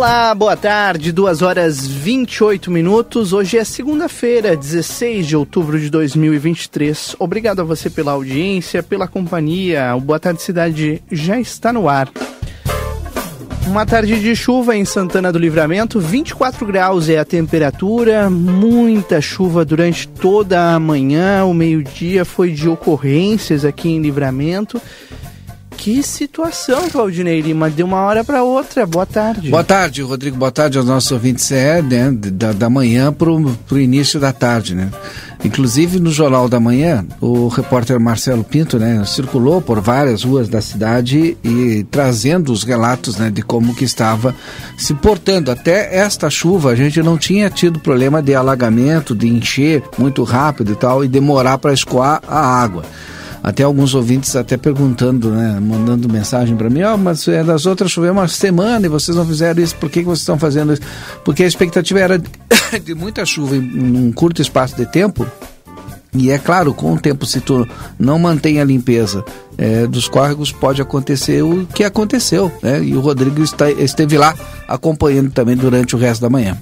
Olá, 0.00 0.34
boa 0.34 0.56
tarde, 0.56 1.12
2 1.12 1.42
horas 1.42 1.86
28 1.86 2.70
minutos. 2.70 3.34
Hoje 3.34 3.58
é 3.58 3.64
segunda-feira, 3.64 4.56
16 4.56 5.26
de 5.26 5.36
outubro 5.36 5.78
de 5.78 5.90
2023. 5.90 7.16
Obrigado 7.18 7.60
a 7.60 7.64
você 7.64 7.90
pela 7.90 8.12
audiência, 8.12 8.82
pela 8.82 9.06
companhia. 9.06 9.94
O 9.94 10.00
Boa 10.00 10.18
Tarde 10.18 10.40
Cidade 10.40 11.02
já 11.12 11.38
está 11.38 11.70
no 11.70 11.86
ar. 11.86 12.10
Uma 13.66 13.84
tarde 13.84 14.18
de 14.18 14.34
chuva 14.34 14.74
em 14.74 14.86
Santana 14.86 15.30
do 15.30 15.38
Livramento, 15.38 16.00
24 16.00 16.64
graus 16.64 17.10
é 17.10 17.18
a 17.18 17.24
temperatura, 17.24 18.30
muita 18.30 19.20
chuva 19.20 19.66
durante 19.66 20.08
toda 20.08 20.72
a 20.72 20.80
manhã. 20.80 21.44
O 21.44 21.52
meio-dia 21.52 22.24
foi 22.24 22.52
de 22.52 22.66
ocorrências 22.70 23.66
aqui 23.66 23.90
em 23.90 24.00
Livramento. 24.00 24.80
Que 25.80 26.02
situação, 26.02 26.90
Claudinei 26.90 27.40
Lima, 27.40 27.70
de 27.70 27.82
uma 27.82 28.02
hora 28.02 28.22
para 28.22 28.42
outra. 28.42 28.84
Boa 28.84 29.06
tarde. 29.06 29.48
Boa 29.48 29.64
tarde, 29.64 30.02
Rodrigo. 30.02 30.36
Boa 30.36 30.52
tarde 30.52 30.76
aos 30.76 30.86
nossos 30.86 31.10
ouvintes. 31.10 31.50
É, 31.50 31.80
né, 31.80 32.10
da, 32.10 32.52
da 32.52 32.68
manhã 32.68 33.10
para 33.10 33.30
o 33.30 33.78
início 33.78 34.20
da 34.20 34.30
tarde, 34.30 34.74
né? 34.74 34.90
Inclusive 35.42 35.98
no 35.98 36.10
Jornal 36.10 36.50
da 36.50 36.60
Manhã, 36.60 37.06
o 37.18 37.48
repórter 37.48 37.98
Marcelo 37.98 38.44
Pinto, 38.44 38.78
né, 38.78 39.02
circulou 39.06 39.62
por 39.62 39.80
várias 39.80 40.22
ruas 40.22 40.50
da 40.50 40.60
cidade 40.60 41.38
e 41.42 41.86
trazendo 41.90 42.52
os 42.52 42.62
relatos, 42.62 43.16
né, 43.16 43.30
de 43.30 43.40
como 43.40 43.74
que 43.74 43.84
estava 43.84 44.34
se 44.76 44.92
portando. 44.92 45.50
Até 45.50 45.96
esta 45.96 46.28
chuva 46.28 46.72
a 46.72 46.76
gente 46.76 47.02
não 47.02 47.16
tinha 47.16 47.48
tido 47.48 47.80
problema 47.80 48.22
de 48.22 48.34
alagamento, 48.34 49.14
de 49.14 49.28
encher 49.28 49.82
muito 49.96 50.24
rápido 50.24 50.72
e 50.72 50.76
tal 50.76 51.02
e 51.02 51.08
demorar 51.08 51.56
para 51.56 51.72
escoar 51.72 52.20
a 52.28 52.38
água 52.38 52.84
até 53.42 53.62
alguns 53.62 53.94
ouvintes 53.94 54.36
até 54.36 54.56
perguntando, 54.56 55.30
né, 55.30 55.58
mandando 55.60 56.08
mensagem 56.08 56.56
para 56.56 56.68
mim, 56.70 56.82
ó, 56.82 56.94
oh, 56.94 56.98
mas 56.98 57.26
é, 57.28 57.42
das 57.42 57.66
outras 57.66 57.90
choveu 57.90 58.12
uma 58.12 58.28
semana 58.28 58.86
e 58.86 58.88
vocês 58.88 59.16
não 59.16 59.26
fizeram 59.26 59.62
isso, 59.62 59.76
por 59.76 59.90
que, 59.90 60.00
que 60.00 60.06
vocês 60.06 60.20
estão 60.20 60.38
fazendo 60.38 60.72
isso? 60.72 60.82
Porque 61.24 61.42
a 61.42 61.46
expectativa 61.46 62.00
era 62.00 62.18
de 62.84 62.94
muita 62.94 63.24
chuva 63.24 63.56
em 63.56 63.96
um 63.96 64.12
curto 64.12 64.42
espaço 64.42 64.76
de 64.76 64.86
tempo, 64.86 65.26
e 66.12 66.30
é 66.30 66.38
claro, 66.38 66.74
com 66.74 66.92
o 66.92 66.98
tempo, 66.98 67.24
se 67.24 67.40
tu 67.40 67.66
não 67.98 68.18
mantém 68.18 68.60
a 68.60 68.64
limpeza 68.64 69.24
é, 69.56 69.86
dos 69.86 70.08
córregos, 70.08 70.50
pode 70.50 70.82
acontecer 70.82 71.42
o 71.42 71.66
que 71.66 71.84
aconteceu. 71.84 72.50
Né? 72.62 72.82
E 72.82 72.96
o 72.96 73.00
Rodrigo 73.00 73.42
está, 73.42 73.70
esteve 73.70 74.18
lá 74.18 74.34
acompanhando 74.66 75.30
também 75.30 75.56
durante 75.56 75.94
o 75.94 75.98
resto 75.98 76.20
da 76.22 76.28
manhã. 76.28 76.58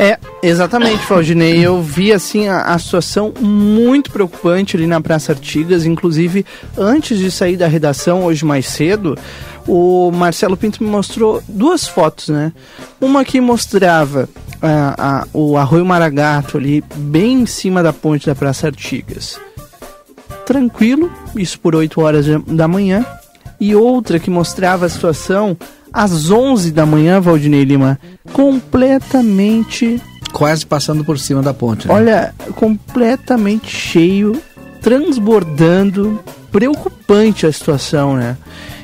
É, 0.00 0.16
exatamente, 0.44 1.04
Faldinei. 1.04 1.58
Eu 1.58 1.82
vi 1.82 2.12
assim 2.12 2.46
a, 2.46 2.62
a, 2.62 2.78
situação 2.78 3.34
muito 3.40 4.12
preocupante 4.12 4.76
ali 4.76 4.86
na 4.86 5.00
Praça 5.00 5.32
Artigas. 5.32 5.84
Inclusive, 5.84 6.46
antes 6.76 7.18
de 7.18 7.32
sair 7.32 7.56
da 7.56 7.66
redação 7.66 8.22
hoje 8.22 8.44
mais 8.44 8.68
cedo, 8.68 9.18
o 9.66 10.12
Marcelo 10.12 10.56
Pinto 10.56 10.84
me 10.84 10.88
mostrou 10.88 11.42
duas 11.48 11.88
fotos, 11.88 12.28
né? 12.28 12.52
Uma 13.00 13.24
que 13.24 13.40
mostrava 13.40 14.28
a, 14.62 15.22
a, 15.22 15.26
o 15.32 15.56
Arroio 15.56 15.84
Maragato 15.84 16.58
ali, 16.58 16.80
bem 16.94 17.40
em 17.40 17.46
cima 17.46 17.82
da 17.82 17.92
ponte 17.92 18.28
da 18.28 18.36
Praça 18.36 18.68
Artigas. 18.68 19.40
Tranquilo, 20.46 21.10
isso 21.34 21.58
por 21.58 21.74
8 21.74 22.00
horas 22.00 22.24
da 22.46 22.68
manhã. 22.68 23.04
E 23.58 23.74
outra 23.74 24.20
que 24.20 24.30
mostrava 24.30 24.86
a 24.86 24.88
situação 24.88 25.56
às 25.92 26.30
11 26.30 26.70
da 26.72 26.86
manhã, 26.86 27.20
Valdinei 27.20 27.64
Lima, 27.64 27.98
completamente. 28.32 30.00
Quase 30.32 30.66
passando 30.66 31.04
por 31.04 31.18
cima 31.18 31.42
da 31.42 31.54
ponte. 31.54 31.88
Né? 31.88 31.94
Olha, 31.94 32.34
completamente 32.54 33.70
cheio, 33.70 34.40
transbordando, 34.80 36.22
preocupante 36.52 37.46
a 37.46 37.52
situação, 37.52 38.16
né? 38.16 38.36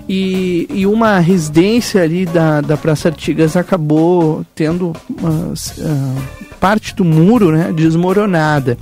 E, 0.09 0.67
e 0.71 0.87
uma 0.87 1.19
residência 1.19 2.03
ali 2.03 2.27
da, 2.27 2.61
da 2.61 2.77
Praça 2.77 3.09
Artigas 3.09 3.57
acabou 3.57 4.45
tendo 4.55 4.95
uma, 5.09 5.31
uh, 5.31 6.23
parte 6.61 6.95
do 6.95 7.05
muro 7.05 7.51
né, 7.51 7.73
desmoronada. 7.73 8.77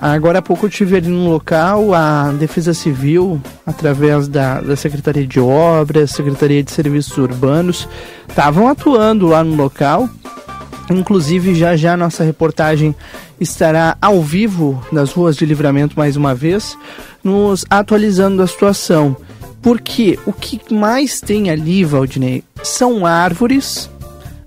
Agora 0.00 0.38
há 0.38 0.42
pouco 0.42 0.66
eu 0.66 0.68
estive 0.68 0.96
ali 0.96 1.08
no 1.08 1.28
local, 1.28 1.92
a 1.92 2.30
Defesa 2.30 2.72
Civil, 2.72 3.42
através 3.66 4.28
da, 4.28 4.60
da 4.60 4.76
Secretaria 4.76 5.26
de 5.26 5.40
Obras, 5.40 6.12
Secretaria 6.12 6.62
de 6.62 6.70
Serviços 6.70 7.18
Urbanos, 7.18 7.88
estavam 8.28 8.68
atuando 8.68 9.26
lá 9.26 9.42
no 9.42 9.56
local. 9.56 10.08
Inclusive, 10.88 11.52
já 11.52 11.76
já 11.76 11.96
nossa 11.96 12.22
reportagem 12.22 12.94
estará 13.40 13.96
ao 14.00 14.22
vivo 14.22 14.80
nas 14.92 15.10
ruas 15.12 15.36
de 15.36 15.44
livramento 15.44 15.98
mais 15.98 16.16
uma 16.16 16.32
vez, 16.32 16.78
nos 17.22 17.66
atualizando 17.68 18.40
a 18.40 18.46
situação. 18.46 19.16
Porque 19.60 20.16
o 20.24 20.32
que 20.32 20.72
mais 20.72 21.20
tem 21.20 21.50
ali, 21.50 21.84
Valdinei, 21.84 22.44
são 22.62 23.04
árvores, 23.04 23.90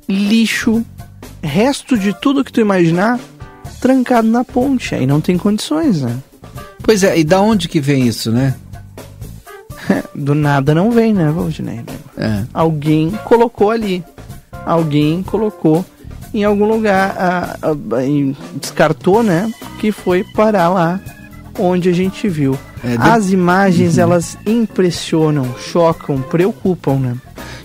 lixo, 0.08 0.86
resto 1.44 1.98
de 1.98 2.14
tudo 2.22 2.44
que 2.44 2.54
tu 2.54 2.62
imaginar 2.62 3.20
trancado 3.82 4.28
na 4.28 4.46
ponte. 4.46 4.96
Aí 4.96 5.06
não 5.06 5.20
tem 5.20 5.38
condições, 5.38 6.02
né? 6.02 6.18
Pois 6.84 7.04
é, 7.04 7.20
e 7.20 7.24
da 7.24 7.42
onde 7.42 7.68
que 7.68 7.82
vem 7.82 8.08
isso, 8.08 8.32
né? 8.32 8.56
Do 10.16 10.34
nada 10.36 10.74
não 10.74 10.92
vem, 10.92 11.14
né, 11.14 11.30
Valdinei? 11.32 11.82
É. 12.18 12.44
Alguém 12.54 13.12
colocou 13.26 13.72
ali. 13.72 14.04
Alguém 14.66 15.24
colocou 15.24 15.84
em 16.34 16.44
algum 16.44 16.66
lugar, 16.66 17.16
a, 17.18 17.58
a, 17.62 17.72
a, 17.72 18.56
descartou, 18.56 19.22
né? 19.22 19.52
Que 19.80 19.92
foi 19.92 20.24
parar 20.24 20.70
lá 20.70 21.02
onde 21.62 21.90
a 21.90 21.94
gente 21.94 22.28
viu. 22.28 22.58
É, 22.84 22.98
de... 22.98 23.10
As 23.10 23.32
imagens, 23.32 23.98
uhum. 23.98 24.04
elas 24.04 24.38
impressionam, 24.46 25.48
chocam, 25.60 26.22
preocupam, 26.22 26.96
né? 26.96 27.16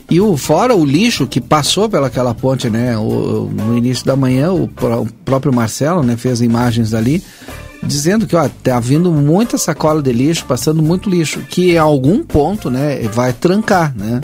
E 0.09 0.21
o, 0.21 0.37
fora 0.37 0.75
o 0.75 0.85
lixo 0.85 1.27
que 1.27 1.41
passou 1.41 1.89
pelaquela 1.89 2.35
ponte, 2.35 2.71
né? 2.71 2.97
O, 2.97 3.51
no 3.53 3.77
início 3.77 4.07
da 4.07 4.15
manhã, 4.15 4.53
o, 4.53 4.65
o, 4.65 5.07
próprio 5.25 5.53
Marcelo 5.53 6.03
né, 6.03 6.17
fez 6.17 6.41
imagens 6.41 6.91
dali, 6.91 7.23
dizendo 7.83 8.27
que 8.27 8.37
ó, 8.37 8.49
tá 8.63 8.79
vindo 8.79 9.11
muita 9.11 9.59
sacola 9.59 10.01
de 10.01 10.13
lixo, 10.13 10.45
passando 10.47 10.83
muito 10.83 11.11
lixo, 11.11 11.41
que 11.41 11.73
em 11.73 11.79
algum 11.79 12.23
ponto 12.23 12.71
né, 12.71 13.01
vai 13.13 13.33
trancar, 13.33 13.93
né? 13.97 14.21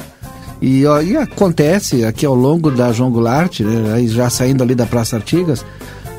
E, 0.60 0.86
ó, 0.86 1.00
e 1.02 1.16
acontece 1.16 2.04
aqui 2.04 2.24
ao 2.24 2.36
longo 2.36 2.70
da 2.70 2.92
João 2.92 3.10
Goulart, 3.10 3.58
né, 3.60 4.06
já 4.06 4.30
saindo 4.30 4.62
ali 4.62 4.76
da 4.76 4.86
Praça 4.86 5.16
Artigas, 5.16 5.64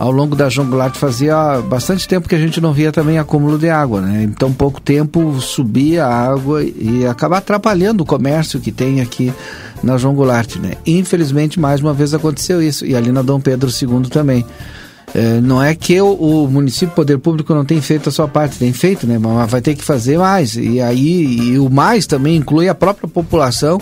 ao 0.04 0.12
longo 0.12 0.36
da 0.36 0.50
João 0.50 0.68
Goulart 0.68 0.98
fazia 0.98 1.62
bastante 1.62 2.06
tempo 2.10 2.28
que 2.28 2.36
a 2.36 2.38
gente 2.38 2.60
não 2.60 2.74
via 2.74 2.92
também 2.92 3.18
acúmulo 3.18 3.58
de 3.58 3.70
água, 3.70 4.02
né? 4.02 4.24
Então 4.24 4.52
pouco 4.52 4.82
tempo 4.82 5.40
subia 5.40 6.06
a 6.06 6.14
água 6.14 6.62
e 6.62 7.08
acaba 7.10 7.38
atrapalhando 7.38 8.04
o 8.04 8.06
comércio 8.06 8.60
que 8.60 8.70
tem 8.70 9.00
aqui 9.00 9.32
na 9.82 9.98
João 9.98 10.14
Goulart, 10.14 10.58
né? 10.58 10.74
Infelizmente 10.86 11.58
mais 11.58 11.80
uma 11.80 11.94
vez 11.94 12.14
aconteceu 12.14 12.62
isso 12.62 12.86
e 12.86 12.98
ali 12.98 13.14
na 13.14 13.22
Dom 13.22 13.40
Pedro 13.40 13.70
II 13.70 14.10
também. 14.10 14.46
É, 15.16 15.40
não 15.40 15.64
é 15.64 15.74
que 15.74 16.02
o, 16.02 16.12
o 16.12 16.50
município, 16.50 16.92
o 16.92 16.96
poder 16.96 17.18
público 17.20 17.56
não 17.56 17.64
tem 17.64 17.80
feito 17.80 18.10
a 18.10 18.12
sua 18.12 18.28
parte, 18.28 18.60
tem 18.60 18.74
feito, 18.74 19.08
né? 19.08 19.18
Mas 19.18 19.50
vai 19.50 19.62
ter 19.62 19.74
que 19.74 19.86
fazer 19.86 20.18
mais. 20.18 20.58
E 20.58 20.82
aí, 20.82 21.54
e 21.54 21.60
o 21.60 21.70
mais 21.70 22.06
também 22.06 22.36
inclui 22.36 22.68
a 22.68 22.76
própria 22.76 23.08
população 23.08 23.80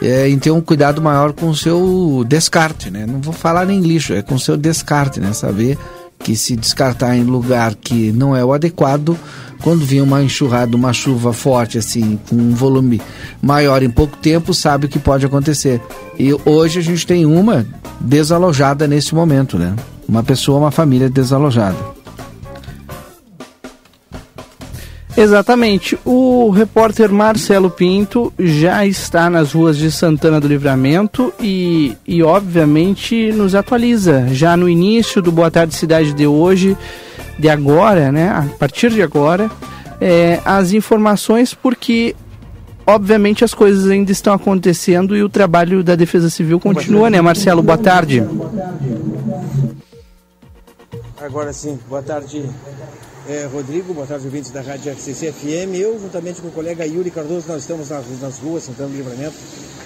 é, 0.00 0.28
em 0.28 0.38
ter 0.38 0.50
um 0.50 0.60
cuidado 0.60 1.02
maior 1.02 1.32
com 1.32 1.48
o 1.48 1.56
seu 1.56 2.24
descarte, 2.26 2.90
né? 2.90 3.06
Não 3.06 3.20
vou 3.20 3.32
falar 3.32 3.66
nem 3.66 3.80
lixo, 3.80 4.12
é 4.12 4.22
com 4.22 4.34
o 4.34 4.40
seu 4.40 4.56
descarte, 4.56 5.20
né? 5.20 5.32
Saber 5.32 5.78
que 6.18 6.36
se 6.36 6.56
descartar 6.56 7.16
em 7.16 7.22
lugar 7.22 7.74
que 7.74 8.12
não 8.12 8.34
é 8.34 8.44
o 8.44 8.52
adequado, 8.52 9.16
quando 9.62 9.84
vir 9.84 10.00
uma 10.00 10.22
enxurrada, 10.22 10.76
uma 10.76 10.92
chuva 10.92 11.32
forte, 11.32 11.78
assim, 11.78 12.18
com 12.28 12.36
um 12.36 12.54
volume 12.54 13.00
maior 13.42 13.82
em 13.82 13.90
pouco 13.90 14.16
tempo, 14.16 14.54
sabe 14.54 14.86
o 14.86 14.88
que 14.88 14.98
pode 14.98 15.26
acontecer. 15.26 15.80
E 16.18 16.32
hoje 16.44 16.78
a 16.78 16.82
gente 16.82 17.06
tem 17.06 17.26
uma 17.26 17.66
desalojada 18.00 18.86
nesse 18.86 19.14
momento, 19.14 19.58
né? 19.58 19.74
Uma 20.08 20.22
pessoa, 20.22 20.58
uma 20.58 20.70
família 20.70 21.08
desalojada. 21.10 21.97
Exatamente. 25.18 25.98
O 26.04 26.48
repórter 26.50 27.10
Marcelo 27.10 27.68
Pinto 27.68 28.32
já 28.38 28.86
está 28.86 29.28
nas 29.28 29.50
ruas 29.50 29.76
de 29.76 29.90
Santana 29.90 30.40
do 30.40 30.46
Livramento 30.46 31.34
e, 31.40 31.96
e 32.06 32.22
obviamente, 32.22 33.32
nos 33.32 33.56
atualiza 33.56 34.28
já 34.28 34.56
no 34.56 34.68
início 34.68 35.20
do 35.20 35.32
Boa 35.32 35.50
Tarde 35.50 35.74
Cidade 35.74 36.12
de 36.12 36.24
hoje, 36.24 36.76
de 37.36 37.48
agora, 37.48 38.12
né? 38.12 38.28
A 38.28 38.46
partir 38.60 38.92
de 38.92 39.02
agora, 39.02 39.50
é, 40.00 40.40
as 40.44 40.72
informações, 40.72 41.52
porque 41.52 42.14
obviamente 42.86 43.44
as 43.44 43.52
coisas 43.52 43.90
ainda 43.90 44.12
estão 44.12 44.32
acontecendo 44.32 45.16
e 45.16 45.22
o 45.24 45.28
trabalho 45.28 45.82
da 45.82 45.96
Defesa 45.96 46.30
Civil 46.30 46.60
continua, 46.60 47.10
né, 47.10 47.20
Marcelo? 47.20 47.60
Boa 47.60 47.76
tarde. 47.76 48.22
Agora 51.20 51.52
sim, 51.52 51.76
boa 51.88 52.02
tarde 52.02 52.44
é, 53.28 53.44
Rodrigo, 53.44 53.92
boa 53.92 54.06
tarde, 54.06 54.24
ouvintes 54.24 54.50
da 54.50 54.62
Rádio 54.62 54.90
RCC 54.90 55.32
FM. 55.32 55.74
Eu, 55.74 56.00
juntamente 56.00 56.40
com 56.40 56.48
o 56.48 56.50
colega 56.50 56.86
Yuri 56.86 57.10
Cardoso, 57.10 57.46
nós 57.46 57.60
estamos 57.60 57.90
nas, 57.90 58.06
nas 58.22 58.38
ruas, 58.38 58.64
sentando 58.64 58.96
livramento, 58.96 59.34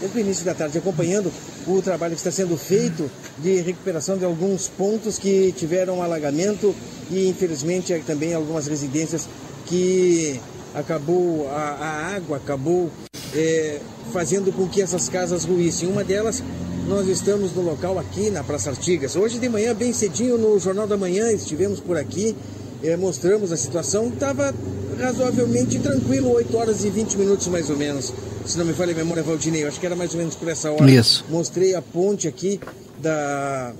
desde 0.01 0.17
o 0.17 0.21
início 0.21 0.45
da 0.45 0.55
tarde, 0.55 0.79
acompanhando 0.79 1.31
o 1.67 1.83
trabalho 1.83 2.15
que 2.15 2.21
está 2.21 2.31
sendo 2.31 2.57
feito 2.57 3.11
de 3.39 3.57
recuperação 3.61 4.17
de 4.17 4.25
alguns 4.25 4.69
pontos 4.69 5.19
que 5.19 5.53
tiveram 5.57 6.01
alagamento 6.01 6.73
e, 7.11 7.29
infelizmente, 7.29 7.93
também 8.07 8.33
algumas 8.33 8.69
residências 8.69 9.29
que 9.67 10.41
acabou, 10.73 11.49
a, 11.49 11.53
a 11.53 12.15
água 12.15 12.37
acabou 12.37 12.93
é, 13.35 13.81
fazendo 14.13 14.53
com 14.53 14.69
que 14.69 14.81
essas 14.81 15.09
casas 15.09 15.45
ruíssem. 15.45 15.89
Uma 15.89 16.05
delas, 16.05 16.45
nós 16.87 17.09
estamos 17.09 17.53
no 17.57 17.63
local 17.63 17.99
aqui 17.99 18.31
na 18.31 18.45
Praça 18.45 18.71
Artigas. 18.71 19.17
Hoje 19.17 19.41
de 19.41 19.49
manhã, 19.49 19.75
bem 19.75 19.93
cedinho, 19.93 20.39
no 20.39 20.57
Jornal 20.61 20.87
da 20.87 20.97
Manhã, 20.97 21.33
estivemos 21.33 21.81
por 21.81 21.97
aqui, 21.97 22.37
é, 22.83 22.97
mostramos 22.97 23.53
a 23.53 23.57
situação. 23.57 24.09
Estava 24.09 24.55
razoavelmente 24.99 25.79
tranquilo, 25.79 26.31
8 26.33 26.57
horas 26.57 26.85
e 26.85 26.91
20 26.91 27.17
minutos 27.17 27.47
mais 27.49 27.71
ou 27.71 27.77
menos. 27.77 28.13
Se 28.45 28.59
não 28.59 28.65
me 28.65 28.73
falha 28.73 28.93
a 28.93 28.97
memória, 28.97 29.23
Valdinei, 29.23 29.65
eu 29.65 29.69
acho 29.69 29.79
que 29.79 29.87
era 29.87 29.97
mais 29.97 30.13
ou 30.13 30.19
menos 30.19 30.35
por 30.35 30.49
essa 30.49 30.71
hora. 30.71 30.91
Isso. 30.91 31.25
Mostrei 31.29 31.75
a 31.75 31.83
ponte 31.83 32.27
aqui 32.27 32.61
da, 32.99 33.73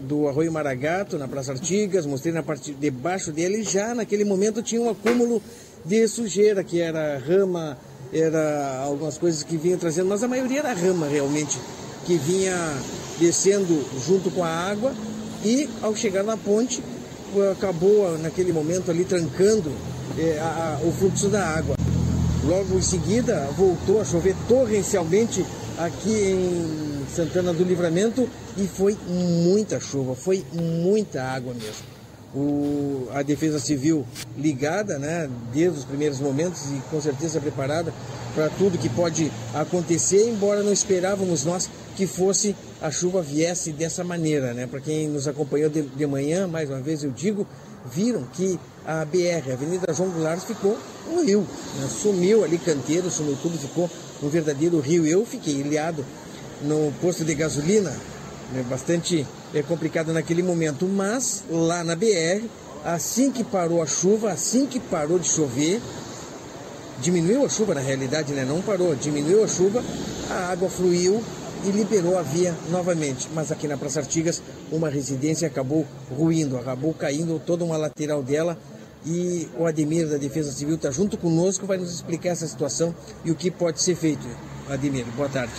do 0.00 0.28
Arroio 0.28 0.52
Maragato, 0.52 1.18
na 1.18 1.28
Praça 1.28 1.52
Artigas, 1.52 2.06
mostrei 2.06 2.32
na 2.32 2.42
parte 2.42 2.72
debaixo 2.72 3.32
dele, 3.32 3.62
já 3.62 3.94
naquele 3.94 4.24
momento 4.24 4.62
tinha 4.62 4.80
um 4.80 4.88
acúmulo 4.88 5.42
de 5.84 6.06
sujeira, 6.08 6.64
que 6.64 6.80
era 6.80 7.18
rama, 7.18 7.76
era 8.12 8.82
algumas 8.82 9.18
coisas 9.18 9.42
que 9.42 9.56
vinham 9.56 9.78
trazendo, 9.78 10.08
mas 10.08 10.22
a 10.22 10.28
maioria 10.28 10.60
era 10.60 10.72
rama 10.72 11.06
realmente, 11.06 11.58
que 12.06 12.16
vinha 12.16 12.56
descendo 13.18 13.84
junto 14.06 14.30
com 14.30 14.44
a 14.44 14.48
água 14.48 14.94
e 15.44 15.68
ao 15.82 15.94
chegar 15.94 16.22
na 16.22 16.36
ponte 16.36 16.82
acabou 17.52 18.18
naquele 18.18 18.52
momento 18.52 18.90
ali 18.90 19.04
trancando 19.04 19.72
é, 20.18 20.38
a, 20.40 20.78
a, 20.82 20.86
o 20.86 20.92
fluxo 20.92 21.28
da 21.28 21.44
água. 21.44 21.76
Logo 22.44 22.78
em 22.78 22.82
seguida 22.82 23.48
voltou 23.56 24.00
a 24.00 24.04
chover 24.04 24.34
torrencialmente 24.48 25.44
aqui 25.78 26.10
em 26.10 27.04
Santana 27.14 27.52
do 27.52 27.64
Livramento 27.64 28.28
e 28.56 28.66
foi 28.66 28.96
muita 29.06 29.78
chuva, 29.78 30.14
foi 30.14 30.44
muita 30.52 31.22
água 31.22 31.52
mesmo 31.54 31.98
o, 32.34 33.08
a 33.12 33.22
Defesa 33.22 33.58
Civil 33.58 34.06
ligada, 34.36 34.98
né, 34.98 35.28
desde 35.52 35.78
os 35.78 35.84
primeiros 35.84 36.20
momentos 36.20 36.70
e 36.70 36.80
com 36.90 37.00
certeza 37.00 37.40
preparada 37.40 37.92
para 38.34 38.48
tudo 38.50 38.78
que 38.78 38.88
pode 38.88 39.32
acontecer, 39.54 40.28
embora 40.28 40.62
não 40.62 40.72
esperávamos 40.72 41.44
nós 41.44 41.68
que 41.96 42.06
fosse 42.06 42.54
a 42.80 42.90
chuva 42.90 43.22
viesse 43.22 43.72
dessa 43.72 44.04
maneira, 44.04 44.54
né? 44.54 44.66
Para 44.66 44.80
quem 44.80 45.08
nos 45.08 45.26
acompanhou 45.26 45.68
de, 45.68 45.82
de, 45.82 46.06
manhã, 46.06 46.46
mais 46.46 46.68
uma 46.70 46.80
vez 46.80 47.02
eu 47.02 47.10
digo, 47.10 47.46
viram 47.90 48.24
que 48.34 48.58
a 48.86 49.04
BR, 49.04 49.50
a 49.50 49.52
Avenida 49.54 49.92
João 49.92 50.10
Goulart, 50.10 50.40
ficou 50.40 50.78
um 51.10 51.24
rio, 51.24 51.40
né? 51.40 51.88
sumiu 51.88 52.44
ali 52.44 52.58
canteiro, 52.58 53.10
sumiu 53.10 53.36
tudo, 53.42 53.58
ficou 53.58 53.90
um 54.22 54.28
verdadeiro 54.28 54.78
rio. 54.80 55.06
Eu 55.06 55.26
fiquei 55.26 55.54
ilhado 55.54 56.04
no 56.62 56.92
posto 57.00 57.24
de 57.24 57.34
gasolina 57.34 57.94
é 58.56 58.62
bastante 58.62 59.26
é, 59.54 59.62
complicado 59.62 60.12
naquele 60.12 60.42
momento, 60.42 60.86
mas 60.86 61.44
lá 61.50 61.84
na 61.84 61.94
BR, 61.94 62.46
assim 62.82 63.30
que 63.30 63.44
parou 63.44 63.82
a 63.82 63.86
chuva, 63.86 64.32
assim 64.32 64.66
que 64.66 64.80
parou 64.80 65.18
de 65.18 65.28
chover, 65.28 65.80
diminuiu 66.98 67.44
a 67.44 67.48
chuva 67.48 67.74
na 67.74 67.80
realidade, 67.80 68.32
né? 68.32 68.46
não 68.48 68.62
parou, 68.62 68.94
diminuiu 68.94 69.44
a 69.44 69.48
chuva, 69.48 69.84
a 70.30 70.50
água 70.50 70.70
fluiu 70.70 71.22
e 71.64 71.70
liberou 71.70 72.18
a 72.18 72.22
via 72.22 72.54
novamente. 72.70 73.28
Mas 73.34 73.50
aqui 73.50 73.66
na 73.66 73.76
Praça 73.76 74.00
Artigas, 74.00 74.42
uma 74.70 74.88
residência 74.88 75.46
acabou 75.48 75.86
ruindo, 76.10 76.56
acabou 76.56 76.92
caindo 76.94 77.40
toda 77.44 77.64
uma 77.64 77.76
lateral 77.76 78.22
dela. 78.22 78.58
E 79.06 79.48
o 79.56 79.64
Ademir 79.64 80.08
da 80.08 80.16
Defesa 80.16 80.50
Civil 80.50 80.74
está 80.74 80.90
junto 80.90 81.16
conosco, 81.16 81.66
vai 81.66 81.78
nos 81.78 81.92
explicar 81.92 82.30
essa 82.30 82.46
situação 82.46 82.94
e 83.24 83.30
o 83.30 83.34
que 83.34 83.50
pode 83.50 83.80
ser 83.80 83.94
feito. 83.94 84.26
Ademir, 84.68 85.06
boa 85.16 85.28
tarde. 85.28 85.52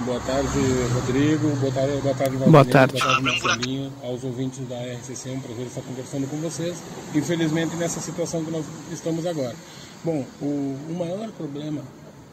Boa 0.00 0.18
tarde, 0.20 0.48
Rodrigo. 0.94 1.48
Boa 1.56 1.72
tarde, 1.72 2.00
boa 2.00 2.14
tarde, 2.14 2.36
Valdir. 2.36 2.52
Boa 2.52 2.64
tarde. 2.64 2.92
Boa 2.94 3.04
tarde, 3.04 3.22
Marcelinho. 3.22 3.92
Aos 4.02 4.24
ouvintes 4.24 4.66
da 4.66 4.76
RCC, 4.76 5.28
é 5.28 5.32
um 5.32 5.40
prazer 5.40 5.66
estar 5.66 5.82
conversando 5.82 6.26
com 6.28 6.36
vocês. 6.38 6.76
Infelizmente, 7.14 7.76
nessa 7.76 8.00
situação 8.00 8.42
que 8.42 8.50
nós 8.50 8.64
estamos 8.90 9.26
agora. 9.26 9.54
Bom, 10.02 10.24
o, 10.40 10.76
o 10.90 10.96
maior 10.98 11.30
problema 11.32 11.82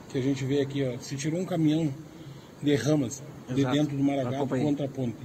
que 0.10 0.18
a 0.18 0.22
gente 0.22 0.44
vê 0.46 0.62
aqui, 0.62 0.84
ó, 0.84 0.98
se 1.00 1.16
tirou 1.16 1.40
um 1.40 1.46
caminhão 1.46 1.94
de 2.62 2.76
ramas 2.76 3.24
Exato. 3.50 3.56
de 3.56 3.66
dentro 3.66 3.98
do 3.98 4.04
Maragato 4.04 4.48
contra 4.48 4.86
a 4.86 4.90
ponte. 4.90 5.18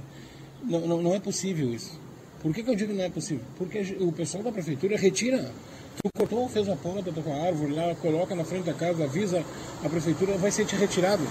Não, 0.63 0.81
não, 0.81 1.01
não, 1.01 1.13
é 1.13 1.19
possível 1.19 1.73
isso. 1.73 1.99
Por 2.41 2.53
que, 2.53 2.63
que 2.63 2.69
eu 2.69 2.75
digo 2.75 2.91
que 2.91 2.97
não 2.97 3.05
é 3.05 3.09
possível? 3.09 3.43
Porque 3.57 3.97
o 3.99 4.11
pessoal 4.11 4.43
da 4.43 4.51
prefeitura 4.51 4.97
retira 4.97 5.51
Tu 5.95 6.09
cortou, 6.17 6.49
fez 6.49 6.67
a 6.67 6.75
ponta, 6.75 7.11
tá 7.11 7.21
com 7.21 7.33
a 7.33 7.47
árvore 7.47 7.73
lá, 7.73 7.95
coloca 7.95 8.35
na 8.35 8.43
frente 8.43 8.65
da 8.65 8.73
casa, 8.73 9.05
avisa 9.05 9.43
a 9.83 9.89
prefeitura, 9.89 10.37
vai 10.37 10.51
ser 10.51 10.65
retirado. 10.65 11.23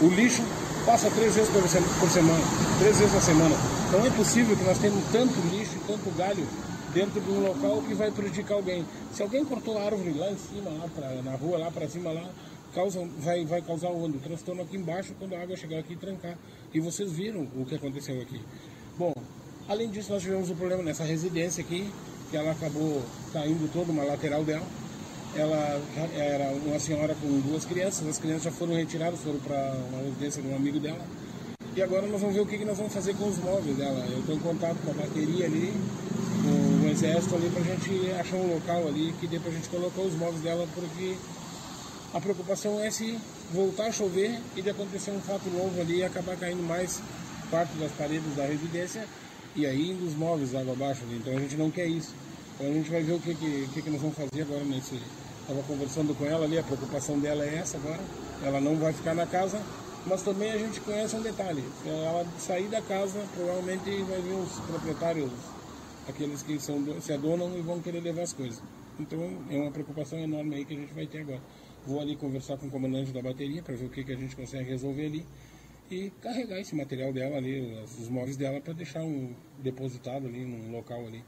O 0.00 0.06
lixo 0.08 0.42
passa 0.84 1.10
três 1.10 1.34
vezes 1.34 1.50
por 1.50 2.08
semana, 2.10 2.44
três 2.78 2.98
vezes 2.98 3.14
na 3.14 3.20
semana. 3.20 3.56
Não 3.90 4.04
é 4.04 4.10
possível 4.10 4.54
que 4.56 4.64
nós 4.64 4.78
tenhamos 4.78 5.02
tanto 5.10 5.34
lixo 5.50 5.76
e 5.76 5.86
tanto 5.86 6.10
galho 6.16 6.46
dentro 6.92 7.20
de 7.20 7.30
um 7.30 7.46
local 7.46 7.82
que 7.88 7.94
vai 7.94 8.10
prejudicar 8.10 8.54
alguém. 8.54 8.84
Se 9.14 9.22
alguém 9.22 9.44
cortou 9.44 9.78
a 9.78 9.84
árvore 9.84 10.12
lá 10.12 10.30
em 10.30 10.36
cima, 10.36 10.70
lá 10.70 10.88
pra, 10.94 11.22
na 11.22 11.36
rua, 11.36 11.58
lá 11.58 11.70
para 11.70 11.88
cima, 11.88 12.12
lá, 12.12 12.28
causa, 12.74 13.06
vai, 13.18 13.44
vai 13.44 13.62
causar 13.62 13.88
onde? 13.88 14.16
O 14.16 14.20
transtorno 14.20 14.62
aqui 14.62 14.76
embaixo 14.76 15.14
quando 15.18 15.34
a 15.34 15.42
água 15.42 15.56
chegar 15.56 15.78
aqui 15.78 15.92
e 15.94 15.96
trancar. 15.96 16.36
E 16.72 16.80
vocês 16.80 17.12
viram 17.12 17.46
o 17.56 17.64
que 17.64 17.74
aconteceu 17.74 18.20
aqui. 18.20 18.40
Bom, 18.98 19.12
além 19.68 19.90
disso, 19.90 20.12
nós 20.12 20.22
tivemos 20.22 20.50
um 20.50 20.54
problema 20.54 20.82
nessa 20.82 21.04
residência 21.04 21.62
aqui, 21.62 21.90
que 22.30 22.36
ela 22.36 22.52
acabou 22.52 23.02
caindo 23.32 23.70
toda 23.72 23.92
uma 23.92 24.04
lateral 24.04 24.42
dela. 24.44 24.66
Ela 25.34 25.80
era 26.14 26.52
uma 26.66 26.78
senhora 26.78 27.14
com 27.14 27.40
duas 27.40 27.64
crianças, 27.64 28.06
as 28.06 28.18
crianças 28.18 28.44
já 28.44 28.52
foram 28.52 28.74
retiradas, 28.74 29.20
foram 29.20 29.38
para 29.38 29.74
uma 29.90 30.02
residência 30.02 30.42
de 30.42 30.48
um 30.48 30.56
amigo 30.56 30.78
dela. 30.78 31.00
E 31.74 31.80
agora 31.80 32.06
nós 32.06 32.20
vamos 32.20 32.36
ver 32.36 32.42
o 32.42 32.46
que, 32.46 32.58
que 32.58 32.66
nós 32.66 32.76
vamos 32.76 32.92
fazer 32.92 33.14
com 33.16 33.26
os 33.28 33.38
móveis 33.38 33.76
dela. 33.78 34.04
Eu 34.10 34.20
estou 34.20 34.34
em 34.34 34.40
contato 34.40 34.76
com 34.84 34.90
a 34.90 34.94
bateria 34.94 35.46
ali, 35.46 35.72
com 36.42 36.86
o 36.86 36.90
exército 36.90 37.34
ali, 37.34 37.48
para 37.48 37.62
a 37.62 37.64
gente 37.64 38.12
achar 38.12 38.36
um 38.36 38.54
local 38.54 38.88
ali 38.88 39.14
que 39.18 39.26
dê 39.26 39.38
para 39.38 39.50
a 39.50 39.54
gente 39.54 39.70
colocar 39.70 40.02
os 40.02 40.14
móveis 40.14 40.42
dela, 40.42 40.68
porque 40.74 41.16
a 42.14 42.20
preocupação 42.20 42.78
é 42.80 42.90
se 42.90 43.18
voltar 43.52 43.86
a 43.86 43.92
chover 43.92 44.38
e 44.56 44.62
de 44.62 44.70
acontecer 44.70 45.10
um 45.10 45.20
fato 45.20 45.48
novo 45.50 45.80
ali 45.80 45.98
e 45.98 46.04
acabar 46.04 46.36
caindo 46.36 46.62
mais 46.62 47.00
parte 47.50 47.72
das 47.78 47.92
paredes 47.92 48.34
da 48.36 48.44
residência 48.44 49.06
e 49.56 49.66
aí 49.66 49.90
indo 49.90 50.06
os 50.06 50.14
móveis 50.14 50.54
água 50.54 50.72
abaixo. 50.72 51.02
Ali. 51.04 51.16
Então 51.16 51.36
a 51.36 51.40
gente 51.40 51.56
não 51.56 51.70
quer 51.70 51.86
isso. 51.86 52.14
Então 52.54 52.66
a 52.66 52.72
gente 52.72 52.90
vai 52.90 53.02
ver 53.02 53.12
o 53.12 53.20
que, 53.20 53.34
que, 53.34 53.82
que, 53.82 53.90
nós 53.90 54.00
vamos 54.00 54.16
fazer 54.16 54.42
agora 54.42 54.64
nesse 54.64 55.00
Estava 55.42 55.60
conversando 55.64 56.14
com 56.16 56.24
ela 56.24 56.44
ali, 56.44 56.56
a 56.56 56.62
preocupação 56.62 57.18
dela 57.18 57.44
é 57.44 57.56
essa 57.56 57.76
agora. 57.76 58.00
Ela 58.44 58.60
não 58.60 58.76
vai 58.76 58.92
ficar 58.92 59.12
na 59.12 59.26
casa, 59.26 59.60
mas 60.06 60.22
também 60.22 60.52
a 60.52 60.56
gente 60.56 60.80
conhece 60.80 61.16
um 61.16 61.20
detalhe. 61.20 61.64
Se 61.82 61.88
ela 61.88 62.24
sair 62.38 62.68
da 62.68 62.80
casa, 62.80 63.18
provavelmente 63.34 63.90
vai 64.04 64.22
vir 64.22 64.34
os 64.34 64.52
proprietários, 64.60 65.32
aqueles 66.08 66.42
que 66.42 66.60
são, 66.60 66.78
se 67.00 67.12
adonam 67.12 67.58
e 67.58 67.60
vão 67.60 67.80
querer 67.80 68.00
levar 68.00 68.22
as 68.22 68.32
coisas. 68.32 68.62
Então 69.00 69.18
é 69.50 69.56
uma 69.56 69.72
preocupação 69.72 70.16
enorme 70.16 70.54
aí 70.54 70.64
que 70.64 70.74
a 70.74 70.76
gente 70.76 70.94
vai 70.94 71.06
ter 71.06 71.22
agora. 71.22 71.40
Vou 71.86 72.00
ali 72.00 72.16
conversar 72.16 72.56
com 72.56 72.66
o 72.66 72.70
comandante 72.70 73.12
da 73.12 73.20
bateria 73.20 73.62
para 73.62 73.74
ver 73.74 73.86
o 73.86 73.90
que, 73.90 74.04
que 74.04 74.12
a 74.12 74.16
gente 74.16 74.36
consegue 74.36 74.70
resolver 74.70 75.06
ali 75.06 75.26
e 75.90 76.10
carregar 76.22 76.58
esse 76.58 76.74
material 76.74 77.12
dela 77.12 77.36
ali, 77.36 77.76
os 77.84 78.08
móveis 78.08 78.36
dela, 78.36 78.60
para 78.60 78.72
deixar 78.72 79.02
um 79.02 79.34
depositado 79.58 80.26
ali 80.26 80.44
num 80.44 80.72
local 80.72 81.04
ali. 81.06 81.22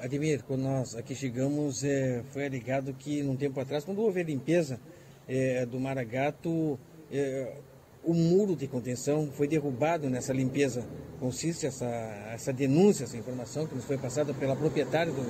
Ademir, 0.00 0.42
quando 0.42 0.62
nós 0.62 0.96
aqui 0.96 1.14
chegamos, 1.14 1.84
é, 1.84 2.22
foi 2.30 2.46
alegado 2.46 2.92
que 2.92 3.22
num 3.22 3.36
tempo 3.36 3.58
atrás, 3.60 3.84
quando 3.84 4.02
houve 4.02 4.20
a 4.20 4.24
limpeza 4.24 4.80
é, 5.28 5.64
do 5.64 5.78
Maragato, 5.78 6.78
é, 7.10 7.56
o 8.04 8.12
muro 8.12 8.56
de 8.56 8.66
contenção 8.66 9.30
foi 9.30 9.46
derrubado 9.46 10.10
nessa 10.10 10.32
limpeza. 10.32 10.84
Consiste 11.20 11.66
essa, 11.66 11.86
essa 11.86 12.52
denúncia, 12.52 13.04
essa 13.04 13.16
informação 13.16 13.66
que 13.66 13.74
nos 13.74 13.84
foi 13.84 13.96
passada 13.96 14.34
pela 14.34 14.56
proprietária 14.56 15.12
do, 15.12 15.22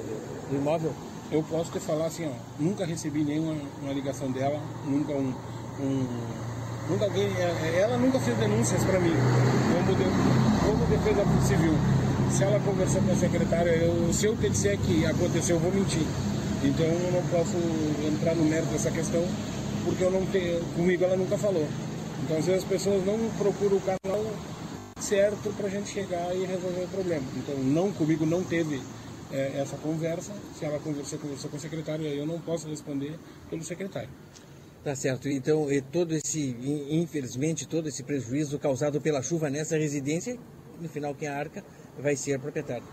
do 0.48 0.56
imóvel? 0.56 0.94
Eu 1.32 1.42
posso 1.42 1.72
te 1.72 1.80
falar 1.80 2.06
assim, 2.06 2.26
ó, 2.26 2.62
nunca 2.62 2.84
recebi 2.84 3.24
nenhuma 3.24 3.56
uma 3.82 3.92
ligação 3.92 4.30
dela, 4.30 4.60
nunca 4.86 5.12
um, 5.14 5.32
um 5.80 6.06
nunca 6.90 7.06
alguém, 7.06 7.24
é, 7.24 7.80
ela 7.80 7.96
nunca 7.96 8.20
fez 8.20 8.36
denúncias 8.36 8.84
para 8.84 9.00
mim 9.00 9.14
como, 9.72 9.96
de, 9.96 10.04
como 10.66 10.86
defesa 10.86 11.24
civil 11.46 11.72
se 12.32 12.44
ela 12.44 12.58
conversou 12.60 13.02
com 13.02 13.12
a 13.12 13.14
secretária, 13.14 13.70
eu, 13.70 14.12
se 14.12 14.24
eu 14.24 14.34
te 14.36 14.48
disser 14.48 14.78
que 14.78 15.04
aconteceu, 15.04 15.56
eu 15.56 15.60
vou 15.60 15.70
mentir. 15.70 16.06
Então 16.64 16.86
eu 16.86 17.12
não 17.12 17.22
posso 17.28 17.56
entrar 18.06 18.34
no 18.34 18.44
mérito 18.44 18.72
dessa 18.72 18.90
questão, 18.90 19.22
porque 19.84 20.02
eu 20.02 20.10
não 20.10 20.24
tenho, 20.26 20.60
comigo 20.74 21.04
ela 21.04 21.16
nunca 21.16 21.36
falou. 21.36 21.66
Então 22.24 22.38
às 22.38 22.46
vezes 22.46 22.62
as 22.62 22.68
pessoas 22.68 23.04
não 23.04 23.18
procuram 23.36 23.76
o 23.76 23.80
canal 23.80 24.24
certo 24.98 25.54
para 25.56 25.66
a 25.66 25.70
gente 25.70 25.90
chegar 25.90 26.34
e 26.34 26.46
resolver 26.46 26.84
o 26.84 26.88
problema. 26.88 27.24
Então 27.36 27.54
não 27.58 27.92
comigo 27.92 28.24
não 28.24 28.42
teve 28.42 28.80
é, 29.32 29.60
essa 29.60 29.76
conversa. 29.76 30.32
Se 30.58 30.64
ela 30.64 30.78
conversou, 30.78 31.18
conversou 31.18 31.50
com 31.50 31.56
o 31.56 31.60
secretário, 31.60 32.06
eu 32.06 32.26
não 32.26 32.40
posso 32.40 32.68
responder 32.68 33.18
pelo 33.48 33.62
secretário. 33.62 34.10
Tá 34.84 34.96
certo. 34.96 35.28
Então, 35.28 35.68
todo 35.92 36.12
esse, 36.12 36.56
infelizmente, 36.90 37.66
todo 37.66 37.88
esse 37.88 38.02
prejuízo 38.02 38.58
causado 38.58 39.00
pela 39.00 39.22
chuva 39.22 39.48
nessa 39.48 39.76
residência, 39.76 40.36
no 40.80 40.88
final 40.88 41.14
quem 41.14 41.28
arca 41.28 41.64
vai 41.98 42.16
ser 42.16 42.38
proprietário. 42.40 42.84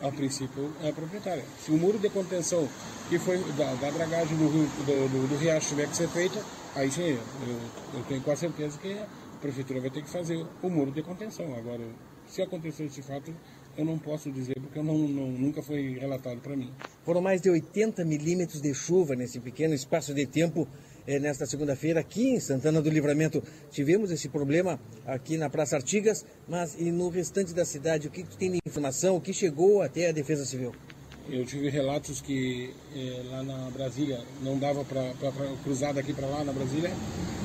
a 0.00 0.10
princípio 0.10 0.72
é 0.82 0.88
a 0.88 0.92
proprietária. 0.92 1.44
Se 1.62 1.70
o 1.70 1.76
muro 1.76 1.98
de 1.98 2.08
contenção 2.08 2.66
que 3.10 3.18
foi 3.18 3.38
da, 3.52 3.74
da 3.74 3.90
dragagem 3.90 4.36
do, 4.38 4.48
rio, 4.48 4.66
do, 4.66 5.08
do, 5.08 5.28
do, 5.28 5.36
riacho 5.36 5.68
tiver 5.68 5.88
que 5.88 5.96
ser 5.96 6.08
feita, 6.08 6.42
aí 6.74 6.90
sim, 6.90 7.02
eu, 7.10 7.60
eu 7.94 8.04
tenho 8.08 8.22
quase 8.22 8.40
certeza 8.40 8.78
que 8.78 8.92
a 8.94 9.06
prefeitura 9.42 9.80
vai 9.80 9.90
ter 9.90 10.02
que 10.02 10.08
fazer 10.08 10.46
o 10.62 10.70
muro 10.70 10.90
de 10.90 11.02
contenção. 11.02 11.54
Agora, 11.54 11.82
se 12.26 12.40
acontecer 12.40 12.84
esse 12.84 13.02
fato, 13.02 13.34
eu 13.80 13.84
não 13.84 13.98
posso 13.98 14.30
dizer 14.30 14.54
porque 14.60 14.80
não, 14.82 14.96
não, 14.96 15.26
nunca 15.28 15.62
foi 15.62 15.98
relatado 15.98 16.38
para 16.40 16.54
mim. 16.54 16.70
Foram 17.02 17.20
mais 17.20 17.40
de 17.40 17.48
80 17.48 18.04
milímetros 18.04 18.60
de 18.60 18.74
chuva 18.74 19.16
nesse 19.16 19.40
pequeno 19.40 19.74
espaço 19.74 20.12
de 20.12 20.26
tempo 20.26 20.68
eh, 21.06 21.18
nesta 21.18 21.46
segunda-feira 21.46 21.98
aqui 21.98 22.28
em 22.28 22.40
Santana 22.40 22.82
do 22.82 22.90
Livramento. 22.90 23.42
Tivemos 23.70 24.10
esse 24.10 24.28
problema 24.28 24.78
aqui 25.06 25.38
na 25.38 25.48
Praça 25.48 25.76
Artigas, 25.76 26.26
mas 26.46 26.76
e 26.78 26.92
no 26.92 27.08
restante 27.08 27.54
da 27.54 27.64
cidade, 27.64 28.06
o 28.06 28.10
que 28.10 28.22
tem 28.36 28.52
de 28.52 28.58
informação, 28.66 29.16
o 29.16 29.20
que 29.20 29.32
chegou 29.32 29.80
até 29.80 30.10
a 30.10 30.12
Defesa 30.12 30.44
Civil? 30.44 30.74
Eu 31.28 31.46
tive 31.46 31.70
relatos 31.70 32.20
que 32.20 32.74
eh, 32.94 33.22
lá 33.30 33.42
na 33.42 33.70
Brasília 33.70 34.20
não 34.42 34.58
dava 34.58 34.84
para 34.84 35.14
cruzar 35.62 35.94
daqui 35.94 36.12
para 36.12 36.26
lá 36.26 36.44
na 36.44 36.52
Brasília 36.52 36.90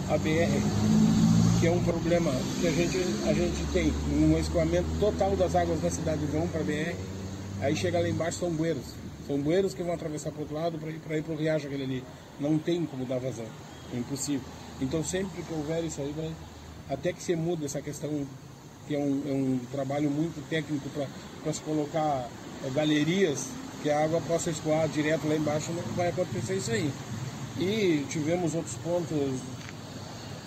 a 0.10 0.18
BR 0.18 1.05
que 1.66 1.70
é 1.70 1.72
um 1.72 1.84
problema 1.84 2.32
que 2.62 2.68
a 2.68 2.72
gente, 2.72 2.96
a 3.28 3.34
gente 3.34 3.66
tem 3.74 3.92
um 4.14 4.38
escoamento 4.38 4.88
total 5.00 5.36
das 5.36 5.56
águas 5.56 5.82
da 5.82 5.90
cidade 5.90 6.24
vão 6.28 6.48
para 6.48 6.62
a 6.62 6.64
BR, 6.64 6.96
aí 7.60 7.76
chega 7.76 8.00
lá 8.00 8.08
embaixo 8.08 8.38
são 8.38 8.52
bueiros. 8.52 8.84
São 9.26 9.40
bueiros 9.40 9.74
que 9.74 9.82
vão 9.82 9.96
atravessar 9.96 10.30
para 10.30 10.38
o 10.38 10.42
outro 10.42 10.56
lado 10.56 10.78
para 10.78 11.18
ir 11.18 11.24
para 11.24 11.34
o 11.34 11.36
riacho 11.36 11.66
aquele 11.66 11.84
ali. 11.84 12.04
Não 12.40 12.60
tem 12.60 12.86
como 12.86 13.04
dar 13.04 13.18
vazão, 13.18 13.48
é 13.92 13.98
impossível. 13.98 14.46
Então 14.80 15.04
sempre 15.04 15.42
que 15.42 15.52
houver 15.52 15.84
isso 15.84 16.02
aí, 16.02 16.14
vai, 16.16 16.32
até 16.88 17.12
que 17.12 17.24
se 17.24 17.36
muda 17.36 17.66
essa 17.66 17.82
questão, 17.82 18.12
que 18.88 18.94
é 18.94 19.00
um, 19.00 19.24
é 19.28 19.32
um 19.32 19.60
trabalho 19.72 20.12
muito 20.12 20.48
técnico 20.48 20.88
para 21.42 21.52
se 21.52 21.62
colocar 21.62 22.30
é, 22.64 22.70
galerias 22.76 23.50
que 23.82 23.90
a 23.90 24.04
água 24.04 24.22
possa 24.28 24.52
escoar 24.52 24.88
direto 24.88 25.28
lá 25.28 25.36
embaixo, 25.36 25.72
não 25.72 25.82
vai 25.96 26.10
acontecer 26.10 26.58
isso 26.58 26.70
aí. 26.70 26.92
E 27.58 28.06
tivemos 28.08 28.54
outros 28.54 28.76
pontos 28.76 29.40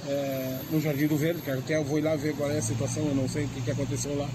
é, 0.09 0.59
no 0.71 0.81
Jardim 0.81 1.07
do 1.07 1.17
Verde, 1.17 1.43
que 1.43 1.51
até 1.51 1.77
eu 1.77 1.85
vou 1.85 1.99
ir 1.99 2.03
lá 2.03 2.17
ver 2.17 2.35
qual 2.35 2.51
é 2.51 2.59
a 2.59 2.63
situação, 2.63 3.07
eu 3.07 3.15
não 3.15 3.29
sei 3.29 3.45
o 3.45 3.49
que, 3.49 3.61
que 3.61 3.71
aconteceu 3.71 4.17
lá. 4.17 4.29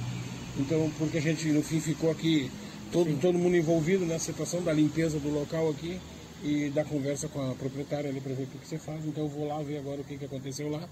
Então, 0.57 0.91
porque 0.99 1.17
a 1.17 1.21
gente 1.21 1.47
no 1.47 1.63
fim 1.63 1.79
ficou 1.79 2.11
aqui, 2.11 2.51
todo, 2.91 3.11
todo 3.19 3.37
mundo 3.37 3.57
envolvido 3.57 4.05
nessa 4.05 4.25
situação 4.25 4.61
da 4.61 4.71
limpeza 4.71 5.19
do 5.19 5.29
local 5.29 5.69
aqui 5.69 5.99
e 6.43 6.69
da 6.69 6.83
conversa 6.83 7.27
com 7.27 7.51
a 7.51 7.55
proprietária 7.55 8.09
ali 8.09 8.21
para 8.21 8.33
ver 8.33 8.43
o 8.43 8.47
que, 8.47 8.57
que 8.59 8.67
você 8.67 8.77
faz. 8.77 9.03
Então 9.05 9.23
eu 9.23 9.29
vou 9.29 9.47
lá 9.47 9.61
ver 9.63 9.79
agora 9.79 10.01
o 10.01 10.03
que, 10.03 10.17
que 10.17 10.25
aconteceu 10.25 10.69
lá. 10.69 10.87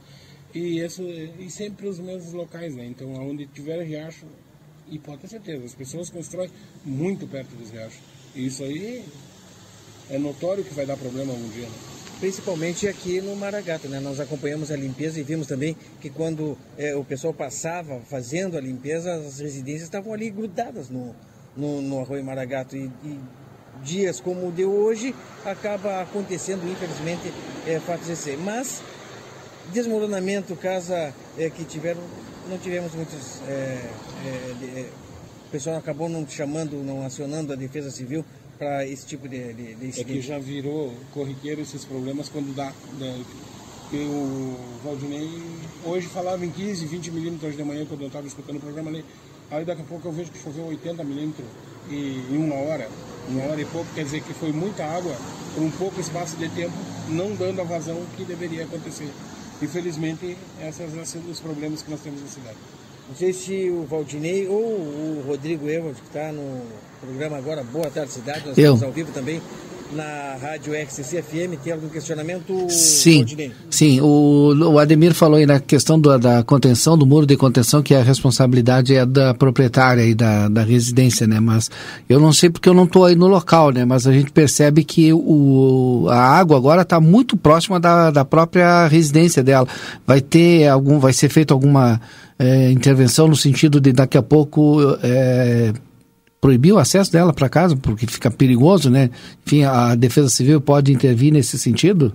E, 0.53 0.79
isso, 0.79 1.03
e 1.03 1.49
sempre 1.49 1.87
os 1.87 1.99
mesmos 1.99 2.33
locais, 2.33 2.75
né? 2.75 2.85
Então, 2.85 3.13
onde 3.13 3.45
tiver 3.45 3.81
riacho, 3.83 4.25
e 4.89 4.99
pode 4.99 5.21
ter 5.21 5.29
certeza, 5.29 5.63
as 5.63 5.73
pessoas 5.73 6.09
constroem 6.09 6.49
muito 6.83 7.25
perto 7.27 7.55
dos 7.55 7.69
riachos. 7.69 7.99
E 8.35 8.47
isso 8.47 8.63
aí 8.63 9.05
é 10.09 10.17
notório 10.17 10.63
que 10.63 10.73
vai 10.73 10.85
dar 10.85 10.97
problema 10.97 11.31
algum 11.31 11.49
dia, 11.49 11.67
né? 11.67 11.90
Principalmente 12.21 12.87
aqui 12.87 13.19
no 13.19 13.35
Maragato. 13.35 13.89
Né? 13.89 13.99
Nós 13.99 14.19
acompanhamos 14.19 14.71
a 14.71 14.77
limpeza 14.77 15.19
e 15.19 15.23
vimos 15.23 15.47
também 15.47 15.75
que 15.99 16.09
quando 16.09 16.55
é, 16.77 16.95
o 16.95 17.03
pessoal 17.03 17.33
passava 17.33 17.99
fazendo 18.01 18.55
a 18.55 18.61
limpeza, 18.61 19.11
as 19.15 19.39
residências 19.39 19.83
estavam 19.83 20.13
ali 20.13 20.29
grudadas 20.29 20.89
no, 20.89 21.15
no, 21.57 21.81
no 21.81 21.99
Arroio 21.99 22.23
Maragato. 22.23 22.77
E, 22.77 22.91
e, 23.03 23.19
dias 23.83 24.19
como 24.19 24.47
o 24.47 24.51
de 24.51 24.63
hoje 24.63 25.15
acaba 25.43 26.01
acontecendo, 26.01 26.69
infelizmente, 26.71 27.33
é, 27.65 27.79
fatos 27.79 28.07
desse. 28.07 28.37
Mas 28.37 28.83
desmoronamento, 29.73 30.55
casa 30.55 31.11
é, 31.35 31.49
que 31.49 31.65
tiveram, 31.65 32.01
não 32.47 32.59
tivemos 32.59 32.93
muitos. 32.93 33.41
É, 33.47 33.51
é, 33.51 34.79
é, 34.79 34.89
o 35.47 35.51
pessoal 35.51 35.77
acabou 35.77 36.07
não 36.07 36.27
chamando, 36.29 36.77
não 36.83 37.03
acionando 37.03 37.51
a 37.51 37.55
Defesa 37.55 37.89
Civil 37.89 38.23
para 38.61 38.85
esse 38.85 39.07
tipo 39.07 39.27
de, 39.27 39.53
de, 39.53 39.73
de 39.73 40.01
É 40.01 40.03
que 40.03 40.21
já 40.21 40.37
virou 40.37 40.93
corriqueiro 41.15 41.61
esses 41.61 41.83
problemas 41.83 42.29
quando 42.29 42.55
dá. 42.55 42.71
dá 42.99 43.17
o 43.93 44.55
Valdinei 44.85 45.27
hoje 45.83 46.07
falava 46.07 46.45
em 46.45 46.49
15, 46.51 46.85
20 46.85 47.11
milímetros 47.11 47.57
de 47.57 47.63
manhã 47.63 47.85
quando 47.85 48.01
eu 48.01 48.07
estava 48.07 48.27
escutando 48.27 48.57
o 48.57 48.59
programa 48.59 48.91
ali. 48.91 49.03
Aí 49.49 49.65
daqui 49.65 49.81
a 49.81 49.85
pouco 49.85 50.07
eu 50.07 50.11
vejo 50.11 50.31
que 50.31 50.37
choveu 50.37 50.65
80 50.67 51.03
milímetros 51.03 51.47
em 51.89 52.37
uma 52.37 52.55
hora, 52.55 52.87
uma 53.27 53.43
hora 53.45 53.59
e 53.59 53.65
pouco, 53.65 53.91
quer 53.95 54.03
dizer 54.03 54.21
que 54.21 54.33
foi 54.35 54.51
muita 54.51 54.85
água 54.85 55.13
por 55.55 55.63
um 55.63 55.71
pouco 55.71 55.99
espaço 55.99 56.37
de 56.37 56.47
tempo, 56.49 56.77
não 57.09 57.35
dando 57.35 57.59
a 57.59 57.63
vazão 57.63 57.97
que 58.15 58.23
deveria 58.23 58.63
acontecer. 58.63 59.09
Infelizmente, 59.61 60.37
esses 60.61 61.09
são 61.09 61.21
os 61.29 61.39
problemas 61.39 61.81
que 61.81 61.89
nós 61.89 61.99
temos 61.99 62.21
na 62.21 62.27
cidade. 62.27 62.57
Não 63.09 63.15
sei 63.15 63.33
se 63.33 63.69
o 63.69 63.85
Valdinei 63.85 64.47
ou 64.47 64.61
o 64.61 65.23
Rodrigo 65.27 65.67
Evald, 65.67 65.99
que 65.99 66.07
está 66.07 66.31
no 66.31 66.63
programa 67.01 67.37
agora, 67.37 67.63
Boa 67.63 67.89
Tarde 67.89 68.13
Cidade, 68.13 68.43
nós 68.45 68.57
Eu. 68.57 68.75
estamos 68.75 68.83
ao 68.83 68.91
vivo 68.91 69.11
também 69.11 69.41
na 69.93 70.37
rádio 70.41 70.73
FM, 70.73 71.59
tem 71.61 71.73
algum 71.73 71.89
questionamento, 71.89 72.67
Sim, 72.69 73.25
sim. 73.69 73.99
O, 73.99 74.53
o 74.53 74.79
Ademir 74.79 75.13
falou 75.13 75.37
aí 75.37 75.45
na 75.45 75.59
questão 75.59 75.99
da, 75.99 76.17
da 76.17 76.43
contenção, 76.43 76.97
do 76.97 77.05
muro 77.05 77.25
de 77.25 77.35
contenção, 77.35 77.83
que 77.83 77.93
a 77.93 78.01
responsabilidade 78.01 78.95
é 78.95 79.05
da 79.05 79.33
proprietária 79.33 80.03
e 80.03 80.15
da, 80.15 80.47
da 80.47 80.63
residência, 80.63 81.27
né? 81.27 81.41
Mas 81.41 81.69
eu 82.07 82.19
não 82.19 82.31
sei 82.31 82.49
porque 82.49 82.69
eu 82.69 82.73
não 82.73 82.85
estou 82.85 83.03
aí 83.03 83.15
no 83.15 83.27
local, 83.27 83.71
né? 83.71 83.83
Mas 83.83 84.07
a 84.07 84.13
gente 84.13 84.31
percebe 84.31 84.83
que 84.85 85.11
o, 85.11 86.07
a 86.09 86.21
água 86.37 86.55
agora 86.55 86.83
está 86.83 86.99
muito 87.01 87.35
próxima 87.35 87.77
da, 87.79 88.11
da 88.11 88.23
própria 88.23 88.87
residência 88.87 89.43
dela. 89.43 89.67
Vai 90.07 90.21
ter 90.21 90.69
algum, 90.69 90.99
vai 90.99 91.11
ser 91.11 91.27
feita 91.27 91.53
alguma 91.53 91.99
é, 92.39 92.71
intervenção 92.71 93.27
no 93.27 93.35
sentido 93.35 93.81
de 93.81 93.91
daqui 93.91 94.17
a 94.17 94.23
pouco 94.23 94.79
é, 95.03 95.73
proibir 96.41 96.73
o 96.73 96.79
acesso 96.79 97.11
dela 97.11 97.31
para 97.31 97.47
casa, 97.47 97.77
porque 97.77 98.07
fica 98.07 98.31
perigoso, 98.31 98.89
né? 98.89 99.11
Enfim, 99.45 99.63
a 99.63 99.93
Defesa 99.95 100.27
Civil 100.27 100.59
pode 100.59 100.91
intervir 100.91 101.31
nesse 101.31 101.57
sentido? 101.59 102.13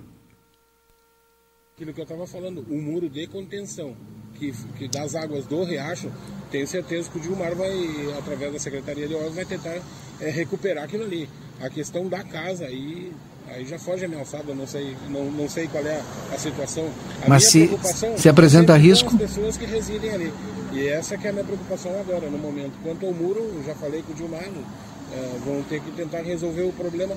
Aquilo 1.76 1.92
que 1.92 2.00
eu 2.00 2.04
estava 2.04 2.26
falando, 2.26 2.64
o 2.68 2.76
muro 2.80 3.09
de 3.09 3.26
contenção, 3.26 3.95
que, 4.35 4.52
que 4.78 4.88
das 4.88 5.14
águas 5.14 5.47
do 5.47 5.62
riacho, 5.62 6.11
tenho 6.50 6.66
certeza 6.66 7.09
que 7.11 7.18
o 7.18 7.21
Dilmar 7.21 7.54
vai, 7.54 7.71
através 8.18 8.52
da 8.52 8.59
Secretaria 8.59 9.06
de 9.06 9.14
Obras, 9.14 9.35
vai 9.35 9.45
tentar 9.45 9.78
é, 10.21 10.30
recuperar 10.30 10.85
aquilo 10.85 11.04
ali. 11.04 11.28
A 11.61 11.68
questão 11.71 12.09
da 12.09 12.25
casa 12.25 12.64
aí, 12.64 13.12
aí 13.49 13.64
já 13.66 13.78
foge 13.78 14.06
a 14.06 14.09
minha 14.09 14.21
alçada, 14.21 14.54
não 14.54 14.66
sei, 14.66 14.97
não, 15.11 15.30
não 15.30 15.49
sei 15.49 15.68
qual 15.68 15.85
é 15.87 16.00
a, 16.30 16.35
a 16.35 16.38
situação. 16.38 16.88
A 17.25 17.28
Mas 17.28 17.45
se- 17.45 17.71
se 18.16 18.28
apresenta 18.28 18.75
risco? 18.76 19.11
As 19.14 19.21
pessoas 19.21 19.56
que 19.56 19.66
residem 19.66 20.11
ali. 20.11 20.33
E 20.73 20.88
essa 20.88 21.16
que 21.16 21.26
é 21.26 21.30
a 21.30 21.32
minha 21.32 21.44
preocupação 21.44 21.92
agora, 21.99 22.28
no 22.28 22.38
momento. 22.38 22.73
Quanto 22.82 23.06
ao 23.06 23.12
muro, 23.12 23.40
eu 23.40 23.62
já 23.64 23.75
falei 23.75 24.02
com 24.02 24.12
o 24.12 24.14
Dilmar, 24.14 24.42
é, 24.42 25.38
vão 25.44 25.62
ter 25.62 25.80
que 25.80 25.90
tentar 25.92 26.23
resolver 26.23 26.62
o 26.62 26.73
problema 26.73 27.14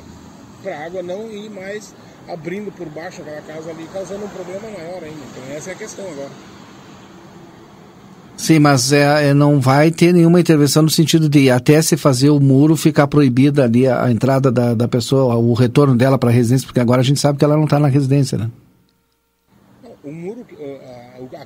para 0.61 0.77
a 0.77 0.85
água 0.85 1.01
não 1.01 1.31
ir 1.31 1.49
mais 1.49 1.93
abrindo 2.27 2.71
por 2.71 2.87
baixo 2.89 3.21
aquela 3.21 3.41
casa 3.41 3.71
ali, 3.71 3.87
causando 3.91 4.25
um 4.25 4.29
problema 4.29 4.69
maior 4.69 5.03
ainda. 5.03 5.19
Então 5.31 5.55
essa 5.55 5.71
é 5.71 5.73
a 5.73 5.75
questão 5.75 6.05
agora. 6.05 6.29
Sim, 8.37 8.59
mas 8.59 8.93
é, 8.93 9.29
é, 9.29 9.33
não 9.33 9.59
vai 9.59 9.91
ter 9.91 10.13
nenhuma 10.13 10.39
intervenção 10.39 10.83
no 10.83 10.89
sentido 10.89 11.27
de 11.27 11.49
até 11.49 11.81
se 11.81 11.97
fazer 11.97 12.29
o 12.29 12.39
muro 12.39 12.77
ficar 12.77 13.05
proibida 13.05 13.65
ali 13.65 13.85
a, 13.85 14.05
a 14.05 14.11
entrada 14.11 14.49
da, 14.49 14.73
da 14.73 14.87
pessoa, 14.87 15.35
o 15.35 15.53
retorno 15.53 15.93
dela 15.95 16.17
para 16.17 16.29
a 16.29 16.33
residência, 16.33 16.65
porque 16.65 16.79
agora 16.79 17.01
a 17.01 17.03
gente 17.03 17.19
sabe 17.19 17.37
que 17.37 17.43
ela 17.43 17.57
não 17.57 17.65
está 17.65 17.79
na 17.79 17.89
residência, 17.89 18.37
né? 18.37 18.49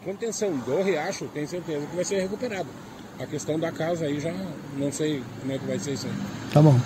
Contenção 0.03 0.51
do 0.57 0.81
riacho, 0.81 1.29
tenho 1.33 1.47
certeza 1.47 1.85
que 1.85 1.95
vai 1.95 2.03
ser 2.03 2.21
recuperado. 2.21 2.67
A 3.19 3.25
questão 3.25 3.59
da 3.59 3.71
casa 3.71 4.05
aí 4.05 4.19
já 4.19 4.33
não 4.77 4.91
sei 4.91 5.23
como 5.39 5.53
é 5.53 5.57
que 5.57 5.65
vai 5.65 5.79
ser 5.79 5.93
isso 5.93 6.07
aí. 6.07 6.13
Tá 6.51 6.61
bom. 6.61 6.77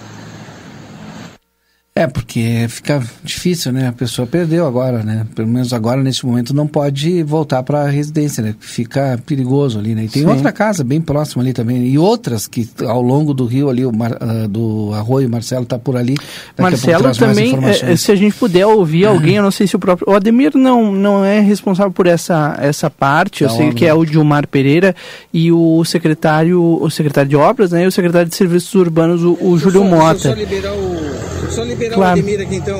É, 1.97 2.05
porque 2.05 2.67
fica 2.69 3.03
difícil, 3.23 3.71
né? 3.71 3.87
A 3.87 3.91
pessoa 3.91 4.27
perdeu 4.27 4.67
agora, 4.67 5.01
né? 5.01 5.25
Pelo 5.33 5.47
menos 5.47 5.73
agora, 5.73 6.03
nesse 6.03 6.23
momento, 6.25 6.53
não 6.53 6.67
pode 6.67 7.23
voltar 7.23 7.63
para 7.63 7.81
a 7.85 7.89
residência, 7.89 8.43
né? 8.43 8.53
Fica 8.59 9.19
perigoso 9.25 9.79
ali, 9.79 9.95
né? 9.95 10.03
E 10.03 10.07
tem 10.07 10.21
Sim. 10.21 10.27
outra 10.29 10.51
casa 10.51 10.83
bem 10.83 11.01
próxima 11.01 11.41
ali 11.41 11.53
também. 11.53 11.87
E 11.87 11.97
outras 11.97 12.45
que 12.45 12.69
ao 12.85 13.01
longo 13.01 13.33
do 13.33 13.45
rio 13.45 13.67
ali, 13.67 13.83
o 13.83 13.91
Mar- 13.91 14.15
ah, 14.19 14.47
do 14.47 14.91
Arroio, 14.93 15.27
Marcelo 15.27 15.65
tá 15.65 15.79
por 15.79 15.97
ali. 15.97 16.15
Marcelo 16.55 17.11
também, 17.15 17.57
é, 17.65 17.95
se 17.95 18.11
a 18.11 18.15
gente 18.15 18.35
puder 18.35 18.67
ouvir 18.67 19.05
alguém, 19.05 19.37
eu 19.37 19.43
não 19.43 19.49
sei 19.51 19.65
se 19.65 19.75
o 19.75 19.79
próprio. 19.79 20.07
O 20.11 20.15
Ademir 20.15 20.51
não, 20.55 20.91
não 20.93 21.25
é 21.25 21.39
responsável 21.39 21.91
por 21.91 22.05
essa, 22.05 22.55
essa 22.61 22.91
parte, 22.91 23.43
eu 23.43 23.49
Da 23.49 23.55
sei 23.55 23.65
obra. 23.67 23.75
que 23.75 23.85
é 23.87 23.93
o 23.95 24.05
Dilmar 24.05 24.47
Pereira 24.47 24.95
e 25.33 25.51
o 25.51 25.83
secretário, 25.83 26.61
o 26.61 26.89
secretário 26.91 27.29
de 27.29 27.35
obras, 27.35 27.71
né? 27.71 27.83
E 27.83 27.87
o 27.87 27.91
secretário 27.91 28.29
de 28.29 28.35
serviços 28.35 28.73
urbanos, 28.75 29.23
o, 29.23 29.35
o 29.41 29.57
Júlio 29.57 29.81
Só- 29.81 29.87
Mota. 29.87 30.19
Só 30.19 30.33
liberar 30.33 30.73
o, 30.73 31.36
só 31.57 31.63
liberar 31.63 31.95
Claro. 31.95 32.09
o 32.09 32.19
Ademir 32.19 32.39
aqui 32.39 32.55
então, 32.55 32.79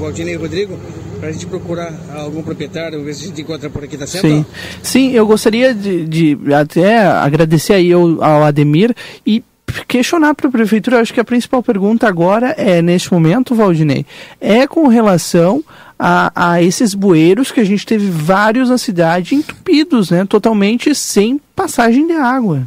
Valdinei 0.00 0.32
e 0.32 0.36
Rodrigo, 0.38 0.78
para 1.20 1.28
a 1.28 1.32
gente 1.32 1.46
procurar 1.46 1.92
algum 2.16 2.42
proprietário, 2.42 3.04
ver 3.04 3.14
se 3.14 3.24
a 3.24 3.26
gente 3.26 3.42
encontra 3.42 3.68
por 3.68 3.84
aqui, 3.84 3.98
tá 3.98 4.06
certo? 4.06 4.26
Sim, 4.26 4.46
sim, 4.82 5.10
eu 5.10 5.26
gostaria 5.26 5.74
de, 5.74 6.06
de 6.06 6.38
até 6.54 7.04
agradecer 7.06 7.74
aí 7.74 7.92
ao, 7.92 8.22
ao 8.22 8.44
Ademir 8.44 8.94
e 9.26 9.44
questionar 9.86 10.34
para 10.34 10.48
a 10.48 10.50
prefeitura, 10.50 11.00
acho 11.00 11.12
que 11.12 11.20
a 11.20 11.24
principal 11.24 11.62
pergunta 11.62 12.08
agora 12.08 12.54
é, 12.56 12.80
neste 12.80 13.12
momento, 13.12 13.54
Valdinei, 13.54 14.06
é 14.40 14.66
com 14.66 14.86
relação 14.88 15.62
a, 15.98 16.32
a 16.34 16.62
esses 16.62 16.94
bueiros 16.94 17.52
que 17.52 17.60
a 17.60 17.64
gente 17.64 17.84
teve 17.84 18.08
vários 18.08 18.70
na 18.70 18.78
cidade 18.78 19.34
entupidos, 19.34 20.10
né, 20.10 20.24
totalmente 20.24 20.94
sem 20.94 21.38
passagem 21.54 22.06
de 22.06 22.14
água. 22.14 22.66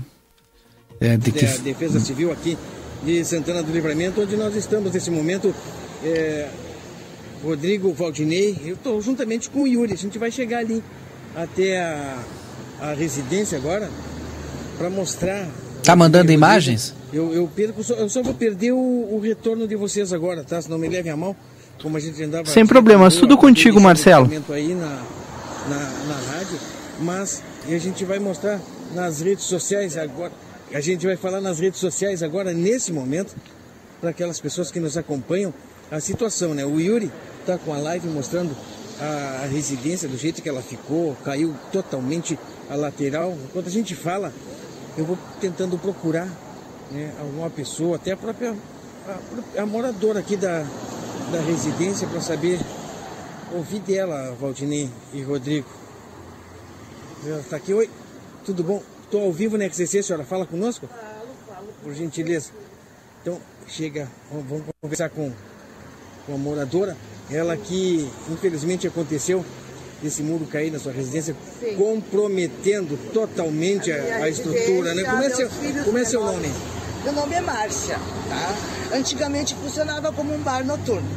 É, 0.99 1.17
de 1.17 1.31
que... 1.31 1.45
a 1.45 1.57
Defesa 1.57 1.99
Civil 1.99 2.31
aqui 2.31 2.57
de 3.03 3.23
Santana 3.23 3.61
do 3.63 3.71
Livramento, 3.71 4.21
onde 4.21 4.35
nós 4.35 4.55
estamos 4.55 4.93
nesse 4.93 5.11
momento. 5.11 5.53
É, 6.03 6.47
Rodrigo 7.43 7.93
Valdinei, 7.93 8.57
eu 8.65 8.73
estou 8.73 9.01
juntamente 9.01 9.49
com 9.49 9.63
o 9.63 9.67
Yuri. 9.67 9.93
A 9.93 9.97
gente 9.97 10.17
vai 10.17 10.31
chegar 10.31 10.59
ali 10.59 10.83
até 11.35 11.79
a, 11.79 12.17
a 12.81 12.93
residência 12.93 13.57
agora 13.57 13.89
para 14.77 14.89
mostrar. 14.89 15.47
Tá 15.83 15.95
mandando 15.95 16.31
imagens? 16.31 16.93
Eu, 17.13 17.33
eu, 17.33 17.47
perco, 17.47 17.81
eu 17.93 18.09
só 18.09 18.21
vou 18.21 18.33
perder 18.33 18.73
o, 18.73 18.77
o, 18.77 19.19
retorno 19.19 19.67
de 19.67 19.75
vocês 19.75 20.11
agora, 20.11 20.43
tá? 20.43 20.61
Se 20.61 20.69
não 20.69 20.77
me 20.77 20.89
levem 20.89 21.11
a 21.11 21.15
mão, 21.15 21.35
como 21.81 21.95
a 21.95 21.99
gente 21.99 22.21
andava. 22.21 22.45
Sem 22.47 22.65
problemas, 22.65 23.15
tudo 23.15 23.37
contigo, 23.37 23.79
Marcelo. 23.79 24.29
Aí 24.49 24.73
na, 24.73 25.01
na, 25.69 25.79
na 26.07 26.33
rádio, 26.33 26.57
mas 26.99 27.41
a 27.65 27.77
gente 27.77 28.03
vai 28.03 28.19
mostrar 28.19 28.59
nas 28.93 29.21
redes 29.21 29.45
sociais 29.45 29.95
agora. 29.95 30.31
A 30.73 30.81
gente 30.81 31.05
vai 31.05 31.15
falar 31.15 31.39
nas 31.39 31.59
redes 31.59 31.79
sociais 31.79 32.21
agora, 32.21 32.53
nesse 32.53 32.91
momento, 32.91 33.33
para 34.01 34.09
aquelas 34.09 34.39
pessoas 34.39 34.69
que 34.69 34.79
nos 34.79 34.97
acompanham, 34.97 35.53
a 35.89 36.01
situação, 36.01 36.53
né? 36.53 36.65
O 36.65 36.77
Yuri 36.79 37.09
está 37.39 37.57
com 37.57 37.73
a 37.73 37.77
live 37.77 38.09
mostrando 38.09 38.53
a, 38.99 39.43
a, 39.43 39.45
residência 39.45 40.09
do 40.09 40.17
jeito 40.17 40.41
que 40.41 40.49
ela 40.49 40.61
ficou, 40.61 41.15
caiu 41.23 41.55
totalmente 41.71 42.37
a 42.69 42.75
lateral. 42.75 43.37
Enquanto 43.45 43.67
a 43.67 43.71
gente 43.71 43.95
fala, 43.95 44.33
eu 44.97 45.05
vou 45.05 45.17
tentando 45.39 45.77
procurar 45.77 46.27
né, 46.91 47.13
alguma 47.17 47.49
pessoa, 47.49 47.95
até 47.95 48.11
a 48.11 48.17
própria 48.17 48.53
a, 49.07 49.61
a 49.61 49.65
moradora 49.65 50.19
aqui 50.19 50.35
da, 50.35 50.65
da 51.31 51.39
residência 51.39 52.05
para 52.09 52.19
saber 52.19 52.59
ouvir 53.53 53.79
dela, 53.79 54.35
Valdinei 54.37 54.89
e 55.13 55.21
Rodrigo. 55.21 55.69
Ela 57.25 57.39
está 57.39 57.55
aqui, 57.55 57.73
oi, 57.73 57.89
tudo 58.45 58.61
bom? 58.65 58.96
Estou 59.07 59.23
ao 59.23 59.31
vivo 59.31 59.57
na 59.57 59.63
XCC, 59.63 60.03
senhora 60.03 60.25
fala 60.25 60.45
conosco? 60.45 60.85
Falo, 60.85 61.29
falo. 61.47 61.67
Por 61.81 61.93
gentileza. 61.93 62.49
Então, 63.21 63.39
chega, 63.65 64.05
vamos 64.29 64.65
conversar 64.81 65.09
com, 65.09 65.31
com 66.25 66.35
a 66.35 66.37
moradora. 66.37 66.97
Ela 67.31 67.55
que, 67.55 68.05
infelizmente, 68.29 68.85
aconteceu 68.85 69.45
esse 70.03 70.21
muro 70.21 70.45
cair 70.45 70.71
na 70.71 70.77
sua 70.77 70.91
residência, 70.91 71.33
Sim. 71.57 71.77
comprometendo 71.77 72.99
totalmente 73.13 73.93
a, 73.93 74.23
a 74.23 74.29
estrutura. 74.29 74.93
Né? 74.93 75.05
Como 75.05 75.23
é 75.23 75.29
seu, 75.29 75.49
como 75.85 75.97
é 75.97 76.03
seu 76.03 76.25
nome? 76.25 76.51
Meu 77.05 77.13
nome 77.13 77.33
é 77.33 77.39
Márcia. 77.39 77.97
Tá? 78.27 78.97
Antigamente 78.97 79.55
funcionava 79.55 80.11
como 80.11 80.33
um 80.33 80.39
bar 80.39 80.65
noturno. 80.65 81.07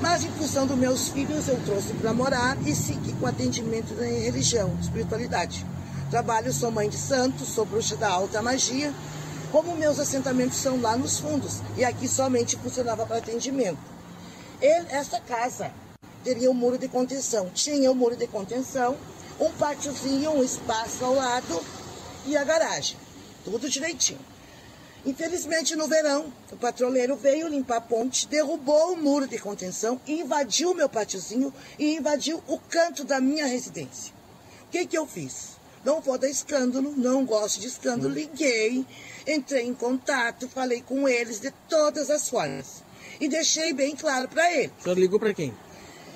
Mas 0.00 0.24
em 0.24 0.30
função 0.32 0.66
dos 0.66 0.76
meus 0.76 1.10
filhos, 1.10 1.46
eu 1.46 1.56
trouxe 1.64 1.92
para 1.92 2.12
morar 2.12 2.58
e 2.66 2.74
segui 2.74 3.12
com 3.12 3.28
atendimento 3.28 3.94
em 4.02 4.22
religião, 4.22 4.76
espiritualidade. 4.80 5.64
Trabalho, 6.12 6.52
sou 6.52 6.70
mãe 6.70 6.90
de 6.90 6.98
santos, 6.98 7.48
sou 7.48 7.64
bruxa 7.64 7.96
da 7.96 8.06
alta 8.06 8.42
magia. 8.42 8.92
Como 9.50 9.74
meus 9.74 9.98
assentamentos 9.98 10.58
são 10.58 10.78
lá 10.78 10.94
nos 10.94 11.18
fundos 11.18 11.62
e 11.74 11.86
aqui 11.86 12.06
somente 12.06 12.54
funcionava 12.58 13.06
para 13.06 13.16
atendimento. 13.16 13.78
Ele, 14.60 14.88
essa 14.90 15.18
casa 15.20 15.72
teria 16.22 16.50
um 16.50 16.54
muro 16.54 16.76
de 16.76 16.86
contenção. 16.86 17.48
Tinha 17.54 17.90
o 17.90 17.94
um 17.94 17.96
muro 17.96 18.14
de 18.14 18.26
contenção, 18.26 18.94
um 19.40 19.50
pátiozinho, 19.52 20.32
um 20.32 20.44
espaço 20.44 21.02
ao 21.02 21.14
lado 21.14 21.64
e 22.26 22.36
a 22.36 22.44
garagem. 22.44 22.98
Tudo 23.42 23.70
direitinho. 23.70 24.20
Infelizmente, 25.06 25.74
no 25.74 25.88
verão, 25.88 26.30
o 26.52 26.58
patrulheiro 26.58 27.16
veio 27.16 27.48
limpar 27.48 27.78
a 27.78 27.80
ponte, 27.80 28.28
derrubou 28.28 28.92
o 28.92 28.96
muro 28.98 29.26
de 29.26 29.38
contenção, 29.38 29.98
invadiu 30.06 30.74
meu 30.74 30.90
pátiozinho 30.90 31.50
e 31.78 31.96
invadiu 31.96 32.42
o 32.46 32.58
canto 32.58 33.02
da 33.02 33.18
minha 33.18 33.46
residência. 33.46 34.12
O 34.64 34.70
que, 34.70 34.86
que 34.86 34.98
eu 34.98 35.06
fiz? 35.06 35.61
Não 35.84 36.00
vou 36.00 36.16
dar 36.16 36.28
escândalo, 36.28 36.94
não 36.96 37.24
gosto 37.24 37.60
de 37.60 37.66
escândalo. 37.66 38.12
Liguei, 38.12 38.86
entrei 39.26 39.66
em 39.66 39.74
contato, 39.74 40.48
falei 40.48 40.82
com 40.82 41.08
eles 41.08 41.40
de 41.40 41.50
todas 41.68 42.08
as 42.08 42.28
formas. 42.28 42.82
E 43.20 43.28
deixei 43.28 43.72
bem 43.72 43.96
claro 43.96 44.28
para 44.28 44.52
eles. 44.52 44.72
Você 44.80 44.94
ligou 44.94 45.18
para 45.18 45.34
quem? 45.34 45.52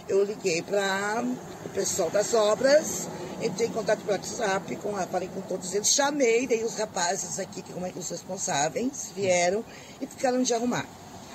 Eu 0.09 0.23
liguei 0.23 0.62
para 0.62 1.25
o 1.64 1.69
pessoal 1.71 2.09
das 2.11 2.33
obras, 2.33 3.09
entrei 3.43 3.67
em 3.67 3.73
contato 3.73 4.01
pelo 4.01 4.12
WhatsApp, 4.12 4.77
com, 4.77 4.93
falei 5.09 5.29
com 5.29 5.40
todos 5.40 5.75
eles, 5.75 5.88
chamei, 5.88 6.47
daí 6.47 6.62
os 6.62 6.77
rapazes 6.77 7.40
aqui, 7.40 7.61
que 7.61 7.73
como 7.73 7.87
é 7.87 7.90
que 7.90 7.99
os 7.99 8.09
responsáveis, 8.09 9.11
vieram 9.17 9.64
e 10.01 10.07
ficaram 10.07 10.43
de 10.43 10.55
arrumar. 10.55 10.87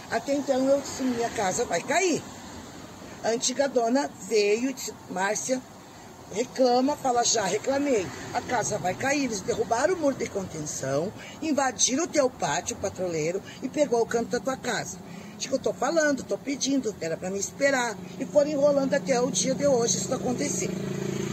Até 0.10 0.34
então 0.34 0.68
eu 0.70 0.80
disse, 0.80 1.04
minha 1.04 1.30
casa 1.32 1.66
vai 1.66 1.82
cair. 1.82 2.24
A 3.24 3.30
antiga 3.30 3.68
dona 3.68 4.10
veio 4.28 4.70
e 4.70 4.74
disse, 4.74 4.94
Márcia, 5.10 5.62
reclama, 6.34 6.96
fala 6.96 7.24
já 7.24 7.44
reclamei. 7.46 8.06
A 8.34 8.42
casa 8.42 8.78
vai 8.78 8.94
cair. 8.94 9.26
Eles 9.26 9.42
derrubaram 9.42 9.96
o 9.96 9.98
muro 9.98 10.16
de 10.16 10.28
contenção, 10.30 11.12
invadiram 11.42 12.06
o 12.06 12.08
teu 12.08 12.30
pátio, 12.30 12.76
patroleiro, 12.78 13.42
e 13.62 13.70
pegou 13.70 14.02
o 14.02 14.06
canto 14.06 14.30
da 14.30 14.40
tua 14.40 14.58
casa. 14.58 14.98
Digo, 15.38 15.56
eu 15.56 15.60
tô 15.60 15.74
falando, 15.74 16.24
tô 16.24 16.38
pedindo, 16.38 16.96
era 17.02 17.18
para 17.18 17.30
me 17.30 17.40
esperar. 17.40 17.98
E 18.20 18.26
foram 18.26 18.52
enrolando 18.52 18.94
até 18.94 19.20
o 19.20 19.32
dia 19.32 19.56
de 19.56 19.66
hoje 19.66 19.98
isso 19.98 20.14
acontecer. 20.14 20.70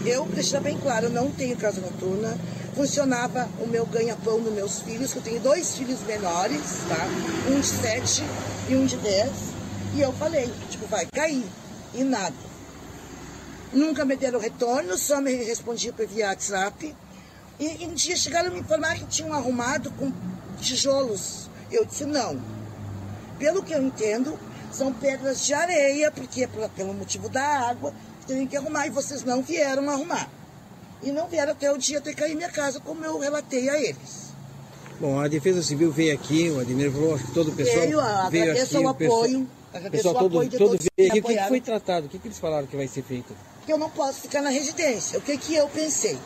Eu, 0.07 0.25
deixar 0.27 0.61
bem 0.61 0.79
claro, 0.79 1.11
não 1.11 1.31
tenho 1.31 1.57
casa 1.57 1.81
noturna. 1.81 2.39
Funcionava 2.75 3.49
o 3.61 3.67
meu 3.67 3.85
ganha-pão 3.85 4.41
dos 4.41 4.53
meus 4.53 4.81
filhos, 4.81 5.13
que 5.13 5.19
eu 5.19 5.23
tenho 5.23 5.41
dois 5.41 5.77
filhos 5.77 6.01
menores, 6.03 6.61
tá? 6.89 7.07
Um 7.51 7.61
de 7.61 7.67
sete 7.67 8.23
e 8.71 8.77
um 8.77 8.87
de 8.87 8.97
dez. 8.97 9.31
E 9.95 10.01
eu 10.01 10.13
falei, 10.13 10.51
tipo, 10.71 10.87
vai 10.87 11.05
cair. 11.07 11.45
E 11.95 12.05
nada. 12.05 12.48
Nunca 13.73 14.05
me 14.05 14.17
deram 14.17 14.41
retorno, 14.41 14.97
só 14.97 15.21
me 15.21 15.33
respondiam 15.33 15.95
via 16.09 16.29
WhatsApp. 16.29 16.95
E, 17.61 17.87
um 17.87 17.95
dia 17.95 18.17
chegaram 18.17 18.49
a 18.49 18.53
me 18.53 18.61
informar 18.61 18.95
que 18.97 19.07
tinham 19.07 19.33
arrumado 19.33 19.91
com 19.93 20.13
tijolos. 20.61 21.51
Eu 21.71 21.85
disse 21.85 22.05
não. 22.05 22.41
Pelo 23.39 23.63
que 23.63 23.73
eu 23.73 23.83
entendo, 23.83 24.39
são 24.73 24.93
pedras 24.93 25.45
de 25.45 25.53
areia, 25.53 26.11
porque 26.11 26.45
é 26.45 26.69
pelo 26.69 26.95
motivo 26.95 27.29
da 27.29 27.43
água, 27.43 27.93
tem 28.27 28.47
que 28.47 28.57
arrumar. 28.57 28.87
E 28.87 28.91
vocês 28.91 29.23
não 29.23 29.43
vieram 29.43 29.89
arrumar. 29.91 30.29
E 31.03 31.13
não 31.13 31.29
vieram 31.29 31.53
até 31.53 31.71
o 31.71 31.79
dia 31.79 32.01
ter 32.01 32.15
caído 32.15 32.37
minha 32.37 32.51
casa, 32.51 32.81
como 32.81 33.05
eu 33.05 33.19
relatei 33.19 33.69
a 33.69 33.81
eles. 33.81 34.29
Bom, 35.01 35.21
a 35.21 35.29
Defesa 35.29 35.63
Civil 35.63 35.93
veio 35.93 36.13
aqui, 36.15 36.51
o 36.51 36.61
Ademir 36.61 36.91
falou, 36.91 37.15
acho 37.15 37.27
que 37.27 37.33
todo 37.33 37.51
o 37.51 37.55
pessoal 37.55 37.87
veio, 37.87 38.31
veio 38.31 38.63
aqui. 38.63 38.77
O 38.77 38.89
apoio. 38.89 39.49
O 39.73 39.91
pessoal 39.91 40.15
todo, 40.15 40.51
todo 40.51 40.77
veio 40.97 41.11
aqui. 41.11 41.21
O 41.21 41.23
que, 41.23 41.37
que 41.37 41.49
foi 41.49 41.61
tratado? 41.61 42.07
O 42.07 42.09
que, 42.09 42.19
que 42.19 42.27
eles 42.27 42.39
falaram 42.39 42.67
que 42.67 42.77
vai 42.77 42.89
ser 42.89 43.03
feito? 43.03 43.33
Que 43.69 43.73
eu 43.75 43.77
não 43.77 43.91
posso 43.91 44.23
ficar 44.23 44.41
na 44.41 44.49
residência. 44.49 45.19
O 45.19 45.21
que, 45.21 45.37
que 45.37 45.55
eu 45.55 45.69
pensei? 45.69 46.19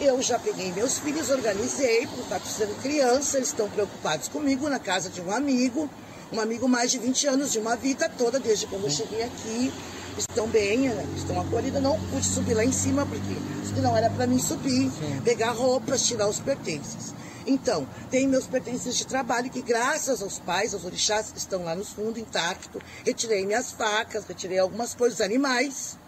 Eu 0.00 0.20
já 0.20 0.36
peguei 0.36 0.72
meus 0.72 0.98
filhos, 0.98 1.30
organizei, 1.30 2.08
por 2.08 2.18
estar 2.18 2.40
sendo 2.40 2.74
criança, 2.82 3.36
eles 3.36 3.50
estão 3.50 3.70
preocupados 3.70 4.26
comigo 4.26 4.68
na 4.68 4.80
casa 4.80 5.08
de 5.08 5.20
um 5.20 5.30
amigo, 5.30 5.88
um 6.32 6.40
amigo 6.40 6.68
mais 6.68 6.90
de 6.90 6.98
20 6.98 7.28
anos, 7.28 7.52
de 7.52 7.60
uma 7.60 7.76
vida 7.76 8.08
toda, 8.08 8.40
desde 8.40 8.66
quando 8.66 8.82
eu 8.82 8.90
cheguei 8.90 9.22
aqui. 9.22 9.72
Estão 10.18 10.48
bem, 10.48 10.88
né? 10.88 11.06
estão 11.16 11.40
acolhidos. 11.40 11.80
Não 11.80 11.96
pude 12.10 12.26
subir 12.26 12.54
lá 12.54 12.64
em 12.64 12.72
cima, 12.72 13.06
porque 13.06 13.80
não 13.80 13.96
era 13.96 14.10
para 14.10 14.26
mim 14.26 14.40
subir, 14.40 14.90
Sim. 14.90 15.20
pegar 15.22 15.52
roupas, 15.52 16.02
tirar 16.02 16.28
os 16.28 16.40
pertences. 16.40 17.14
Então, 17.46 17.86
tem 18.10 18.26
meus 18.26 18.48
pertences 18.48 18.96
de 18.96 19.06
trabalho 19.06 19.48
que, 19.50 19.62
graças 19.62 20.20
aos 20.20 20.40
pais, 20.40 20.74
aos 20.74 20.84
orixás, 20.84 21.32
estão 21.36 21.62
lá 21.62 21.76
no 21.76 21.84
fundo, 21.84 22.18
intacto. 22.18 22.82
Retirei 23.06 23.46
minhas 23.46 23.70
facas, 23.70 24.24
retirei 24.26 24.58
algumas 24.58 24.96
coisas, 24.96 25.20
animais 25.20 26.02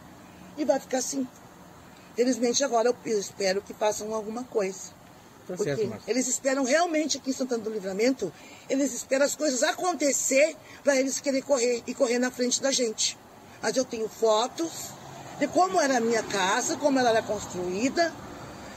e 0.56 0.64
vai 0.64 0.78
ficar 0.80 0.98
assim. 0.98 1.26
Felizmente 2.14 2.62
agora 2.62 2.94
eu 3.04 3.18
espero 3.18 3.60
que 3.60 3.74
façam 3.74 4.14
alguma 4.14 4.44
coisa. 4.44 4.92
Tá 5.46 5.56
porque 5.56 5.76
certo, 5.76 6.02
eles 6.08 6.26
esperam 6.26 6.64
realmente 6.64 7.18
aqui 7.18 7.30
em 7.30 7.32
Santana 7.32 7.62
do 7.62 7.68
Livramento, 7.68 8.32
eles 8.68 8.94
esperam 8.94 9.26
as 9.26 9.36
coisas 9.36 9.62
acontecer 9.62 10.56
para 10.82 10.96
eles 10.96 11.20
querer 11.20 11.42
correr 11.42 11.82
e 11.86 11.92
correr 11.92 12.18
na 12.18 12.30
frente 12.30 12.62
da 12.62 12.72
gente. 12.72 13.18
Mas 13.60 13.76
eu 13.76 13.84
tenho 13.84 14.08
fotos 14.08 14.90
de 15.38 15.46
como 15.48 15.80
era 15.80 15.98
a 15.98 16.00
minha 16.00 16.22
casa, 16.22 16.76
como 16.76 16.98
ela 16.98 17.10
era 17.10 17.22
construída. 17.22 18.12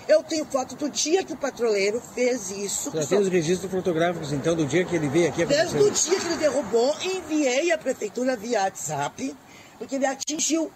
Eu 0.07 0.23
tenho 0.23 0.45
foto 0.45 0.75
do 0.75 0.89
dia 0.89 1.23
que 1.23 1.33
o 1.33 1.37
patroleiro 1.37 2.01
fez 2.15 2.49
isso. 2.49 2.91
Já 2.93 3.05
tem 3.05 3.19
os 3.19 3.27
registros 3.27 3.69
fotográficos, 3.69 4.31
então, 4.31 4.55
do 4.55 4.65
dia 4.65 4.85
que 4.85 4.95
ele 4.95 5.09
veio 5.09 5.27
aqui? 5.27 5.45
Desde 5.45 5.77
o 5.77 5.91
dia 5.91 6.19
que 6.19 6.25
ele 6.25 6.37
derrubou, 6.37 6.95
enviei 7.01 7.71
à 7.71 7.77
prefeitura 7.77 8.35
via 8.35 8.63
WhatsApp, 8.63 9.35
porque 9.77 9.95
ele 9.95 10.05
atingiu 10.05 10.71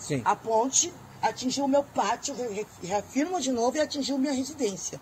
Sim. 0.00 0.22
A 0.24 0.34
ponte 0.34 0.92
atingiu 1.22 1.66
o 1.66 1.68
meu 1.68 1.84
pátio, 1.84 2.34
reafirmo 2.82 3.40
de 3.40 3.52
novo, 3.52 3.76
e 3.76 3.80
atingiu 3.80 4.18
minha 4.18 4.32
residência. 4.32 5.00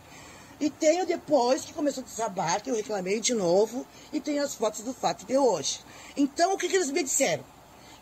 E 0.61 0.69
tenho 0.69 1.07
depois 1.07 1.65
que 1.65 1.73
começou 1.73 2.03
a 2.03 2.07
desabar, 2.07 2.61
que 2.61 2.69
eu 2.69 2.75
reclamei 2.75 3.21
de 3.21 3.33
novo, 3.33 3.87
e 4.13 4.21
tenho 4.21 4.43
as 4.43 4.55
fotos 4.55 4.81
do 4.81 4.93
fato 4.93 5.25
de 5.25 5.39
hoje. 5.39 5.81
Então, 6.17 6.53
o 6.53 6.59
que, 6.59 6.69
que 6.69 6.77
eles 6.77 6.91
me 6.91 7.03
disseram? 7.03 7.45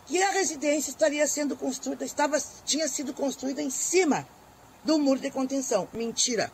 Que 0.07 0.21
a 0.23 0.31
residência 0.31 0.89
estaria 0.89 1.27
sendo 1.27 1.55
construída, 1.55 2.03
estava, 2.03 2.41
tinha 2.65 2.87
sido 2.87 3.13
construída 3.13 3.61
em 3.61 3.69
cima 3.69 4.27
do 4.83 4.97
muro 4.97 5.19
de 5.19 5.29
contenção. 5.29 5.87
Mentira. 5.93 6.51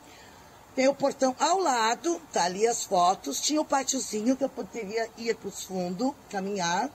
Tem 0.76 0.88
o 0.88 0.96
portão 0.96 1.36
ao 1.40 1.60
lado, 1.60 2.20
tá 2.34 2.46
ali 2.46 2.68
as 2.68 2.84
fotos, 2.84 3.40
tinha 3.40 3.62
o 3.62 3.66
pátiozinho 3.66 4.36
que 4.36 4.44
eu 4.44 4.50
poderia 4.50 5.08
ir 5.18 5.36
para 5.36 5.48
os 5.48 5.64
fundos, 5.64 6.14
caminhar. 6.30 6.90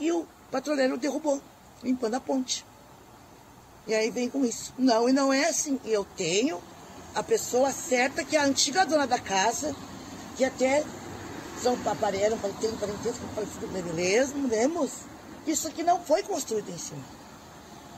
E 0.00 0.10
o 0.10 0.26
patrulheiro 0.50 0.96
derrubou 0.96 1.40
limpando 1.82 2.14
a 2.14 2.20
ponte. 2.20 2.64
E 3.86 3.94
aí 3.94 4.10
vem 4.10 4.28
com 4.28 4.44
isso. 4.44 4.72
Não, 4.78 5.08
e 5.08 5.12
não 5.12 5.32
é 5.32 5.46
assim. 5.48 5.80
Eu 5.84 6.04
tenho 6.16 6.60
a 7.14 7.22
pessoa 7.22 7.72
certa, 7.72 8.24
que 8.24 8.36
é 8.36 8.40
a 8.40 8.44
antiga 8.44 8.86
dona 8.86 9.06
da 9.06 9.18
casa, 9.18 9.74
que 10.36 10.44
até 10.44 10.84
são 11.62 11.76
papareram, 11.78 12.38
tem 12.60 12.70
parentesco 12.76 13.20
com 13.20 13.34
falecido 13.34 13.66
brevilismo, 13.68 14.48
lemos. 14.48 14.90
Isso 15.46 15.68
aqui 15.68 15.82
não 15.82 16.00
foi 16.00 16.22
construído 16.22 16.70
em 16.70 16.78
cima. 16.78 17.02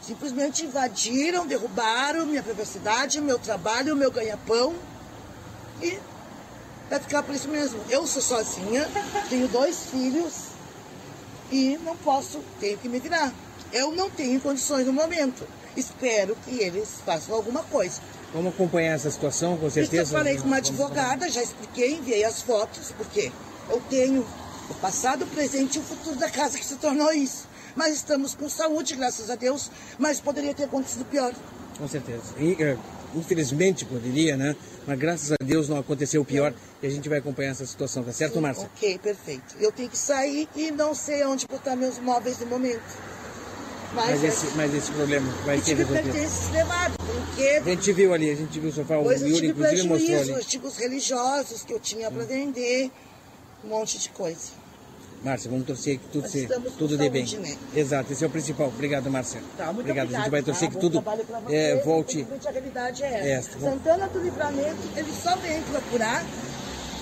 Simplesmente 0.01 0.65
invadiram, 0.65 1.47
derrubaram 1.47 2.27
minha 2.27 2.43
privacidade, 2.43 3.21
meu 3.21 3.39
trabalho, 3.39 3.95
meu 3.95 4.11
ganha-pão. 4.11 4.75
E 5.81 5.99
vai 6.91 6.99
ficar 6.99 7.23
por 7.23 7.35
isso 7.35 7.49
mesmo. 7.49 7.81
Eu 7.89 8.07
sou 8.07 8.23
sozinha, 8.23 8.89
tenho 9.29 9.47
dois 9.49 9.87
filhos 9.87 10.53
e 11.51 11.79
não 11.85 11.97
posso, 11.97 12.41
tenho 12.59 12.79
que 12.79 12.89
me 12.89 12.99
virar. 12.99 13.33
Eu 13.73 13.93
não 13.93 14.11
tenho 14.11 14.41
condições 14.41 14.87
no 14.87 14.93
momento. 14.93 15.47
Espero 15.77 16.37
que 16.45 16.61
eles 16.61 16.89
façam 17.05 17.35
alguma 17.35 17.63
coisa. 17.65 18.01
Vamos 18.33 18.53
acompanhar 18.53 18.95
essa 18.95 19.11
situação, 19.11 19.57
com 19.57 19.71
certeza. 19.71 20.03
Isso 20.03 20.15
eu 20.15 20.19
falei 20.19 20.37
com 20.39 20.47
uma 20.47 20.57
advogada, 20.57 21.29
já 21.29 21.43
expliquei, 21.43 21.95
enviei 21.95 22.25
as 22.25 22.43
fotos, 22.43 22.93
porque 22.97 23.33
eu 23.71 23.81
tenho 23.89 24.27
o 24.69 24.75
passado, 24.75 25.25
o 25.25 25.27
presente 25.27 25.77
e 25.77 25.79
o 25.81 25.83
futuro 25.83 26.17
da 26.17 26.31
casa 26.31 26.59
que 26.59 26.65
se 26.65 26.77
tornou 26.77 27.13
isso. 27.13 27.49
Mas 27.75 27.95
estamos 27.95 28.35
com 28.35 28.49
saúde, 28.49 28.95
graças 28.95 29.31
a 29.31 29.35
Deus, 29.35 29.71
mas 29.99 30.21
poderia 30.21 30.53
ter 30.55 30.65
acontecido 30.65 31.05
pior. 31.07 31.33
Com 31.79 31.89
certeza. 31.89 32.23
E, 32.39 32.53
uh, 32.53 32.79
infelizmente 33.15 33.85
poderia, 33.85 34.37
né? 34.37 34.55
Mas 34.87 34.99
graças 34.99 35.33
a 35.33 35.37
Deus 35.43 35.69
não 35.69 35.79
aconteceu 35.79 36.23
o 36.23 36.25
pior 36.25 36.53
e 36.83 36.87
a 36.87 36.91
gente 36.91 37.09
vai 37.09 37.19
acompanhar 37.19 37.51
essa 37.51 37.65
situação, 37.65 38.03
tá 38.03 38.13
certo, 38.13 38.41
Márcia? 38.41 38.69
Ok, 38.75 38.99
perfeito. 38.99 39.57
Eu 39.61 39.73
tenho 39.73 39.89
que 39.89 39.99
sair 39.99 40.49
e 40.57 40.71
não 40.71 40.95
sei 40.95 41.25
onde 41.25 41.47
botar 41.47 41.77
meus 41.77 41.99
móveis 41.99 42.39
no 42.41 42.47
momento. 42.47 42.83
Mas, 43.95 44.11
mas, 44.11 44.25
esse, 44.25 44.57
mas 44.57 44.75
esse 44.75 44.91
problema 44.93 45.31
vai 45.45 45.61
ser 45.61 45.75
resolvido. 45.75 46.53
levado, 46.53 46.95
porque... 46.99 47.49
A 47.49 47.63
gente 47.63 47.93
viu 47.93 48.15
ali, 48.15 48.31
a 48.31 48.35
gente 48.35 48.59
viu 48.59 48.71
o 48.71 48.73
sofá, 48.73 48.97
o 48.97 49.13
Yuri 49.13 49.49
inclusive 49.49 49.89
mostrou 49.89 50.21
ali. 50.21 50.35
artigos 50.35 50.77
religiosos 50.79 51.63
que 51.63 51.73
eu 51.73 51.81
tinha 51.81 52.11
para 52.11 52.25
vender, 52.25 52.91
um 53.63 53.69
monte 53.69 53.99
de 53.99 54.09
coisa. 54.09 54.63
Márcia, 55.23 55.51
vamos 55.51 55.67
torcer 55.67 55.99
que 55.99 56.09
tudo, 56.09 56.29
se, 56.29 56.49
tudo 56.79 56.97
dê 56.97 57.09
bem. 57.09 57.25
Né? 57.39 57.57
Exato, 57.77 58.13
esse 58.13 58.25
é 58.25 58.27
o 58.27 58.31
principal. 58.31 58.69
Obrigado, 58.69 59.09
Márcia. 59.09 59.41
Tá, 59.57 59.67
muito 59.67 59.81
obrigado. 59.81 60.07
obrigado. 60.07 60.21
A 60.21 60.25
gente 60.25 60.31
vai 60.31 60.43
torcer 60.43 60.69
tá, 60.69 60.75
que 60.75 60.81
tudo 60.81 61.05
é, 61.49 61.77
volte. 61.85 62.27
A 62.45 62.51
realidade 62.51 63.05
é 63.05 63.31
essa. 63.31 63.51
essa. 63.51 63.61
Santana 63.61 64.09
do 64.09 64.21
Livramento, 64.21 64.81
ele 64.97 65.13
só 65.13 65.37
vem 65.37 65.63
procurar 65.63 66.25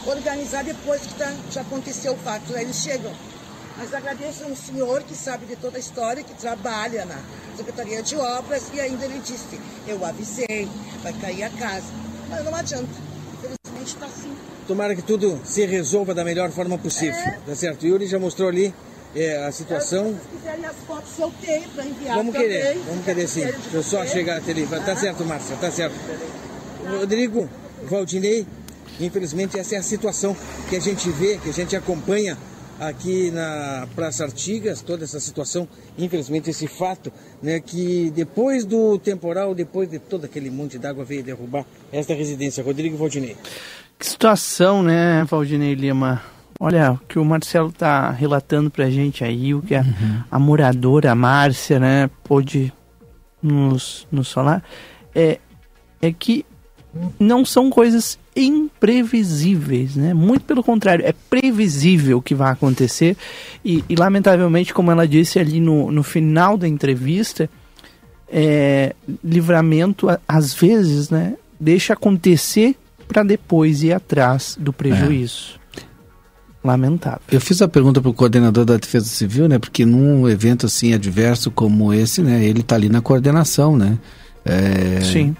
organizar 0.06 0.64
depois 0.64 1.02
que 1.02 1.14
tá, 1.14 1.34
já 1.50 1.62
aconteceu 1.62 2.12
o 2.12 2.16
fato. 2.16 2.54
Aí 2.54 2.64
eles 2.64 2.76
chegam. 2.76 3.12
Mas 3.80 3.94
agradeço 3.94 4.44
a 4.44 4.46
um 4.46 4.54
senhor 4.54 5.02
que 5.04 5.14
sabe 5.14 5.46
de 5.46 5.56
toda 5.56 5.78
a 5.78 5.80
história, 5.80 6.22
que 6.22 6.34
trabalha 6.34 7.06
na 7.06 7.18
Secretaria 7.56 8.02
de 8.02 8.14
Obras, 8.14 8.64
e 8.74 8.78
ainda 8.78 9.06
ele 9.06 9.18
disse, 9.20 9.58
eu 9.88 10.04
avisei, 10.04 10.68
vai 11.02 11.14
cair 11.14 11.44
a 11.44 11.48
casa. 11.48 11.86
Mas 12.28 12.44
não 12.44 12.54
adianta. 12.54 12.90
Infelizmente 13.32 13.94
está 13.94 14.04
assim. 14.04 14.36
Tomara 14.68 14.94
que 14.94 15.00
tudo 15.00 15.40
se 15.44 15.64
resolva 15.64 16.12
da 16.12 16.22
melhor 16.22 16.50
forma 16.50 16.76
possível. 16.76 17.18
É. 17.18 17.38
Tá 17.46 17.54
certo? 17.56 17.86
Yuri 17.86 18.06
já 18.06 18.18
mostrou 18.18 18.50
ali 18.50 18.74
é, 19.16 19.46
a 19.46 19.50
situação. 19.50 20.14
Se 20.14 20.36
quiserem 20.36 20.66
as 20.66 20.76
fotos, 20.86 21.18
eu 21.18 21.32
tenho 21.40 21.68
para 21.70 21.86
enviar. 21.86 22.16
Vamos 22.16 22.34
também. 22.34 22.48
querer, 22.48 22.78
vamos 22.86 23.04
querer 23.06 23.28
sim. 23.28 23.46
Deixa 23.46 23.60
eu 23.72 23.82
só 23.82 24.06
chegar 24.06 24.36
até 24.36 24.50
ali. 24.50 24.66
Tá 24.66 24.94
certo, 24.94 25.24
Márcia, 25.24 25.56
tá 25.56 25.70
certo. 25.70 25.94
Rodrigo, 26.86 27.48
Valdinei, 27.84 28.46
infelizmente 29.00 29.58
essa 29.58 29.76
é 29.76 29.78
a 29.78 29.82
situação 29.82 30.36
que 30.68 30.76
a 30.76 30.80
gente 30.80 31.08
vê, 31.10 31.38
que 31.38 31.48
a 31.48 31.52
gente 31.52 31.74
acompanha 31.74 32.36
aqui 32.80 33.30
na 33.30 33.86
Praça 33.94 34.24
Artigas, 34.24 34.80
toda 34.80 35.04
essa 35.04 35.20
situação, 35.20 35.68
infelizmente 35.98 36.48
esse 36.48 36.66
fato, 36.66 37.12
né, 37.42 37.60
que 37.60 38.10
depois 38.16 38.64
do 38.64 38.98
temporal, 38.98 39.54
depois 39.54 39.88
de 39.88 39.98
todo 39.98 40.24
aquele 40.24 40.50
monte 40.50 40.78
d'água 40.78 41.04
veio 41.04 41.22
derrubar 41.22 41.66
esta 41.92 42.14
residência. 42.14 42.64
Rodrigo 42.64 42.96
Valdinei. 42.96 43.36
Que 43.98 44.06
situação, 44.06 44.82
né, 44.82 45.24
Valdinei 45.24 45.74
Lima? 45.74 46.22
Olha, 46.58 46.92
o 46.92 46.98
que 47.06 47.18
o 47.18 47.24
Marcelo 47.24 47.68
está 47.68 48.10
relatando 48.10 48.70
para 48.70 48.86
a 48.86 48.90
gente 48.90 49.22
aí, 49.24 49.54
o 49.54 49.62
que 49.62 49.74
a, 49.74 49.80
uhum. 49.80 50.24
a 50.30 50.38
moradora, 50.38 51.12
a 51.12 51.14
Márcia, 51.14 51.78
né, 51.78 52.10
pôde 52.24 52.72
nos, 53.42 54.06
nos 54.10 54.32
falar, 54.32 54.62
é, 55.14 55.38
é 56.00 56.12
que 56.12 56.44
não 57.18 57.44
são 57.44 57.70
coisas 57.70 58.18
imprevisíveis, 58.34 59.96
né? 59.96 60.14
Muito 60.14 60.44
pelo 60.44 60.62
contrário, 60.62 61.04
é 61.04 61.12
previsível 61.28 62.18
o 62.18 62.22
que 62.22 62.34
vai 62.34 62.52
acontecer 62.52 63.16
e, 63.64 63.84
e 63.88 63.96
lamentavelmente, 63.96 64.72
como 64.72 64.90
ela 64.90 65.06
disse 65.06 65.38
ali 65.38 65.60
no, 65.60 65.90
no 65.90 66.02
final 66.02 66.56
da 66.56 66.68
entrevista, 66.68 67.50
é, 68.28 68.94
livramento 69.24 70.06
às 70.26 70.54
vezes, 70.54 71.10
né, 71.10 71.34
deixa 71.58 71.94
acontecer 71.94 72.76
para 73.08 73.24
depois 73.24 73.82
ir 73.82 73.92
atrás 73.92 74.56
do 74.58 74.72
prejuízo. 74.72 75.58
É. 75.76 75.80
Lamentável. 76.62 77.22
Eu 77.32 77.40
fiz 77.40 77.62
a 77.62 77.68
pergunta 77.68 78.02
para 78.02 78.10
o 78.10 78.14
coordenador 78.14 78.66
da 78.66 78.76
Defesa 78.76 79.06
Civil, 79.06 79.48
né? 79.48 79.58
Porque 79.58 79.86
num 79.86 80.28
evento 80.28 80.66
assim 80.66 80.92
adverso 80.92 81.50
como 81.50 81.92
esse, 81.92 82.20
né? 82.20 82.44
Ele 82.44 82.60
está 82.60 82.76
ali 82.76 82.90
na 82.90 83.00
coordenação, 83.00 83.78
né? 83.78 83.98
É, 84.44 85.00
Sim. 85.00 85.34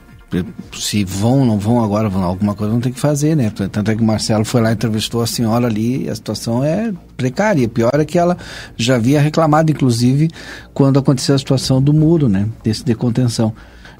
Se 0.73 1.05
vão, 1.05 1.45
não 1.45 1.59
vão 1.59 1.83
agora, 1.83 2.09
vão, 2.09 2.23
alguma 2.23 2.55
coisa 2.55 2.71
vão 2.73 2.81
ter 2.81 2.93
que 2.93 3.01
fazer, 3.01 3.35
né? 3.35 3.51
Tanto 3.51 3.91
é 3.91 3.97
que 3.97 4.03
o 4.03 4.05
Marcelo 4.05 4.45
foi 4.45 4.61
lá 4.61 4.73
entrevistou 4.73 5.23
a 5.23 5.27
senhora 5.27 5.67
ali, 5.67 6.09
a 6.09 6.15
situação 6.15 6.63
é 6.65 6.93
precária. 7.17 7.69
Pior 7.69 7.93
é 7.95 8.05
que 8.05 8.19
ela 8.19 8.37
já 8.77 8.97
havia 8.97 9.21
reclamado, 9.21 9.73
inclusive, 9.73 10.31
quando 10.73 10.99
aconteceu 10.99 11.35
a 11.35 11.39
situação 11.39 11.83
do 11.83 11.93
muro, 11.93 12.29
né? 12.29 12.49
Desse 12.63 12.85
de 12.85 12.95
contenção. 12.95 13.53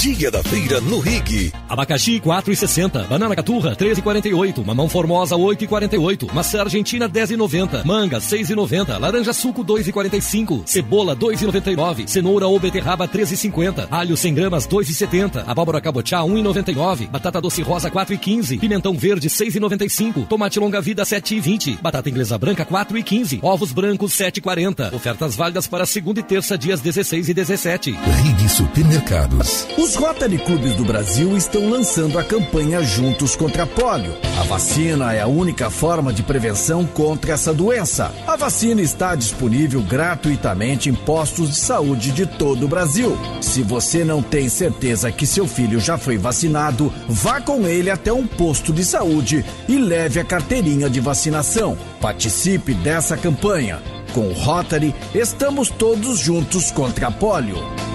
Dia 0.00 0.30
da 0.30 0.42
feira 0.42 0.80
no 0.80 0.98
Rig. 0.98 1.52
Abacaxi 1.68 2.18
4,60, 2.20 3.06
banana 3.06 3.36
caturra 3.36 3.76
13,48, 3.76 4.64
mamão 4.64 4.88
formosa 4.88 5.36
8,48, 5.36 6.32
maçã 6.32 6.62
argentina 6.62 7.06
10,90, 7.06 7.84
manga 7.84 8.18
6,90, 8.18 8.98
laranja 8.98 9.34
suco 9.34 9.62
2,45, 9.62 10.62
cebola 10.64 11.14
2,99, 11.14 12.08
cenoura 12.08 12.46
ou 12.46 12.58
beterraba 12.58 13.06
13,50, 13.06 13.88
alho 13.90 14.16
100 14.16 14.34
gramas 14.34 14.66
2,70, 14.66 15.44
abóbora 15.46 15.82
cabotiá 15.82 16.20
1,99, 16.20 17.10
batata 17.10 17.38
doce 17.38 17.60
rosa 17.60 17.90
4,15, 17.90 18.58
pimentão 18.58 18.94
verde 18.94 19.28
6,95, 19.28 20.26
tomate 20.26 20.58
longa 20.58 20.80
vida 20.80 21.02
7,20, 21.02 21.78
batata 21.78 22.08
inglesa 22.08 22.38
branca 22.38 22.64
4,15, 22.64 23.40
ovos 23.42 23.70
brancos 23.70 24.12
7,40. 24.12 24.94
Ofertas 24.94 25.36
válidas 25.36 25.66
para 25.66 25.84
segunda 25.84 26.20
e 26.20 26.22
terça 26.22 26.56
dias 26.56 26.80
16 26.80 27.28
e 27.28 27.34
17. 27.34 27.90
Rig 27.90 28.48
Supermercados. 28.48 29.66
Os 29.78 29.94
Rotary 29.94 30.38
Clubes 30.38 30.74
do 30.74 30.84
Brasil 30.84 31.36
estão 31.36 31.68
lançando 31.70 32.18
a 32.18 32.24
campanha 32.24 32.82
Juntos 32.82 33.34
contra 33.34 33.62
a 33.62 33.66
Polio. 33.66 34.14
A 34.38 34.42
vacina 34.42 35.14
é 35.14 35.20
a 35.20 35.26
única 35.26 35.70
forma 35.70 36.12
de 36.12 36.22
prevenção 36.22 36.84
contra 36.84 37.32
essa 37.32 37.52
doença. 37.54 38.12
A 38.26 38.36
vacina 38.36 38.82
está 38.82 39.14
disponível 39.14 39.80
gratuitamente 39.80 40.90
em 40.90 40.94
postos 40.94 41.50
de 41.50 41.56
saúde 41.56 42.10
de 42.10 42.26
todo 42.26 42.64
o 42.64 42.68
Brasil. 42.68 43.16
Se 43.40 43.62
você 43.62 44.04
não 44.04 44.22
tem 44.22 44.48
certeza 44.48 45.10
que 45.10 45.26
seu 45.26 45.46
filho 45.46 45.80
já 45.80 45.96
foi 45.96 46.18
vacinado, 46.18 46.92
vá 47.08 47.40
com 47.40 47.66
ele 47.66 47.90
até 47.90 48.12
um 48.12 48.26
posto 48.26 48.72
de 48.72 48.84
saúde 48.84 49.44
e 49.68 49.78
leve 49.78 50.20
a 50.20 50.24
carteirinha 50.24 50.90
de 50.90 51.00
vacinação. 51.00 51.76
Participe 52.00 52.74
dessa 52.74 53.16
campanha. 53.16 53.80
Com 54.12 54.28
o 54.28 54.32
Rotary, 54.32 54.94
estamos 55.14 55.70
todos 55.70 56.18
juntos 56.18 56.70
contra 56.70 57.06
a 57.06 57.10
polio. 57.10 57.89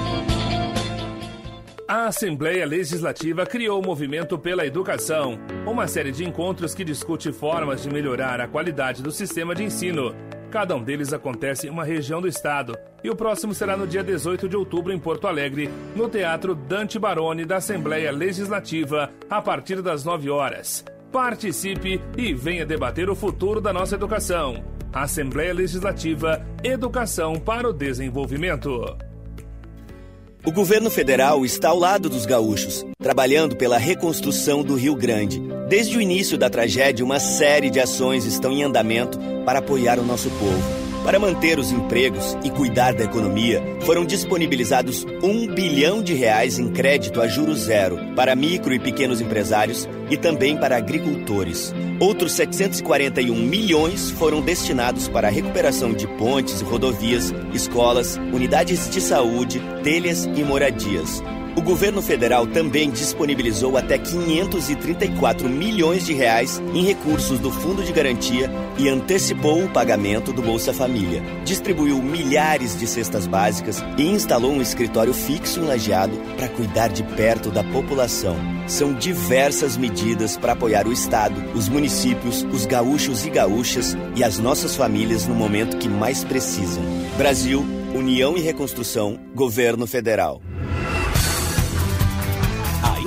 A 1.88 2.08
Assembleia 2.08 2.66
Legislativa 2.66 3.46
criou 3.46 3.80
o 3.80 3.86
Movimento 3.86 4.40
pela 4.40 4.66
Educação, 4.66 5.38
uma 5.68 5.88
série 5.88 6.12
de 6.12 6.26
encontros 6.26 6.74
que 6.74 6.84
discute 6.84 7.32
formas 7.32 7.84
de 7.84 7.92
melhorar 7.92 8.42
a 8.42 8.48
qualidade 8.48 9.04
do 9.04 9.12
sistema 9.12 9.54
de 9.54 9.64
ensino. 9.64 10.16
Cada 10.50 10.76
um 10.76 10.84
deles 10.84 11.14
acontece 11.14 11.68
em 11.68 11.70
uma 11.70 11.84
região 11.84 12.20
do 12.20 12.28
estado, 12.28 12.76
e 13.04 13.10
o 13.12 13.16
próximo 13.16 13.54
será 13.54 13.78
no 13.78 13.86
dia 13.86 14.04
18 14.04 14.50
de 14.50 14.58
outubro 14.58 14.92
em 14.92 14.98
Porto 14.98 15.28
Alegre, 15.28 15.70
no 15.96 16.10
Teatro 16.10 16.56
Dante 16.56 16.98
Baroni 16.98 17.46
da 17.46 17.58
Assembleia 17.58 18.12
Legislativa, 18.12 19.12
a 19.30 19.40
partir 19.40 19.84
das 19.84 20.04
9 20.04 20.28
horas. 20.32 20.84
Participe 21.12 22.02
e 22.18 22.34
venha 22.34 22.66
debater 22.66 23.12
o 23.12 23.16
futuro 23.16 23.62
da 23.62 23.72
nossa 23.72 23.94
educação. 23.94 24.66
Assembleia 24.92 25.54
Legislativa 25.54 26.44
Educação 26.64 27.36
para 27.36 27.70
o 27.70 27.74
Desenvolvimento. 27.74 28.98
O 30.46 30.52
governo 30.52 30.92
federal 30.92 31.44
está 31.44 31.70
ao 31.70 31.80
lado 31.80 32.08
dos 32.08 32.24
gaúchos, 32.24 32.86
trabalhando 33.00 33.56
pela 33.56 33.80
reconstrução 33.80 34.62
do 34.64 34.76
Rio 34.76 34.96
Grande. 34.96 35.42
Desde 35.68 35.98
o 35.98 36.02
início 36.02 36.38
da 36.38 36.52
tragédia, 36.52 37.04
uma 37.04 37.20
série 37.20 37.72
de 37.72 37.80
ações 37.80 38.26
estão 38.26 38.52
em 38.52 38.62
andamento 38.62 39.18
para 39.44 39.58
apoiar 39.58 39.98
o 39.98 40.06
nosso 40.06 40.30
povo. 40.30 40.85
Para 41.06 41.20
manter 41.20 41.60
os 41.60 41.72
empregos 41.72 42.36
e 42.44 42.50
cuidar 42.50 42.96
da 42.96 43.04
economia, 43.04 43.62
foram 43.82 44.04
disponibilizados 44.04 45.06
um 45.22 45.46
bilhão 45.46 46.02
de 46.02 46.16
reais 46.16 46.58
em 46.58 46.72
crédito 46.72 47.22
a 47.22 47.28
juros 47.28 47.60
zero 47.60 48.00
para 48.16 48.36
micro 48.36 48.74
e 48.74 48.80
pequenos 48.80 49.22
empresários 49.22 49.88
e 50.10 50.18
também 50.18 50.58
para 50.58 50.76
agricultores. 50.78 51.72
Outros 52.00 52.32
741 52.32 53.36
milhões 53.36 54.10
foram 54.10 54.42
destinados 54.42 55.08
para 55.08 55.28
a 55.28 55.32
recuperação 55.32 55.94
de 55.94 56.08
pontes 56.08 56.62
e 56.62 56.64
rodovias, 56.64 57.32
escolas, 57.54 58.18
unidades 58.34 58.90
de 58.90 59.00
saúde, 59.00 59.62
telhas 59.84 60.26
e 60.26 60.44
moradias. 60.44 61.22
O 61.56 61.62
governo 61.62 62.02
federal 62.02 62.46
também 62.46 62.92
disponibilizou 62.92 63.78
até 63.78 63.98
534 63.98 65.48
milhões 65.48 66.06
de 66.06 66.14
reais 66.14 66.62
em 66.74 66.84
recursos 66.84 67.40
do 67.40 67.50
Fundo 67.50 67.82
de 67.82 67.94
Garantia 67.94 68.52
e 68.78 68.90
antecipou 68.90 69.64
o 69.64 69.70
pagamento 69.70 70.34
do 70.34 70.42
Bolsa 70.42 70.74
Família. 70.74 71.24
Distribuiu 71.46 72.02
milhares 72.02 72.78
de 72.78 72.86
cestas 72.86 73.26
básicas 73.26 73.82
e 73.98 74.04
instalou 74.04 74.52
um 74.52 74.62
escritório 74.62 75.14
fixo 75.14 75.62
em 75.62 75.66
Lajeado 75.66 76.18
para 76.36 76.50
cuidar 76.50 76.90
de 76.90 77.04
perto 77.04 77.50
da 77.50 77.64
população. 77.64 78.36
São 78.68 78.94
diversas 78.94 79.78
medidas 79.78 80.36
para 80.36 80.54
apoiar 80.54 80.86
o 80.86 80.92
Estado, 80.92 81.42
os 81.56 81.70
municípios, 81.70 82.44
os 82.52 82.66
gaúchos 82.66 83.26
e 83.26 83.30
gaúchas 83.30 83.96
e 84.14 84.26
as 84.26 84.40
nossas 84.40 84.76
famílias 84.76 85.26
no 85.26 85.34
momento 85.34 85.78
que 85.78 85.88
mais 85.88 86.22
precisam. 86.22 86.84
Brasil, 87.18 87.66
União 87.94 88.36
e 88.36 88.42
Reconstrução, 88.42 89.18
Governo 89.34 89.88
Federal. 89.88 90.42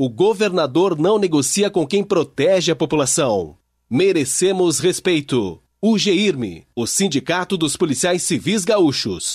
O 0.00 0.08
governador 0.08 0.96
não 0.96 1.18
negocia 1.18 1.68
com 1.68 1.84
quem 1.84 2.04
protege 2.04 2.70
a 2.70 2.76
população. 2.76 3.56
Merecemos 3.90 4.78
respeito. 4.78 5.60
O 5.82 5.98
GIRME, 5.98 6.64
o 6.72 6.86
Sindicato 6.86 7.56
dos 7.58 7.76
Policiais 7.76 8.22
Civis 8.22 8.64
Gaúchos. 8.64 9.34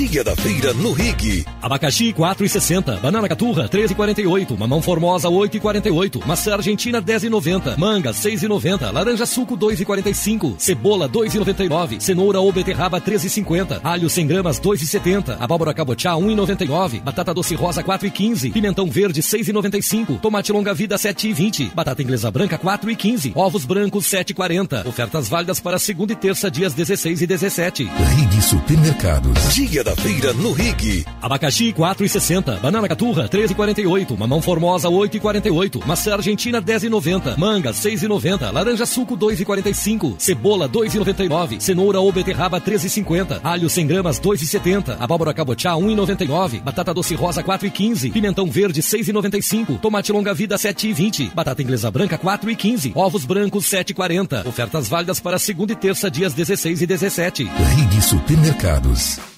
Dia 0.00 0.24
da 0.24 0.34
feira 0.34 0.72
no 0.72 0.94
Rig. 0.94 1.44
Abacaxi 1.60 2.14
4,60, 2.14 3.00
banana 3.00 3.28
caturra 3.28 3.68
13,48, 3.68 4.56
mamão 4.56 4.80
formosa 4.80 5.28
8,48, 5.28 6.24
maçã 6.24 6.54
argentina 6.54 7.02
10,90, 7.02 7.76
manga 7.76 8.10
6,90, 8.10 8.90
laranja 8.90 9.26
suco 9.26 9.58
2,45, 9.58 10.54
cebola 10.56 11.06
2,99, 11.06 12.00
cenoura 12.00 12.40
ou 12.40 12.50
beterraba 12.50 12.98
13,50, 12.98 13.82
alho 13.84 14.08
100 14.08 14.26
gramas 14.26 14.58
2,70, 14.58 15.36
abóbora 15.38 15.74
cabotiá 15.74 16.12
1,99, 16.12 17.02
batata 17.02 17.34
doce 17.34 17.54
rosa 17.54 17.84
4,15, 17.84 18.52
pimentão 18.52 18.86
verde 18.86 19.20
6,95, 19.20 20.18
tomate 20.18 20.50
longa 20.50 20.72
vida 20.72 20.96
7,20, 20.96 21.74
batata 21.74 22.02
inglesa 22.02 22.30
branca 22.30 22.58
4,15, 22.58 23.32
ovos 23.34 23.66
brancos 23.66 24.06
7,40. 24.06 24.86
Ofertas 24.86 25.28
válidas 25.28 25.60
para 25.60 25.78
segunda 25.78 26.14
e 26.14 26.16
terça 26.16 26.50
dias 26.50 26.72
16 26.72 27.20
e 27.20 27.26
17. 27.26 27.84
Rig 27.84 28.42
Supermercados. 28.42 29.54
Dia 29.54 29.84
da 29.84 29.89
feira 29.96 30.32
no 30.32 30.52
Rig. 30.52 31.04
Abacaxi 31.20 31.72
4,60, 31.72 32.60
banana 32.60 32.88
caturra 32.88 33.28
13,48, 33.28 34.16
mamão 34.16 34.40
formosa 34.40 34.88
8,48, 34.88 35.84
maçã 35.86 36.14
argentina 36.14 36.60
10,90, 36.60 37.36
manga 37.36 37.70
6,90, 37.70 38.52
laranja 38.52 38.86
suco 38.86 39.16
2,45, 39.16 40.14
cebola 40.18 40.68
2,99, 40.68 41.60
cenoura 41.60 42.00
ou 42.00 42.12
beterraba 42.12 42.60
13,50, 42.60 43.40
alho 43.42 43.68
100 43.68 43.86
gramas 43.86 44.20
2,70, 44.20 44.96
abóbora 44.98 45.34
cabotiá 45.34 45.72
1,99, 45.72 46.62
batata 46.62 46.94
doce 46.94 47.14
rosa 47.14 47.42
4,15, 47.42 48.12
pimentão 48.12 48.46
verde 48.50 48.82
6,95, 48.82 49.78
tomate 49.80 50.12
longa 50.12 50.34
vida 50.34 50.56
7,20, 50.56 51.34
batata 51.34 51.62
inglesa 51.62 51.90
branca 51.90 52.18
4,15, 52.18 52.92
ovos 52.94 53.24
brancos 53.24 53.66
7,40. 53.66 54.46
Ofertas 54.46 54.88
válidas 54.88 55.20
para 55.20 55.38
segunda 55.38 55.72
e 55.72 55.76
terça 55.76 56.10
dias 56.10 56.34
16 56.34 56.82
e 56.82 56.86
17. 56.86 57.44
Rig 57.44 58.02
Supermercados. 58.02 59.29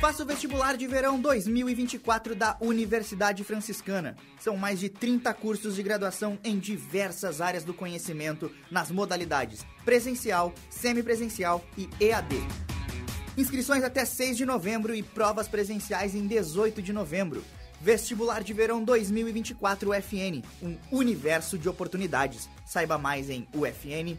Faça 0.00 0.22
o 0.22 0.26
vestibular 0.26 0.76
de 0.76 0.86
verão 0.86 1.20
2024 1.20 2.36
da 2.36 2.56
Universidade 2.60 3.42
Franciscana. 3.42 4.16
São 4.38 4.56
mais 4.56 4.78
de 4.78 4.88
30 4.88 5.34
cursos 5.34 5.74
de 5.74 5.82
graduação 5.82 6.38
em 6.44 6.56
diversas 6.56 7.40
áreas 7.40 7.64
do 7.64 7.74
conhecimento, 7.74 8.48
nas 8.70 8.92
modalidades 8.92 9.66
presencial, 9.84 10.54
semipresencial 10.70 11.64
e 11.76 11.88
EAD. 12.00 12.36
Inscrições 13.36 13.82
até 13.82 14.04
6 14.04 14.36
de 14.36 14.46
novembro 14.46 14.94
e 14.94 15.02
provas 15.02 15.48
presenciais 15.48 16.14
em 16.14 16.28
18 16.28 16.80
de 16.80 16.92
novembro. 16.92 17.42
Vestibular 17.80 18.44
de 18.44 18.52
Verão 18.52 18.84
2024 18.84 19.90
UFN, 19.90 20.44
um 20.62 20.76
universo 20.92 21.58
de 21.58 21.68
oportunidades. 21.68 22.48
Saiba 22.64 22.98
mais 22.98 23.28
em 23.28 23.48
ufn.edu.br. 23.52 24.18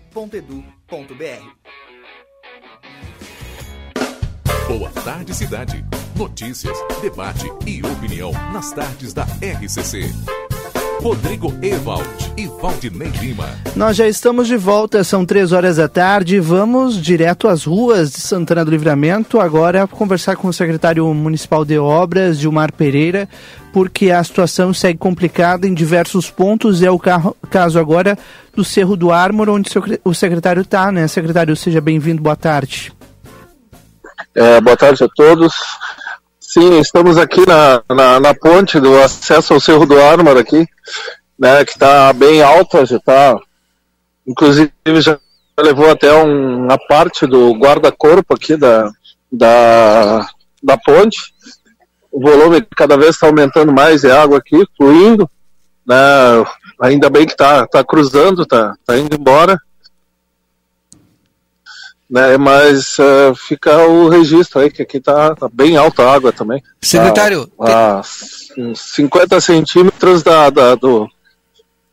Boa 4.69 4.91
Tarde 5.03 5.33
Cidade. 5.33 5.83
Notícias, 6.15 6.77
debate 7.01 7.51
e 7.65 7.81
opinião 7.81 8.31
nas 8.53 8.71
tardes 8.71 9.13
da 9.13 9.23
RCC. 9.23 10.13
Rodrigo 11.01 11.51
Ewald 11.59 12.07
e 12.37 12.45
Valdinei 12.45 13.09
Lima. 13.19 13.49
Nós 13.75 13.97
já 13.97 14.07
estamos 14.07 14.47
de 14.47 14.55
volta, 14.55 15.03
são 15.03 15.25
três 15.25 15.51
horas 15.51 15.77
da 15.77 15.87
tarde. 15.87 16.39
Vamos 16.39 17.01
direto 17.01 17.47
às 17.47 17.63
ruas 17.63 18.11
de 18.11 18.19
Santana 18.19 18.63
do 18.63 18.69
Livramento 18.69 19.39
agora 19.39 19.87
conversar 19.87 20.35
com 20.35 20.49
o 20.49 20.53
secretário 20.53 21.11
municipal 21.15 21.65
de 21.65 21.79
obras, 21.79 22.37
Gilmar 22.37 22.71
Pereira, 22.71 23.27
porque 23.73 24.11
a 24.11 24.23
situação 24.23 24.71
segue 24.71 24.99
complicada 24.99 25.67
em 25.67 25.73
diversos 25.73 26.29
pontos. 26.29 26.83
É 26.83 26.91
o 26.91 26.99
caso 27.49 27.79
agora 27.79 28.15
do 28.55 28.63
Cerro 28.63 28.95
do 28.95 29.11
Ármor, 29.11 29.49
onde 29.49 29.67
o 30.05 30.13
secretário 30.13 30.61
está, 30.61 30.91
né? 30.91 31.07
Secretário, 31.07 31.55
seja 31.55 31.81
bem-vindo, 31.81 32.21
boa 32.21 32.35
tarde. 32.35 32.93
É, 34.35 34.61
boa 34.61 34.77
tarde 34.77 35.03
a 35.03 35.07
todos. 35.07 35.55
Sim, 36.39 36.79
estamos 36.79 37.17
aqui 37.17 37.45
na, 37.47 37.81
na, 37.89 38.19
na, 38.19 38.33
ponte 38.33 38.79
do 38.79 39.01
acesso 39.01 39.53
ao 39.53 39.59
Cerro 39.59 39.85
do 39.87 39.99
Ármor 39.99 40.37
aqui, 40.37 40.67
né, 41.37 41.65
que 41.65 41.71
está 41.71 42.13
bem 42.13 42.41
alta, 42.41 42.85
já 42.85 42.97
está, 42.97 43.39
inclusive 44.27 44.71
já 44.99 45.19
levou 45.59 45.89
até 45.89 46.13
um, 46.13 46.65
uma 46.65 46.77
parte 46.77 47.25
do 47.25 47.53
guarda-corpo 47.53 48.35
aqui 48.35 48.55
da, 48.55 48.91
da, 49.31 50.27
da 50.61 50.77
ponte. 50.77 51.33
O 52.11 52.21
volume 52.21 52.65
cada 52.75 52.97
vez 52.97 53.11
está 53.11 53.27
aumentando 53.27 53.73
mais, 53.73 54.03
é 54.03 54.11
água 54.11 54.37
aqui 54.37 54.63
fluindo, 54.77 55.29
né, 55.85 55.95
ainda 56.79 57.09
bem 57.09 57.25
que 57.25 57.33
está 57.33 57.65
tá 57.65 57.83
cruzando, 57.83 58.43
está 58.43 58.75
tá 58.85 58.95
indo 58.95 59.15
embora 59.15 59.59
né? 62.09 62.37
Mas 62.37 62.97
uh, 62.97 63.35
fica 63.35 63.77
o 63.85 64.09
registro 64.09 64.59
aí, 64.59 64.71
que 64.71 64.81
aqui 64.81 64.99
tá, 64.99 65.35
tá 65.35 65.47
bem 65.51 65.77
alta 65.77 66.03
a 66.03 66.13
água 66.13 66.31
também. 66.31 66.63
Secretário. 66.81 67.49
A, 67.59 67.99
a 67.99 68.03
50 68.03 69.39
centímetros 69.39 70.23
da, 70.23 70.49
da, 70.49 70.75
do, 70.75 71.07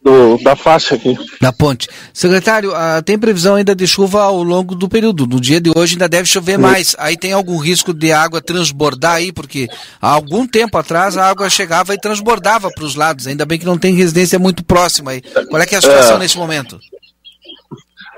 do, 0.02 0.38
da 0.42 0.56
faixa 0.56 0.94
aqui. 0.94 1.18
Da 1.40 1.52
ponte. 1.52 1.88
Secretário, 2.14 2.72
uh, 2.72 3.02
tem 3.04 3.18
previsão 3.18 3.56
ainda 3.56 3.74
de 3.74 3.86
chuva 3.86 4.22
ao 4.22 4.42
longo 4.42 4.74
do 4.74 4.88
período. 4.88 5.26
No 5.26 5.38
dia 5.38 5.60
de 5.60 5.70
hoje 5.76 5.94
ainda 5.94 6.08
deve 6.08 6.26
chover 6.26 6.56
mais. 6.56 6.96
Aí 6.98 7.16
tem 7.16 7.32
algum 7.32 7.58
risco 7.58 7.92
de 7.92 8.10
água 8.10 8.40
transbordar 8.40 9.16
aí? 9.16 9.32
Porque 9.32 9.68
há 10.00 10.08
algum 10.08 10.46
tempo 10.46 10.78
atrás 10.78 11.16
a 11.18 11.28
água 11.28 11.50
chegava 11.50 11.92
e 11.92 12.00
transbordava 12.00 12.70
para 12.70 12.84
os 12.84 12.94
lados. 12.94 13.26
Ainda 13.26 13.44
bem 13.44 13.58
que 13.58 13.66
não 13.66 13.76
tem 13.76 13.94
residência 13.94 14.38
muito 14.38 14.64
próxima 14.64 15.10
aí. 15.10 15.20
Qual 15.20 15.60
é 15.60 15.66
é 15.70 15.76
a 15.76 15.80
situação 15.80 16.16
é. 16.16 16.20
nesse 16.20 16.38
momento? 16.38 16.78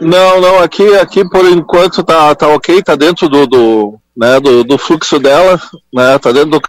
Não, 0.01 0.41
não, 0.41 0.59
aqui, 0.61 0.95
aqui 0.97 1.29
por 1.29 1.45
enquanto 1.45 2.05
tá, 2.05 2.35
tá 2.35 2.49
ok, 2.49 2.83
tá 2.83 2.95
dentro 2.95 3.29
do, 3.29 3.47
do, 3.47 3.99
né, 4.17 4.39
do, 4.39 4.63
do 4.63 4.79
fluxo 4.79 5.19
dela, 5.19 5.61
né, 5.93 6.19
tá 6.19 6.31
dentro 6.31 6.51
do, 6.51 6.63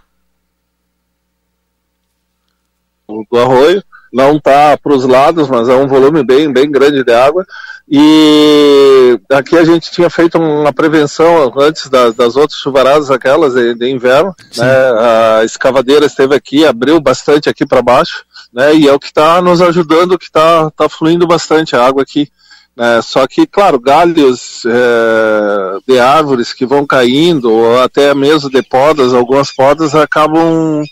do 3.30 3.38
arroio, 3.38 3.82
não 4.12 4.38
tá 4.40 4.76
para 4.76 4.92
os 4.92 5.04
lados, 5.04 5.48
mas 5.48 5.68
é 5.68 5.74
um 5.74 5.86
volume 5.86 6.24
bem, 6.24 6.52
bem 6.52 6.70
grande 6.70 7.04
de 7.04 7.12
água. 7.12 7.46
E 7.88 9.18
aqui 9.30 9.56
a 9.56 9.64
gente 9.64 9.90
tinha 9.90 10.10
feito 10.10 10.38
uma 10.38 10.72
prevenção 10.72 11.52
antes 11.58 11.88
das, 11.88 12.14
das 12.14 12.36
outras 12.36 12.58
chuvaradas, 12.58 13.10
aquelas 13.10 13.54
de, 13.54 13.74
de 13.74 13.88
inverno. 13.88 14.34
Né? 14.56 14.66
A 14.66 15.44
escavadeira 15.44 16.06
esteve 16.06 16.34
aqui, 16.34 16.64
abriu 16.64 17.00
bastante 17.00 17.48
aqui 17.48 17.66
para 17.66 17.82
baixo, 17.82 18.24
né? 18.52 18.74
E 18.74 18.88
é 18.88 18.92
o 18.92 18.98
que 18.98 19.06
está 19.06 19.42
nos 19.42 19.60
ajudando, 19.60 20.18
que 20.18 20.24
está 20.24 20.70
tá 20.70 20.88
fluindo 20.88 21.26
bastante 21.26 21.74
a 21.74 21.84
água 21.84 22.02
aqui. 22.02 22.30
É, 22.78 23.02
só 23.02 23.26
que, 23.26 23.46
claro, 23.46 23.78
galhos 23.78 24.62
é, 24.64 25.78
de 25.86 25.98
árvores 25.98 26.52
que 26.52 26.64
vão 26.64 26.86
caindo, 26.86 27.50
ou 27.50 27.82
até 27.82 28.14
mesmo 28.14 28.48
de 28.48 28.62
podas, 28.62 29.12
algumas 29.12 29.50
podas 29.54 29.94
acabam 29.94 30.82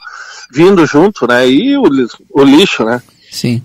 vindo 0.50 0.84
junto, 0.86 1.26
né? 1.26 1.48
E 1.48 1.76
o, 1.76 1.84
o 2.30 2.42
lixo, 2.42 2.84
né? 2.84 3.02
Sim. 3.30 3.62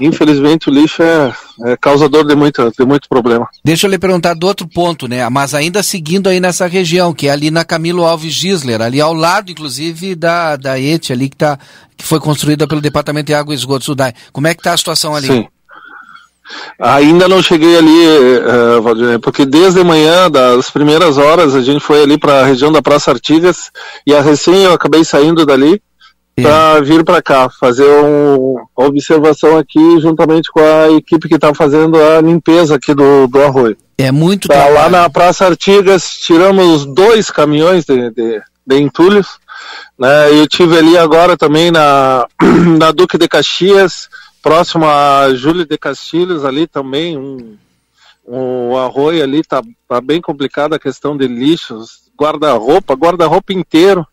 Infelizmente 0.00 0.68
o 0.68 0.72
lixo 0.72 1.02
é, 1.02 1.34
é, 1.64 1.76
causador 1.76 2.26
de 2.26 2.34
muito, 2.34 2.70
de 2.78 2.84
muito 2.84 3.08
problema. 3.08 3.48
Deixa 3.64 3.86
eu 3.86 3.90
lhe 3.90 3.98
perguntar 3.98 4.34
do 4.34 4.46
outro 4.46 4.66
ponto, 4.66 5.08
né? 5.08 5.26
Mas 5.28 5.54
ainda 5.54 5.82
seguindo 5.82 6.28
aí 6.28 6.38
nessa 6.38 6.66
região, 6.66 7.14
que 7.14 7.28
é 7.28 7.30
ali 7.30 7.50
na 7.50 7.64
Camilo 7.64 8.04
Alves 8.04 8.34
Gisler, 8.34 8.80
ali 8.80 9.00
ao 9.00 9.14
lado, 9.14 9.50
inclusive, 9.50 10.14
da, 10.14 10.56
da 10.56 10.80
ET 10.80 11.10
ali 11.10 11.28
que, 11.28 11.36
tá, 11.36 11.58
que 11.96 12.04
foi 12.04 12.20
construída 12.20 12.66
pelo 12.66 12.80
Departamento 12.80 13.26
de 13.26 13.34
Água 13.34 13.54
e 13.54 13.56
Esgoto 13.56 13.84
Sudai. 13.84 14.12
Como 14.32 14.46
é 14.46 14.54
que 14.54 14.60
está 14.60 14.74
a 14.74 14.76
situação 14.76 15.14
ali? 15.14 15.28
Sim. 15.28 15.46
Ainda 16.78 17.28
não 17.28 17.42
cheguei 17.42 17.76
ali, 17.76 18.06
uh, 18.78 18.82
Valdir, 18.82 19.20
porque 19.20 19.44
desde 19.44 19.82
manhã, 19.82 20.30
das 20.30 20.70
primeiras 20.70 21.18
horas, 21.18 21.54
a 21.54 21.60
gente 21.60 21.80
foi 21.80 22.02
ali 22.02 22.18
para 22.18 22.40
a 22.40 22.46
região 22.46 22.70
da 22.70 22.82
Praça 22.82 23.10
Artigas 23.10 23.70
e 24.06 24.14
a 24.14 24.20
recém 24.20 24.64
eu 24.64 24.72
acabei 24.72 25.04
saindo 25.04 25.44
dali 25.44 25.80
para 26.36 26.80
vir 26.82 27.02
para 27.02 27.22
cá, 27.22 27.48
fazer 27.48 27.88
um, 27.88 28.56
uma 28.76 28.86
observação 28.86 29.56
aqui 29.56 29.98
juntamente 30.00 30.50
com 30.52 30.60
a 30.60 30.90
equipe 30.92 31.28
que 31.28 31.36
está 31.36 31.54
fazendo 31.54 31.96
a 32.00 32.20
limpeza 32.20 32.74
aqui 32.74 32.94
do, 32.94 33.26
do 33.26 33.42
arroio. 33.42 33.76
É 33.96 34.12
muito 34.12 34.48
tá, 34.48 34.68
Lá 34.68 34.90
na 34.90 35.08
Praça 35.08 35.46
Artigas 35.46 36.10
tiramos 36.10 36.84
dois 36.84 37.30
caminhões 37.30 37.86
de, 37.86 38.10
de, 38.10 38.42
de 38.66 38.78
entulhos, 38.78 39.38
né? 39.98 40.30
Eu 40.30 40.46
tive 40.46 40.76
ali 40.76 40.98
agora 40.98 41.38
também 41.38 41.70
na, 41.70 42.26
na 42.78 42.92
Duque 42.92 43.16
de 43.16 43.26
Caxias, 43.26 44.10
próximo 44.46 44.86
a 44.86 45.34
Júlio 45.34 45.66
de 45.66 45.76
Castilhos 45.76 46.44
ali 46.44 46.68
também, 46.68 47.18
um, 47.18 47.56
um 48.24 48.76
arroio 48.76 49.20
ali 49.20 49.42
tá, 49.42 49.60
tá 49.88 50.00
bem 50.00 50.20
complicada 50.20 50.76
a 50.76 50.78
questão 50.78 51.16
de 51.16 51.26
lixos, 51.26 52.02
guarda-roupa, 52.16 52.94
guarda-roupa 52.94 53.52
inteiro, 53.52 54.06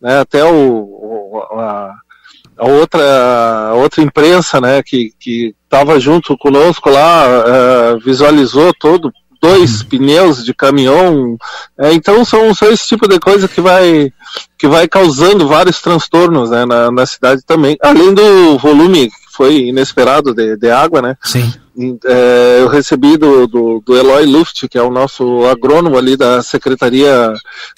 né? 0.00 0.20
Até 0.20 0.44
o, 0.44 0.52
o 0.52 1.58
a, 1.58 1.92
a, 2.58 2.64
outra 2.64 3.70
a 3.70 3.74
outra 3.74 4.02
imprensa, 4.02 4.60
né? 4.60 4.84
Que 4.84 5.12
que 5.18 5.52
estava 5.64 5.98
junto 5.98 6.38
conosco 6.38 6.88
lá 6.88 7.26
uh, 7.26 7.98
visualizou 7.98 8.72
todo 8.78 9.12
dois 9.40 9.80
uhum. 9.80 9.88
pneus 9.88 10.44
de 10.44 10.54
caminhão. 10.54 11.36
É, 11.76 11.92
então 11.92 12.24
são, 12.24 12.54
são 12.54 12.70
esse 12.70 12.86
tipo 12.86 13.08
de 13.08 13.18
coisa 13.18 13.48
que 13.48 13.60
vai 13.60 14.12
que 14.56 14.68
vai 14.68 14.86
causando 14.86 15.48
vários 15.48 15.82
transtornos 15.82 16.50
né, 16.50 16.64
na, 16.64 16.92
na 16.92 17.04
cidade 17.04 17.42
também. 17.44 17.76
Além 17.82 18.14
do 18.14 18.56
volume 18.58 19.10
foi 19.32 19.68
inesperado 19.68 20.34
de, 20.34 20.56
de 20.56 20.70
água, 20.70 21.00
né? 21.00 21.16
Sim. 21.22 21.52
É, 22.04 22.58
eu 22.60 22.68
recebi 22.68 23.16
do, 23.16 23.46
do, 23.46 23.82
do, 23.84 23.96
Eloy 23.96 24.26
Luft, 24.26 24.68
que 24.68 24.76
é 24.76 24.82
o 24.82 24.90
nosso 24.90 25.46
agrônomo 25.46 25.96
ali 25.96 26.18
da 26.18 26.42
Secretaria 26.42 27.32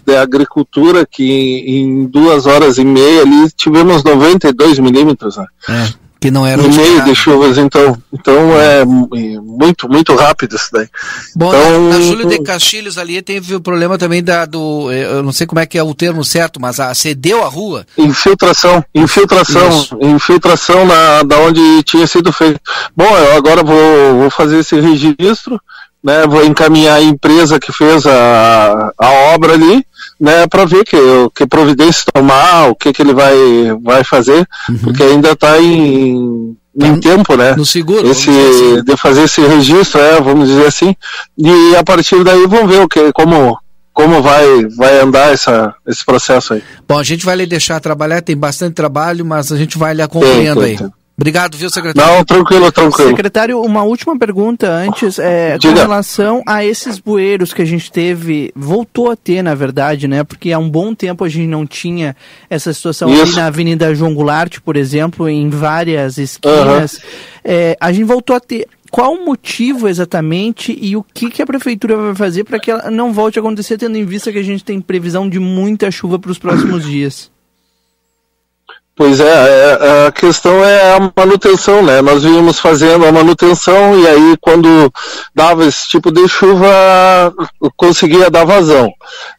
de 0.04 0.16
Agricultura, 0.16 1.06
que 1.06 1.22
em, 1.22 1.78
em 1.78 2.04
duas 2.06 2.46
horas 2.46 2.76
e 2.76 2.84
meia 2.84 3.22
ali 3.22 3.50
tivemos 3.56 4.02
92 4.02 4.80
milímetros. 4.80 5.36
Né? 5.36 5.46
É 5.68 6.03
que 6.24 6.30
não 6.30 6.46
era 6.46 6.62
no 6.62 6.70
meio 6.70 7.04
de 7.04 7.14
chuvas, 7.14 7.58
então, 7.58 8.02
então 8.10 8.58
é 8.58 8.82
muito, 8.82 9.86
muito 9.86 10.14
rápido 10.14 10.56
isso 10.56 10.70
daí. 10.72 10.88
Bom, 11.36 11.48
então, 11.48 11.88
na, 11.90 11.98
na 11.98 12.00
Júlio 12.00 12.26
de 12.26 12.42
Castilhos 12.42 12.96
ali 12.96 13.20
teve 13.20 13.54
o 13.54 13.60
problema 13.60 13.98
também 13.98 14.24
da, 14.24 14.46
do, 14.46 14.90
eu 14.90 15.22
não 15.22 15.32
sei 15.32 15.46
como 15.46 15.60
é 15.60 15.66
que 15.66 15.76
é 15.76 15.82
o 15.82 15.94
termo 15.94 16.24
certo, 16.24 16.58
mas 16.58 16.80
a, 16.80 16.94
cedeu 16.94 17.44
a 17.44 17.48
rua. 17.48 17.84
Infiltração, 17.98 18.82
infiltração, 18.94 19.68
isso. 19.68 19.98
infiltração 20.00 20.86
na, 20.86 21.24
da 21.24 21.36
onde 21.40 21.82
tinha 21.82 22.06
sido 22.06 22.32
feito. 22.32 22.58
Bom, 22.96 23.04
eu 23.04 23.36
agora 23.36 23.62
vou, 23.62 24.20
vou 24.20 24.30
fazer 24.30 24.60
esse 24.60 24.80
registro, 24.80 25.60
né, 26.04 26.26
vou 26.26 26.44
encaminhar 26.44 26.98
a 26.98 27.02
empresa 27.02 27.58
que 27.58 27.72
fez 27.72 28.06
a, 28.06 28.92
a 28.98 29.10
obra 29.34 29.54
ali, 29.54 29.82
né, 30.20 30.46
para 30.46 30.66
ver 30.66 30.84
que, 30.84 30.98
que 31.34 31.46
providência 31.46 32.04
tomar, 32.12 32.68
o 32.68 32.74
que, 32.74 32.92
que 32.92 33.00
ele 33.00 33.14
vai, 33.14 33.34
vai 33.82 34.04
fazer, 34.04 34.46
uhum. 34.68 34.78
porque 34.84 35.02
ainda 35.02 35.30
está 35.30 35.58
em, 35.58 36.54
em 36.76 36.94
tá 36.94 37.00
tempo, 37.00 37.36
né? 37.36 37.56
No 37.56 37.64
seguro. 37.64 38.06
Esse, 38.06 38.28
assim. 38.28 38.84
De 38.84 38.96
fazer 38.98 39.22
esse 39.22 39.40
registro, 39.40 39.98
é, 39.98 40.20
vamos 40.20 40.48
dizer 40.48 40.66
assim. 40.66 40.94
E 41.38 41.74
a 41.74 41.82
partir 41.82 42.22
daí 42.22 42.46
vamos 42.46 42.70
ver 42.70 42.82
o 42.82 42.88
que, 42.88 43.10
como, 43.12 43.58
como 43.94 44.20
vai, 44.20 44.46
vai 44.76 45.00
andar 45.00 45.32
essa, 45.32 45.74
esse 45.86 46.04
processo 46.04 46.52
aí. 46.52 46.62
Bom, 46.86 46.98
a 46.98 47.02
gente 47.02 47.24
vai 47.24 47.36
lhe 47.36 47.46
deixar 47.46 47.80
trabalhar, 47.80 48.20
tem 48.20 48.36
bastante 48.36 48.74
trabalho, 48.74 49.24
mas 49.24 49.50
a 49.50 49.56
gente 49.56 49.78
vai 49.78 49.94
lhe 49.94 50.02
acompanhando 50.02 50.60
tem, 50.60 50.76
tem, 50.76 50.84
aí. 50.84 50.90
Tem. 50.90 51.03
Obrigado, 51.16 51.56
viu, 51.56 51.70
secretário? 51.70 52.12
Não, 52.12 52.24
tranquilo, 52.24 52.72
tranquilo. 52.72 53.10
Secretário, 53.10 53.62
uma 53.62 53.84
última 53.84 54.18
pergunta 54.18 54.68
antes, 54.68 55.16
é, 55.20 55.56
com 55.62 55.72
relação 55.72 56.42
a 56.44 56.64
esses 56.64 56.98
bueiros 56.98 57.54
que 57.54 57.62
a 57.62 57.64
gente 57.64 57.90
teve, 57.90 58.52
voltou 58.54 59.10
a 59.12 59.14
ter, 59.16 59.40
na 59.40 59.54
verdade, 59.54 60.08
né? 60.08 60.24
Porque 60.24 60.50
há 60.50 60.58
um 60.58 60.68
bom 60.68 60.92
tempo 60.92 61.22
a 61.22 61.28
gente 61.28 61.46
não 61.46 61.64
tinha 61.64 62.16
essa 62.50 62.72
situação 62.72 63.08
Isso. 63.08 63.22
ali 63.22 63.32
na 63.36 63.46
Avenida 63.46 63.94
João 63.94 64.12
Goulart, 64.12 64.58
por 64.64 64.76
exemplo, 64.76 65.28
em 65.28 65.48
várias 65.48 66.18
esquinas. 66.18 66.94
Uhum. 66.94 67.00
É, 67.44 67.76
a 67.80 67.92
gente 67.92 68.04
voltou 68.04 68.34
a 68.34 68.40
ter. 68.40 68.66
Qual 68.90 69.14
o 69.14 69.24
motivo 69.24 69.88
exatamente 69.88 70.76
e 70.80 70.96
o 70.96 71.02
que, 71.02 71.30
que 71.30 71.42
a 71.42 71.46
prefeitura 71.46 71.96
vai 71.96 72.14
fazer 72.14 72.44
para 72.44 72.58
que 72.58 72.70
ela 72.70 72.90
não 72.90 73.12
volte 73.12 73.38
a 73.38 73.42
acontecer, 73.42 73.76
tendo 73.78 73.96
em 73.96 74.04
vista 74.04 74.32
que 74.32 74.38
a 74.38 74.42
gente 74.42 74.64
tem 74.64 74.80
previsão 74.80 75.28
de 75.28 75.38
muita 75.38 75.90
chuva 75.90 76.18
para 76.18 76.30
os 76.30 76.38
próximos 76.38 76.84
dias? 76.84 77.33
Pois 78.96 79.18
é, 79.18 79.26
é, 79.26 80.06
a 80.06 80.12
questão 80.12 80.64
é 80.64 80.94
a 80.94 81.12
manutenção, 81.16 81.82
né? 81.82 82.00
Nós 82.00 82.22
vínhamos 82.22 82.60
fazendo 82.60 83.04
a 83.04 83.10
manutenção 83.10 83.98
e 83.98 84.06
aí 84.06 84.36
quando 84.40 84.68
dava 85.34 85.64
esse 85.66 85.88
tipo 85.88 86.12
de 86.12 86.28
chuva, 86.28 87.34
conseguia 87.76 88.30
dar 88.30 88.44
vazão. 88.44 88.92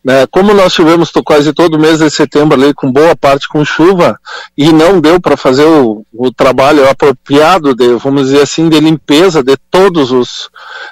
Né? 0.03 0.27
Como 0.27 0.53
nós 0.53 0.73
tivemos 0.73 1.09
quase 1.23 1.53
todo 1.53 1.79
mês 1.79 1.99
de 1.99 2.09
setembro 2.09 2.61
ali 2.61 2.73
com 2.73 2.91
boa 2.91 3.15
parte 3.15 3.47
com 3.47 3.63
chuva 3.63 4.19
e 4.57 4.73
não 4.73 4.99
deu 4.99 5.21
para 5.21 5.37
fazer 5.37 5.63
o, 5.63 6.05
o, 6.13 6.33
trabalho 6.33 6.89
apropriado 6.89 7.73
de, 7.73 7.95
vamos 7.95 8.23
dizer 8.23 8.41
assim, 8.41 8.67
de 8.67 8.81
limpeza 8.81 9.41
de 9.41 9.55
todos 9.71 10.11
os, 10.11 10.49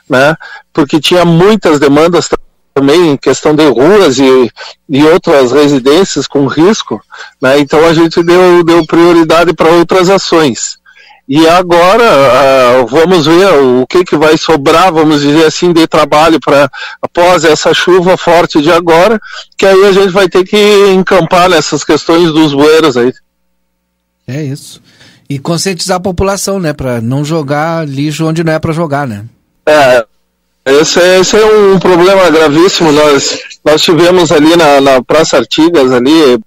né? 0.09 0.37
Porque 0.71 1.01
tinha 1.01 1.25
muitas 1.25 1.81
demandas 1.81 2.29
também 2.73 3.11
em 3.11 3.17
questão 3.17 3.55
de 3.55 3.67
ruas 3.67 4.17
e, 4.19 4.51
e 4.89 5.03
outras 5.05 5.51
residências 5.51 6.27
com 6.27 6.47
risco, 6.47 7.01
né? 7.41 7.59
então 7.59 7.85
a 7.85 7.93
gente 7.93 8.23
deu, 8.23 8.63
deu 8.63 8.85
prioridade 8.85 9.53
para 9.53 9.69
outras 9.69 10.09
ações. 10.09 10.81
E 11.27 11.47
agora 11.47 12.03
uh, 12.03 12.85
vamos 12.85 13.25
ver 13.25 13.47
o 13.53 13.87
que, 13.87 14.03
que 14.03 14.17
vai 14.17 14.37
sobrar, 14.37 14.91
vamos 14.91 15.21
dizer 15.21 15.45
assim, 15.45 15.71
de 15.71 15.87
trabalho 15.87 16.37
para 16.39 16.69
após 17.01 17.45
essa 17.45 17.73
chuva 17.73 18.17
forte 18.17 18.61
de 18.61 18.69
agora, 18.69 19.19
que 19.57 19.65
aí 19.65 19.85
a 19.85 19.91
gente 19.93 20.09
vai 20.09 20.27
ter 20.27 20.43
que 20.43 20.91
encampar 20.91 21.49
nessas 21.49 21.83
questões 21.83 22.31
dos 22.33 22.53
bueiros 22.53 22.97
aí. 22.97 23.13
É 24.27 24.43
isso. 24.43 24.81
E 25.29 25.39
conscientizar 25.39 25.97
a 25.97 26.01
população, 26.01 26.59
né, 26.59 26.73
para 26.73 26.99
não 26.99 27.23
jogar 27.23 27.87
lixo 27.87 28.25
onde 28.25 28.43
não 28.43 28.51
é 28.51 28.59
para 28.59 28.73
jogar, 28.73 29.07
né? 29.07 29.23
É, 29.65 30.05
esse, 30.65 30.99
esse, 30.99 31.35
é 31.37 31.45
um 31.45 31.79
problema 31.79 32.29
gravíssimo. 32.29 32.91
Nós, 32.91 33.39
nós 33.63 33.81
tivemos 33.81 34.31
ali 34.31 34.55
na, 34.55 34.79
na 34.79 35.03
Praça 35.03 35.37
Artigas, 35.37 35.91
ali, 35.91 36.39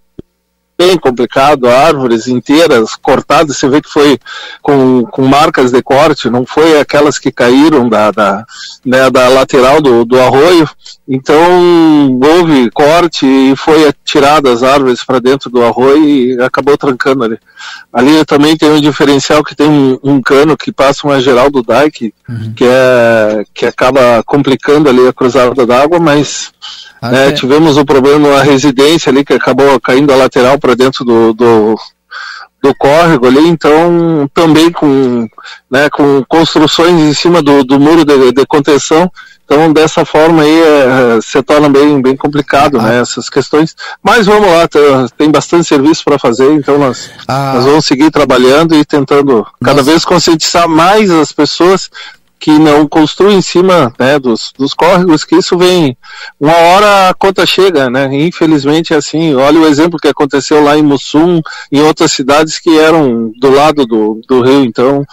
bem 0.79 0.99
complicado, 0.99 1.68
árvores 1.68 2.27
inteiras 2.27 2.95
cortadas, 2.95 3.57
você 3.57 3.68
vê 3.68 3.81
que 3.81 3.89
foi 3.89 4.18
com, 4.61 5.05
com 5.05 5.27
marcas 5.27 5.72
de 5.72 5.83
corte, 5.83 6.29
não 6.29 6.45
foi 6.45 6.79
aquelas 6.79 7.18
que 7.18 7.33
caíram 7.33 7.89
da, 7.89 8.11
da, 8.11 8.45
né, 8.85 9.11
da 9.11 9.29
lateral 9.29 9.81
do, 9.81 10.05
do 10.05 10.20
arroio, 10.20 10.68
então 11.09 12.18
houve 12.22 12.70
corte 12.72 13.27
e 13.27 13.57
foi 13.57 13.89
atirada 13.89 14.53
as 14.53 14.62
árvores 14.62 15.03
para 15.03 15.18
dentro 15.18 15.49
do 15.49 15.62
arroio 15.62 16.05
e 16.05 16.43
acabou 16.43 16.77
trancando 16.77 17.24
ali. 17.24 17.39
Ali 17.93 18.24
também 18.24 18.57
tem 18.57 18.70
um 18.70 18.81
diferencial 18.81 19.43
que 19.43 19.55
tem 19.55 19.68
um, 19.68 19.99
um 20.03 20.20
cano 20.20 20.57
que 20.57 20.70
passa 20.70 21.07
uma 21.07 21.20
geral 21.20 21.51
do 21.51 21.62
dike, 21.62 22.12
uhum. 22.29 22.53
que, 22.55 22.64
é, 22.64 23.45
que 23.55 23.64
acaba 23.64 24.22
complicando 24.24 24.89
ali 24.89 25.07
a 25.09 25.12
cruzada 25.12 25.66
d'água, 25.66 25.99
mas 25.99 26.53
né, 27.03 27.33
tivemos 27.33 27.77
o 27.77 27.81
um 27.81 27.85
problema 27.85 28.29
na 28.37 28.43
residência 28.43 29.11
ali 29.11 29.25
que 29.25 29.35
acabou 29.35 29.79
caindo 29.81 30.12
a 30.12 30.17
lateral 30.17 30.59
para 30.59 30.75
dentro 30.75 31.05
do, 31.05 31.33
do, 31.33 31.77
do, 32.62 32.75
córrego 32.75 33.27
ali, 33.27 33.47
então 33.49 34.29
também 34.33 34.71
com, 34.71 35.29
né, 35.71 35.89
com 35.91 36.25
construções 36.29 36.93
em 36.93 37.14
cima 37.14 37.43
do, 37.43 37.64
do 37.64 37.79
muro 37.79 38.05
de, 38.05 38.33
de, 38.33 38.47
contenção. 38.47 39.11
Então 39.45 39.73
dessa 39.73 40.05
forma 40.05 40.43
aí 40.43 40.61
é, 40.61 41.21
se 41.23 41.41
torna 41.41 41.69
bem, 41.69 42.03
bem 42.03 42.17
complicado 42.17 42.79
né, 42.79 42.99
ah. 42.99 43.03
essas 43.03 43.31
questões. 43.31 43.77
Mas 44.03 44.27
vamos 44.27 44.49
lá, 44.49 44.67
tem 45.17 45.31
bastante 45.31 45.69
serviço 45.69 46.03
para 46.03 46.19
fazer, 46.19 46.53
então 46.53 46.79
nós, 46.79 47.11
ah. 47.29 47.53
nós 47.55 47.64
vamos 47.64 47.87
seguir 47.87 48.11
trabalhando 48.11 48.75
e 48.75 48.85
tentando 48.85 49.47
cada 49.62 49.79
Nossa. 49.79 49.91
vez 49.91 50.05
conscientizar 50.05 50.69
mais 50.69 51.11
as 51.11 51.31
pessoas 51.31 51.89
que 52.39 52.59
não 52.59 52.87
construa 52.87 53.32
em 53.32 53.43
cima 53.43 53.93
né, 53.99 54.18
dos, 54.18 54.53
dos 54.57 54.74
córregos, 54.74 55.24
que 55.24 55.37
isso 55.37 55.57
vem, 55.57 55.97
uma 56.39 56.57
hora 56.57 57.09
a 57.09 57.14
conta 57.14 57.47
chega, 57.47 57.89
né? 57.91 58.09
Infelizmente 58.12 58.93
é 58.93 58.97
assim. 58.97 59.34
Olha 59.34 59.61
o 59.61 59.66
exemplo 59.66 59.99
que 59.99 60.09
aconteceu 60.09 60.62
lá 60.62 60.76
em 60.76 60.82
Mussum, 60.82 61.41
em 61.72 61.80
outras 61.80 62.12
cidades 62.12 62.59
que 62.59 62.78
eram 62.78 63.32
do 63.41 63.51
lado 63.51 63.87
do, 63.87 64.20
do 64.28 64.43
rio. 64.43 64.64
Então, 64.64 65.05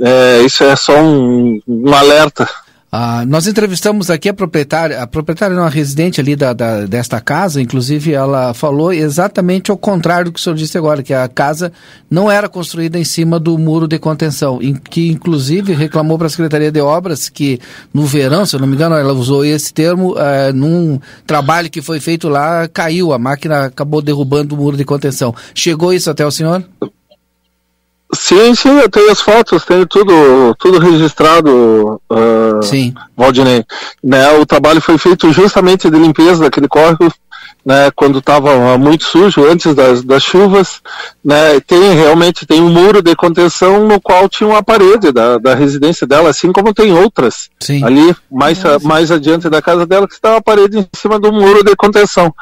é, 0.00 0.42
isso 0.42 0.64
é 0.64 0.74
só 0.74 0.98
um, 0.98 1.60
um 1.66 1.94
alerta 1.94 2.48
ah, 2.96 3.26
nós 3.26 3.48
entrevistamos 3.48 4.08
aqui 4.08 4.28
a 4.28 4.32
proprietária, 4.32 5.02
a 5.02 5.04
proprietária 5.04 5.56
não, 5.56 5.64
a 5.64 5.68
residente 5.68 6.20
ali 6.20 6.36
da, 6.36 6.52
da, 6.52 6.86
desta 6.86 7.20
casa, 7.20 7.60
inclusive 7.60 8.12
ela 8.12 8.54
falou 8.54 8.92
exatamente 8.92 9.68
ao 9.68 9.76
contrário 9.76 10.26
do 10.26 10.32
que 10.32 10.38
o 10.38 10.40
senhor 10.40 10.54
disse 10.54 10.78
agora, 10.78 11.02
que 11.02 11.12
a 11.12 11.26
casa 11.26 11.72
não 12.08 12.30
era 12.30 12.48
construída 12.48 12.96
em 12.96 13.02
cima 13.02 13.40
do 13.40 13.58
muro 13.58 13.88
de 13.88 13.98
contenção, 13.98 14.62
em, 14.62 14.74
que 14.74 15.10
inclusive 15.10 15.74
reclamou 15.74 16.16
para 16.16 16.28
a 16.28 16.30
Secretaria 16.30 16.70
de 16.70 16.80
Obras 16.80 17.28
que 17.28 17.58
no 17.92 18.06
verão, 18.06 18.46
se 18.46 18.54
eu 18.54 18.60
não 18.60 18.68
me 18.68 18.76
engano, 18.76 18.94
ela 18.94 19.12
usou 19.12 19.44
esse 19.44 19.74
termo, 19.74 20.14
eh, 20.16 20.52
num 20.52 21.00
trabalho 21.26 21.68
que 21.68 21.82
foi 21.82 21.98
feito 21.98 22.28
lá, 22.28 22.68
caiu, 22.68 23.12
a 23.12 23.18
máquina 23.18 23.64
acabou 23.64 24.00
derrubando 24.00 24.54
o 24.54 24.58
muro 24.58 24.76
de 24.76 24.84
contenção. 24.84 25.34
Chegou 25.52 25.92
isso 25.92 26.10
até 26.10 26.24
o 26.24 26.30
senhor? 26.30 26.64
Sim, 28.14 28.54
sim, 28.54 28.78
eu 28.78 28.88
tenho 28.88 29.10
as 29.10 29.20
fotos, 29.20 29.64
tenho 29.64 29.86
tudo, 29.86 30.54
tudo 30.58 30.78
registrado, 30.78 32.00
uh, 32.10 32.62
sim. 32.62 32.94
Valdinei. 33.16 33.64
Né, 34.02 34.30
o 34.38 34.46
trabalho 34.46 34.80
foi 34.80 34.98
feito 34.98 35.32
justamente 35.32 35.90
de 35.90 35.98
limpeza 35.98 36.42
daquele 36.44 36.68
córrego 36.68 37.12
né, 37.64 37.90
quando 37.94 38.18
estava 38.18 38.76
muito 38.76 39.04
sujo 39.04 39.44
antes 39.44 39.74
das, 39.74 40.02
das 40.02 40.22
chuvas, 40.22 40.82
né, 41.24 41.58
tem 41.60 41.94
realmente 41.94 42.44
tem 42.46 42.60
um 42.60 42.68
muro 42.68 43.00
de 43.00 43.16
contenção 43.16 43.88
no 43.88 43.98
qual 44.00 44.28
tinha 44.28 44.48
uma 44.48 44.62
parede 44.62 45.10
da, 45.10 45.38
da 45.38 45.54
residência 45.54 46.06
dela, 46.06 46.28
assim 46.28 46.52
como 46.52 46.74
tem 46.74 46.92
outras 46.92 47.48
Sim. 47.58 47.82
ali 47.82 48.14
mais 48.30 48.64
a, 48.66 48.78
mais 48.80 49.10
adiante 49.10 49.48
da 49.48 49.62
casa 49.62 49.86
dela 49.86 50.06
que 50.06 50.14
está 50.14 50.36
a 50.36 50.42
parede 50.42 50.78
em 50.78 50.86
cima 50.94 51.18
do 51.18 51.32
muro 51.32 51.64
de 51.64 51.74
contenção, 51.74 52.34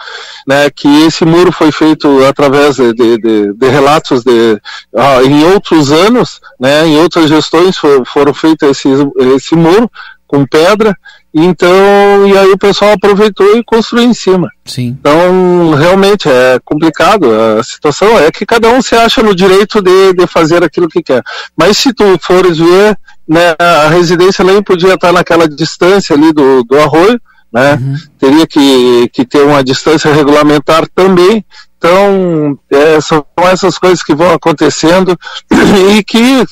né, 0.46 0.68
que 0.70 0.88
esse 1.04 1.24
muro 1.24 1.52
foi 1.52 1.70
feito 1.70 2.24
através 2.24 2.76
de, 2.76 2.92
de, 2.92 3.18
de, 3.18 3.52
de 3.52 3.68
relatos 3.68 4.24
de 4.24 4.60
ah, 4.96 5.22
em 5.22 5.44
outros 5.44 5.92
anos, 5.92 6.40
né, 6.58 6.86
em 6.86 6.98
outras 6.98 7.28
gestões 7.28 7.76
for, 7.76 8.04
foram 8.06 8.34
feitos 8.34 8.68
esse 8.68 8.88
esse 9.36 9.54
muro 9.54 9.88
com 10.26 10.46
pedra 10.46 10.96
então, 11.34 12.26
e 12.26 12.36
aí 12.36 12.50
o 12.50 12.58
pessoal 12.58 12.92
aproveitou 12.92 13.56
e 13.56 13.64
construiu 13.64 14.04
em 14.04 14.12
cima. 14.12 14.50
Sim. 14.66 14.96
Então, 15.00 15.74
realmente 15.74 16.28
é 16.28 16.58
complicado. 16.62 17.26
A 17.32 17.62
situação 17.62 18.18
é 18.18 18.30
que 18.30 18.44
cada 18.44 18.68
um 18.68 18.82
se 18.82 18.94
acha 18.94 19.22
no 19.22 19.34
direito 19.34 19.80
de, 19.80 20.12
de 20.12 20.26
fazer 20.26 20.62
aquilo 20.62 20.88
que 20.88 21.02
quer. 21.02 21.22
Mas 21.56 21.78
se 21.78 21.92
tu 21.92 22.18
fores 22.20 22.58
ver, 22.58 22.98
né, 23.26 23.54
a 23.58 23.88
residência 23.88 24.44
nem 24.44 24.62
podia 24.62 24.94
estar 24.94 25.12
naquela 25.12 25.48
distância 25.48 26.14
ali 26.14 26.32
do, 26.32 26.62
do 26.64 26.78
arroio, 26.78 27.18
né? 27.52 27.74
Uhum. 27.74 27.96
Teria 28.18 28.46
que, 28.46 29.08
que 29.12 29.24
ter 29.24 29.42
uma 29.42 29.62
distância 29.62 30.12
regulamentar 30.12 30.86
também. 30.94 31.44
Então, 31.76 32.58
é, 32.70 33.00
são 33.00 33.24
essas 33.38 33.76
coisas 33.76 34.02
que 34.02 34.14
vão 34.14 34.32
acontecendo 34.32 35.18
e 35.96 36.04
que 36.04 36.44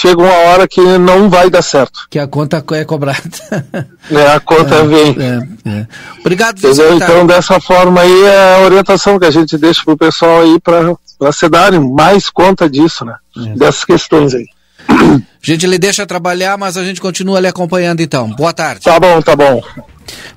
chega 0.00 0.22
uma 0.22 0.32
hora 0.32 0.68
que 0.68 0.80
não 0.80 1.28
vai 1.28 1.50
dar 1.50 1.62
certo. 1.62 2.06
Que 2.08 2.18
a 2.18 2.26
conta 2.26 2.64
é 2.72 2.84
cobrada. 2.84 3.20
É, 4.10 4.26
a 4.32 4.40
conta 4.40 4.76
é, 4.76 4.86
vem. 4.86 5.16
É, 5.20 5.68
é. 5.68 5.86
Obrigado, 6.20 6.56
Entendeu? 6.56 6.94
Então, 6.94 7.26
dessa 7.26 7.60
forma 7.60 8.00
aí 8.00 8.24
é 8.24 8.54
a 8.54 8.60
orientação 8.64 9.18
que 9.18 9.26
a 9.26 9.30
gente 9.30 9.58
deixa 9.58 9.84
pro 9.84 9.98
pessoal 9.98 10.40
aí 10.40 10.58
para 10.58 10.96
se 11.30 11.46
darem 11.46 11.78
mais 11.78 12.30
conta 12.30 12.70
disso, 12.70 13.04
né? 13.04 13.14
Dessas 13.54 13.84
questões 13.84 14.34
aí. 14.34 14.46
Gente, 15.40 15.64
ele 15.64 15.78
deixa 15.78 16.06
trabalhar, 16.06 16.58
mas 16.58 16.76
a 16.76 16.84
gente 16.84 17.00
continua 17.00 17.40
lhe 17.40 17.46
acompanhando 17.46 18.00
então. 18.00 18.30
Boa 18.30 18.52
tarde. 18.52 18.82
Tá 18.82 18.98
bom, 18.98 19.20
tá 19.22 19.36
bom. 19.36 19.62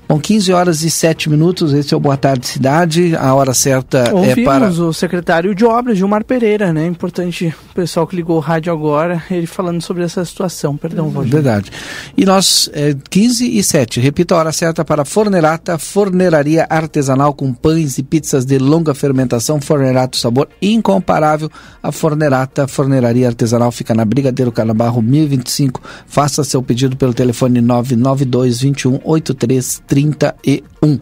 Bom, 0.08 0.18
15 0.18 0.52
horas 0.52 0.82
e 0.82 0.90
7 0.90 1.30
minutos, 1.30 1.72
esse 1.72 1.94
é 1.94 1.96
o 1.96 2.00
Boa 2.00 2.16
Tarde 2.16 2.46
Cidade. 2.46 3.16
A 3.16 3.34
hora 3.34 3.54
certa 3.54 4.12
Ouvimos 4.12 4.38
é 4.38 4.44
para. 4.44 4.68
o 4.68 4.92
secretário 4.92 5.54
de 5.54 5.64
obras, 5.64 5.96
Gilmar 5.96 6.24
Pereira, 6.24 6.72
né? 6.72 6.86
Importante 6.86 7.54
o 7.70 7.74
pessoal 7.74 8.06
que 8.06 8.14
ligou 8.14 8.36
o 8.36 8.40
rádio 8.40 8.70
agora, 8.72 9.22
ele 9.30 9.46
falando 9.46 9.80
sobre 9.80 10.02
essa 10.02 10.22
situação. 10.24 10.76
Perdão, 10.76 11.08
Valdir. 11.08 11.32
Verdade. 11.32 11.70
E 12.14 12.26
nós, 12.26 12.68
é, 12.74 12.94
15 13.08 13.56
e 13.58 13.62
7, 13.62 14.00
repito 14.00 14.34
a 14.34 14.38
hora 14.38 14.52
certa 14.52 14.84
para 14.84 15.04
Fornerata, 15.04 15.78
forneraria 15.78 16.66
artesanal 16.68 17.32
com 17.32 17.54
pães 17.54 17.96
e 17.96 18.02
pizzas 18.02 18.44
de 18.44 18.58
longa 18.58 18.94
fermentação. 18.94 19.60
Fornerato, 19.60 20.18
sabor 20.18 20.48
incomparável. 20.60 21.50
A 21.82 21.90
Fornerata, 21.90 22.68
forneraria 22.68 23.28
artesanal, 23.28 23.72
fica 23.72 23.94
na 23.94 24.04
Brigadeiro 24.04 24.52
Canabarro 24.92 25.00
1025. 25.00 25.80
Faça 26.06 26.44
seu 26.44 26.62
pedido 26.62 26.96
pelo 26.96 27.14
telefone 27.14 27.60
992 27.60 28.60
21 28.60 29.00
83 29.02 29.82
31. 29.86 31.00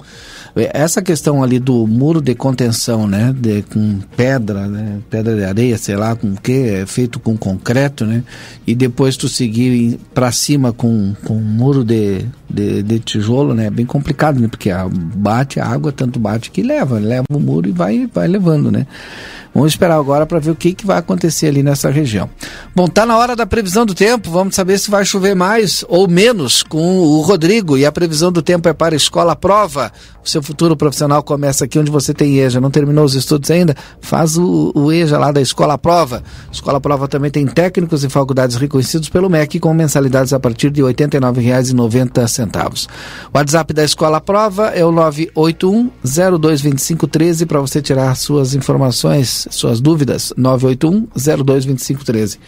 Essa 0.55 1.01
questão 1.01 1.43
ali 1.43 1.59
do 1.59 1.87
muro 1.87 2.21
de 2.21 2.35
contenção, 2.35 3.07
né, 3.07 3.35
de, 3.37 3.63
com 3.63 4.01
pedra, 4.17 4.67
né, 4.67 4.99
pedra 5.09 5.37
de 5.37 5.45
areia, 5.45 5.79
sei 5.79 5.97
lá, 5.97 6.17
com 6.17 6.33
o 6.33 6.41
que, 6.41 6.53
é 6.53 6.87
feito 6.87 7.21
com 7.21 7.37
concreto, 7.37 8.05
né, 8.05 8.25
e 8.67 8.75
depois 8.75 9.17
tu 9.17 9.29
seguir 9.29 9.99
para 10.13 10.33
cima 10.33 10.73
com, 10.73 11.15
com 11.25 11.37
um 11.37 11.41
muro 11.41 11.85
de, 11.85 12.25
de, 12.49 12.83
de, 12.83 12.99
tijolo, 12.99 13.55
né, 13.55 13.67
é 13.67 13.71
bem 13.71 13.87
complicado, 13.87 14.41
né, 14.41 14.49
porque 14.49 14.71
a, 14.71 14.89
bate 14.89 15.61
a 15.61 15.67
água, 15.67 15.93
tanto 15.93 16.19
bate 16.19 16.51
que 16.51 16.63
leva, 16.63 16.99
leva 16.99 17.27
o 17.31 17.39
muro 17.39 17.69
e 17.69 17.73
vai, 17.73 18.11
vai 18.13 18.27
levando, 18.27 18.73
né. 18.73 18.89
Vamos 19.53 19.73
esperar 19.73 19.97
agora 19.97 20.25
para 20.25 20.39
ver 20.39 20.53
o 20.53 20.55
que, 20.55 20.73
que 20.73 20.87
vai 20.87 20.99
acontecer 20.99 21.49
ali 21.49 21.63
nessa 21.63 21.91
região. 21.91 22.31
Bom, 22.75 22.87
tá 22.87 23.05
na 23.05 23.19
hora 23.19 23.35
da 23.35 23.45
previsão 23.45 23.85
do 23.85 23.95
tempo. 23.95 24.31
Vamos 24.31 24.55
saber 24.55 24.79
se 24.79 24.91
vai 24.91 25.05
chover 25.05 25.35
mais 25.35 25.85
ou 25.89 26.07
menos 26.07 26.63
com 26.63 26.99
o 26.99 27.21
Rodrigo. 27.21 27.77
E 27.77 27.85
a 27.85 27.91
previsão 27.91 28.31
do 28.31 28.43
tempo 28.43 28.69
é 28.69 28.73
para 28.73 28.95
a 28.95 28.97
escola 28.97 29.35
prova. 29.35 29.91
O 30.25 30.29
seu 30.29 30.43
futuro 30.43 30.77
profissional 30.77 31.23
começa 31.23 31.65
aqui 31.65 31.79
onde 31.79 31.91
você 31.91 32.15
tem 32.15 32.39
EJA. 32.39 32.61
Não 32.61 32.71
terminou 32.71 33.05
os 33.05 33.15
estudos 33.15 33.51
ainda? 33.51 33.75
Faz 34.01 34.37
o, 34.37 34.71
o 34.75 34.93
EJA 34.93 35.19
lá 35.19 35.33
da 35.33 35.41
escola 35.41 35.77
prova. 35.77 36.23
Escola 36.53 36.81
prova 36.81 37.09
também 37.09 37.31
tem 37.31 37.45
técnicos 37.47 38.05
e 38.05 38.09
faculdades 38.09 38.57
reconhecidos 38.57 39.09
pelo 39.09 39.29
MEC 39.29 39.59
com 39.59 39.75
mensalidades 39.75 40.33
a 40.33 40.39
partir 40.39 40.71
de 40.71 40.81
R$ 40.81 40.95
89,90. 40.95 42.89
O 43.33 43.39
WhatsApp 43.39 43.75
da 43.75 43.83
escola 43.83 44.21
prova 44.21 44.69
é 44.69 44.85
o 44.85 44.93
981 44.93 45.91
022513 46.05 47.47
para 47.47 47.61
você 47.61 47.83
tirar 47.83 48.15
suas 48.15 48.55
informações 48.55 49.40
suas 49.51 49.81
dúvidas, 49.81 50.33
981-022513. 50.39 52.39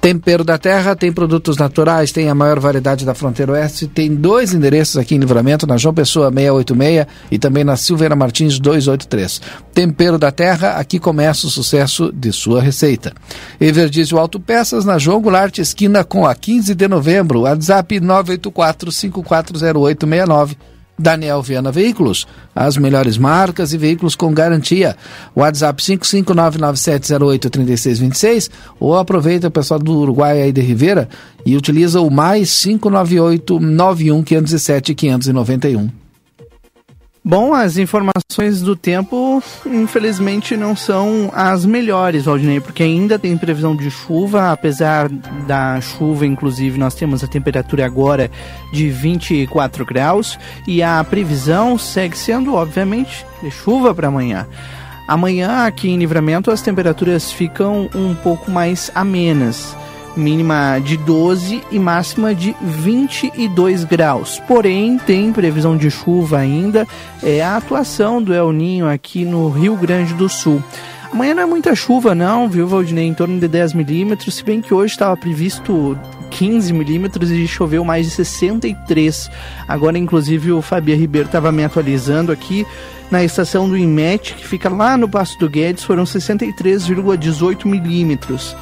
Tempero 0.00 0.44
da 0.44 0.58
Terra 0.58 0.94
tem 0.94 1.12
produtos 1.12 1.56
naturais, 1.56 2.12
tem 2.12 2.28
a 2.28 2.34
maior 2.34 2.60
variedade 2.60 3.04
da 3.04 3.14
fronteira 3.14 3.52
oeste, 3.52 3.86
tem 3.86 4.14
dois 4.14 4.52
endereços 4.52 4.96
aqui 4.96 5.14
em 5.14 5.18
Livramento, 5.18 5.66
na 5.66 5.76
João 5.76 5.94
Pessoa 5.94 6.30
686 6.30 7.06
e 7.30 7.38
também 7.38 7.64
na 7.64 7.76
Silveira 7.76 8.16
Martins 8.16 8.58
283. 8.58 9.40
Tempero 9.72 10.18
da 10.18 10.30
Terra, 10.30 10.72
aqui 10.72 10.98
começa 10.98 11.46
o 11.46 11.50
sucesso 11.50 12.12
de 12.12 12.32
sua 12.32 12.60
receita. 12.60 13.12
Everdiesel 13.60 14.18
Autopeças 14.18 14.84
na 14.84 14.98
João 14.98 15.20
Goulart, 15.20 15.58
esquina 15.58 16.04
com 16.04 16.26
a 16.26 16.34
15 16.34 16.74
de 16.74 16.88
novembro, 16.88 17.42
WhatsApp 17.42 18.00
984 18.00 18.92
540869 18.92 20.71
Daniel 21.02 21.42
Viana 21.42 21.70
Veículos, 21.72 22.28
as 22.54 22.76
melhores 22.76 23.18
marcas 23.18 23.72
e 23.72 23.78
veículos 23.78 24.14
com 24.14 24.32
garantia. 24.32 24.96
WhatsApp 25.34 25.82
55997083626 25.82 28.48
ou 28.78 28.96
aproveita 28.96 29.48
o 29.48 29.50
pessoal 29.50 29.80
do 29.80 29.98
Uruguai 29.98 30.40
aí 30.40 30.52
de 30.52 30.60
Rivera 30.60 31.08
e 31.44 31.56
utiliza 31.56 32.00
o 32.00 32.08
mais 32.08 32.62
598 32.62 33.58
91 33.58 34.22
507 34.22 34.94
591. 34.94 36.01
Bom, 37.24 37.54
as 37.54 37.76
informações 37.76 38.62
do 38.62 38.74
tempo, 38.74 39.40
infelizmente, 39.64 40.56
não 40.56 40.74
são 40.74 41.30
as 41.32 41.64
melhores, 41.64 42.24
Valdinei, 42.24 42.58
porque 42.58 42.82
ainda 42.82 43.16
tem 43.16 43.38
previsão 43.38 43.76
de 43.76 43.88
chuva, 43.92 44.50
apesar 44.50 45.08
da 45.46 45.80
chuva, 45.80 46.26
inclusive, 46.26 46.76
nós 46.76 46.96
temos 46.96 47.22
a 47.22 47.28
temperatura 47.28 47.86
agora 47.86 48.28
de 48.72 48.90
24 48.90 49.84
graus 49.84 50.36
e 50.66 50.82
a 50.82 51.04
previsão 51.04 51.78
segue 51.78 52.18
sendo, 52.18 52.54
obviamente, 52.54 53.24
de 53.40 53.52
chuva 53.52 53.94
para 53.94 54.08
amanhã. 54.08 54.44
Amanhã, 55.06 55.64
aqui 55.64 55.90
em 55.90 55.98
Livramento, 55.98 56.50
as 56.50 56.60
temperaturas 56.60 57.30
ficam 57.30 57.88
um 57.94 58.16
pouco 58.16 58.50
mais 58.50 58.90
amenas 58.96 59.76
mínima 60.16 60.78
de 60.78 60.96
12 60.96 61.62
e 61.70 61.78
máxima 61.78 62.34
de 62.34 62.54
22 62.60 63.84
graus. 63.84 64.40
Porém, 64.46 64.98
tem 64.98 65.32
previsão 65.32 65.76
de 65.76 65.90
chuva 65.90 66.38
ainda. 66.38 66.86
É 67.22 67.42
a 67.42 67.56
atuação 67.56 68.22
do 68.22 68.34
El 68.34 68.52
Ninho 68.52 68.88
aqui 68.88 69.24
no 69.24 69.48
Rio 69.48 69.76
Grande 69.76 70.14
do 70.14 70.28
Sul. 70.28 70.62
Amanhã 71.12 71.34
não 71.34 71.42
é 71.42 71.46
muita 71.46 71.74
chuva, 71.74 72.14
não, 72.14 72.48
viu, 72.48 72.66
Valdinei? 72.66 73.06
Em 73.06 73.12
torno 73.12 73.38
de 73.38 73.46
10 73.46 73.74
milímetros, 73.74 74.36
se 74.36 74.44
bem 74.44 74.62
que 74.62 74.72
hoje 74.72 74.94
estava 74.94 75.14
previsto 75.14 75.98
15 76.30 76.72
milímetros 76.72 77.30
e 77.30 77.46
choveu 77.46 77.84
mais 77.84 78.06
de 78.06 78.12
63. 78.12 79.30
Agora, 79.68 79.98
inclusive, 79.98 80.52
o 80.52 80.62
Fabia 80.62 80.96
Ribeiro 80.96 81.26
estava 81.26 81.52
me 81.52 81.64
atualizando 81.64 82.32
aqui 82.32 82.66
na 83.10 83.22
estação 83.22 83.68
do 83.68 83.76
IMET, 83.76 84.32
que 84.32 84.48
fica 84.48 84.70
lá 84.70 84.96
no 84.96 85.06
Passo 85.06 85.38
do 85.38 85.50
Guedes, 85.50 85.84
foram 85.84 86.04
63,18 86.04 87.66
milímetros. 87.66 88.56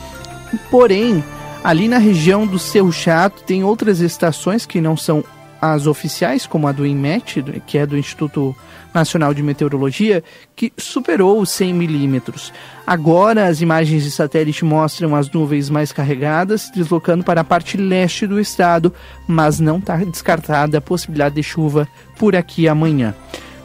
Porém, 0.72 1.22
Ali 1.62 1.88
na 1.88 1.98
região 1.98 2.46
do 2.46 2.58
Cerro 2.58 2.90
Chato 2.90 3.42
tem 3.42 3.62
outras 3.62 4.00
estações 4.00 4.64
que 4.64 4.80
não 4.80 4.96
são 4.96 5.22
as 5.60 5.86
oficiais, 5.86 6.46
como 6.46 6.66
a 6.66 6.72
do 6.72 6.86
INMET, 6.86 7.44
que 7.66 7.76
é 7.76 7.84
do 7.84 7.98
Instituto 7.98 8.56
Nacional 8.94 9.34
de 9.34 9.42
Meteorologia, 9.42 10.24
que 10.56 10.72
superou 10.78 11.38
os 11.38 11.50
100 11.50 11.74
milímetros. 11.74 12.50
Agora, 12.86 13.46
as 13.46 13.60
imagens 13.60 14.04
de 14.04 14.10
satélite 14.10 14.64
mostram 14.64 15.14
as 15.14 15.30
nuvens 15.30 15.68
mais 15.68 15.92
carregadas, 15.92 16.70
deslocando 16.74 17.22
para 17.22 17.42
a 17.42 17.44
parte 17.44 17.76
leste 17.76 18.26
do 18.26 18.40
estado, 18.40 18.92
mas 19.28 19.60
não 19.60 19.76
está 19.76 19.96
descartada 19.98 20.78
a 20.78 20.80
possibilidade 20.80 21.34
de 21.34 21.42
chuva 21.42 21.86
por 22.16 22.34
aqui 22.34 22.66
amanhã. 22.66 23.14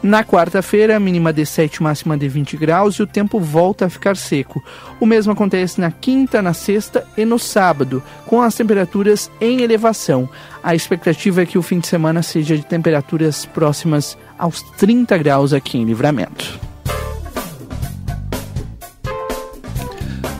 Na 0.02 0.22
quarta-feira, 0.22 1.00
mínima 1.00 1.32
de 1.32 1.44
7, 1.44 1.82
máxima 1.82 2.16
de 2.16 2.28
20 2.28 2.56
graus 2.56 2.96
e 2.96 3.02
o 3.02 3.06
tempo 3.06 3.40
volta 3.40 3.86
a 3.86 3.90
ficar 3.90 4.16
seco. 4.16 4.62
O 5.00 5.06
mesmo 5.06 5.32
acontece 5.32 5.80
na 5.80 5.90
quinta, 5.90 6.40
na 6.40 6.52
sexta 6.52 7.06
e 7.16 7.24
no 7.24 7.38
sábado, 7.38 8.02
com 8.26 8.40
as 8.40 8.54
temperaturas 8.54 9.30
em 9.40 9.62
elevação. 9.62 10.28
A 10.62 10.74
expectativa 10.74 11.42
é 11.42 11.46
que 11.46 11.58
o 11.58 11.62
fim 11.62 11.78
de 11.78 11.86
semana 11.86 12.22
seja 12.22 12.56
de 12.56 12.64
temperaturas 12.64 13.46
próximas 13.46 14.16
aos 14.38 14.62
30 14.62 15.16
graus 15.18 15.52
aqui 15.52 15.78
em 15.78 15.84
Livramento. 15.84 16.65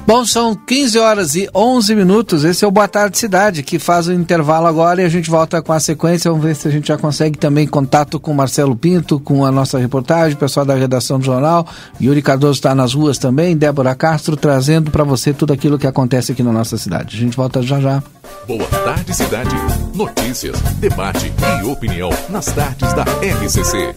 Bom, 0.07 0.25
são 0.25 0.55
15 0.55 0.99
horas 1.01 1.35
e 1.35 1.51
11 1.53 1.97
minutos. 1.97 2.45
Esse 2.45 2.65
é 2.65 2.69
o 2.69 2.71
Boa 2.71 2.87
Tarde 2.87 3.19
Cidade, 3.19 3.65
que 3.65 3.77
faz 3.77 4.07
o 4.07 4.13
intervalo 4.13 4.69
agora 4.69 5.03
e 5.03 5.05
a 5.05 5.09
gente 5.09 5.29
volta 5.29 5.61
com 5.61 5.73
a 5.73 5.81
sequência. 5.81 6.31
Vamos 6.31 6.47
ver 6.47 6.55
se 6.55 6.69
a 6.69 6.71
gente 6.71 6.87
já 6.87 6.97
consegue 6.97 7.37
também 7.37 7.67
contato 7.67 8.21
com 8.21 8.33
Marcelo 8.33 8.77
Pinto, 8.77 9.19
com 9.19 9.45
a 9.45 9.51
nossa 9.51 9.79
reportagem, 9.79 10.37
o 10.37 10.39
pessoal 10.39 10.65
da 10.65 10.77
redação 10.77 11.19
do 11.19 11.25
jornal. 11.25 11.67
Yuri 12.01 12.23
Cardoso 12.23 12.53
está 12.53 12.73
nas 12.73 12.95
ruas 12.95 13.19
também, 13.19 13.57
Débora 13.57 13.97
Castro 13.97 14.37
trazendo 14.37 14.93
para 14.93 15.03
você 15.03 15.33
tudo 15.33 15.53
aquilo 15.53 15.77
que 15.77 15.89
acontece 15.89 16.31
aqui 16.31 16.43
na 16.43 16.53
nossa 16.53 16.79
cidade. 16.79 17.17
A 17.17 17.19
gente 17.19 17.37
volta 17.37 17.61
já 17.61 17.81
já. 17.81 18.01
Boa 18.47 18.65
Tarde 18.85 19.13
Cidade. 19.13 19.57
Notícias, 19.93 20.57
debate 20.79 21.33
e 21.61 21.67
opinião 21.67 22.11
nas 22.29 22.47
tardes 22.47 22.93
da 22.93 23.03
RCC. 23.03 23.97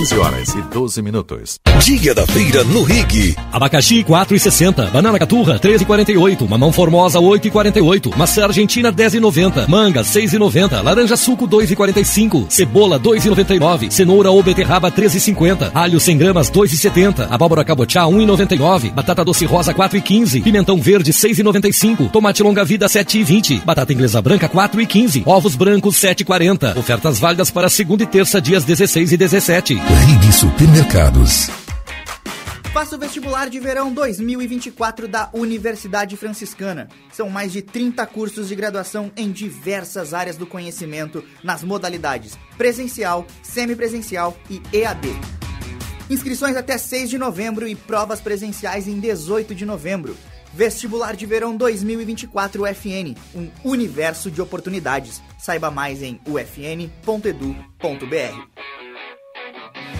15 0.00 0.18
horas 0.18 0.54
e 0.54 0.62
12 0.62 1.02
minutos. 1.02 1.60
Dia 1.84 2.14
da 2.14 2.26
feira 2.26 2.64
no 2.64 2.82
Rig. 2.82 3.36
Abacaxi 3.52 4.02
4,60, 4.02 4.90
banana 4.90 5.18
caturra 5.18 5.58
13,48, 5.58 6.48
mamão 6.48 6.72
formosa 6.72 7.18
8,48, 7.18 8.16
maçã 8.16 8.44
argentina 8.44 8.90
10,90, 8.90 9.68
manga 9.68 10.00
6,90, 10.00 10.82
laranja 10.82 11.18
suco 11.18 11.46
2,45, 11.46 12.46
cebola 12.48 12.98
2,99, 12.98 13.90
cenoura 13.90 14.30
ou 14.30 14.42
beterraba 14.42 14.90
13,50, 14.90 15.70
alho 15.74 16.00
100 16.00 16.16
gramas 16.16 16.50
2,70, 16.50 17.26
abóbora 17.30 17.62
cabotiá 17.62 18.04
1,99, 18.04 18.92
batata 18.92 19.22
doce 19.22 19.44
rosa 19.44 19.74
4,15, 19.74 20.42
pimentão 20.42 20.80
verde 20.80 21.12
6,95, 21.12 22.10
tomate 22.10 22.42
longa 22.42 22.64
vida 22.64 22.86
7,20, 22.86 23.64
batata 23.64 23.92
inglesa 23.92 24.22
branca 24.22 24.48
4,15, 24.48 25.24
ovos 25.26 25.54
brancos 25.56 25.96
7,40. 25.96 26.78
Ofertas 26.78 27.18
válidas 27.18 27.50
para 27.50 27.68
segunda 27.68 28.04
e 28.04 28.06
terça 28.06 28.40
dias 28.40 28.64
16 28.64 29.12
e 29.12 29.16
17. 29.18 29.89
Rig 29.94 30.32
Supermercados. 30.32 31.48
Faça 32.72 32.94
o 32.94 32.98
vestibular 32.98 33.50
de 33.50 33.58
verão 33.58 33.92
2024 33.92 35.08
da 35.08 35.28
Universidade 35.32 36.16
Franciscana. 36.16 36.88
São 37.12 37.28
mais 37.28 37.52
de 37.52 37.62
30 37.62 38.06
cursos 38.06 38.48
de 38.48 38.54
graduação 38.54 39.10
em 39.16 39.32
diversas 39.32 40.14
áreas 40.14 40.36
do 40.36 40.46
conhecimento, 40.46 41.24
nas 41.42 41.64
modalidades 41.64 42.38
presencial, 42.56 43.26
semipresencial 43.42 44.36
e 44.48 44.62
EAD. 44.72 45.08
Inscrições 46.08 46.56
até 46.56 46.78
6 46.78 47.10
de 47.10 47.18
novembro 47.18 47.66
e 47.66 47.74
provas 47.74 48.20
presenciais 48.20 48.86
em 48.86 49.00
18 49.00 49.54
de 49.54 49.66
novembro. 49.66 50.16
Vestibular 50.52 51.14
de 51.14 51.26
Verão 51.26 51.56
2024 51.56 52.64
UFN, 52.64 53.14
um 53.34 53.48
universo 53.64 54.30
de 54.30 54.40
oportunidades. 54.40 55.22
Saiba 55.38 55.70
mais 55.70 56.02
em 56.02 56.20
ufn.edu.br. 56.26 56.90
Bye. 59.74 59.99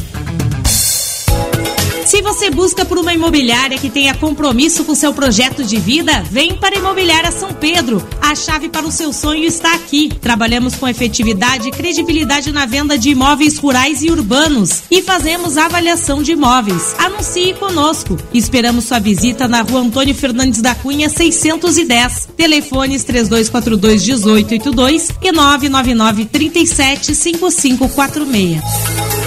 Se 2.21 2.23
você 2.23 2.51
busca 2.51 2.85
por 2.85 2.99
uma 2.99 3.15
imobiliária 3.15 3.79
que 3.79 3.89
tenha 3.89 4.13
compromisso 4.13 4.85
com 4.85 4.93
seu 4.93 5.11
projeto 5.11 5.63
de 5.63 5.77
vida, 5.77 6.21
vem 6.29 6.55
para 6.55 6.75
a 6.75 6.77
Imobiliária 6.77 7.31
São 7.31 7.51
Pedro. 7.51 8.07
A 8.21 8.35
chave 8.35 8.69
para 8.69 8.85
o 8.85 8.91
seu 8.91 9.11
sonho 9.11 9.43
está 9.43 9.73
aqui. 9.73 10.07
Trabalhamos 10.21 10.75
com 10.75 10.87
efetividade 10.87 11.67
e 11.67 11.71
credibilidade 11.71 12.51
na 12.51 12.67
venda 12.67 12.95
de 12.95 13.09
imóveis 13.09 13.57
rurais 13.57 14.03
e 14.03 14.11
urbanos 14.11 14.83
e 14.91 15.01
fazemos 15.01 15.57
avaliação 15.57 16.21
de 16.21 16.33
imóveis. 16.33 16.93
Anuncie 16.99 17.55
conosco. 17.55 18.15
Esperamos 18.31 18.85
sua 18.85 18.99
visita 18.99 19.47
na 19.47 19.63
rua 19.63 19.79
Antônio 19.79 20.13
Fernandes 20.13 20.61
da 20.61 20.75
Cunha, 20.75 21.09
610. 21.09 22.29
Telefones 22.37 23.03
3242 23.03 24.05
1882 24.05 25.09
e 25.23 25.31
999 25.31 26.25
37 26.25 27.15
5546. 27.15 29.20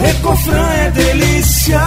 Recofran 0.00 0.72
é 0.72 0.90
delícia. 0.90 1.80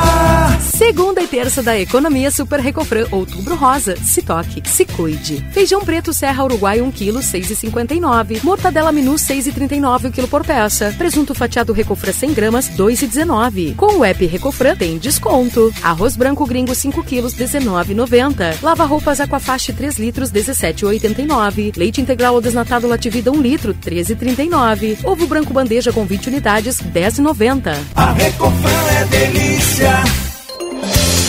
Segunda 0.80 1.22
e 1.22 1.28
terça 1.28 1.62
da 1.62 1.78
Economia 1.78 2.32
Super 2.32 2.62
Recofran, 2.62 3.06
outubro 3.12 3.54
rosa. 3.54 3.98
Se 3.98 4.22
toque, 4.22 4.64
se 4.66 4.86
cuide. 4.86 5.46
Feijão 5.52 5.82
preto 5.82 6.14
Serra 6.14 6.46
Uruguai 6.46 6.80
1 6.80 6.90
kg 6.90 7.20
6,59. 7.20 8.42
Mortadela 8.46 8.90
Minu 8.90 9.16
6,39 9.16 10.08
o 10.08 10.12
quilo 10.12 10.30
por 10.30 10.46
peça. 10.46 10.96
Presunto 10.98 11.36
fatiado 11.36 11.74
Recofran 11.74 12.14
100 12.14 12.34
gramas 12.34 12.70
2,19. 12.70 13.76
Com 13.76 13.98
o 13.98 14.06
app 14.06 14.26
Recofran 14.26 14.74
tem 14.78 14.98
desconto. 14.98 15.70
Arroz 15.84 16.16
branco 16.16 16.46
gringo 16.46 16.74
5 16.74 17.04
kg 17.04 17.24
19,90. 17.24 18.64
Lava 18.64 18.86
roupas 18.86 19.20
Aquafaste 19.20 19.74
3 19.74 19.98
litros 19.98 20.32
17,89. 20.32 21.76
Leite 21.76 22.00
integral 22.00 22.36
ou 22.36 22.42
desnatado 22.42 22.88
Lativida 22.88 23.30
1 23.30 23.42
litro 23.42 23.74
13,39. 23.74 25.00
Ovo 25.04 25.28
branco 25.28 25.52
bandeja 25.52 25.92
com 25.92 26.06
20 26.06 26.28
unidades 26.28 26.78
10,90. 26.82 27.78
A 27.98 28.14
Recofran 28.14 28.92
é 28.98 29.06
delícia. 29.08 30.29
Thank 30.82 31.24
you. 31.24 31.29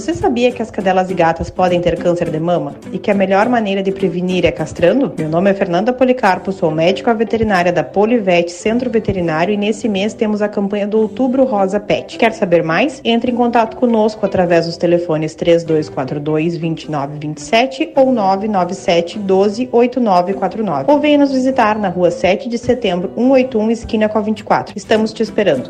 Você 0.00 0.14
sabia 0.14 0.50
que 0.50 0.62
as 0.62 0.70
cadelas 0.70 1.10
e 1.10 1.14
gatas 1.14 1.50
podem 1.50 1.78
ter 1.78 1.98
câncer 1.98 2.30
de 2.30 2.40
mama 2.40 2.74
e 2.90 2.98
que 2.98 3.10
a 3.10 3.14
melhor 3.14 3.50
maneira 3.50 3.82
de 3.82 3.92
prevenir 3.92 4.46
é 4.46 4.50
castrando? 4.50 5.12
Meu 5.18 5.28
nome 5.28 5.50
é 5.50 5.52
Fernanda 5.52 5.92
Policarpo, 5.92 6.52
sou 6.52 6.70
médica 6.70 7.12
veterinária 7.12 7.70
da 7.70 7.84
Polivete 7.84 8.50
Centro 8.50 8.88
Veterinário 8.88 9.52
e 9.52 9.58
nesse 9.58 9.90
mês 9.90 10.14
temos 10.14 10.40
a 10.40 10.48
campanha 10.48 10.86
do 10.86 10.96
Outubro 11.00 11.44
Rosa 11.44 11.78
Pet. 11.78 12.16
Quer 12.16 12.32
saber 12.32 12.62
mais? 12.62 13.02
Entre 13.04 13.30
em 13.30 13.34
contato 13.34 13.76
conosco 13.76 14.24
através 14.24 14.64
dos 14.64 14.78
telefones 14.78 15.34
3242 15.34 16.56
2927 16.56 17.92
ou 17.94 18.10
997 18.10 19.18
12 19.18 19.68
8949 19.70 20.90
ou 20.90 20.98
venha 20.98 21.18
nos 21.18 21.30
visitar 21.30 21.78
na 21.78 21.90
rua 21.90 22.10
7 22.10 22.48
de 22.48 22.56
setembro 22.56 23.12
181 23.16 23.70
esquina 23.70 24.08
com 24.08 24.16
a 24.16 24.22
24. 24.22 24.72
Estamos 24.74 25.12
te 25.12 25.22
esperando. 25.22 25.68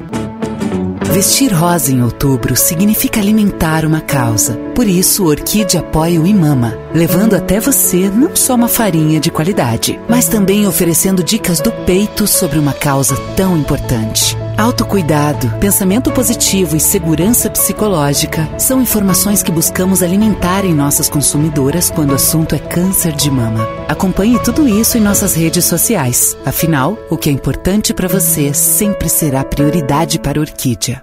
Vestir 1.10 1.52
rosa 1.52 1.90
em 1.90 2.02
outubro 2.04 2.54
significa 2.54 3.18
alimentar 3.18 3.84
uma 3.84 4.00
causa. 4.00 4.54
Por 4.76 4.86
isso, 4.86 5.26
Orquídea 5.26 5.80
apoia 5.80 6.20
o 6.20 6.26
Imama, 6.26 6.78
levando 6.94 7.34
até 7.34 7.58
você 7.58 8.08
não 8.08 8.36
só 8.36 8.54
uma 8.54 8.68
farinha 8.68 9.18
de 9.18 9.28
qualidade, 9.28 9.98
mas 10.08 10.28
também 10.28 10.68
oferecendo 10.68 11.24
dicas 11.24 11.60
do 11.60 11.72
peito 11.84 12.28
sobre 12.28 12.60
uma 12.60 12.72
causa 12.72 13.16
tão 13.36 13.56
importante. 13.56 14.36
Autocuidado, 14.60 15.48
pensamento 15.58 16.12
positivo 16.12 16.76
e 16.76 16.80
segurança 16.80 17.48
psicológica 17.48 18.46
são 18.58 18.82
informações 18.82 19.42
que 19.42 19.50
buscamos 19.50 20.02
alimentar 20.02 20.66
em 20.66 20.74
nossas 20.74 21.08
consumidoras 21.08 21.88
quando 21.88 22.10
o 22.10 22.16
assunto 22.16 22.54
é 22.54 22.58
câncer 22.58 23.12
de 23.12 23.30
mama. 23.30 23.66
Acompanhe 23.88 24.38
tudo 24.42 24.68
isso 24.68 24.98
em 24.98 25.00
nossas 25.00 25.34
redes 25.34 25.64
sociais. 25.64 26.36
Afinal, 26.44 26.98
o 27.08 27.16
que 27.16 27.30
é 27.30 27.32
importante 27.32 27.94
para 27.94 28.06
você 28.06 28.52
sempre 28.52 29.08
será 29.08 29.42
prioridade 29.42 30.18
para 30.18 30.38
a 30.38 30.42
Orquídea. 30.42 31.02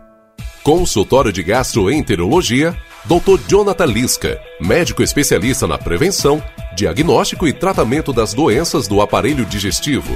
Consultório 0.61 1.33
de 1.33 1.41
Gastroenterologia, 1.41 2.77
Dr. 3.05 3.41
Jonathan 3.47 3.85
Lisca, 3.85 4.39
médico 4.61 5.01
especialista 5.01 5.65
na 5.65 5.79
prevenção, 5.79 6.43
diagnóstico 6.75 7.47
e 7.47 7.53
tratamento 7.53 8.13
das 8.13 8.35
doenças 8.35 8.87
do 8.87 9.01
aparelho 9.01 9.47
digestivo. 9.47 10.15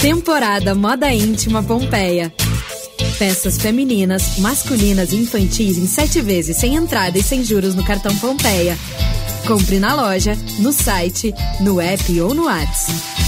Temporada 0.00 0.76
Moda 0.76 1.12
Íntima 1.12 1.60
Pompeia. 1.60 2.32
Peças 3.18 3.58
femininas, 3.58 4.38
masculinas 4.38 5.12
e 5.12 5.16
infantis 5.16 5.76
em 5.76 5.88
sete 5.88 6.20
vezes 6.20 6.56
sem 6.56 6.76
entrada 6.76 7.18
e 7.18 7.22
sem 7.22 7.42
juros 7.42 7.74
no 7.74 7.84
cartão 7.84 8.16
Pompeia. 8.18 8.78
Compre 9.44 9.80
na 9.80 9.96
loja, 9.96 10.38
no 10.60 10.72
site, 10.72 11.34
no 11.60 11.80
app 11.80 12.20
ou 12.20 12.32
no 12.32 12.44
WhatsApp. 12.44 13.27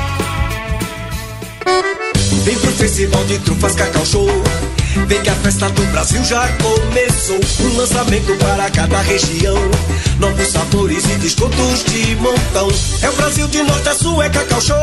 Vem 2.43 2.57
pro 2.57 2.71
Festival 2.71 3.23
de 3.25 3.37
Trufas 3.39 3.75
Cacau 3.75 4.05
Show. 4.05 4.27
Vem 5.07 5.21
que 5.21 5.29
a 5.29 5.35
festa 5.35 5.69
do 5.69 5.85
Brasil 5.91 6.23
já 6.23 6.47
começou. 6.57 7.39
Um 7.65 7.77
lançamento 7.77 8.35
para 8.37 8.69
cada 8.71 8.99
região. 9.01 9.55
Novos 10.19 10.47
sabores 10.47 11.05
e 11.05 11.15
descontos 11.19 11.83
de 11.85 12.15
montão. 12.15 12.67
É 13.03 13.09
o 13.09 13.13
Brasil 13.13 13.47
de 13.47 13.61
norte 13.63 13.89
a 13.89 13.93
sul, 13.93 14.21
é 14.23 14.29
Cacau 14.29 14.59
Show. 14.59 14.75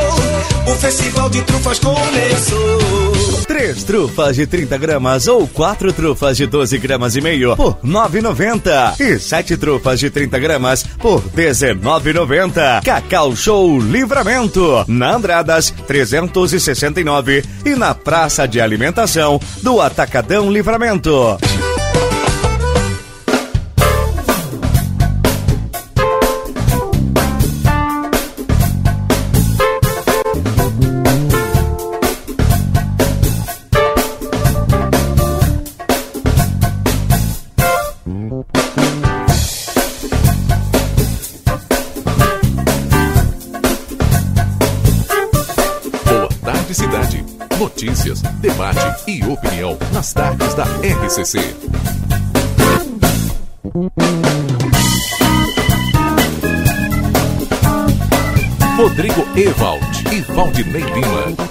O 0.67 0.75
Festival 0.77 1.29
de 1.31 1.43
Trufas 1.43 1.79
começou. 1.81 3.18
Três 3.47 3.83
trufas 3.85 4.37
de 4.37 4.47
30 4.47 4.77
gramas 4.79 5.27
ou 5.27 5.47
quatro 5.47 5.93
trufas 5.93 6.37
de 6.37 6.47
12 6.47 6.79
gramas 6.79 7.17
e 7.17 7.21
meio 7.21 7.57
por 7.57 7.77
9,90. 7.85 9.01
E 9.01 9.19
sete 9.19 9.57
trufas 9.57 10.01
de 10.01 10.11
30 10.11 10.39
gramas 10.39 10.83
por 10.83 11.23
19,90. 11.23 12.83
Cacau 12.85 13.35
Show 13.35 13.79
Livramento. 13.79 14.85
Na 14.87 15.15
Andradas 15.15 15.73
369 15.87 17.45
e 17.65 17.75
na 17.75 17.95
Praça 17.95 18.47
de 18.47 18.61
Alimentação 18.61 19.41
do 19.63 19.81
Atacadão 19.81 20.51
Livramento. 20.51 21.39
Nas 49.99 50.13
tardes 50.13 50.55
da 50.55 50.63
RCC. 50.63 51.41
Rodrigo 58.77 59.27
Ewald 59.35 60.15
e 60.15 60.21
Valdinei 60.21 60.83
Lima. 60.83 61.48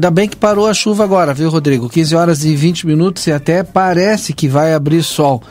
Ainda 0.00 0.10
bem 0.10 0.26
que 0.26 0.36
parou 0.36 0.66
a 0.66 0.72
chuva 0.72 1.04
agora, 1.04 1.34
viu, 1.34 1.50
Rodrigo? 1.50 1.86
15 1.86 2.16
horas 2.16 2.42
e 2.42 2.56
20 2.56 2.86
minutos 2.86 3.26
e 3.26 3.32
até 3.32 3.62
parece 3.62 4.32
que 4.32 4.48
vai 4.48 4.72
abrir 4.72 5.02
sol. 5.02 5.42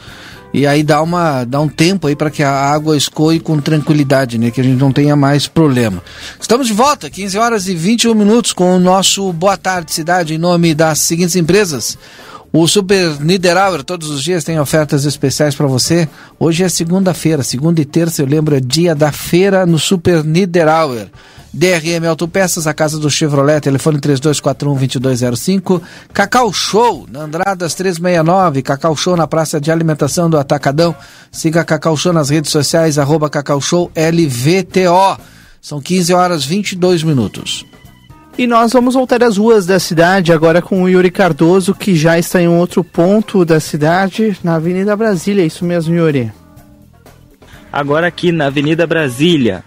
E 0.51 0.65
aí 0.65 0.81
dá, 0.81 1.03
uma, 1.03 1.43
dá 1.43 1.61
um 1.61 1.69
tempo 1.69 2.07
aí 2.07 2.15
para 2.15 2.31
que 2.31 2.41
a 2.41 2.51
água 2.51 2.97
escoe 2.97 3.39
com 3.39 3.61
tranquilidade, 3.61 4.39
né? 4.39 4.49
Que 4.49 4.59
a 4.59 4.63
gente 4.63 4.79
não 4.79 4.91
tenha 4.91 5.15
mais 5.15 5.47
problema. 5.47 6.01
Estamos 6.41 6.65
de 6.65 6.73
volta, 6.73 7.11
15 7.11 7.37
horas 7.37 7.67
e 7.67 7.75
21 7.75 8.15
minutos, 8.15 8.51
com 8.51 8.75
o 8.75 8.79
nosso 8.79 9.31
Boa 9.31 9.55
Tarde 9.55 9.93
Cidade, 9.93 10.33
em 10.33 10.39
nome 10.39 10.73
das 10.73 10.97
seguintes 10.97 11.35
empresas. 11.35 11.95
O 12.51 12.67
Super 12.67 13.21
Niederauer 13.21 13.83
todos 13.83 14.09
os 14.09 14.23
dias 14.23 14.43
tem 14.43 14.59
ofertas 14.59 15.05
especiais 15.05 15.53
para 15.53 15.67
você. 15.67 16.09
Hoje 16.39 16.63
é 16.63 16.69
segunda-feira, 16.69 17.43
segunda 17.43 17.81
e 17.81 17.85
terça, 17.85 18.23
eu 18.23 18.25
lembro, 18.25 18.55
é 18.55 18.59
dia 18.59 18.95
da 18.95 19.11
feira 19.11 19.63
no 19.67 19.77
Super 19.77 20.23
Niederauer. 20.23 21.07
DRM 21.53 22.05
Autopeças, 22.07 22.67
a 22.67 22.73
casa 22.73 22.99
do 22.99 23.09
Chevrolet, 23.09 23.61
telefone 23.61 23.99
3241-2205. 23.99 25.81
Cacau 26.13 26.53
Show, 26.53 27.07
na 27.11 27.21
Andradas 27.21 27.73
369. 27.73 28.61
Cacau 28.61 28.95
Show 28.95 29.15
na 29.17 29.27
Praça 29.27 29.59
de 29.59 29.71
Alimentação 29.71 30.29
do 30.29 30.37
Atacadão. 30.37 30.95
Siga 31.31 31.63
Cacau 31.63 31.97
Show 31.97 32.13
nas 32.13 32.29
redes 32.29 32.51
sociais, 32.51 32.99
arroba 32.99 33.29
Cacau 33.29 33.59
Show 33.59 33.91
LVTO. 33.95 35.17
São 35.61 35.81
15 35.81 36.13
horas 36.13 36.45
22 36.45 37.03
minutos. 37.03 37.65
E 38.37 38.47
nós 38.47 38.71
vamos 38.71 38.93
voltar 38.93 39.21
às 39.21 39.35
ruas 39.35 39.65
da 39.65 39.79
cidade 39.79 40.31
agora 40.31 40.61
com 40.61 40.83
o 40.83 40.87
Yuri 40.87 41.11
Cardoso, 41.11 41.75
que 41.75 41.93
já 41.93 42.17
está 42.17 42.41
em 42.41 42.47
um 42.47 42.57
outro 42.57 42.85
ponto 42.85 43.43
da 43.43 43.59
cidade, 43.59 44.37
na 44.41 44.55
Avenida 44.55 44.95
Brasília. 44.95 45.43
É 45.43 45.45
isso 45.45 45.65
mesmo, 45.65 45.93
Yuri? 45.93 46.31
Agora 47.69 48.07
aqui 48.07 48.31
na 48.31 48.45
Avenida 48.45 48.87
Brasília, 48.87 49.61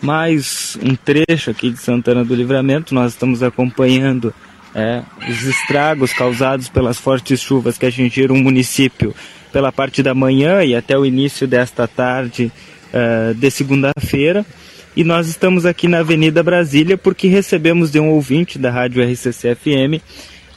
mais 0.00 0.78
um 0.82 0.94
trecho 0.94 1.50
aqui 1.50 1.70
de 1.70 1.78
Santana 1.78 2.24
do 2.24 2.34
Livramento. 2.34 2.94
Nós 2.94 3.12
estamos 3.12 3.42
acompanhando 3.42 4.32
é, 4.74 5.02
os 5.28 5.42
estragos 5.42 6.12
causados 6.12 6.68
pelas 6.68 6.98
fortes 6.98 7.40
chuvas 7.40 7.76
que 7.76 7.86
atingiram 7.86 8.34
o 8.34 8.38
município 8.38 9.14
pela 9.52 9.72
parte 9.72 10.02
da 10.02 10.14
manhã 10.14 10.62
e 10.62 10.74
até 10.74 10.96
o 10.96 11.04
início 11.04 11.46
desta 11.46 11.88
tarde 11.88 12.52
uh, 12.92 13.34
de 13.34 13.50
segunda-feira. 13.50 14.44
E 14.94 15.02
nós 15.02 15.26
estamos 15.28 15.64
aqui 15.64 15.88
na 15.88 16.00
Avenida 16.00 16.42
Brasília 16.42 16.98
porque 16.98 17.28
recebemos 17.28 17.90
de 17.90 17.98
um 17.98 18.10
ouvinte 18.10 18.58
da 18.58 18.70
rádio 18.70 19.02
RCC-FM, 19.02 20.02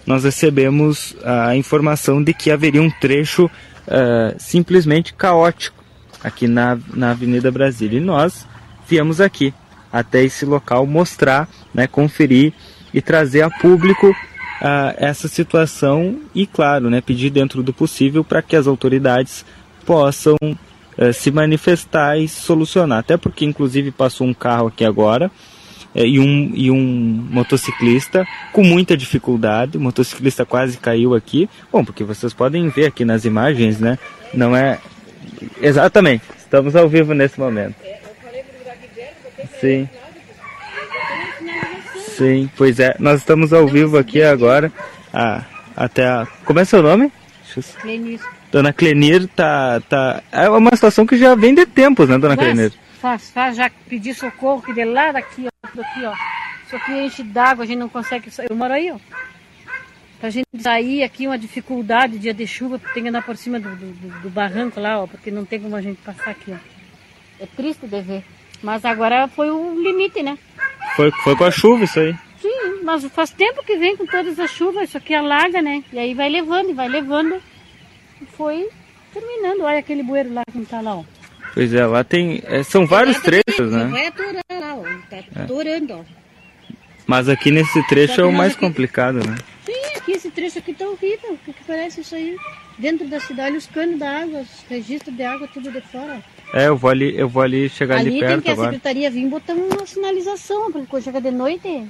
nós 0.05 0.23
recebemos 0.23 1.15
a 1.23 1.55
informação 1.55 2.23
de 2.23 2.33
que 2.33 2.49
haveria 2.49 2.81
um 2.81 2.89
trecho 2.89 3.45
uh, 3.45 4.35
simplesmente 4.37 5.13
caótico 5.13 5.83
aqui 6.23 6.47
na, 6.47 6.77
na 6.93 7.11
Avenida 7.11 7.51
Brasília. 7.51 7.99
E 7.99 8.03
nós 8.03 8.47
viemos 8.91 9.21
aqui 9.21 9.53
até 9.91 10.21
esse 10.21 10.45
local 10.45 10.85
mostrar, 10.85 11.47
né, 11.73 11.87
conferir 11.87 12.51
e 12.93 13.01
trazer 13.01 13.41
a 13.41 13.49
público 13.49 14.09
uh, 14.09 14.93
essa 14.97 15.29
situação 15.29 16.19
e, 16.35 16.45
claro, 16.45 16.89
né, 16.89 16.99
pedir 16.99 17.29
dentro 17.29 17.63
do 17.63 17.71
possível 17.71 18.21
para 18.21 18.41
que 18.41 18.53
as 18.53 18.67
autoridades 18.67 19.45
possam 19.85 20.35
eh, 20.97 21.11
se 21.11 21.31
manifestar 21.31 22.17
e 22.19 22.27
solucionar. 22.27 22.99
Até 22.99 23.17
porque, 23.17 23.43
inclusive, 23.43 23.91
passou 23.91 24.27
um 24.27 24.33
carro 24.33 24.67
aqui 24.67 24.85
agora 24.85 25.31
eh, 25.95 26.05
e, 26.05 26.19
um, 26.19 26.51
e 26.53 26.69
um 26.69 26.77
motociclista 27.31 28.27
com 28.53 28.63
muita 28.63 28.95
dificuldade. 28.95 29.77
O 29.77 29.81
motociclista 29.81 30.45
quase 30.45 30.77
caiu 30.77 31.15
aqui. 31.15 31.49
Bom, 31.71 31.83
porque 31.83 32.03
vocês 32.03 32.31
podem 32.33 32.69
ver 32.69 32.85
aqui 32.85 33.03
nas 33.03 33.25
imagens, 33.25 33.79
né? 33.79 33.97
Não 34.33 34.55
é. 34.55 34.79
Exatamente, 35.61 36.23
estamos 36.37 36.75
ao 36.75 36.87
vivo 36.87 37.13
nesse 37.13 37.39
momento. 37.39 37.75
Sim. 39.59 39.89
Sim, 42.17 42.49
pois 42.55 42.79
é. 42.79 42.95
Nós 42.99 43.19
estamos 43.19 43.53
ao 43.53 43.67
vivo 43.67 43.97
aqui 43.97 44.21
agora. 44.21 44.71
Ah, 45.13 45.43
até 45.75 46.05
a... 46.05 46.27
Como 46.45 46.59
é 46.59 46.65
seu 46.65 46.81
nome? 46.83 47.11
Clenir. 47.81 48.19
Dona 48.51 48.73
Clenir 48.73 49.27
tá, 49.29 49.81
tá. 49.81 50.21
É 50.31 50.49
uma 50.49 50.71
situação 50.75 51.05
que 51.05 51.17
já 51.17 51.35
vem 51.35 51.55
de 51.55 51.65
tempos, 51.65 52.07
né, 52.07 52.17
Dona 52.17 52.35
Faz, 52.35 52.47
Clenir? 52.47 52.73
Faz, 52.99 53.31
faz, 53.31 53.57
já 53.57 53.69
pedi 53.89 54.13
socorro, 54.13 54.61
que 54.61 54.73
de 54.73 54.85
lá 54.85 55.11
daqui, 55.11 55.47
ó, 55.47 55.67
daqui, 55.73 56.05
ó. 56.05 56.13
Isso 56.65 56.75
aqui 56.75 56.91
enche 56.91 57.23
d'água, 57.23 57.63
a 57.63 57.67
gente 57.67 57.79
não 57.79 57.89
consegue 57.89 58.29
sair. 58.29 58.47
Eu 58.49 58.55
moro 58.55 58.73
aí, 58.73 58.91
ó. 58.91 58.97
Pra 60.19 60.29
gente 60.29 60.45
sair 60.59 61.01
aqui, 61.03 61.25
uma 61.25 61.37
dificuldade, 61.37 62.19
dia 62.19 62.33
de 62.33 62.45
chuva, 62.45 62.79
tem 62.93 63.03
que 63.03 63.09
andar 63.09 63.23
por 63.23 63.35
cima 63.35 63.59
do, 63.59 63.75
do, 63.75 64.21
do 64.21 64.29
barranco 64.29 64.79
lá, 64.79 65.01
ó, 65.01 65.07
porque 65.07 65.31
não 65.31 65.43
tem 65.43 65.59
como 65.59 65.75
a 65.75 65.81
gente 65.81 65.99
passar 66.01 66.31
aqui, 66.31 66.53
ó. 66.53 66.57
É 67.39 67.47
triste 67.47 67.87
de 67.87 68.01
ver. 68.01 68.23
Mas 68.63 68.85
agora 68.85 69.27
foi 69.27 69.49
o 69.49 69.81
limite, 69.81 70.21
né? 70.21 70.37
Foi, 70.95 71.11
foi 71.23 71.35
com 71.35 71.43
a 71.45 71.51
chuva 71.51 71.83
isso 71.83 71.99
aí. 71.99 72.13
Sim, 72.41 72.81
mas 72.83 73.03
faz 73.05 73.29
tempo 73.31 73.63
que 73.63 73.77
vem 73.77 73.95
com 73.95 74.05
todas 74.05 74.39
as 74.39 74.49
chuvas, 74.51 74.89
isso 74.89 74.97
aqui 74.97 75.13
alaga, 75.13 75.61
né? 75.61 75.83
E 75.93 75.99
aí 75.99 76.13
vai 76.13 76.29
levando, 76.29 76.69
e 76.69 76.73
vai 76.73 76.87
levando. 76.87 77.35
E 78.21 78.25
foi 78.37 78.67
terminando. 79.13 79.61
Olha 79.61 79.79
aquele 79.79 80.03
bueiro 80.03 80.33
lá 80.33 80.43
que 80.51 80.65
tá 80.65 80.81
lá, 80.81 80.95
ó. 80.97 81.03
Pois 81.53 81.73
é, 81.73 81.85
lá 81.85 82.03
tem. 82.03 82.41
é, 82.45 82.63
são 82.63 82.85
vários 82.87 83.19
trechos, 83.19 83.71
né? 83.71 83.85
Vai 83.85 84.07
atorando 84.07 84.41
lá, 84.49 84.75
ó. 84.75 84.83
Tá 85.09 85.17
É. 85.17 85.43
atorando, 85.43 85.93
ó. 85.93 86.03
Mas 87.07 87.27
aqui 87.27 87.51
nesse 87.51 87.85
trecho 87.87 88.21
é 88.21 88.25
o 88.25 88.31
mais 88.31 88.53
aqui- 88.53 88.61
complicado, 88.61 89.15
né? 89.27 89.35
Sim, 89.65 89.97
aqui 89.97 90.11
esse 90.13 90.29
trecho 90.31 90.59
aqui 90.59 90.73
tá 90.73 90.85
horrível. 90.87 91.33
O 91.33 91.37
que, 91.37 91.51
que 91.53 91.63
parece 91.65 92.01
isso 92.01 92.15
aí? 92.15 92.35
Dentro 92.77 93.07
da 93.07 93.19
cidade, 93.19 93.57
os 93.57 93.67
canos 93.67 93.99
da 93.99 94.21
água, 94.21 94.39
os 94.41 94.65
registros 94.69 95.15
de 95.15 95.23
água, 95.23 95.47
tudo 95.53 95.71
de 95.71 95.81
fora. 95.81 96.23
É, 96.53 96.67
eu 96.67 96.75
vou 96.75 96.89
ali, 96.89 97.17
eu 97.17 97.29
vou 97.29 97.41
ali 97.43 97.69
chegar 97.69 97.97
ali, 97.97 98.09
Ali 98.09 98.19
tem 98.19 98.27
perto 98.27 98.41
que 98.43 98.49
a 98.49 98.53
agora. 98.53 98.71
secretaria 98.71 99.09
vir 99.09 99.27
botar 99.27 99.53
uma 99.53 99.85
sinalização, 99.85 100.71
porque 100.71 100.87
quando 100.87 101.03
chega 101.03 101.21
de 101.21 101.31
noite, 101.31 101.87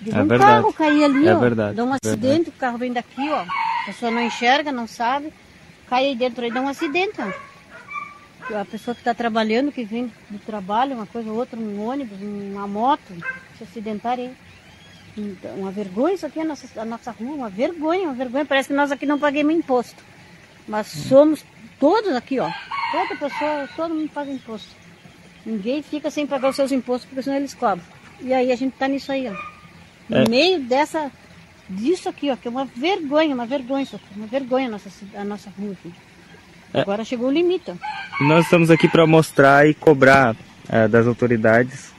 de 0.00 0.10
É 0.10 0.22
um 0.22 0.26
verdade. 0.26 0.38
carro 0.62 0.72
cair 0.72 1.04
ali, 1.04 1.28
É 1.28 1.34
ó, 1.34 1.38
verdade, 1.38 1.76
dá 1.76 1.84
um 1.84 1.90
verdade. 1.90 2.08
acidente, 2.08 2.48
o 2.48 2.52
carro 2.52 2.78
vem 2.78 2.92
daqui, 2.92 3.28
ó, 3.30 3.40
a 3.42 3.84
pessoa 3.86 4.10
não 4.10 4.22
enxerga, 4.22 4.72
não 4.72 4.86
sabe, 4.86 5.30
cai 5.88 6.06
aí 6.06 6.16
dentro 6.16 6.42
aí, 6.42 6.50
dá 6.50 6.60
um 6.62 6.68
acidente, 6.68 7.14
ó. 7.20 7.52
A 8.60 8.64
pessoa 8.64 8.94
que 8.94 9.00
está 9.02 9.14
trabalhando, 9.14 9.70
que 9.70 9.84
vem 9.84 10.10
do 10.28 10.38
trabalho, 10.38 10.96
uma 10.96 11.06
coisa 11.06 11.30
ou 11.30 11.36
outra, 11.36 11.58
um 11.58 11.86
ônibus, 11.86 12.18
uma 12.20 12.66
moto, 12.66 13.02
se 13.56 13.62
acidentar 13.64 14.18
aí. 14.18 14.30
Então, 15.16 15.54
Uma 15.56 15.70
vergonha 15.70 16.14
isso 16.14 16.26
aqui, 16.26 16.40
a 16.40 16.44
nossa, 16.44 16.80
a 16.80 16.84
nossa 16.84 17.10
rua, 17.12 17.34
uma 17.34 17.48
vergonha, 17.50 18.04
uma 18.04 18.14
vergonha. 18.14 18.44
Parece 18.44 18.68
que 18.68 18.74
nós 18.74 18.90
aqui 18.90 19.06
não 19.06 19.18
pagamos 19.18 19.54
imposto. 19.54 20.02
Mas 20.66 20.86
somos 20.88 21.44
todos 21.78 22.14
aqui, 22.16 22.40
ó. 22.40 22.50
Toda 22.92 23.16
pessoa, 23.16 23.68
todo 23.74 23.94
mundo 23.94 24.10
paga 24.10 24.30
imposto. 24.30 24.68
Ninguém 25.44 25.82
fica 25.82 26.10
sem 26.10 26.26
pagar 26.26 26.50
os 26.50 26.56
seus 26.56 26.70
impostos, 26.70 27.08
porque 27.08 27.22
senão 27.22 27.36
eles 27.36 27.54
cobram. 27.54 27.84
E 28.20 28.32
aí 28.32 28.52
a 28.52 28.56
gente 28.56 28.74
tá 28.74 28.86
nisso 28.86 29.10
aí, 29.10 29.26
ó. 29.28 29.32
No 30.08 30.18
É. 30.18 30.28
meio 30.28 30.60
dessa. 30.60 31.10
disso 31.68 32.08
aqui, 32.08 32.30
ó, 32.30 32.36
que 32.36 32.46
é 32.46 32.50
uma 32.50 32.66
vergonha, 32.66 33.34
uma 33.34 33.46
vergonha 33.46 33.82
isso 33.84 33.96
aqui, 33.96 34.04
uma 34.14 34.26
vergonha 34.26 34.66
a 34.66 34.70
nossa, 34.72 34.90
a 35.16 35.24
nossa 35.24 35.48
rua 35.58 35.72
aqui. 35.72 35.90
É. 36.74 36.80
Agora 36.82 37.02
chegou 37.04 37.28
o 37.28 37.32
limite, 37.32 37.70
ó. 37.70 37.74
Nós 38.24 38.44
estamos 38.44 38.70
aqui 38.70 38.88
para 38.88 39.06
mostrar 39.06 39.66
e 39.66 39.72
cobrar 39.72 40.36
é, 40.68 40.86
das 40.86 41.06
autoridades 41.06 41.92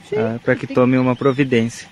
para 0.44 0.54
que 0.54 0.66
tomem 0.66 1.00
uma 1.00 1.16
providência. 1.16 1.88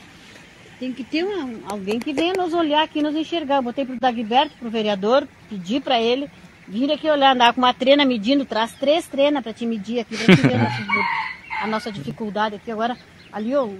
Tem 0.79 0.93
que 0.93 1.03
ter 1.03 1.25
uma- 1.25 1.59
alguém 1.73 1.99
que 1.99 2.13
venha 2.13 2.35
nos 2.35 2.53
olhar 2.55 2.83
aqui, 2.85 3.03
nos 3.03 3.17
enxergar. 3.17 3.57
Eu 3.57 3.63
botei 3.63 3.85
pro 3.85 3.99
Dagberto, 3.99 4.55
pro 4.59 4.71
vereador, 4.71 5.27
pedi 5.51 5.81
pra 5.81 6.01
ele 6.01 6.31
vir 6.69 6.91
aqui 6.93 7.09
olhar, 7.11 7.35
andar 7.35 7.53
com 7.53 7.61
uma 7.61 7.75
trena 7.75 8.05
medindo, 8.05 8.45
traz 8.45 8.73
três 8.73 9.07
trenas 9.07 9.43
pra 9.43 9.53
te 9.53 9.67
medir 9.67 10.01
aqui, 10.01 10.17
pra 10.17 10.35
te 10.37 10.43
ver 10.43 10.59
nossos- 10.59 10.87
a 11.63 11.67
nossa 11.67 11.93
dificuldade 11.93 12.57
aqui. 12.57 12.71
Agora, 12.71 12.97
ali, 13.33 13.55
ó, 13.55 13.65
o, 13.65 13.79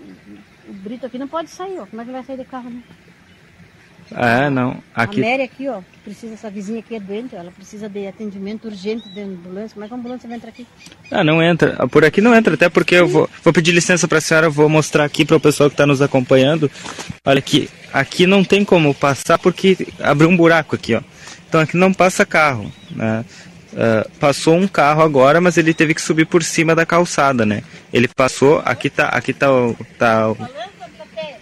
o 0.69 0.73
Brito 0.73 1.07
aqui 1.07 1.19
não 1.19 1.29
pode 1.29 1.51
sair, 1.51 1.79
ó. 1.81 1.87
Como 1.87 2.01
é 2.03 2.05
que 2.05 2.11
vai 2.13 2.23
sair 2.25 2.37
de 2.39 2.45
carro, 2.45 2.71
né? 2.71 2.81
É, 4.15 4.51
não. 4.51 4.77
Aqui, 4.95 5.25
A 5.25 5.31
Mary 5.31 5.43
aqui, 5.43 5.69
ó, 5.69 5.81
que 5.81 5.99
precisa, 6.05 6.35
essa 6.35 6.51
vizinha 6.51 6.81
aqui 6.81 6.95
é 6.95 7.01
doente, 7.01 7.35
ela 7.35 7.51
precisa 7.51 7.89
de 7.89 8.07
atendimento 8.07 8.67
urgente 8.67 9.09
de 9.09 9.21
ambulância. 9.23 9.71
Como 9.73 9.85
é 9.87 9.89
que 9.89 9.95
a 9.95 9.97
ambulância 9.97 10.29
vai 10.29 10.37
entrar 10.37 10.51
aqui? 10.51 10.67
Ah, 11.11 11.25
não 11.25 11.43
entra. 11.43 11.89
Por 11.89 12.05
aqui 12.05 12.21
não 12.21 12.35
entra, 12.35 12.53
até 12.55 12.69
porque 12.69 12.97
eu 12.97 13.09
vou, 13.09 13.31
vou 13.43 13.53
pedir 13.55 13.73
licença 13.73 14.07
para 14.07 14.19
a 14.19 14.21
senhora, 14.21 14.51
vou 14.51 14.69
mostrar 14.69 15.05
aqui 15.05 15.25
para 15.25 15.37
o 15.37 15.41
pessoal 15.41 15.71
que 15.71 15.75
está 15.75 15.87
nos 15.87 16.03
acompanhando. 16.03 16.71
Olha 17.25 17.39
aqui, 17.39 17.71
aqui 17.91 18.27
não 18.27 18.45
tem 18.45 18.67
como 18.67 18.93
passar 18.93 19.39
porque 19.39 19.89
abriu 19.99 20.29
um 20.29 20.37
buraco 20.37 20.75
aqui, 20.77 20.95
ó. 20.95 21.01
Então 21.53 21.61
aqui 21.61 21.77
não 21.77 21.93
passa 21.93 22.25
carro, 22.25 22.73
né? 22.93 23.27
Ah, 23.77 24.07
passou 24.19 24.57
um 24.57 24.67
carro 24.67 25.03
agora, 25.03 25.39
mas 25.39 25.59
ele 25.59 25.75
teve 25.75 25.93
que 25.93 26.01
subir 26.01 26.25
por 26.25 26.43
cima 26.43 26.75
da 26.75 26.87
calçada, 26.87 27.45
né? 27.45 27.63
Ele 27.93 28.09
passou, 28.09 28.63
aqui 28.65 28.89
tá, 28.89 29.09
aqui 29.09 29.35
tá, 29.35 29.53
o- 29.53 29.77
tá 29.99 30.35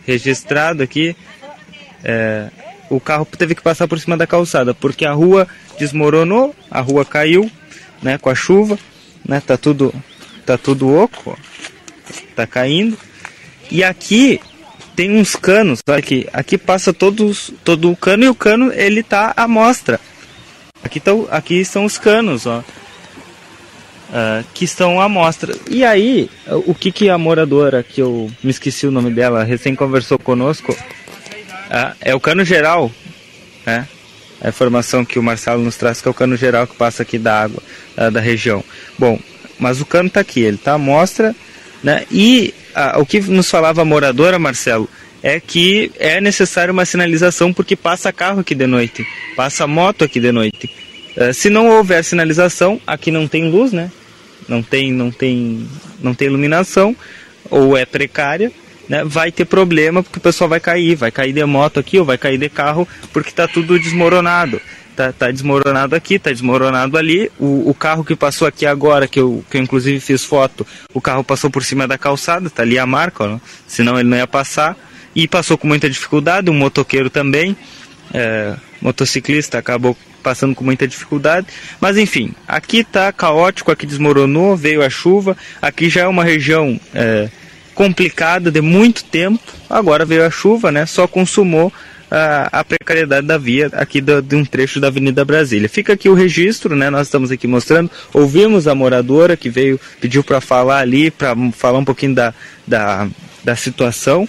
registrado 0.04 0.82
aqui. 0.82 1.14
é, 2.02 2.48
o 2.88 2.98
carro 2.98 3.24
teve 3.24 3.54
que 3.54 3.62
passar 3.62 3.86
por 3.86 4.00
cima 4.00 4.16
da 4.16 4.26
calçada, 4.26 4.74
porque 4.74 5.04
a 5.06 5.12
rua 5.12 5.46
desmoronou, 5.78 6.56
a 6.68 6.80
rua 6.80 7.04
caiu, 7.04 7.48
né, 8.02 8.18
com 8.18 8.30
a 8.30 8.34
chuva, 8.34 8.76
né, 9.24 9.40
tá 9.40 9.56
tudo, 9.56 9.94
tá 10.44 10.58
tudo 10.58 10.92
oco, 10.92 11.30
ó, 11.30 11.36
tá 12.34 12.48
caindo. 12.48 12.98
E 13.70 13.84
aqui 13.84 14.40
tem 14.96 15.10
uns 15.18 15.34
canos, 15.36 15.80
aqui, 15.86 16.26
aqui 16.32 16.58
passa 16.58 16.92
todos, 16.92 17.52
todo 17.64 17.90
o 17.90 17.96
cano 17.96 18.24
e 18.24 18.28
o 18.28 18.34
cano 18.34 18.72
ele 18.72 19.02
tá 19.02 19.32
à 19.36 19.46
mostra. 19.48 19.98
Aqui, 20.82 20.98
tá, 21.00 21.12
o- 21.14 21.28
aqui 21.30 21.64
são 21.64 21.84
os 21.84 21.98
canos, 21.98 22.46
ó, 22.46 22.62
ah, 24.12 24.42
que 24.54 24.64
estão 24.64 25.00
à 25.00 25.08
mostra. 25.08 25.54
E 25.68 25.84
aí, 25.84 26.30
o 26.66 26.74
que 26.74 26.90
que 26.90 27.08
a 27.08 27.16
moradora, 27.18 27.82
que 27.82 28.00
eu 28.00 28.30
me 28.42 28.50
esqueci 28.50 28.86
o 28.86 28.90
nome 28.90 29.10
dela, 29.10 29.44
recém 29.44 29.74
conversou 29.74 30.18
conosco, 30.18 30.76
ah, 31.70 31.94
é 32.00 32.14
o 32.14 32.20
cano 32.20 32.44
geral, 32.44 32.90
né? 33.64 33.86
a 34.42 34.48
informação 34.48 35.04
que 35.04 35.18
o 35.18 35.22
Marcelo 35.22 35.62
nos 35.62 35.76
traz, 35.76 36.00
que 36.00 36.08
é 36.08 36.10
o 36.10 36.14
cano 36.14 36.34
geral 36.34 36.66
que 36.66 36.74
passa 36.74 37.02
aqui 37.02 37.18
da 37.18 37.42
água 37.42 37.62
uh, 37.98 38.10
da 38.10 38.20
região. 38.20 38.64
Bom, 38.98 39.18
mas 39.58 39.82
o 39.82 39.84
cano 39.86 40.08
está 40.08 40.20
aqui, 40.20 40.40
ele 40.40 40.56
está 40.56 40.72
à 40.72 40.78
mostra, 40.78 41.36
né? 41.82 42.04
E 42.10 42.54
uh, 42.76 43.00
o 43.00 43.06
que 43.06 43.20
nos 43.20 43.50
falava 43.50 43.82
a 43.82 43.84
moradora, 43.84 44.38
Marcelo, 44.38 44.88
é 45.22 45.38
que 45.38 45.90
é 45.98 46.20
necessário 46.20 46.72
uma 46.72 46.84
sinalização 46.84 47.52
porque 47.52 47.76
passa 47.76 48.12
carro 48.12 48.40
aqui 48.40 48.54
de 48.54 48.66
noite, 48.66 49.06
passa 49.36 49.66
moto 49.66 50.04
aqui 50.04 50.20
de 50.20 50.32
noite. 50.32 50.70
Uh, 51.16 51.32
se 51.32 51.50
não 51.50 51.68
houver 51.68 52.04
sinalização, 52.04 52.80
aqui 52.86 53.10
não 53.10 53.26
tem 53.26 53.50
luz, 53.50 53.72
né? 53.72 53.90
Não 54.48 54.62
tem, 54.62 54.92
não 54.92 55.10
tem, 55.10 55.66
não 56.00 56.14
tem 56.14 56.28
iluminação 56.28 56.96
ou 57.50 57.76
é 57.76 57.84
precária 57.84 58.50
né, 58.90 59.04
vai 59.04 59.30
ter 59.30 59.44
problema 59.44 60.02
porque 60.02 60.18
o 60.18 60.20
pessoal 60.20 60.50
vai 60.50 60.58
cair, 60.58 60.96
vai 60.96 61.12
cair 61.12 61.32
de 61.32 61.44
moto 61.44 61.78
aqui 61.78 61.96
ou 61.96 62.04
vai 62.04 62.18
cair 62.18 62.36
de 62.36 62.48
carro 62.48 62.86
porque 63.12 63.30
está 63.30 63.46
tudo 63.46 63.78
desmoronado. 63.78 64.60
Tá, 65.00 65.14
tá, 65.14 65.30
desmoronado 65.30 65.96
aqui, 65.96 66.18
tá 66.18 66.30
desmoronado 66.30 66.98
ali. 66.98 67.32
O, 67.38 67.70
o, 67.70 67.72
carro 67.72 68.04
que 68.04 68.14
passou 68.14 68.46
aqui 68.46 68.66
agora, 68.66 69.08
que 69.08 69.18
eu, 69.18 69.42
que 69.50 69.56
eu 69.56 69.62
inclusive 69.62 69.98
fiz 69.98 70.22
foto, 70.22 70.66
o 70.92 71.00
carro 71.00 71.24
passou 71.24 71.48
por 71.48 71.64
cima 71.64 71.88
da 71.88 71.96
calçada, 71.96 72.50
tá 72.50 72.60
ali 72.60 72.78
a 72.78 72.84
marca, 72.84 73.24
ó, 73.24 73.38
senão 73.66 73.98
ele 73.98 74.10
não 74.10 74.18
ia 74.18 74.26
passar. 74.26 74.76
E 75.16 75.26
passou 75.26 75.56
com 75.56 75.66
muita 75.66 75.88
dificuldade, 75.88 76.50
um 76.50 76.54
motoqueiro 76.54 77.08
também, 77.08 77.56
é, 78.12 78.54
motociclista, 78.82 79.56
acabou 79.56 79.96
passando 80.22 80.54
com 80.54 80.64
muita 80.64 80.86
dificuldade. 80.86 81.46
Mas 81.80 81.96
enfim, 81.96 82.34
aqui 82.46 82.84
tá 82.84 83.10
caótico, 83.10 83.72
aqui 83.72 83.86
desmoronou, 83.86 84.54
veio 84.54 84.82
a 84.82 84.90
chuva, 84.90 85.34
aqui 85.62 85.88
já 85.88 86.02
é 86.02 86.06
uma 86.06 86.24
região 86.24 86.78
é, 86.94 87.30
complicada 87.74 88.50
de 88.50 88.60
muito 88.60 89.02
tempo. 89.04 89.40
Agora 89.70 90.04
veio 90.04 90.26
a 90.26 90.30
chuva, 90.30 90.70
né? 90.70 90.84
Só 90.84 91.06
consumou 91.06 91.72
a, 92.10 92.60
a 92.60 92.64
precariedade 92.64 93.26
da 93.26 93.38
via 93.38 93.68
aqui 93.72 94.00
do, 94.00 94.20
de 94.20 94.34
um 94.34 94.44
trecho 94.44 94.80
da 94.80 94.88
Avenida 94.88 95.24
Brasília. 95.24 95.68
Fica 95.68 95.92
aqui 95.92 96.08
o 96.08 96.14
registro, 96.14 96.74
né? 96.74 96.90
Nós 96.90 97.06
estamos 97.06 97.30
aqui 97.30 97.46
mostrando. 97.46 97.90
Ouvimos 98.12 98.66
a 98.66 98.74
moradora 98.74 99.36
que 99.36 99.48
veio, 99.48 99.78
pediu 100.00 100.24
para 100.24 100.40
falar 100.40 100.78
ali, 100.78 101.10
para 101.10 101.34
falar 101.52 101.78
um 101.78 101.84
pouquinho 101.84 102.14
da, 102.14 102.34
da, 102.66 103.08
da 103.44 103.54
situação. 103.54 104.28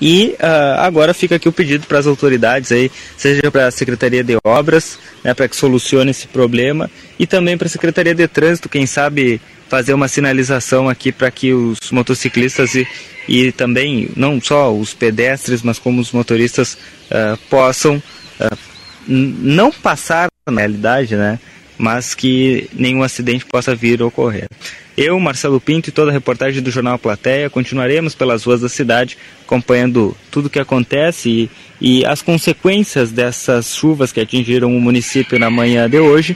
E 0.00 0.36
uh, 0.38 0.80
agora 0.80 1.14
fica 1.14 1.36
aqui 1.36 1.48
o 1.48 1.52
pedido 1.52 1.86
para 1.86 1.98
as 1.98 2.06
autoridades 2.06 2.70
aí, 2.70 2.90
seja 3.16 3.50
para 3.50 3.68
a 3.68 3.70
Secretaria 3.70 4.22
de 4.22 4.36
Obras, 4.44 4.98
né, 5.24 5.32
para 5.32 5.48
que 5.48 5.56
solucione 5.56 6.10
esse 6.10 6.26
problema, 6.26 6.90
e 7.18 7.26
também 7.26 7.56
para 7.56 7.66
a 7.66 7.70
Secretaria 7.70 8.14
de 8.14 8.28
Trânsito, 8.28 8.68
quem 8.68 8.84
sabe 8.84 9.40
fazer 9.68 9.94
uma 9.94 10.08
sinalização 10.08 10.88
aqui 10.88 11.12
para 11.12 11.30
que 11.30 11.52
os 11.52 11.90
motociclistas 11.90 12.74
e, 12.74 12.86
e 13.28 13.52
também 13.52 14.08
não 14.16 14.40
só 14.40 14.72
os 14.72 14.94
pedestres, 14.94 15.62
mas 15.62 15.78
como 15.78 16.00
os 16.00 16.12
motoristas 16.12 16.74
uh, 17.10 17.36
possam 17.50 17.96
uh, 18.40 18.58
não 19.06 19.70
passar 19.70 20.28
na 20.46 20.60
realidade, 20.60 21.16
né? 21.16 21.38
Mas 21.78 22.14
que 22.14 22.70
nenhum 22.72 23.02
acidente 23.02 23.44
possa 23.44 23.74
vir 23.74 24.00
a 24.00 24.06
ocorrer. 24.06 24.48
Eu, 24.96 25.20
Marcelo 25.20 25.60
Pinto 25.60 25.90
e 25.90 25.92
toda 25.92 26.10
a 26.10 26.14
reportagem 26.14 26.62
do 26.62 26.70
Jornal 26.70 26.98
Plateia 26.98 27.50
continuaremos 27.50 28.14
pelas 28.14 28.44
ruas 28.44 28.62
da 28.62 28.68
cidade 28.68 29.18
acompanhando 29.42 30.16
tudo 30.30 30.46
o 30.46 30.50
que 30.50 30.58
acontece 30.58 31.28
e, 31.28 31.50
e 32.00 32.06
as 32.06 32.22
consequências 32.22 33.12
dessas 33.12 33.76
chuvas 33.76 34.10
que 34.10 34.20
atingiram 34.20 34.74
o 34.74 34.80
município 34.80 35.38
na 35.38 35.50
manhã 35.50 35.88
de 35.88 35.98
hoje 35.98 36.34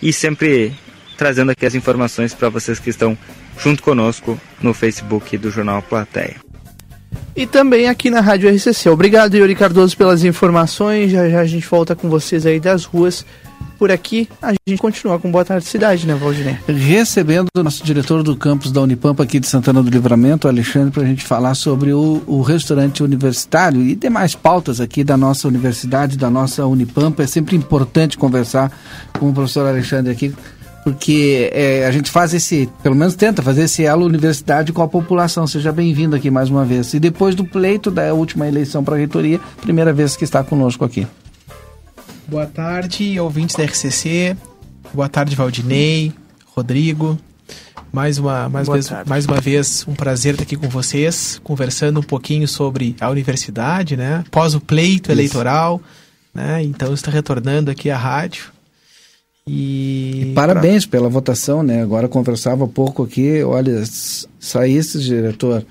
e 0.00 0.12
sempre 0.12 0.72
trazendo 1.16 1.50
aqui 1.50 1.66
as 1.66 1.74
informações 1.74 2.34
para 2.34 2.48
vocês 2.48 2.78
que 2.78 2.90
estão 2.90 3.16
junto 3.58 3.82
conosco 3.82 4.38
no 4.60 4.74
Facebook 4.74 5.36
do 5.38 5.50
Jornal 5.50 5.82
Plateia. 5.82 6.36
E 7.34 7.46
também 7.46 7.88
aqui 7.88 8.08
na 8.08 8.20
Rádio 8.20 8.48
RCC. 8.50 8.88
Obrigado, 8.88 9.34
Yuri 9.34 9.54
Cardoso, 9.54 9.96
pelas 9.96 10.24
informações. 10.24 11.10
Já 11.10 11.28
já 11.28 11.40
a 11.40 11.46
gente 11.46 11.66
volta 11.68 11.94
com 11.94 12.08
vocês 12.08 12.46
aí 12.46 12.58
das 12.58 12.84
ruas. 12.84 13.26
Por 13.78 13.90
aqui, 13.90 14.26
a 14.40 14.52
gente 14.66 14.80
continua 14.80 15.18
com 15.18 15.30
Boa 15.30 15.44
Tarde 15.44 15.66
Cidade, 15.66 16.06
né, 16.06 16.14
Valdinei? 16.14 16.56
Recebendo 16.66 17.48
o 17.54 17.62
nosso 17.62 17.84
diretor 17.84 18.22
do 18.22 18.34
campus 18.34 18.72
da 18.72 18.80
Unipampa 18.80 19.22
aqui 19.22 19.38
de 19.38 19.46
Santana 19.46 19.82
do 19.82 19.90
Livramento, 19.90 20.48
Alexandre, 20.48 20.90
para 20.90 21.02
a 21.02 21.06
gente 21.06 21.22
falar 21.22 21.54
sobre 21.54 21.92
o, 21.92 22.22
o 22.26 22.40
restaurante 22.40 23.02
universitário 23.02 23.82
e 23.82 23.94
demais 23.94 24.34
pautas 24.34 24.80
aqui 24.80 25.04
da 25.04 25.14
nossa 25.14 25.46
universidade, 25.46 26.16
da 26.16 26.30
nossa 26.30 26.64
Unipampa. 26.64 27.22
É 27.22 27.26
sempre 27.26 27.54
importante 27.54 28.16
conversar 28.16 28.72
com 29.18 29.28
o 29.28 29.34
professor 29.34 29.66
Alexandre 29.66 30.10
aqui 30.10 30.34
porque 30.86 31.50
é, 31.52 31.84
a 31.84 31.90
gente 31.90 32.08
faz 32.12 32.32
esse, 32.32 32.70
pelo 32.80 32.94
menos 32.94 33.16
tenta 33.16 33.42
fazer 33.42 33.64
esse 33.64 33.84
elo 33.84 34.06
universidade 34.06 34.72
com 34.72 34.80
a 34.82 34.86
população. 34.86 35.44
Seja 35.44 35.72
bem-vindo 35.72 36.14
aqui 36.14 36.30
mais 36.30 36.48
uma 36.48 36.64
vez. 36.64 36.94
E 36.94 37.00
depois 37.00 37.34
do 37.34 37.44
pleito 37.44 37.90
da 37.90 38.14
última 38.14 38.46
eleição 38.46 38.84
para 38.84 38.94
a 38.94 38.98
reitoria, 38.98 39.40
primeira 39.60 39.92
vez 39.92 40.16
que 40.16 40.22
está 40.22 40.44
conosco 40.44 40.84
aqui. 40.84 41.04
Boa 42.28 42.46
tarde, 42.46 43.18
ouvintes 43.18 43.56
da 43.56 43.64
RCC. 43.64 44.36
Boa 44.94 45.08
tarde, 45.08 45.34
Valdinei, 45.34 46.12
Rodrigo. 46.54 47.18
Mais 47.92 48.18
uma, 48.18 48.48
mais, 48.48 48.68
vez, 48.68 48.88
mais 49.04 49.26
uma 49.26 49.40
vez, 49.40 49.84
um 49.88 49.94
prazer 49.94 50.34
estar 50.34 50.44
aqui 50.44 50.54
com 50.54 50.68
vocês, 50.68 51.40
conversando 51.42 51.98
um 51.98 52.04
pouquinho 52.04 52.46
sobre 52.46 52.94
a 53.00 53.10
universidade, 53.10 53.96
né? 53.96 54.22
Após 54.24 54.54
o 54.54 54.60
pleito 54.60 55.10
Isso. 55.10 55.18
eleitoral, 55.18 55.80
né? 56.32 56.62
Então, 56.62 56.94
está 56.94 57.10
retornando 57.10 57.72
aqui 57.72 57.90
à 57.90 57.98
rádio 57.98 58.54
e, 59.48 60.22
e 60.22 60.32
parabéns 60.34 60.84
pra... 60.84 60.98
pela 60.98 61.08
votação, 61.08 61.62
né? 61.62 61.82
Agora 61.82 62.08
conversava 62.08 62.66
pouco 62.66 63.02
aqui, 63.02 63.42
olha, 63.42 63.82
saísse, 64.40 64.98
diretor 64.98 65.64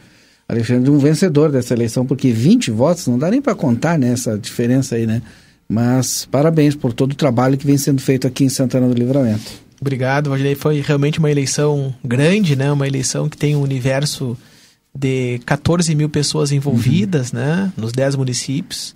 Alexandre, 0.47 0.91
um 0.91 0.99
vencedor 0.99 1.51
dessa 1.51 1.73
eleição, 1.73 2.05
porque 2.05 2.32
20 2.32 2.71
votos, 2.71 3.07
não 3.07 3.17
dá 3.17 3.30
nem 3.32 3.41
para 3.41 3.55
contar 3.55 3.97
né, 3.97 4.11
essa 4.13 4.38
diferença 4.38 4.95
aí, 4.95 5.05
né? 5.07 5.21
Mas 5.67 6.26
parabéns 6.30 6.76
por 6.76 6.93
todo 6.93 7.13
o 7.13 7.15
trabalho 7.15 7.57
que 7.57 7.65
vem 7.65 7.78
sendo 7.78 7.99
feito 7.99 8.28
aqui 8.28 8.45
em 8.45 8.49
Santana 8.49 8.88
do 8.88 8.93
Livramento. 8.93 9.51
Obrigado, 9.82 10.30
Valdinei. 10.30 10.55
Foi 10.55 10.80
realmente 10.82 11.19
uma 11.19 11.32
eleição 11.32 11.93
grande, 12.03 12.55
né? 12.55 12.71
Uma 12.71 12.88
eleição 12.88 13.28
que 13.28 13.36
tem 13.36 13.55
um 13.55 13.61
universo 13.61 14.38
de 14.95 15.39
14 15.45 15.93
mil 15.95 16.09
pessoas 16.09 16.51
envolvidas, 16.51 17.32
uhum. 17.32 17.39
né? 17.39 17.73
Nos 17.76 17.91
10 17.91 18.15
municípios. 18.15 18.93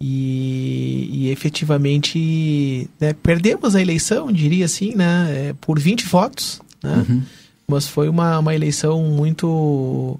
E, 0.00 1.08
e 1.10 1.30
efetivamente 1.30 2.88
né, 3.00 3.14
perdemos 3.14 3.74
a 3.74 3.80
eleição, 3.80 4.30
diria 4.30 4.66
assim, 4.66 4.94
né, 4.94 5.26
é, 5.30 5.54
por 5.60 5.78
20 5.78 6.06
votos. 6.06 6.60
Né? 6.82 7.04
Uhum. 7.08 7.22
Mas 7.66 7.88
foi 7.88 8.08
uma, 8.08 8.38
uma 8.38 8.54
eleição 8.54 9.02
muito, 9.04 10.18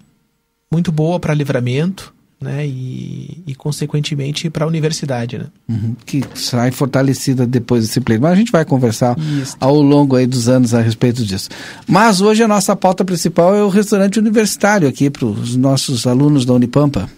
muito 0.72 0.90
boa 0.90 1.20
para 1.20 1.34
livramento. 1.34 2.14
Né, 2.38 2.66
e, 2.66 3.42
e 3.46 3.54
consequentemente 3.54 4.50
para 4.50 4.66
a 4.66 4.68
universidade, 4.68 5.38
né? 5.38 5.46
Uhum, 5.66 5.96
que 6.04 6.22
sai 6.34 6.70
fortalecida 6.70 7.46
depois 7.46 7.86
desse 7.86 7.98
pleito. 7.98 8.20
Mas 8.20 8.32
a 8.32 8.36
gente 8.36 8.52
vai 8.52 8.62
conversar 8.62 9.18
Isso. 9.18 9.56
ao 9.58 9.80
longo 9.80 10.16
aí 10.16 10.26
dos 10.26 10.46
anos 10.46 10.74
a 10.74 10.82
respeito 10.82 11.24
disso. 11.24 11.48
Mas 11.88 12.20
hoje 12.20 12.42
a 12.42 12.48
nossa 12.48 12.76
pauta 12.76 13.06
principal 13.06 13.54
é 13.54 13.64
o 13.64 13.70
restaurante 13.70 14.18
universitário 14.18 14.86
aqui 14.86 15.08
para 15.08 15.24
os 15.24 15.56
nossos 15.56 16.06
alunos 16.06 16.44
da 16.44 16.52
Unipampa. 16.52 17.08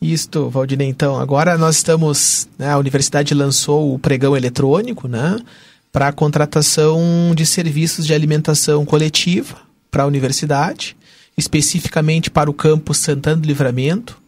Isto, 0.00 0.50
Valdinei, 0.50 0.88
então, 0.88 1.18
agora 1.18 1.56
nós 1.56 1.76
estamos, 1.76 2.48
né, 2.58 2.70
a 2.70 2.78
universidade 2.78 3.32
lançou 3.34 3.94
o 3.94 3.98
pregão 3.98 4.36
eletrônico, 4.36 5.08
né, 5.08 5.38
para 5.90 6.08
a 6.08 6.12
contratação 6.12 7.00
de 7.34 7.46
serviços 7.46 8.06
de 8.06 8.12
alimentação 8.12 8.84
coletiva 8.84 9.56
para 9.90 10.02
a 10.02 10.06
universidade, 10.06 10.96
especificamente 11.36 12.30
para 12.30 12.50
o 12.50 12.54
campus 12.54 12.98
Santana 12.98 13.40
do 13.40 13.46
Livramento. 13.46 14.20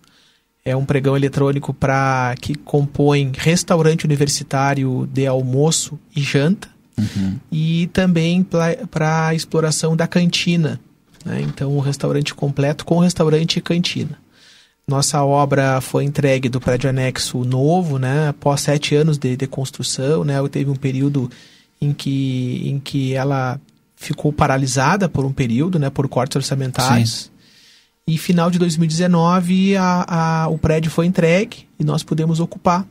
É 0.65 0.75
um 0.75 0.85
pregão 0.85 1.17
eletrônico 1.17 1.75
para 1.75 2.35
que 2.41 2.55
compõe 2.55 3.31
restaurante 3.37 4.05
universitário 4.05 5.09
de 5.13 5.27
almoço 5.27 5.99
e 6.17 6.23
janta, 6.23 6.69
uhum. 6.99 7.37
e 7.53 7.89
também 7.93 8.43
para 8.43 9.29
a 9.29 9.35
exploração 9.35 9.95
da 9.95 10.07
cantina. 10.07 10.81
Né, 11.25 11.43
então, 11.43 11.77
um 11.77 11.81
restaurante 11.81 12.35
completo 12.35 12.87
com 12.87 12.99
restaurante 12.99 13.59
e 13.59 13.61
cantina. 13.61 14.19
Nossa 14.89 15.23
obra 15.23 15.83
foi 15.83 16.05
entregue 16.05 16.49
do 16.49 16.59
prédio 16.59 16.89
anexo 16.89 17.45
novo, 17.45 17.99
né? 17.99 18.29
Após 18.29 18.63
sete 18.63 18.95
anos 18.95 19.19
de, 19.19 19.37
de 19.37 19.47
construção, 19.47 20.25
né? 20.25 20.37
Teve 20.51 20.71
um 20.71 20.75
período 20.75 21.31
em 21.79 21.93
que, 21.93 22.63
em 22.67 22.79
que 22.81 23.13
ela 23.13 23.61
ficou 23.95 24.33
paralisada 24.33 25.07
por 25.07 25.27
um 25.27 25.33
período, 25.33 25.79
né? 25.79 25.91
Por 25.91 26.09
cortes 26.09 26.37
orçamentários. 26.37 27.25
Sim. 27.25 27.31
E 28.07 28.17
final 28.17 28.51
de 28.51 28.59
2019 28.59 29.77
a, 29.77 30.45
a, 30.45 30.49
o 30.49 30.57
prédio 30.57 30.91
foi 30.91 31.05
entregue 31.05 31.69
e 31.79 31.85
nós 31.85 32.03
pudemos 32.03 32.41
ocupar. 32.41 32.87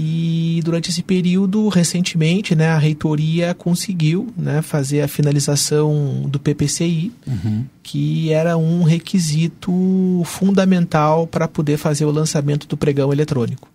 E 0.00 0.60
durante 0.64 0.90
esse 0.90 1.02
período, 1.02 1.66
recentemente, 1.66 2.54
né, 2.54 2.68
a 2.68 2.78
reitoria 2.78 3.52
conseguiu 3.52 4.32
né, 4.36 4.62
fazer 4.62 5.00
a 5.00 5.08
finalização 5.08 6.22
do 6.28 6.38
PPCI, 6.38 7.10
uhum. 7.26 7.64
que 7.82 8.32
era 8.32 8.56
um 8.56 8.84
requisito 8.84 10.22
fundamental 10.24 11.26
para 11.26 11.48
poder 11.48 11.78
fazer 11.78 12.04
o 12.04 12.12
lançamento 12.12 12.68
do 12.68 12.76
pregão 12.76 13.12
eletrônico. 13.12 13.68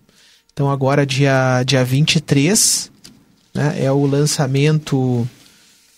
Então, 0.53 0.71
agora, 0.71 1.05
dia, 1.05 1.61
dia 1.63 1.83
23, 1.83 2.89
né, 3.53 3.83
é 3.83 3.91
o 3.91 4.05
lançamento 4.05 5.27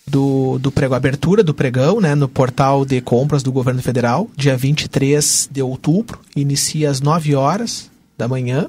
do, 0.04 0.58
do 0.58 0.72
prego, 0.72 0.94
abertura 0.96 1.44
do 1.44 1.54
pregão 1.54 2.00
né, 2.00 2.16
no 2.16 2.28
portal 2.28 2.84
de 2.84 3.00
compras 3.00 3.44
do 3.44 3.52
governo 3.52 3.80
federal, 3.80 4.28
dia 4.36 4.56
23 4.56 5.48
de 5.52 5.62
outubro, 5.62 6.18
inicia 6.34 6.90
às 6.90 7.00
9 7.00 7.36
horas 7.36 7.88
da 8.18 8.26
manhã 8.26 8.66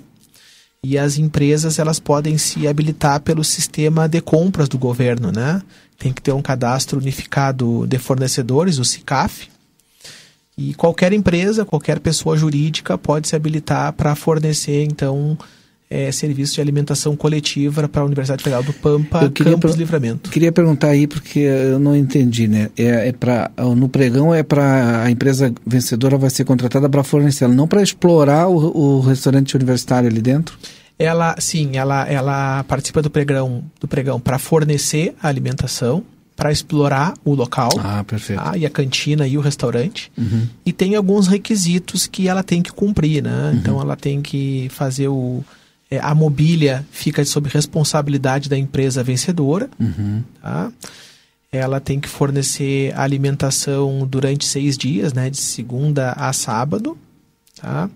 E 0.84 0.98
as 0.98 1.18
empresas 1.18 1.80
elas 1.80 2.00
podem 2.00 2.38
se 2.38 2.68
habilitar 2.68 3.20
pelo 3.22 3.44
sistema 3.44 4.08
de 4.08 4.22
compras 4.22 4.70
do 4.70 4.78
governo, 4.78 5.32
né? 5.32 5.62
Tem 5.98 6.14
que 6.14 6.22
ter 6.22 6.32
um 6.32 6.42
cadastro 6.42 7.00
unificado 7.00 7.86
de 7.88 7.98
fornecedores, 7.98 8.78
o 8.78 8.86
SICAF. 8.86 9.50
E 10.58 10.74
qualquer 10.74 11.14
empresa, 11.14 11.66
qualquer 11.66 12.00
pessoa 12.00 12.38
jurídica 12.38 12.98
pode 12.98 13.28
se 13.28 13.36
habilitar 13.36 13.94
para 13.94 14.16
fornecer, 14.16 14.84
então, 14.84 15.38
é, 15.90 16.12
serviço 16.12 16.56
de 16.56 16.62
alimentação 16.62 17.16
coletiva 17.16 17.88
para 17.88 18.02
a 18.02 18.06
Universidade 18.06 18.44
Federal 18.44 18.62
do 18.64 18.74
Pampa, 18.74 19.24
Eu 19.24 19.32
queria 19.32 19.54
Campus 19.54 19.72
per- 19.72 19.80
Livramento. 19.80 20.30
Queria 20.30 20.52
perguntar 20.52 20.88
aí, 20.90 21.08
porque 21.08 21.40
eu 21.40 21.80
não 21.80 21.96
entendi, 21.96 22.48
né? 22.48 22.70
É, 22.78 23.08
é 23.10 23.12
pra, 23.14 23.50
no 23.76 23.88
pregão 23.88 24.34
é 24.36 24.44
para 24.44 25.04
a 25.04 25.10
empresa 25.12 25.54
vencedora 25.66 26.18
vai 26.18 26.30
ser 26.30 26.44
contratada 26.44 26.90
para 26.90 27.04
fornecer, 27.04 27.48
não 27.48 27.68
para 27.68 27.82
explorar 27.82 28.48
o, 28.50 28.98
o 28.98 29.00
restaurante 29.02 29.56
universitário 29.56 30.10
ali 30.10 30.22
dentro? 30.22 30.58
Ela, 31.00 31.36
sim, 31.40 31.78
ela, 31.78 32.08
ela 32.10 32.64
participa 32.64 33.02
do 33.02 33.10
pregão, 33.10 33.64
do 33.80 33.88
pregão 33.88 34.20
para 34.20 34.40
fornecer 34.40 35.14
a 35.22 35.28
alimentação, 35.28 36.04
para 36.36 36.52
explorar 36.52 37.14
o 37.24 37.34
local, 37.34 37.70
Ah, 37.80 38.04
perfeito. 38.04 38.44
tá? 38.44 38.58
e 38.58 38.66
a 38.66 38.70
cantina 38.70 39.28
e 39.28 39.38
o 39.38 39.42
restaurante. 39.42 40.12
Uhum. 40.18 40.48
E 40.66 40.74
tem 40.74 40.96
alguns 40.96 41.28
requisitos 41.28 42.06
que 42.08 42.28
ela 42.28 42.44
tem 42.44 42.62
que 42.62 42.72
cumprir, 42.72 43.24
né? 43.24 43.52
Uhum. 43.54 43.58
Então 43.58 43.82
ela 43.82 43.96
tem 43.96 44.22
que 44.22 44.68
fazer 44.72 45.08
o 45.08 45.44
é, 45.90 46.00
a 46.00 46.14
mobília 46.14 46.86
fica 46.92 47.24
sob 47.26 47.50
responsabilidade 47.50 48.50
da 48.50 48.58
empresa 48.58 49.04
vencedora, 49.04 49.70
Uhum. 49.80 50.22
tá? 50.42 50.72
Ela 51.52 51.80
tem 51.80 52.00
que 52.00 52.10
fornecer 52.10 52.94
alimentação 52.98 54.06
durante 54.06 54.46
seis 54.46 54.78
dias, 54.78 55.14
né? 55.14 55.30
De 55.30 55.38
segunda 55.38 56.12
a 56.12 56.34
sábado, 56.34 56.98
tá? 57.60 57.90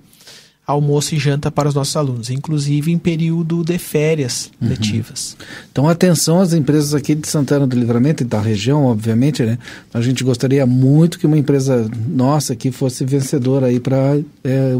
Almoço 0.65 1.15
e 1.15 1.19
janta 1.19 1.51
para 1.51 1.67
os 1.67 1.75
nossos 1.75 1.97
alunos, 1.97 2.29
inclusive 2.29 2.93
em 2.93 2.97
período 2.97 3.61
de 3.61 3.77
férias 3.77 4.49
Uhum. 4.61 4.69
letivas. 4.69 5.35
Então, 5.69 5.89
atenção 5.89 6.39
às 6.39 6.53
empresas 6.53 6.93
aqui 6.93 7.13
de 7.13 7.27
Santana 7.27 7.67
do 7.67 7.75
Livramento 7.75 8.23
e 8.23 8.25
da 8.25 8.39
região, 8.39 8.85
obviamente, 8.85 9.43
né? 9.43 9.57
A 9.93 9.99
gente 9.99 10.23
gostaria 10.23 10.65
muito 10.65 11.19
que 11.19 11.27
uma 11.27 11.37
empresa 11.37 11.89
nossa 12.07 12.53
aqui 12.53 12.71
fosse 12.71 13.03
vencedora 13.03 13.65
aí 13.67 13.81
para 13.81 14.13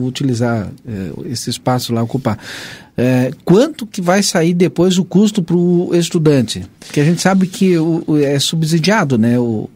utilizar 0.02 0.70
é, 0.88 1.12
esse 1.30 1.50
espaço 1.50 1.94
lá, 1.94 2.02
ocupar. 2.02 2.38
É, 3.02 3.32
quanto 3.44 3.88
que 3.88 4.02
vai 4.02 4.22
sair 4.22 4.54
depois 4.54 4.98
o 4.98 5.04
custo 5.06 5.42
para 5.42 5.56
o 5.56 5.90
estudante? 5.96 6.66
Porque 6.80 7.00
a 7.00 7.06
gente 7.06 7.22
sabe 7.22 7.48
que 7.48 7.78
o, 7.78 8.04
o- 8.06 8.18
é 8.18 8.38
subsidiado, 8.40 9.18
né? 9.18 9.40
O, 9.40 9.70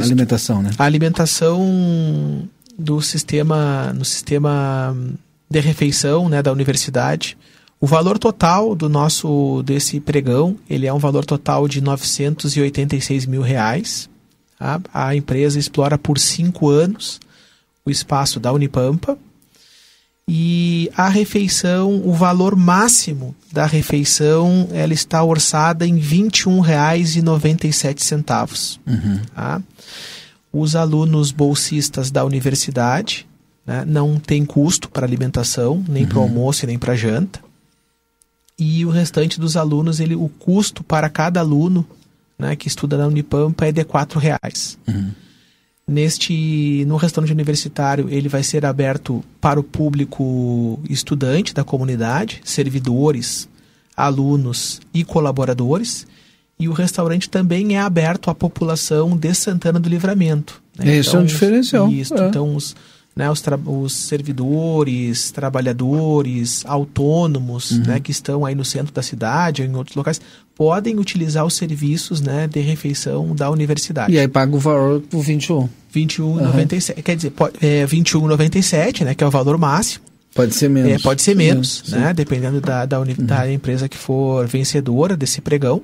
a 0.00 0.04
alimentação, 0.04 0.62
né? 0.62 0.70
A 0.78 0.84
alimentação 0.84 2.48
do 2.78 3.00
sistema, 3.00 3.92
no 3.94 4.04
sistema 4.04 4.96
de 5.50 5.60
refeição, 5.60 6.28
né, 6.28 6.42
da 6.42 6.50
universidade, 6.50 7.36
o 7.80 7.86
valor 7.86 8.18
total 8.18 8.74
do 8.74 8.88
nosso 8.88 9.62
desse 9.62 10.00
pregão, 10.00 10.56
ele 10.68 10.86
é 10.86 10.92
um 10.92 10.98
valor 10.98 11.24
total 11.24 11.68
de 11.68 11.80
986 11.80 13.26
mil 13.26 13.42
reais. 13.42 14.08
tá? 14.58 14.80
A 14.92 15.14
empresa 15.14 15.58
explora 15.58 15.96
por 15.98 16.18
cinco 16.18 16.68
anos 16.68 17.20
o 17.84 17.90
espaço 17.90 18.40
da 18.40 18.52
Unipampa. 18.52 19.18
E 20.28 20.90
a 20.96 21.08
refeição, 21.08 22.02
o 22.04 22.12
valor 22.14 22.56
máximo 22.56 23.36
da 23.52 23.66
refeição, 23.66 24.68
ela 24.72 24.94
está 24.94 25.22
orçada 25.22 25.86
em 25.86 25.98
R$ 25.98 26.30
21,97 26.30 28.80
Uhum. 28.86 29.20
tá? 29.34 29.60
Os 30.50 30.74
alunos 30.74 31.30
bolsistas 31.30 32.10
da 32.10 32.24
universidade 32.24 33.26
né, 33.66 33.84
não 33.86 34.18
tem 34.18 34.46
custo 34.46 34.88
para 34.88 35.06
alimentação, 35.06 35.84
nem 35.88 36.06
para 36.06 36.18
o 36.18 36.22
almoço 36.22 36.66
nem 36.66 36.78
para 36.78 36.96
janta. 36.96 37.40
E 38.58 38.84
o 38.86 38.90
restante 38.90 39.38
dos 39.40 39.56
alunos, 39.56 40.00
ele, 40.00 40.14
o 40.14 40.28
custo 40.28 40.84
para 40.84 41.08
cada 41.10 41.40
aluno 41.40 41.84
né, 42.38 42.56
que 42.56 42.68
estuda 42.68 42.96
na 42.96 43.06
Unipampa 43.08 43.66
é 43.66 43.72
de 43.72 43.84
4 43.84 44.18
reais. 44.18 44.78
Neste, 45.86 46.84
no 46.86 46.96
restaurante 46.96 47.32
universitário, 47.32 48.08
ele 48.08 48.28
vai 48.28 48.42
ser 48.42 48.64
aberto 48.64 49.22
para 49.40 49.60
o 49.60 49.62
público 49.62 50.80
estudante 50.88 51.52
da 51.52 51.62
comunidade, 51.62 52.40
servidores, 52.42 53.48
alunos 53.94 54.80
e 54.94 55.04
colaboradores. 55.04 56.06
E 56.58 56.68
o 56.68 56.72
restaurante 56.72 57.28
também 57.28 57.76
é 57.76 57.80
aberto 57.80 58.30
à 58.30 58.34
população 58.34 59.16
de 59.16 59.34
Santana 59.34 59.78
do 59.78 59.88
Livramento. 59.88 60.62
Esse 60.78 61.14
é 61.14 61.18
um 61.18 61.24
diferencial, 61.24 61.88
Isso, 61.88 62.14
é. 62.14 62.28
então 62.28 62.56
os, 62.56 62.74
né, 63.16 63.30
os, 63.30 63.42
os 63.66 63.92
servidores, 63.92 65.30
trabalhadores, 65.30 66.64
autônomos, 66.66 67.70
Uhum. 67.70 67.82
né, 67.86 68.00
que 68.00 68.10
estão 68.10 68.44
aí 68.44 68.54
no 68.54 68.64
centro 68.64 68.92
da 68.92 69.02
cidade 69.02 69.62
ou 69.62 69.68
em 69.68 69.74
outros 69.74 69.96
locais, 69.96 70.20
podem 70.56 70.98
utilizar 70.98 71.44
os 71.44 71.54
serviços 71.54 72.20
né, 72.20 72.46
de 72.46 72.60
refeição 72.60 73.34
da 73.34 73.50
universidade. 73.50 74.12
E 74.12 74.18
aí 74.18 74.28
paga 74.28 74.54
o 74.54 74.58
valor 74.58 75.00
por 75.02 75.20
21. 75.22 75.68
21,97. 75.94 77.02
Quer 77.02 77.16
dizer, 77.16 77.30
pode, 77.30 77.54
é 77.60 77.86
21,97, 77.86 79.04
né, 79.04 79.14
que 79.14 79.22
é 79.22 79.26
o 79.26 79.30
valor 79.30 79.56
máximo. 79.58 80.04
Pode 80.34 80.54
ser 80.54 80.68
menos. 80.68 80.90
É, 80.92 80.98
pode 80.98 81.22
ser 81.22 81.36
menos, 81.36 81.82
Sim. 81.86 81.96
né, 81.96 82.12
dependendo 82.12 82.60
da, 82.60 82.84
da, 82.84 83.00
uni- 83.00 83.14
da 83.14 83.50
empresa 83.52 83.88
que 83.88 83.96
for 83.96 84.46
vencedora 84.48 85.16
desse 85.16 85.40
pregão. 85.40 85.80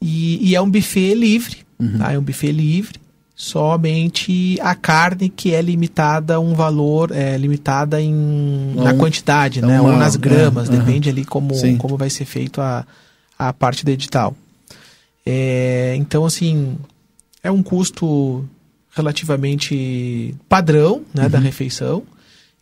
E, 0.00 0.50
e 0.50 0.54
é 0.54 0.60
um 0.60 0.70
buffet 0.70 1.14
livre, 1.14 1.56
tá? 1.98 2.12
É 2.12 2.18
um 2.18 2.22
buffet 2.22 2.52
livre. 2.52 3.00
Somente 3.38 4.58
a 4.62 4.74
carne 4.74 5.28
que 5.28 5.52
é 5.54 5.60
limitada 5.60 6.36
a 6.36 6.40
um 6.40 6.54
valor, 6.54 7.10
é 7.12 7.36
limitada 7.36 8.00
em, 8.00 8.72
É 8.78 8.82
na 8.82 8.92
um- 8.94 8.98
quantidade, 8.98 9.58
é 9.58 9.62
né? 9.62 9.78
uma- 9.78 9.90
Ou 9.92 9.96
nas 9.98 10.16
gramas, 10.16 10.70
é, 10.70 10.72
depende 10.76 11.10
ali 11.10 11.22
como, 11.24 11.54
Sim. 11.54 11.76
como 11.76 11.98
vai 11.98 12.08
ser 12.08 12.24
feito 12.24 12.62
a, 12.62 12.86
a 13.38 13.52
parte 13.52 13.84
do 13.84 13.90
edital. 13.90 14.34
É, 15.24 15.94
então, 15.98 16.24
assim, 16.24 16.76
é 17.42 17.50
um 17.50 17.62
custo 17.62 18.42
relativamente 18.94 20.34
padrão 20.48 21.02
né, 21.12 21.28
da 21.28 21.38
refeição. 21.38 22.02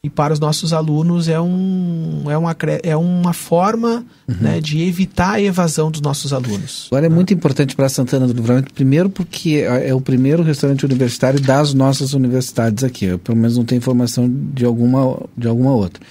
E 0.04 0.10
para 0.10 0.34
os 0.34 0.38
nossos 0.38 0.74
alunos 0.74 1.28
é, 1.28 1.40
um, 1.40 2.24
é, 2.26 2.36
uma, 2.36 2.54
é 2.82 2.94
uma 2.94 3.32
forma 3.32 4.04
né, 4.28 4.60
de 4.60 4.82
evitar 4.82 5.32
a 5.32 5.40
evasão 5.40 5.90
dos 5.90 6.02
nossos 6.02 6.30
alunos. 6.30 6.88
Agora 6.90 7.06
é 7.06 7.08
muito 7.08 7.32
importante 7.32 7.74
para 7.74 7.88
Santana 7.88 8.26
do 8.26 8.34
Livramento, 8.34 8.70
primeiro 8.74 9.08
porque 9.08 9.64
é 9.66 9.94
o 9.94 10.02
primeiro 10.02 10.42
restaurante 10.42 10.84
universitário 10.84 11.40
das 11.40 11.72
nossas 11.72 12.12
universidades 12.12 12.84
aqui. 12.84 13.06
Eu, 13.06 13.18
pelo 13.18 13.38
menos 13.38 13.56
não 13.56 13.64
tenho 13.64 13.78
informação 13.78 14.30
de 14.30 14.66
alguma, 14.66 15.18
de 15.34 15.48
alguma 15.48 15.72
outra. 15.72 16.02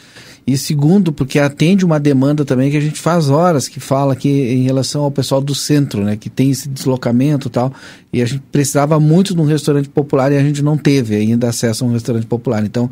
E 0.45 0.57
segundo, 0.57 1.13
porque 1.13 1.39
atende 1.39 1.85
uma 1.85 1.99
demanda 1.99 2.43
também 2.43 2.69
que 2.69 2.75
a 2.75 2.81
gente 2.81 2.99
faz 2.99 3.29
horas 3.29 3.69
que 3.69 3.79
fala 3.79 4.11
aqui 4.11 4.29
em 4.29 4.63
relação 4.63 5.03
ao 5.03 5.11
pessoal 5.11 5.41
do 5.41 5.55
centro, 5.55 6.03
né? 6.03 6.17
Que 6.17 6.29
tem 6.29 6.51
esse 6.51 6.67
deslocamento 6.67 7.47
e 7.47 7.51
tal. 7.51 7.73
E 8.11 8.21
a 8.21 8.25
gente 8.25 8.43
precisava 8.51 8.99
muito 8.99 9.33
de 9.33 9.39
um 9.39 9.45
restaurante 9.45 9.87
popular 9.87 10.31
e 10.31 10.37
a 10.37 10.43
gente 10.43 10.61
não 10.61 10.77
teve 10.77 11.15
ainda 11.15 11.47
acesso 11.47 11.85
a 11.85 11.87
um 11.87 11.93
restaurante 11.93 12.25
popular. 12.25 12.65
Então, 12.65 12.91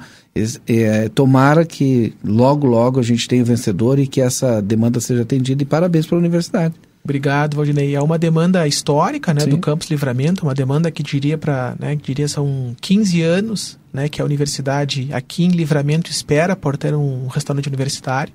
é, 0.66 1.10
tomara 1.10 1.66
que 1.66 2.14
logo, 2.24 2.66
logo 2.66 3.00
a 3.02 3.04
gente 3.04 3.28
tenha 3.28 3.44
o 3.44 3.46
vencedor 3.46 4.00
e 4.00 4.08
que 4.08 4.22
essa 4.22 4.62
demanda 4.62 5.02
seja 5.02 5.24
atendida. 5.24 5.62
E 5.62 5.66
parabéns 5.66 6.06
para 6.06 6.18
a 6.18 6.20
universidade. 6.20 6.76
Obrigado, 7.04 7.56
Valdinei. 7.56 7.96
É 7.96 8.02
uma 8.02 8.18
demanda 8.18 8.66
histórica 8.68 9.34
né, 9.34 9.46
do 9.46 9.58
Campus 9.58 9.90
Livramento, 9.90 10.44
uma 10.44 10.54
demanda 10.54 10.90
que 10.90 11.04
diria 11.04 11.38
para, 11.38 11.76
né, 11.80 11.96
que 11.96 12.04
diria 12.04 12.28
são 12.28 12.76
15 12.80 13.22
anos 13.24 13.81
né, 13.94 14.08
que 14.08 14.22
a 14.22 14.26
universidade 14.26 15.10
aqui 15.12 15.44
em 15.44 15.50
Livramento 15.50 16.10
espera 16.10 16.56
por 16.56 16.78
ter 16.78 16.96
um 16.96 17.28
restaurante 17.28 17.68
universitário. 17.68 18.34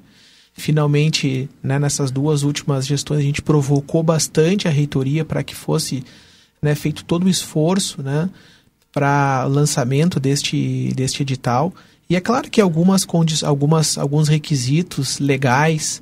Finalmente, 0.52 1.48
né, 1.62 1.78
nessas 1.78 2.11
duas 2.11 2.42
últimas 2.42 2.86
gestões, 2.86 3.20
a 3.20 3.22
gente 3.22 3.42
provocou 3.42 4.02
bastante 4.02 4.66
a 4.66 4.70
reitoria 4.70 5.24
para 5.24 5.42
que 5.42 5.54
fosse 5.54 6.04
né, 6.61 6.74
feito 6.74 7.04
todo 7.04 7.24
o 7.24 7.28
esforço 7.28 8.03
né, 8.03 8.28
para 8.92 9.45
lançamento 9.45 10.18
deste, 10.18 10.92
deste 10.95 11.22
edital. 11.22 11.72
E 12.08 12.16
é 12.16 12.20
claro 12.20 12.50
que 12.50 12.61
algumas, 12.61 13.07
algumas 13.42 13.99
alguns 13.99 14.28
requisitos 14.28 15.18
legais 15.18 16.00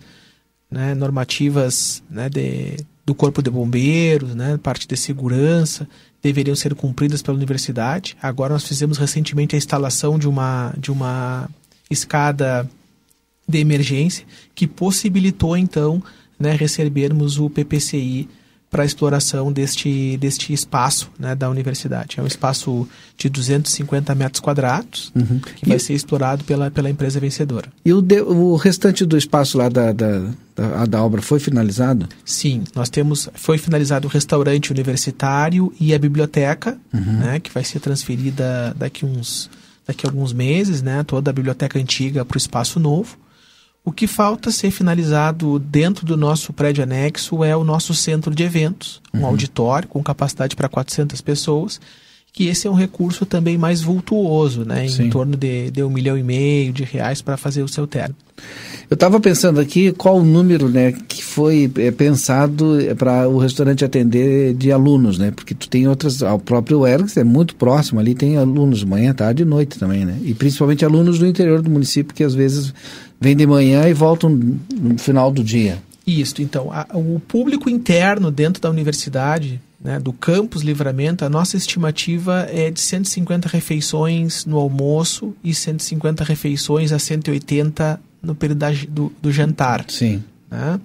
né, 0.70 0.94
normativas 0.94 2.02
né, 2.10 2.28
de, 2.28 2.76
do 3.05 3.14
Corpo 3.14 3.43
de 3.43 3.51
Bombeiros, 3.51 4.35
né, 4.35 4.59
parte 4.62 4.86
de 4.86 4.97
segurança, 4.97 5.89
deveriam 6.24 6.56
ser 6.56 6.74
cumpridas 6.74 7.20
pela 7.20 7.36
universidade. 7.36 8.16
Agora 8.22 8.55
nós 8.55 8.64
fizemos 8.64 8.96
recentemente 8.96 9.55
a 9.55 9.59
instalação 9.59 10.18
de 10.18 10.26
uma, 10.26 10.72
de 10.78 10.90
uma 10.90 11.51
escada 11.90 12.68
de 13.46 13.59
emergência 13.59 14.24
que 14.55 14.66
possibilitou 14.66 15.55
então 15.55 16.02
né, 16.40 16.52
recebermos 16.52 17.38
o 17.38 17.51
PPCI 17.51 18.26
para 18.74 18.82
a 18.82 18.86
exploração 18.86 19.52
deste, 19.52 20.16
deste 20.16 20.52
espaço 20.52 21.09
né, 21.16 21.32
da 21.36 21.48
universidade. 21.48 22.18
É 22.18 22.22
um 22.22 22.26
espaço 22.26 22.88
de 23.16 23.28
250 23.28 24.12
metros 24.16 24.40
quadrados 24.40 25.12
Uhum. 25.14 25.38
que 25.38 25.68
vai 25.68 25.78
ser 25.78 25.94
explorado 25.94 26.42
pela, 26.42 26.72
pela 26.72 26.90
empresa 26.90 27.20
vencedora. 27.20 27.68
E 27.84 27.92
o, 27.92 28.02
de- 28.02 28.20
o 28.20 28.56
restante 28.56 29.06
do 29.06 29.16
espaço 29.16 29.56
lá 29.59 29.68
da, 29.68 29.92
da, 29.92 30.22
da, 30.56 30.86
da 30.86 31.02
obra 31.05 31.22
foi 31.22 31.38
finalizado? 31.38 32.09
Sim, 32.24 32.64
nós 32.74 32.90
temos. 32.90 33.28
Foi 33.34 33.59
finalizado 33.59 34.09
o 34.09 34.10
restaurante 34.10 34.72
universitário 34.72 35.72
e 35.80 35.94
a 35.94 35.98
biblioteca, 35.98 36.76
Uhum. 36.92 37.01
né, 37.18 37.38
que 37.38 37.52
vai 37.52 37.62
ser 37.62 37.78
transferida 37.78 38.74
daqui 38.76 39.06
uns 39.06 39.48
daqui 39.86 40.05
a 40.06 40.10
alguns 40.10 40.32
meses, 40.32 40.82
né, 40.82 41.05
toda 41.05 41.30
a 41.30 41.32
biblioteca 41.32 41.78
antiga 41.78 42.24
para 42.24 42.36
o 42.36 42.38
espaço 42.38 42.80
novo. 42.80 43.16
O 43.85 43.93
que 43.93 44.06
falta 44.06 44.51
ser 44.51 44.70
finalizado 44.70 45.59
dentro 45.59 46.06
do 46.06 46.16
nosso 46.16 46.52
prédio 46.55 46.82
anexo 46.82 47.44
é 47.44 47.55
o 47.55 47.62
nosso 47.62 47.93
centro 47.94 48.35
de 48.35 48.43
eventos, 48.43 49.02
um 49.12 49.19
Uhum. 49.20 49.27
auditório 49.27 49.86
com 49.89 50.02
capacidade 50.02 50.56
para 50.56 50.69
400 50.70 51.20
pessoas, 51.20 51.78
que 52.36 52.48
esse 52.48 52.66
é 52.66 52.70
um 52.70 52.74
recurso 52.74 53.24
também 53.24 53.56
mais 53.56 53.81
vultuoso, 53.81 54.65
né, 54.65 54.86
em 54.86 54.89
Sim. 54.89 55.09
torno 55.09 55.36
de, 55.36 55.70
de 55.70 55.85
um 55.85 55.89
milhão 55.89 56.19
e 56.19 56.23
meio 56.24 56.73
de 56.73 56.82
reais 56.82 57.23
para 57.23 57.36
fazer 57.36 57.62
o 57.62 57.69
seu 57.69 57.86
término. 57.86 58.16
Eu 58.90 58.94
estava 58.94 59.20
pensando 59.20 59.61
aqui 59.61 59.93
qual 59.93 60.19
o 60.19 60.24
número 60.24 60.69
né, 60.69 60.90
que 61.06 61.23
foi 61.23 61.70
é, 61.77 61.93
pensado 61.93 62.77
para 62.98 63.28
o 63.28 63.39
restaurante 63.39 63.85
atender 63.85 64.52
de 64.55 64.73
alunos, 64.73 65.16
né? 65.16 65.31
Porque 65.31 65.55
tu 65.55 65.69
tem 65.69 65.86
outras, 65.86 66.20
o 66.23 66.39
próprio 66.40 66.85
Ergs 66.85 67.16
é 67.16 67.23
muito 67.23 67.55
próximo 67.55 68.01
ali, 68.01 68.15
tem 68.16 68.36
alunos 68.36 68.81
de 68.81 68.86
manhã, 68.86 69.15
tarde 69.15 69.43
e 69.43 69.47
noite 69.47 69.78
também, 69.78 70.05
né? 70.05 70.19
E 70.24 70.35
principalmente 70.35 70.85
alunos 70.85 71.20
do 71.20 71.27
interior 71.28 71.62
do 71.62 71.70
município 71.70 72.12
que 72.15 72.24
às 72.24 72.35
vezes 72.35 72.74
vêm 73.20 73.36
de 73.36 73.47
manhã 73.47 73.89
e 73.89 73.94
voltam 73.94 74.28
no 74.28 74.98
final 74.98 75.31
do 75.31 75.43
dia. 75.44 75.78
Isso, 76.05 76.43
então, 76.43 76.70
a- 76.73 76.86
o 76.93 77.20
público 77.20 77.70
interno 77.70 78.31
dentro 78.31 78.61
da 78.61 78.69
universidade, 78.69 79.61
né, 79.85 80.01
do 80.01 80.15
campus 80.15 80.62
Livramento, 80.62 81.27
a 81.27 81.28
nossa 81.28 81.59
estimativa 81.59 82.48
é 82.51 82.70
de 82.70 82.81
150 82.81 83.51
refeições 83.51 84.47
no 84.47 84.56
almoço 84.56 85.36
e 85.44 85.55
150 85.55 86.24
refeições 86.24 86.90
a 86.90 86.98
180 86.98 88.01
no 88.23 88.35
período 88.35 88.59
da 88.59 88.70
do, 88.89 89.12
do 89.20 89.31
jantar. 89.31 89.85
Sim. 89.89 90.24
né? 90.51 90.81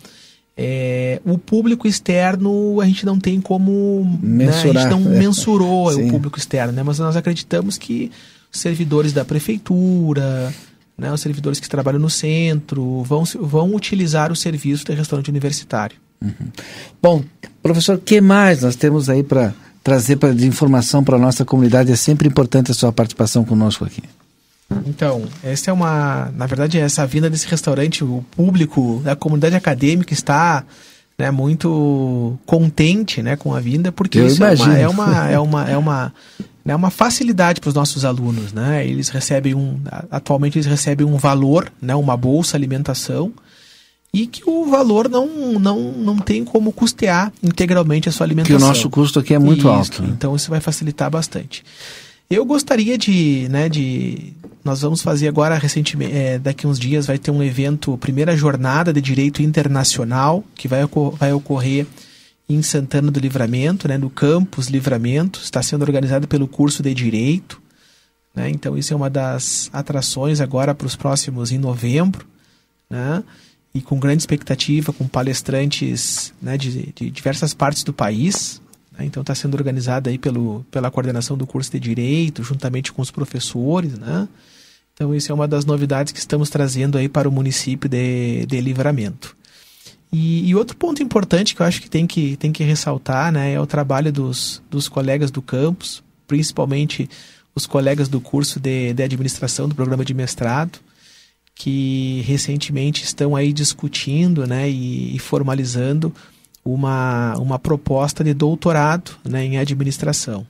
É, 0.61 1.21
o 1.23 1.37
público 1.37 1.87
externo 1.87 2.81
a 2.81 2.85
gente 2.85 3.05
não 3.05 3.17
tem 3.17 3.39
como 3.39 4.19
né, 4.21 4.49
a 4.49 4.51
gente 4.51 4.65
Mensurar. 4.65 4.89
não 4.89 4.99
mensurou 5.17 5.93
Sim. 5.93 6.07
o 6.07 6.11
público 6.11 6.37
externo, 6.37 6.73
né? 6.73 6.83
mas 6.83 6.99
nós 6.99 7.15
acreditamos 7.15 7.77
que 7.77 8.11
os 8.51 8.59
servidores 8.59 9.13
da 9.13 9.23
prefeitura, 9.23 10.53
né, 10.97 11.13
os 11.13 11.21
servidores 11.21 11.61
que 11.61 11.69
trabalham 11.69 12.01
no 12.01 12.09
centro, 12.09 13.01
vão, 13.03 13.23
vão 13.39 13.73
utilizar 13.73 14.33
o 14.33 14.35
serviço 14.35 14.83
do 14.83 14.91
restaurante 14.91 15.29
universitário. 15.29 15.95
Bom, 17.01 17.23
professor, 17.61 17.95
o 17.95 17.99
que 17.99 18.19
mais 18.21 18.61
nós 18.61 18.75
temos 18.75 19.09
aí 19.09 19.23
para 19.23 19.53
trazer 19.83 20.17
pra, 20.17 20.31
de 20.33 20.45
informação 20.45 21.03
para 21.03 21.15
a 21.15 21.19
nossa 21.19 21.45
comunidade? 21.45 21.91
É 21.91 21.95
sempre 21.95 22.27
importante 22.27 22.71
a 22.71 22.73
sua 22.73 22.91
participação 22.91 23.43
conosco 23.43 23.85
aqui. 23.85 24.03
Então, 24.85 25.23
essa 25.43 25.71
é 25.71 25.73
uma, 25.73 26.31
na 26.35 26.45
verdade, 26.45 26.77
essa 26.77 27.05
vinda 27.05 27.29
desse 27.29 27.47
restaurante, 27.47 28.03
o 28.03 28.23
público, 28.31 29.01
a 29.05 29.15
comunidade 29.15 29.55
acadêmica 29.55 30.13
está 30.13 30.63
né, 31.17 31.31
muito 31.31 32.37
contente, 32.45 33.21
né, 33.21 33.35
com 33.35 33.53
a 33.53 33.59
vinda, 33.59 33.91
porque 33.91 34.19
Eu 34.19 34.27
isso 34.27 34.43
é 34.43 34.47
uma, 34.47 34.53
imagino. 34.53 34.77
é 34.77 34.87
uma 34.87 35.29
é 35.29 35.39
uma 35.39 35.69
é 35.71 35.77
uma 35.77 36.13
é 36.65 36.75
uma 36.75 36.91
facilidade 36.91 37.59
para 37.59 37.69
os 37.69 37.73
nossos 37.73 38.05
alunos, 38.05 38.53
né? 38.53 38.87
Eles 38.87 39.09
recebem 39.09 39.55
um 39.55 39.79
atualmente 40.11 40.57
eles 40.57 40.67
recebem 40.67 41.05
um 41.05 41.17
valor, 41.17 41.71
né, 41.81 41.95
uma 41.95 42.15
bolsa 42.15 42.55
alimentação 42.55 43.33
e 44.13 44.25
que 44.27 44.41
o 44.49 44.65
valor 44.65 45.07
não 45.09 45.59
não 45.59 45.91
não 45.91 46.17
tem 46.17 46.43
como 46.43 46.71
custear 46.71 47.31
integralmente 47.43 48.09
a 48.09 48.11
sua 48.11 48.25
Que 48.25 48.33
alimentação. 48.33 48.57
o 48.57 48.61
nosso 48.69 48.89
custo 48.89 49.19
aqui 49.19 49.33
é 49.33 49.39
muito 49.39 49.59
Isso, 49.59 49.69
alto. 49.69 50.01
né? 50.03 50.09
Então 50.11 50.35
isso 50.35 50.49
vai 50.49 50.59
facilitar 50.59 51.09
bastante. 51.11 51.63
Eu 52.29 52.45
gostaria 52.45 52.95
de, 52.97 53.47
né, 53.49 53.67
de 53.69 54.33
nós 54.63 54.81
vamos 54.81 55.01
fazer 55.01 55.27
agora 55.27 55.57
recentemente, 55.57 56.13
é, 56.15 56.37
daqui 56.37 56.67
uns 56.67 56.77
dias 56.79 57.07
vai 57.07 57.17
ter 57.17 57.31
um 57.31 57.41
evento, 57.41 57.97
primeira 57.97 58.37
jornada 58.37 58.93
de 58.93 59.01
direito 59.01 59.41
internacional 59.41 60.43
que 60.53 60.67
vai, 60.67 60.83
ocor- 60.83 61.15
vai 61.15 61.33
ocorrer 61.33 61.87
em 62.47 62.61
Santana 62.61 63.09
do 63.09 63.19
Livramento, 63.19 63.87
né, 63.87 63.97
no 63.97 64.09
campus 64.11 64.67
Livramento, 64.67 65.39
está 65.43 65.61
sendo 65.63 65.81
organizado 65.83 66.27
pelo 66.27 66.47
curso 66.47 66.81
de 66.83 66.93
direito, 66.93 67.59
né? 68.35 68.49
Então 68.49 68.77
isso 68.77 68.93
é 68.93 68.95
uma 68.95 69.09
das 69.09 69.69
atrações 69.73 70.39
agora 70.39 70.73
para 70.75 70.85
os 70.87 70.95
próximos 70.95 71.51
em 71.51 71.57
novembro, 71.57 72.25
né? 72.89 73.23
E 73.73 73.81
com 73.81 73.99
grande 73.99 74.23
expectativa, 74.23 74.91
com 74.91 75.07
palestrantes 75.07 76.33
né, 76.41 76.57
de, 76.57 76.91
de 76.93 77.09
diversas 77.11 77.53
partes 77.53 77.83
do 77.83 77.93
país. 77.93 78.61
né? 78.91 79.05
Então 79.05 79.21
está 79.21 79.35
sendo 79.35 79.55
organizada 79.55 80.09
aí 80.09 80.17
pelo, 80.17 80.65
pela 80.71 80.89
coordenação 80.89 81.37
do 81.37 81.45
curso 81.45 81.71
de 81.71 81.79
Direito, 81.79 82.43
juntamente 82.43 82.91
com 82.91 83.01
os 83.01 83.11
professores, 83.11 83.93
né? 83.93 84.27
Então 84.93 85.15
isso 85.15 85.31
é 85.31 85.35
uma 85.35 85.47
das 85.47 85.63
novidades 85.63 86.11
que 86.11 86.19
estamos 86.19 86.49
trazendo 86.49 86.97
aí 86.97 87.07
para 87.07 87.29
o 87.29 87.31
município 87.31 87.89
de, 87.89 88.45
de 88.45 88.59
Livramento. 88.59 89.33
E, 90.11 90.49
e 90.49 90.55
outro 90.55 90.75
ponto 90.75 91.03
importante 91.03 91.55
que 91.55 91.61
eu 91.61 91.65
acho 91.65 91.81
que 91.81 91.89
tem 91.89 92.07
que, 92.07 92.35
tem 92.35 92.51
que 92.51 92.63
ressaltar 92.63 93.31
né, 93.31 93.53
é 93.53 93.61
o 93.61 93.67
trabalho 93.67 94.11
dos, 94.11 94.61
dos 94.69 94.89
colegas 94.89 95.29
do 95.29 95.41
campus, 95.41 96.03
principalmente 96.27 97.09
os 97.53 97.65
colegas 97.65 98.07
do 98.07 98.19
curso 98.19 98.59
de, 98.59 98.93
de 98.93 99.03
administração 99.03 99.69
do 99.69 99.75
programa 99.75 100.03
de 100.03 100.13
mestrado, 100.13 100.79
que 101.59 102.23
recentemente 102.25 103.03
estão 103.03 103.35
aí 103.35 103.51
discutindo 103.51 104.47
né, 104.47 104.69
e, 104.69 105.13
e 105.13 105.19
formalizando 105.19 106.15
uma, 106.63 107.35
uma 107.37 107.59
proposta 107.59 108.23
de 108.23 108.33
doutorado 108.33 109.11
né, 109.27 109.43
em 109.43 109.57
administração. 109.57 110.47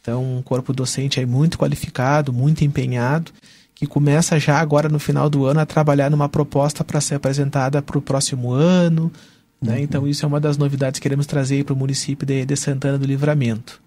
Então, 0.00 0.38
um 0.38 0.40
corpo 0.40 0.72
docente 0.72 1.20
aí 1.20 1.26
muito 1.26 1.58
qualificado, 1.58 2.32
muito 2.32 2.64
empenhado, 2.64 3.30
que 3.74 3.86
começa 3.86 4.40
já 4.40 4.58
agora 4.58 4.88
no 4.88 4.98
final 4.98 5.28
do 5.28 5.44
ano 5.44 5.60
a 5.60 5.66
trabalhar 5.66 6.10
numa 6.10 6.30
proposta 6.30 6.82
para 6.82 6.98
ser 6.98 7.16
apresentada 7.16 7.82
para 7.82 7.98
o 7.98 8.02
próximo 8.02 8.50
ano. 8.50 9.12
Né? 9.60 9.82
Então, 9.82 10.08
isso 10.08 10.24
é 10.24 10.28
uma 10.28 10.40
das 10.40 10.56
novidades 10.56 10.98
que 10.98 11.02
queremos 11.02 11.26
trazer 11.26 11.62
para 11.62 11.74
o 11.74 11.76
município 11.76 12.26
de, 12.26 12.46
de 12.46 12.56
Santana 12.56 12.96
do 12.96 13.04
Livramento. 13.04 13.82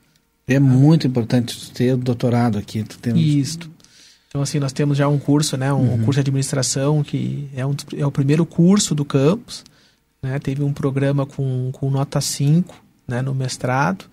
É 0.47 0.59
muito 0.59 1.07
importante 1.07 1.71
ter 1.71 1.95
o 1.95 1.97
doutorado 1.97 2.59
aqui. 2.59 2.83
Tu 2.83 2.99
temos... 2.99 3.19
Isso. 3.19 3.70
Então, 4.31 4.41
assim, 4.41 4.59
nós 4.59 4.71
temos 4.71 4.97
já 4.97 5.09
um 5.09 5.19
curso, 5.19 5.57
né? 5.57 5.73
Um 5.73 5.79
Uhum. 5.79 5.97
curso 6.05 6.13
de 6.13 6.21
administração 6.21 7.03
que 7.03 7.49
é, 7.53 7.65
um, 7.65 7.75
é 7.97 8.05
o 8.05 8.11
primeiro 8.11 8.45
curso 8.45 8.95
do 8.95 9.03
campus. 9.03 9.65
Né? 10.23 10.39
Teve 10.39 10.63
um 10.63 10.71
programa 10.71 11.25
com, 11.25 11.69
com 11.73 11.91
nota 11.91 12.21
5 12.21 12.73
né? 13.05 13.21
no 13.21 13.35
mestrado. 13.35 14.05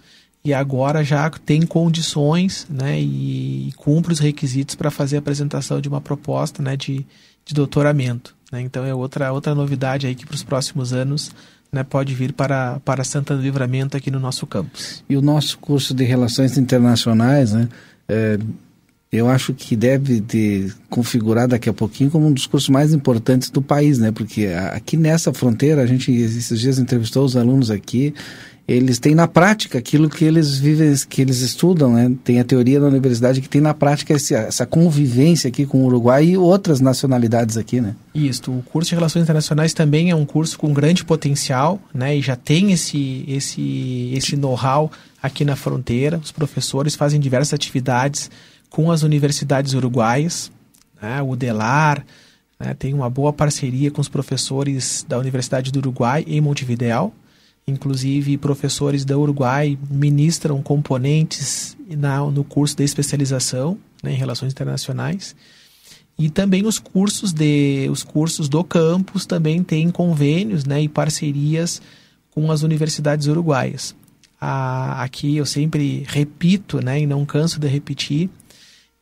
E 0.45 0.53
agora 0.53 1.05
já 1.05 1.31
tem 1.31 1.63
condições 1.63 2.67
né? 2.69 3.01
e, 3.01 3.73
cumpre 3.77 4.13
os 4.13 4.19
requisitos 4.19 4.75
para 4.75 4.91
fazer 4.91 5.17
a 5.17 5.19
apresentação 5.21 5.81
de 5.81 5.89
uma 5.89 6.01
proposta 6.01 6.61
né? 6.65 6.77
de, 6.77 7.07
de 7.45 7.55
doutoramento. 7.55 8.35
Né? 8.51 8.61
Então 8.63 8.85
é 8.85 8.93
outra, 8.93 9.33
outra 9.33 9.55
novidade 9.55 10.09
aí 10.09 10.17
que 10.17 10.27
para 10.27 10.35
os 10.35 10.43
próximos 10.43 10.93
anos 10.93 11.31
né? 11.71 11.85
pode 11.85 12.13
vir 12.13 12.33
para, 12.33 12.81
para 12.81 13.05
Santana 13.05 13.41
do 13.41 13.45
Livramento 13.45 13.97
aqui 13.97 14.11
no 14.11 14.19
nosso 14.19 14.49
campus. 14.49 15.05
E 15.09 15.17
o 15.17 15.23
nosso 15.23 15.59
curso 15.59 15.95
de 15.95 16.03
Relações 16.03 16.59
Internacionais, 16.59 17.53
né? 17.53 17.69
é, 18.09 18.39
eu 19.11 19.29
acho 19.29 19.55
que 19.55 19.75
deve 19.75 20.21
de 20.21 20.71
configurar 20.91 21.49
daqui 21.49 21.69
a 21.69 21.73
pouquinho 21.73 22.11
como 22.11 22.27
um 22.27 22.33
dos 22.33 22.47
cursos 22.47 22.69
mais 22.69 22.93
importantes 22.93 23.49
do 23.49 23.63
país, 23.63 23.99
né? 23.99 24.13
Porque 24.13 24.47
aqui 24.47 24.97
nessa 24.97 25.33
fronteira, 25.33 25.83
a 25.83 25.87
gente 25.87 26.13
esses 26.13 26.61
dias 26.61 26.79
entrevistou 26.79 27.25
os 27.25 27.35
alunos 27.35 27.71
aqui, 27.71 28.13
eles 28.69 28.99
têm 28.99 29.15
na 29.15 29.27
prática 29.27 29.79
aquilo 29.79 30.11
que 30.11 30.27
eles 30.27 30.59
vivem, 30.59 30.95
que 31.09 31.23
eles 31.23 31.41
estudam, 31.41 31.95
né? 31.95 32.15
Tem 32.23 32.39
a 32.39 32.45
teoria 32.45 32.79
da 32.79 32.87
universidade 32.87 33.41
que 33.41 33.49
tem 33.49 33.63
na 33.63 33.73
prática 33.73 34.13
esse, 34.13 34.35
essa 34.35 34.67
convivência 34.67 35.49
aqui 35.49 35.65
com 35.65 35.79
o 35.79 35.87
Uruguai 35.87 36.27
e 36.27 36.37
outras 36.37 36.79
nacionalidades 36.79 37.57
aqui, 37.57 37.81
né? 37.81 37.97
Isso, 38.15 38.53
o 38.53 38.63
curso 38.63 38.91
de 38.91 38.95
Relações 38.95 39.23
Internacionais 39.23 39.73
também 39.73 40.11
é 40.11 40.15
um 40.15 40.27
curso 40.27 40.59
com 40.59 40.71
grande 40.75 41.03
potencial, 41.03 41.81
né? 41.95 42.15
E 42.15 42.21
já 42.21 42.37
tem 42.37 42.71
esse, 42.73 43.25
esse, 43.27 44.13
esse 44.15 44.37
know-how 44.37 44.93
aqui 45.23 45.47
na 45.47 45.57
fronteira. 45.57 46.21
Os 46.23 46.31
professores 46.31 46.95
fazem 46.95 47.19
diversas 47.19 47.55
atividades 47.55 48.31
com 48.71 48.91
as 48.91 49.03
universidades 49.03 49.75
uruguaias, 49.75 50.51
né? 51.01 51.23
O 51.23 51.37
DELAR 51.37 52.05
né? 52.59 52.75
tem 52.75 52.93
uma 52.93 53.09
boa 53.09 53.33
parceria 53.33 53.91
com 53.91 54.01
os 54.01 54.09
professores 54.09 55.05
da 55.09 55.19
Universidade 55.19 55.71
do 55.71 55.79
Uruguai 55.79 56.25
em 56.27 56.41
Montevidéu. 56.41 57.13
Inclusive, 57.67 58.39
professores 58.39 59.05
da 59.05 59.17
Uruguai 59.17 59.79
ministram 59.91 60.63
componentes 60.63 61.77
na, 61.89 62.19
no 62.31 62.43
curso 62.43 62.77
de 62.77 62.83
especialização 62.83 63.79
né, 64.03 64.13
em 64.13 64.17
relações 64.17 64.53
internacionais. 64.53 65.37
E 66.19 66.29
também 66.29 66.67
os 66.67 66.79
cursos 66.79 67.33
de 67.33 67.87
os 67.91 68.03
cursos 68.03 68.49
do 68.49 68.65
campus 68.65 69.25
também 69.25 69.63
têm 69.63 69.91
convênios 69.91 70.65
né, 70.65 70.83
e 70.83 70.89
parcerias 70.89 71.81
com 72.31 72.51
as 72.51 72.63
universidades 72.63 73.27
uruguaias. 73.27 73.95
Ah, 74.41 75.03
aqui 75.03 75.37
eu 75.37 75.47
sempre 75.47 76.05
repito 76.09 76.81
né, 76.81 77.01
e 77.01 77.07
não 77.07 77.27
canso 77.27 77.61
de 77.61 77.69
repetir 77.69 78.31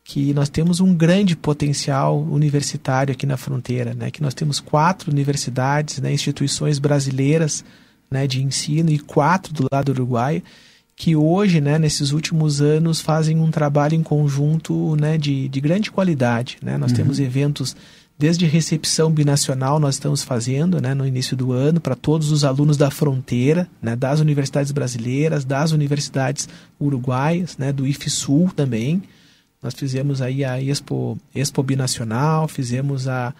que 0.06 0.32
nós 0.32 0.48
temos 0.48 0.78
um 0.78 0.94
grande 0.94 1.34
potencial 1.34 2.22
universitário 2.22 3.10
aqui 3.12 3.26
na 3.26 3.36
fronteira, 3.36 3.92
né, 3.92 4.08
que 4.08 4.22
nós 4.22 4.34
temos 4.34 4.60
quatro 4.60 5.10
universidades, 5.10 5.98
né, 5.98 6.12
instituições 6.12 6.78
brasileiras 6.78 7.64
né, 8.08 8.24
de 8.24 8.40
ensino 8.40 8.88
e 8.90 9.00
quatro 9.00 9.52
do 9.52 9.66
lado 9.70 9.88
uruguaio, 9.88 10.44
que 10.94 11.16
hoje, 11.16 11.60
né, 11.60 11.76
nesses 11.76 12.12
últimos 12.12 12.62
anos, 12.62 13.00
fazem 13.00 13.40
um 13.40 13.50
trabalho 13.50 13.96
em 13.96 14.02
conjunto 14.02 14.94
né, 14.94 15.18
de, 15.18 15.48
de 15.48 15.60
grande 15.60 15.90
qualidade. 15.90 16.56
Né? 16.62 16.78
Nós 16.78 16.92
Uhum. 16.92 16.98
temos 16.98 17.18
eventos 17.18 17.74
desde 18.16 18.46
recepção 18.46 19.10
binacional, 19.10 19.80
nós 19.80 19.96
estamos 19.96 20.22
fazendo 20.22 20.80
né, 20.80 20.94
no 20.94 21.04
início 21.04 21.36
do 21.36 21.52
ano, 21.52 21.80
para 21.80 21.96
todos 21.96 22.30
os 22.30 22.44
alunos 22.44 22.76
da 22.76 22.90
fronteira, 22.92 23.68
né, 23.82 23.96
das 23.96 24.20
universidades 24.20 24.70
brasileiras, 24.70 25.44
das 25.44 25.72
universidades 25.72 26.48
uruguaias, 26.80 27.58
né, 27.58 27.72
do 27.72 27.84
IFSUL 27.86 28.52
também. 28.54 29.02
Nós 29.66 29.74
fizemos 29.74 30.22
aí 30.22 30.44
a 30.44 30.62
Expo, 30.62 31.18
Expo 31.34 31.60
Binacional, 31.60 32.46
fizemos 32.46 33.08
a, 33.08 33.34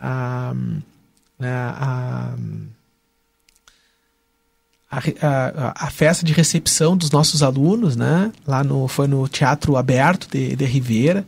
a, 0.00 0.52
a, 1.40 2.34
a, 4.90 5.86
a, 5.86 5.90
festa 5.92 6.26
de 6.26 6.32
recepção 6.32 6.96
dos 6.96 7.12
nossos 7.12 7.40
alunos, 7.40 7.94
né? 7.94 8.32
Lá 8.44 8.64
no, 8.64 8.88
foi 8.88 9.06
no 9.06 9.28
Teatro 9.28 9.76
Aberto 9.76 10.28
de, 10.28 10.56
de 10.56 10.64
Ribeira. 10.64 11.24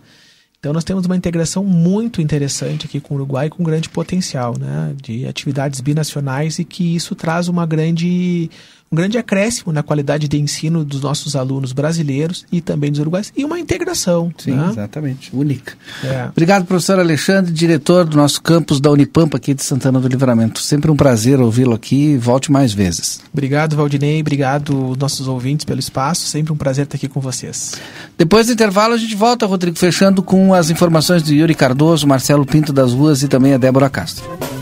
Então 0.59 0.73
nós 0.73 0.83
temos 0.83 1.07
uma 1.07 1.17
integração 1.17 1.65
muito 1.65 2.21
interessante 2.21 2.87
aqui 2.87 2.99
com 2.99 3.15
o 3.15 3.19
Uruguai 3.19 3.49
com 3.49 3.63
grande 3.63 3.89
potencial, 3.89 4.59
né, 4.59 4.93
de 5.01 5.25
atividades 5.25 5.81
binacionais 5.81 6.59
e 6.59 6.65
que 6.65 6.97
isso 6.97 7.15
traz 7.15 7.47
uma 7.47 7.65
grande 7.65 8.51
um 8.93 8.97
grande 8.97 9.17
acréscimo 9.17 9.73
na 9.73 9.83
qualidade 9.83 10.29
de 10.29 10.39
ensino 10.39 10.85
dos 10.85 11.01
nossos 11.01 11.35
alunos 11.35 11.73
brasileiros 11.73 12.45
e 12.53 12.61
também 12.61 12.91
dos 12.91 13.01
uruguaios 13.01 13.33
e 13.35 13.43
uma 13.43 13.59
integração. 13.59 14.31
Sim, 14.37 14.53
né? 14.53 14.69
exatamente, 14.71 15.35
única. 15.35 15.73
É. 16.05 16.27
Obrigado, 16.31 16.67
professor 16.67 16.99
Alexandre, 16.99 17.51
diretor 17.51 18.05
do 18.05 18.17
nosso 18.17 18.43
campus 18.43 18.81
da 18.81 18.91
Unipampa 18.91 19.39
aqui 19.39 19.55
de 19.55 19.65
Santana 19.65 19.99
do 19.99 20.07
Livramento. 20.09 20.61
Sempre 20.61 20.91
um 20.91 20.97
prazer 20.97 21.41
ouvi-lo 21.41 21.73
aqui. 21.73 22.19
Volte 22.19 22.53
mais 22.53 22.75
vezes. 22.75 23.21
Obrigado, 23.33 23.75
Valdinei. 23.75 24.21
Obrigado, 24.21 24.95
nossos 24.99 25.27
ouvintes, 25.27 25.65
pelo 25.65 25.81
espaço. 25.81 26.27
Sempre 26.27 26.53
um 26.53 26.57
prazer 26.57 26.85
estar 26.85 26.97
aqui 26.97 27.09
com 27.09 27.21
vocês. 27.21 27.81
Depois 28.19 28.49
do 28.49 28.53
intervalo, 28.53 28.93
a 28.93 28.99
gente 28.99 29.17
volta, 29.17 29.47
Rodrigo, 29.47 29.79
fechando 29.79 30.23
com 30.23 30.53
as 30.53 30.69
informações 30.69 31.23
de 31.23 31.37
Yuri 31.37 31.55
Cardoso, 31.55 32.07
Marcelo 32.07 32.45
Pinto 32.45 32.73
das 32.73 32.93
Ruas 32.93 33.23
e 33.23 33.29
também 33.29 33.55
a 33.55 33.59
Débora 33.59 33.89
Castro. 33.89 34.62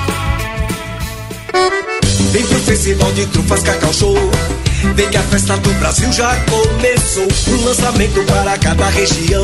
Vem 2.31 2.47
pro 2.47 2.59
Festival 2.59 3.11
de 3.11 3.25
Trufas 3.25 3.61
Cacau 3.61 3.93
Show. 3.93 4.60
Vem 4.95 5.09
que 5.09 5.17
a 5.17 5.21
festa 5.21 5.55
do 5.57 5.71
Brasil 5.75 6.11
já 6.11 6.35
começou. 6.45 7.27
Um 7.53 7.65
lançamento 7.65 8.23
para 8.25 8.57
cada 8.57 8.89
região. 8.89 9.43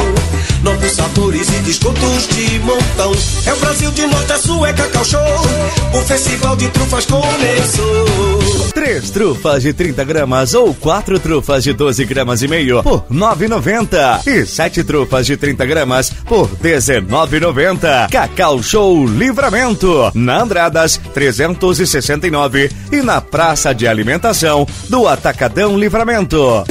Novos 0.64 0.91
sabores 0.91 1.47
e 1.47 1.59
descontos 1.61 2.27
de 2.27 2.59
montão. 2.59 3.14
É 3.45 3.53
o 3.53 3.57
Brasil 3.57 3.91
de 3.91 4.07
norte 4.07 4.34
a 4.34 4.68
é 4.68 4.73
Cacau 4.73 5.05
Show. 5.05 5.22
O 5.93 6.01
Festival 6.01 6.55
de 6.55 6.68
Trufas 6.69 7.05
começou. 7.05 8.72
Três 8.73 9.09
trufas 9.09 9.64
de 9.64 9.73
30 9.73 10.03
gramas 10.03 10.53
ou 10.53 10.73
quatro 10.73 11.19
trufas 11.19 11.64
de 11.64 11.73
12 11.73 12.05
gramas 12.05 12.41
e 12.41 12.47
meio 12.47 12.81
por 12.84 13.05
9,90. 13.11 14.27
E 14.27 14.45
sete 14.45 14.84
trufas 14.84 15.26
de 15.26 15.38
30 15.38 15.65
gramas 15.65 16.09
por 16.09 16.49
19,90. 16.57 18.09
Cacau 18.09 18.61
Show 18.61 19.05
Livramento. 19.05 20.11
Na 20.14 20.41
Andradas 20.41 20.99
369 21.14 22.69
e 22.91 23.01
na 23.01 23.22
Praça 23.22 23.73
de 23.73 23.88
Alimentação 23.88 24.68
do 24.89 25.07
Atacadão 25.07 25.27
Livramento. 25.78 26.64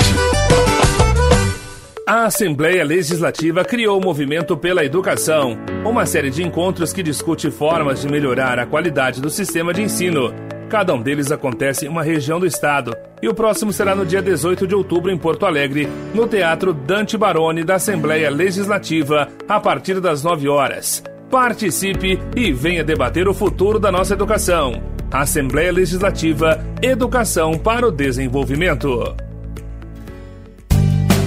A 2.07 2.25
Assembleia 2.25 2.83
Legislativa 2.83 3.63
criou 3.63 3.99
o 3.99 4.03
Movimento 4.03 4.57
pela 4.57 4.83
Educação, 4.83 5.59
uma 5.85 6.07
série 6.07 6.31
de 6.31 6.43
encontros 6.43 6.91
que 6.91 7.03
discute 7.03 7.51
formas 7.51 8.01
de 8.01 8.09
melhorar 8.09 8.59
a 8.59 8.65
qualidade 8.65 9.21
do 9.21 9.29
sistema 9.29 9.75
de 9.75 9.83
ensino. 9.83 10.33
Cada 10.71 10.95
um 10.95 11.03
deles 11.03 11.31
acontece 11.31 11.85
em 11.85 11.89
uma 11.89 12.03
região 12.03 12.41
do 12.41 12.47
estado, 12.47 12.97
e 13.21 13.29
o 13.29 13.35
próximo 13.35 13.75
será 13.75 13.95
no 13.95 14.07
dia 14.07 14.23
18 14.23 14.67
de 14.67 14.75
outubro 14.75 15.13
em 15.13 15.19
Porto 15.19 15.45
Alegre, 15.45 15.87
no 16.15 16.27
Teatro 16.27 16.73
Dante 16.73 17.19
Baroni 17.19 17.63
da 17.63 17.75
Assembleia 17.75 18.31
Legislativa, 18.31 19.29
a 19.47 19.61
partir 19.61 20.01
das 20.01 20.23
9 20.23 20.49
horas. 20.49 21.03
Participe 21.31 22.19
e 22.35 22.53
venha 22.55 22.83
debater 22.83 23.29
o 23.29 23.35
futuro 23.35 23.79
da 23.79 23.93
nossa 23.93 24.15
educação. 24.15 24.96
Assembleia 25.11 25.73
Legislativa 25.73 26.65
Educação 26.83 27.59
para 27.59 27.87
o 27.87 27.91
Desenvolvimento. 27.91 29.26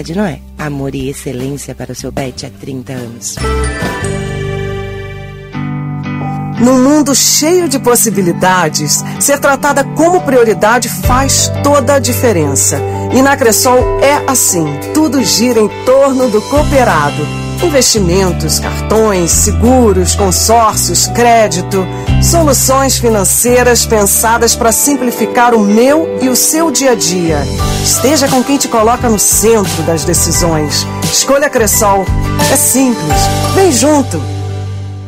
de 0.00 0.14
Noé. 0.14 0.38
Amor 0.56 0.94
e 0.94 1.08
excelência 1.08 1.74
para 1.74 1.90
o 1.90 1.94
seu 1.94 2.12
pet 2.12 2.46
há 2.46 2.50
30 2.50 2.92
anos. 2.92 3.34
Num 6.60 6.80
mundo 6.80 7.12
cheio 7.12 7.68
de 7.68 7.80
possibilidades, 7.80 9.02
ser 9.18 9.40
tratada 9.40 9.82
como 9.82 10.20
prioridade 10.20 10.88
faz 10.88 11.50
toda 11.64 11.94
a 11.94 11.98
diferença. 11.98 12.78
E 13.12 13.20
na 13.20 13.36
Cressol 13.36 14.00
é 14.00 14.22
assim: 14.30 14.64
tudo 14.94 15.24
gira 15.24 15.58
em 15.58 15.68
torno 15.84 16.28
do 16.30 16.40
cooperado. 16.42 17.26
Investimentos, 17.62 18.58
cartões, 18.58 19.30
seguros, 19.30 20.14
consórcios, 20.16 21.06
crédito, 21.08 21.86
soluções 22.20 22.98
financeiras 22.98 23.86
pensadas 23.86 24.56
para 24.56 24.72
simplificar 24.72 25.54
o 25.54 25.60
meu 25.60 26.18
e 26.20 26.28
o 26.28 26.34
seu 26.34 26.70
dia 26.72 26.90
a 26.90 26.94
dia. 26.94 27.38
Esteja 27.82 28.26
com 28.26 28.42
quem 28.42 28.58
te 28.58 28.66
coloca 28.66 29.08
no 29.08 29.18
centro 29.18 29.82
das 29.84 30.04
decisões. 30.04 30.84
Escolha 31.04 31.48
Cressol. 31.48 32.04
É 32.52 32.56
simples. 32.56 33.16
Vem 33.54 33.70
junto. 33.70 34.20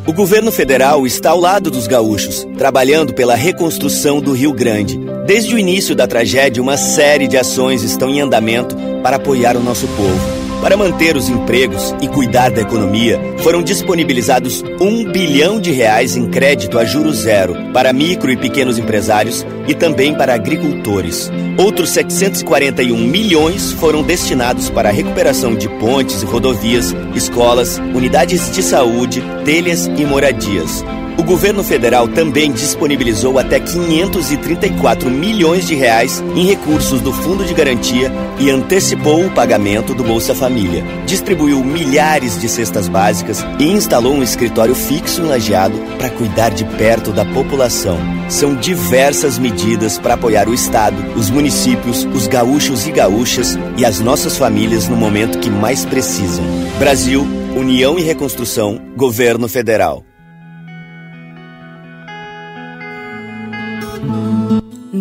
O 0.07 0.13
governo 0.13 0.53
federal 0.53 1.07
está 1.07 1.31
ao 1.31 1.41
lado 1.41 1.71
dos 1.71 1.87
gaúchos, 1.87 2.47
trabalhando 2.57 3.15
pela 3.15 3.35
reconstrução 3.35 4.21
do 4.21 4.33
Rio 4.33 4.53
Grande. 4.53 5.01
Desde 5.27 5.55
o 5.55 5.59
início 5.59 5.95
da 5.95 6.07
tragédia, 6.07 6.63
uma 6.63 6.77
série 6.77 7.27
de 7.27 7.37
ações 7.37 7.83
estão 7.83 8.11
em 8.11 8.21
andamento 8.21 8.77
para 9.03 9.17
apoiar 9.17 9.57
o 9.57 9.63
nosso 9.63 9.89
povo. 9.89 10.44
Para 10.61 10.77
manter 10.77 11.17
os 11.17 11.29
empregos 11.29 11.95
e 12.01 12.09
cuidar 12.09 12.51
da 12.51 12.63
economia, 12.63 13.21
foram 13.39 13.63
disponibilizados 13.63 14.63
um 14.81 15.05
bilhão 15.05 15.61
de 15.61 15.71
reais 15.71 16.17
em 16.17 16.29
crédito 16.29 16.79
a 16.79 16.85
juro 16.85 17.13
zero 17.13 17.55
para 17.73 17.93
micro 17.93 18.31
e 18.31 18.37
pequenos 18.37 18.79
empresários 18.79 19.47
e 19.69 19.75
também 19.75 20.15
para 20.15 20.35
agricultores. 20.35 21.31
Outros 21.59 21.91
741 21.91 22.97
milhões 22.97 23.73
foram 23.73 24.03
destinados 24.03 24.71
para 24.71 24.89
a 24.89 24.93
recuperação 24.93 25.55
de 25.55 25.69
pontes 25.69 26.23
e 26.23 26.27
rodovias, 26.27 26.95
escolas, 27.15 27.79
unidades 27.95 28.51
de 28.51 28.63
saúde, 28.63 29.23
telhas 29.45 29.87
e 29.87 30.05
moradias. 30.05 30.85
O 31.17 31.23
governo 31.23 31.63
federal 31.63 32.09
também 32.09 32.51
disponibilizou 32.51 33.39
até 33.39 33.61
534 33.61 35.09
milhões 35.09 35.67
de 35.67 35.75
reais 35.75 36.23
em 36.35 36.45
recursos 36.45 37.01
do 37.01 37.13
Fundo 37.13 37.45
de 37.45 37.55
Garantia 37.55 38.13
e 38.39 38.51
antecipou 38.51 39.25
o 39.25 39.31
pagamento 39.31 39.95
do 39.95 40.03
Bolsa 40.03 40.35
Família. 40.35 40.85
Distribuiu 41.07 41.65
milhares 41.65 42.39
de 42.41 42.49
cestas 42.49 42.89
básicas 42.89 43.45
e 43.61 43.65
instalou 43.65 44.15
um 44.15 44.23
escritório 44.23 44.75
fixo 44.75 45.23
em 45.23 45.27
Lajeado 45.27 45.79
para 45.97 46.11
cuidar 46.11 46.51
de 46.51 46.65
perto 46.65 47.13
da 47.13 47.25
população. 47.25 47.97
São 48.29 48.57
diversas 48.57 49.39
medidas 49.39 49.99
para 49.99 50.15
apoiar 50.15 50.49
o 50.49 50.55
Estado, 50.55 50.97
os 51.17 51.31
municípios, 51.31 52.05
os 52.13 52.27
gaúchos 52.27 52.87
e 52.87 52.91
gaúchas 52.91 53.57
e 53.77 53.85
as 53.85 54.01
nossas 54.01 54.37
famílias 54.37 54.89
no 54.89 54.97
momento 54.97 55.39
que 55.39 55.49
mais 55.51 55.85
precisam. 55.85 56.45
Brasil, 56.79 57.25
União 57.57 57.99
e 57.99 58.03
Reconstrução, 58.03 58.81
Governo 58.97 59.49
Federal. 59.49 60.05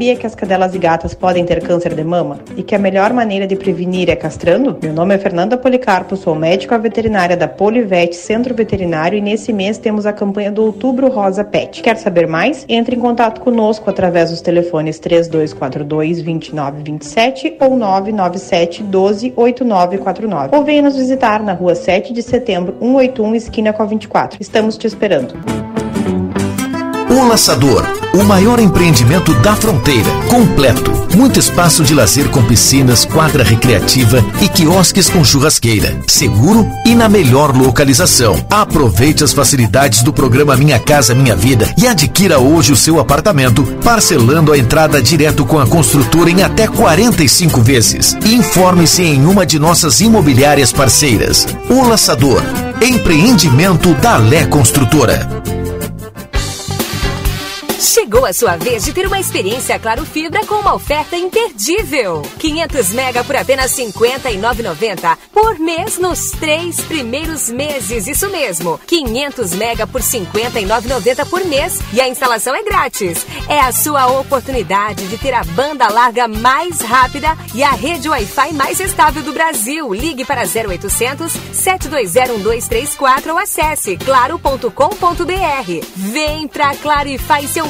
Sabia 0.00 0.16
que 0.16 0.26
as 0.26 0.34
cadelas 0.34 0.74
e 0.74 0.78
gatas 0.78 1.12
podem 1.12 1.44
ter 1.44 1.62
câncer 1.62 1.92
de 1.92 2.02
mama? 2.02 2.38
E 2.56 2.62
que 2.62 2.74
a 2.74 2.78
melhor 2.78 3.12
maneira 3.12 3.46
de 3.46 3.54
prevenir 3.54 4.08
é 4.08 4.16
castrando? 4.16 4.78
Meu 4.82 4.94
nome 4.94 5.14
é 5.14 5.18
Fernanda 5.18 5.58
Policarpo, 5.58 6.16
sou 6.16 6.34
médica 6.34 6.78
veterinária 6.78 7.36
da 7.36 7.46
Polivete 7.46 8.16
Centro 8.16 8.54
Veterinário 8.54 9.18
e 9.18 9.20
nesse 9.20 9.52
mês 9.52 9.76
temos 9.76 10.06
a 10.06 10.12
campanha 10.14 10.50
do 10.50 10.62
Outubro 10.62 11.10
Rosa 11.10 11.44
Pet. 11.44 11.82
Quer 11.82 11.98
saber 11.98 12.26
mais? 12.26 12.64
Entre 12.66 12.96
em 12.96 12.98
contato 12.98 13.42
conosco 13.42 13.90
através 13.90 14.30
dos 14.30 14.40
telefones 14.40 14.98
3242 14.98 16.22
2927 16.22 17.58
ou 17.60 17.76
997 17.76 18.82
12 18.82 19.34
8949. 19.36 20.56
Ou 20.56 20.64
venha 20.64 20.80
nos 20.80 20.96
visitar 20.96 21.42
na 21.42 21.52
rua 21.52 21.74
7 21.74 22.14
de 22.14 22.22
setembro, 22.22 22.74
181, 22.80 23.34
esquina 23.34 23.70
com 23.74 23.82
a 23.82 23.86
24. 23.86 24.38
Estamos 24.40 24.78
te 24.78 24.86
esperando. 24.86 25.59
O 27.10 27.26
Laçador, 27.26 27.84
o 28.14 28.22
maior 28.22 28.60
empreendimento 28.60 29.34
da 29.40 29.56
fronteira. 29.56 30.08
Completo. 30.28 30.92
Muito 31.16 31.40
espaço 31.40 31.82
de 31.82 31.92
lazer 31.92 32.28
com 32.28 32.40
piscinas, 32.44 33.04
quadra 33.04 33.42
recreativa 33.42 34.24
e 34.40 34.48
quiosques 34.48 35.10
com 35.10 35.24
churrasqueira. 35.24 35.98
Seguro 36.06 36.70
e 36.86 36.94
na 36.94 37.08
melhor 37.08 37.52
localização. 37.52 38.36
Aproveite 38.48 39.24
as 39.24 39.32
facilidades 39.32 40.04
do 40.04 40.12
programa 40.12 40.56
Minha 40.56 40.78
Casa 40.78 41.12
Minha 41.12 41.34
Vida 41.34 41.74
e 41.76 41.88
adquira 41.88 42.38
hoje 42.38 42.72
o 42.72 42.76
seu 42.76 43.00
apartamento, 43.00 43.64
parcelando 43.82 44.52
a 44.52 44.58
entrada 44.58 45.02
direto 45.02 45.44
com 45.44 45.58
a 45.58 45.66
construtora 45.66 46.30
em 46.30 46.44
até 46.44 46.68
45 46.68 47.60
vezes. 47.60 48.16
Informe-se 48.24 49.02
em 49.02 49.26
uma 49.26 49.44
de 49.44 49.58
nossas 49.58 50.00
imobiliárias 50.00 50.72
parceiras. 50.72 51.44
O 51.68 51.88
Laçador. 51.88 52.40
Empreendimento 52.80 53.92
da 53.94 54.16
Lé 54.16 54.46
Construtora. 54.46 55.28
Chegou 57.80 58.26
a 58.26 58.32
sua 58.34 58.58
vez 58.58 58.84
de 58.84 58.92
ter 58.92 59.06
uma 59.06 59.18
experiência 59.18 59.78
Claro 59.78 60.04
Fibra 60.04 60.44
com 60.44 60.56
uma 60.56 60.74
oferta 60.74 61.16
imperdível. 61.16 62.20
500 62.38 62.90
mega 62.90 63.24
por 63.24 63.34
apenas 63.34 63.74
R$ 63.74 63.86
59,90 63.86 65.16
por 65.32 65.58
mês 65.58 65.96
nos 65.96 66.30
três 66.32 66.78
primeiros 66.82 67.48
meses. 67.48 68.06
Isso 68.06 68.28
mesmo, 68.28 68.78
500 68.86 69.54
mega 69.54 69.86
por 69.86 70.02
R$ 70.02 70.06
59,90 70.06 71.26
por 71.26 71.42
mês 71.46 71.80
e 71.94 72.02
a 72.02 72.06
instalação 72.06 72.54
é 72.54 72.62
grátis. 72.62 73.24
É 73.48 73.58
a 73.60 73.72
sua 73.72 74.08
oportunidade 74.08 75.08
de 75.08 75.16
ter 75.16 75.32
a 75.32 75.42
banda 75.42 75.88
larga 75.88 76.28
mais 76.28 76.82
rápida 76.82 77.34
e 77.54 77.62
a 77.62 77.70
rede 77.70 78.10
Wi-Fi 78.10 78.52
mais 78.52 78.78
estável 78.78 79.22
do 79.22 79.32
Brasil. 79.32 79.94
Ligue 79.94 80.26
para 80.26 80.42
0800 80.42 81.32
720 81.50 82.42
1234 82.42 83.32
ou 83.32 83.38
acesse 83.38 83.96
claro.com.br. 83.96 84.70
Vem 85.96 86.46
pra 86.46 86.74
Claro 86.76 87.08
e 87.08 87.16
faz 87.16 87.48
seu 87.50 87.69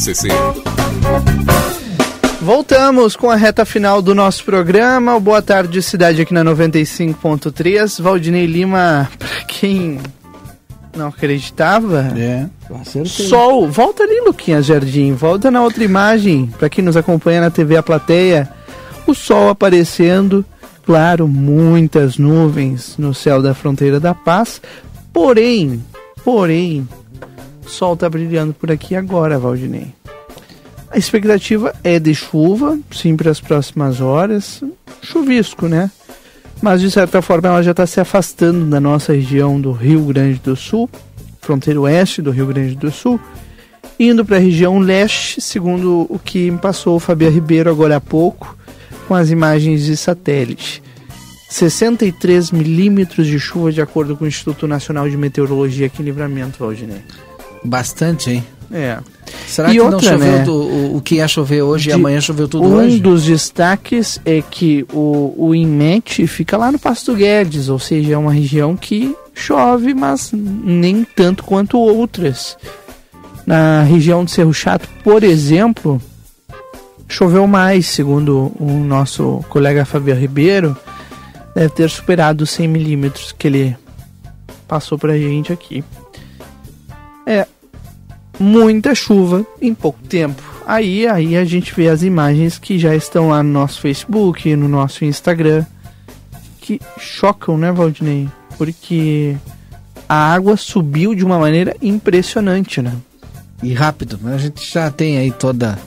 RCC. 0.00 0.28
Voltamos 2.40 3.14
com 3.16 3.28
a 3.28 3.36
reta 3.36 3.66
final 3.66 4.00
do 4.00 4.14
nosso 4.14 4.42
programa. 4.44 5.14
O 5.14 5.20
Boa 5.20 5.42
Tarde 5.42 5.82
Cidade 5.82 6.22
aqui 6.22 6.32
na 6.32 6.42
95.3. 6.42 8.00
Valdinei 8.00 8.46
Lima, 8.46 9.10
pra 9.18 9.28
quem 9.46 10.00
não 10.96 11.08
acreditava. 11.08 12.14
É, 12.16 12.46
acertei. 12.80 13.26
Sol. 13.26 13.68
Volta 13.68 14.02
ali, 14.02 14.22
Luquinhas 14.22 14.64
Jardim. 14.64 15.12
Volta 15.12 15.50
na 15.50 15.62
outra 15.62 15.84
imagem. 15.84 16.46
Pra 16.58 16.70
quem 16.70 16.82
nos 16.82 16.96
acompanha 16.96 17.42
na 17.42 17.50
TV 17.50 17.76
A 17.76 17.82
Plateia. 17.82 18.48
O 19.06 19.14
sol 19.14 19.50
aparecendo. 19.50 20.42
Claro, 20.82 21.28
muitas 21.28 22.16
nuvens 22.16 22.94
no 22.96 23.12
céu 23.12 23.42
da 23.42 23.52
fronteira 23.52 24.00
da 24.00 24.14
paz. 24.14 24.62
Porém, 25.12 25.84
porém, 26.24 26.88
sol 27.66 27.96
tá 27.96 28.08
brilhando 28.08 28.52
por 28.54 28.70
aqui 28.70 28.94
agora, 28.94 29.38
Valdinei. 29.38 29.94
A 30.90 30.98
expectativa 30.98 31.72
é 31.84 32.00
de 32.00 32.14
chuva, 32.14 32.78
sim, 32.90 33.16
para 33.16 33.30
as 33.30 33.40
próximas 33.40 34.00
horas. 34.00 34.62
Chuvisco, 35.00 35.68
né? 35.68 35.90
Mas 36.60 36.80
de 36.80 36.90
certa 36.90 37.22
forma 37.22 37.48
ela 37.48 37.62
já 37.62 37.70
está 37.70 37.86
se 37.86 38.00
afastando 38.00 38.66
da 38.66 38.80
nossa 38.80 39.12
região 39.12 39.60
do 39.60 39.72
Rio 39.72 40.04
Grande 40.04 40.40
do 40.40 40.56
Sul, 40.56 40.90
fronteira 41.40 41.80
oeste 41.80 42.20
do 42.20 42.30
Rio 42.30 42.46
Grande 42.46 42.74
do 42.74 42.90
Sul, 42.90 43.20
indo 43.98 44.24
para 44.24 44.36
a 44.36 44.40
região 44.40 44.78
leste, 44.78 45.40
segundo 45.40 46.06
o 46.08 46.18
que 46.18 46.50
me 46.50 46.58
passou 46.58 46.96
o 46.96 47.00
Fabiano 47.00 47.34
Ribeiro 47.34 47.70
agora 47.70 47.96
há 47.96 48.00
pouco, 48.00 48.56
com 49.06 49.14
as 49.14 49.30
imagens 49.30 49.84
de 49.84 49.96
satélite. 49.96 50.82
63 51.48 52.50
milímetros 52.50 53.26
de 53.26 53.38
chuva, 53.38 53.72
de 53.72 53.80
acordo 53.80 54.16
com 54.16 54.24
o 54.24 54.28
Instituto 54.28 54.68
Nacional 54.68 55.08
de 55.08 55.16
Meteorologia 55.16 55.86
aqui 55.86 56.02
em 56.02 56.04
Livramento, 56.04 56.58
Valdinei. 56.58 57.02
Bastante, 57.64 58.30
hein? 58.30 58.44
É. 58.72 58.98
Será 59.46 59.68
E 59.70 59.72
que 59.72 59.80
outra, 59.80 59.96
não 59.96 60.00
choveu 60.00 60.32
né? 60.32 60.44
do- 60.44 60.62
o, 60.62 60.96
o 60.96 61.00
que 61.00 61.16
ia 61.16 61.26
chover 61.28 61.62
hoje 61.62 61.88
e 61.88 61.92
De- 61.92 61.94
amanhã 61.98 62.20
choveu 62.20 62.46
tudo 62.48 62.66
um 62.68 62.76
hoje? 62.76 63.00
dos 63.00 63.24
destaques 63.24 64.20
é 64.24 64.40
que 64.42 64.86
o, 64.92 65.34
o 65.36 65.54
INMET 65.54 66.26
fica 66.26 66.56
lá 66.56 66.70
no 66.70 66.78
Pasto 66.78 67.14
Guedes, 67.14 67.68
ou 67.68 67.78
seja, 67.78 68.14
é 68.14 68.18
uma 68.18 68.32
região 68.32 68.76
que 68.76 69.14
chove, 69.34 69.92
mas 69.94 70.30
nem 70.32 71.04
tanto 71.04 71.42
quanto 71.44 71.78
outras. 71.78 72.56
Na 73.46 73.82
região 73.82 74.24
de 74.24 74.30
Cerro 74.30 74.54
Chato, 74.54 74.88
por 75.02 75.24
exemplo, 75.24 76.00
choveu 77.08 77.46
mais, 77.48 77.86
segundo 77.86 78.52
o 78.58 78.70
nosso 78.86 79.44
colega 79.48 79.84
Fabiano 79.84 80.20
Ribeiro, 80.20 80.76
deve 81.54 81.70
ter 81.70 81.90
superado 81.90 82.44
os 82.44 82.50
100 82.50 82.68
milímetros 82.68 83.34
que 83.36 83.48
ele 83.48 83.76
passou 84.68 84.96
pra 84.96 85.18
gente 85.18 85.52
aqui. 85.52 85.82
É, 87.26 87.46
muita 88.38 88.94
chuva 88.94 89.46
em 89.60 89.74
pouco 89.74 90.00
tempo. 90.08 90.42
Aí, 90.66 91.06
aí 91.06 91.36
a 91.36 91.44
gente 91.44 91.74
vê 91.74 91.88
as 91.88 92.02
imagens 92.02 92.58
que 92.58 92.78
já 92.78 92.94
estão 92.94 93.28
lá 93.28 93.42
no 93.42 93.50
nosso 93.50 93.80
Facebook, 93.80 94.54
no 94.56 94.68
nosso 94.68 95.04
Instagram, 95.04 95.64
que 96.60 96.80
chocam, 96.98 97.58
né, 97.58 97.72
Valdinei? 97.72 98.28
Porque 98.56 99.36
a 100.08 100.32
água 100.32 100.56
subiu 100.56 101.14
de 101.14 101.24
uma 101.24 101.38
maneira 101.38 101.74
impressionante, 101.82 102.80
né? 102.80 102.94
E 103.62 103.74
rápido, 103.74 104.18
mas 104.22 104.34
a 104.34 104.38
gente 104.38 104.72
já 104.72 104.90
tem 104.90 105.18
aí 105.18 105.30
toda 105.30 105.78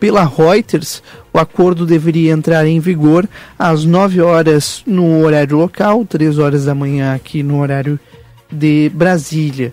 pela 0.00 0.24
Reuters, 0.24 1.02
o 1.32 1.38
acordo 1.38 1.86
deveria 1.86 2.32
entrar 2.32 2.66
em 2.66 2.80
vigor 2.80 3.28
às 3.56 3.84
9 3.84 4.20
horas 4.20 4.82
no 4.84 5.22
horário 5.24 5.56
local, 5.56 6.04
3 6.04 6.38
horas 6.38 6.64
da 6.64 6.74
manhã 6.74 7.14
aqui 7.14 7.44
no 7.44 7.60
horário 7.60 8.00
de 8.50 8.90
Brasília 8.92 9.72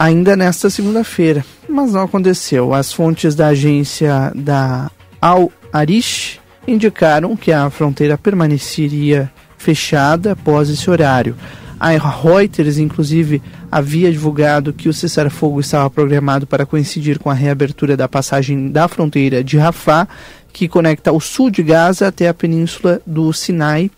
ainda 0.00 0.34
nesta 0.34 0.70
segunda-feira, 0.70 1.44
mas 1.68 1.92
não 1.92 2.00
aconteceu. 2.00 2.72
As 2.72 2.90
fontes 2.90 3.34
da 3.34 3.48
agência 3.48 4.32
da 4.34 4.90
Al 5.20 5.52
Arish 5.70 6.40
indicaram 6.66 7.36
que 7.36 7.52
a 7.52 7.68
fronteira 7.68 8.16
permaneceria 8.16 9.30
fechada 9.58 10.32
após 10.32 10.70
esse 10.70 10.88
horário. 10.88 11.36
A 11.78 11.90
Reuters, 11.90 12.78
inclusive, 12.78 13.42
havia 13.70 14.10
divulgado 14.10 14.72
que 14.72 14.88
o 14.88 14.92
cessar-fogo 14.92 15.60
estava 15.60 15.90
programado 15.90 16.46
para 16.46 16.64
coincidir 16.64 17.18
com 17.18 17.28
a 17.28 17.34
reabertura 17.34 17.94
da 17.94 18.08
passagem 18.08 18.70
da 18.70 18.88
fronteira 18.88 19.44
de 19.44 19.58
Rafah, 19.58 20.08
que 20.50 20.66
conecta 20.66 21.12
o 21.12 21.20
sul 21.20 21.50
de 21.50 21.62
Gaza 21.62 22.08
até 22.08 22.26
a 22.26 22.34
península 22.34 23.02
do 23.06 23.30
Sinai, 23.34 23.90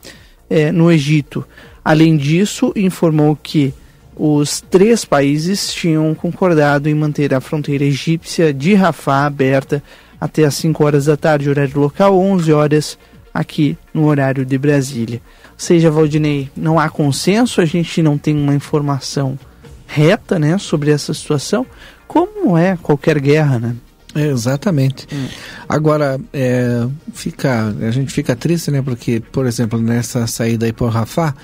eh, 0.50 0.72
no 0.72 0.90
Egito. 0.90 1.46
Além 1.84 2.16
disso, 2.16 2.72
informou 2.74 3.38
que 3.40 3.72
os 4.16 4.60
três 4.60 5.05
países 5.05 5.72
tinham 5.72 6.14
concordado 6.14 6.89
em 6.89 6.94
manter 6.94 7.32
a 7.34 7.40
fronteira 7.40 7.84
egípcia 7.84 8.52
de 8.52 8.74
Rafah 8.74 9.26
aberta 9.26 9.82
até 10.20 10.44
às 10.44 10.55
5 10.55 10.84
horas 10.84 11.06
da 11.06 11.16
tarde, 11.16 11.51
horário 11.51 11.80
local, 11.80 12.16
11 12.18 12.52
horas 12.52 12.98
aqui 13.34 13.76
no 13.93 14.06
horário 14.06 14.44
de 14.44 14.56
Brasília. 14.56 15.20
Ou 15.52 15.59
seja, 15.59 15.90
Valdinei, 15.90 16.51
não 16.56 16.78
há 16.78 16.89
consenso, 16.89 17.60
a 17.60 17.64
gente 17.64 18.02
não 18.02 18.16
tem 18.18 18.36
uma 18.36 18.55
informação 18.55 19.39
reta 19.86 20.39
né, 20.39 20.56
sobre 20.59 20.90
essa 20.90 21.12
situação, 21.12 21.66
como 22.06 22.56
é 22.56 22.76
qualquer 22.80 23.18
guerra, 23.18 23.59
né? 23.59 23.76
É, 24.14 24.26
exatamente. 24.26 25.06
Hum. 25.12 25.26
Agora, 25.68 26.20
é, 26.32 26.86
fica, 27.14 27.74
a 27.80 27.90
gente 27.90 28.12
fica 28.12 28.36
triste, 28.36 28.70
né? 28.70 28.82
Porque, 28.82 29.22
por 29.32 29.47
exemplo, 29.47 29.80
nessa 29.80 30.26
saída 30.26 30.66
aí 30.66 30.72
por 30.72 30.90
Rafah, 30.90 31.34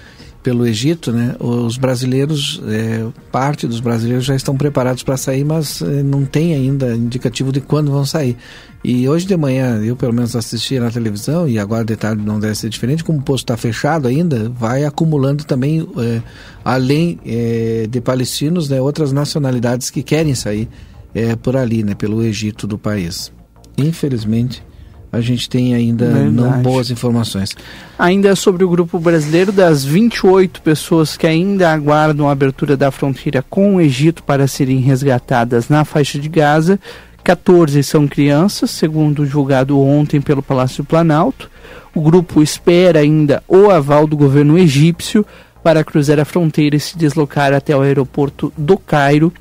pelo 0.43 0.67
Egito, 0.67 1.13
né, 1.13 1.35
os 1.41 1.77
brasileiros, 1.77 2.63
é, 2.67 3.05
parte 3.31 3.67
dos 3.67 3.81
brasileiros 3.81 4.25
já 4.25 4.35
estão 4.35 4.57
preparados 4.57 5.03
para 5.03 5.17
sair, 5.17 5.45
mas 5.45 5.83
é, 5.83 6.03
não 6.03 6.25
tem 6.25 6.55
ainda 6.55 6.95
indicativo 6.95 7.53
de 7.53 7.61
quando 7.61 7.91
vão 7.91 8.05
sair. 8.05 8.37
E 8.83 9.09
hoje 9.09 9.27
de 9.27 9.37
manhã, 9.37 9.83
eu 9.83 9.97
pelo 9.97 10.13
menos 10.13 10.37
assisti 10.37 10.79
na 10.79 10.91
televisão, 10.91 11.49
e 11.49 11.59
agora 11.59 11.85
de 11.85 11.97
tarde 11.97 12.23
não 12.25 12.39
deve 12.39 12.55
ser 12.55 12.69
diferente, 12.69 13.03
como 13.03 13.19
o 13.19 13.23
posto 13.23 13.45
está 13.45 13.57
fechado 13.57 14.07
ainda, 14.07 14.49
vai 14.49 14.85
acumulando 14.85 15.45
também, 15.45 15.87
é, 15.99 16.23
além 16.65 17.19
é, 17.27 17.87
de 17.91 18.01
palestinos, 18.01 18.69
né, 18.69 18.81
outras 18.81 19.13
nacionalidades 19.13 19.91
que 19.91 20.03
querem 20.03 20.35
sair 20.35 20.69
é, 21.15 21.35
por 21.35 21.57
ali, 21.57 21.83
né, 21.83 21.95
pelo 21.95 22.23
Egito 22.23 22.67
do 22.67 22.79
país. 22.79 23.33
Infelizmente, 23.77 24.63
a 25.11 25.21
gente 25.21 25.49
tem 25.49 25.75
ainda 25.75 26.07
Verdade. 26.07 26.31
não 26.31 26.63
boas 26.63 26.91
informações. 26.91 27.55
Ainda 27.99 28.37
sobre 28.37 28.65
o 28.65 28.69
grupo 28.69 28.99
brasileiro, 28.99 29.51
das 29.51 29.85
28 29.85 30.61
pessoas 30.63 31.17
que 31.17 31.27
ainda 31.27 31.73
aguardam 31.73 32.29
a 32.29 32.33
abertura 32.33 32.77
da 32.77 32.91
fronteira 32.91 33.45
com 33.49 33.77
o 33.77 33.81
Egito 33.81 34.23
para 34.23 34.47
serem 34.47 34.79
resgatadas 34.79 35.69
na 35.69 35.85
faixa 35.85 36.19
de 36.19 36.29
Gaza, 36.29 36.79
14 37.25 37.83
são 37.83 38.07
crianças, 38.07 38.71
segundo 38.71 39.27
julgado 39.27 39.79
ontem 39.79 40.21
pelo 40.21 40.43
Palácio 40.43 40.85
Planalto. 40.85 41.51
O 41.95 42.01
grupo 42.01 42.43
espera 42.43 43.01
ainda 43.01 43.43
o 43.49 43.71
aval 43.71 44.07
do 44.07 44.17
governo 44.17 44.57
egípcio 44.59 45.27
para 45.63 45.85
cruzar 45.85 46.19
a 46.21 46.25
fronteira 46.25 46.77
e 46.77 46.81
se 46.81 46.97
deslocar 46.97 47.53
até 47.53 47.77
o 47.77 47.81
aeroporto 47.81 48.53
do 48.57 48.79
Cairo 48.79 49.33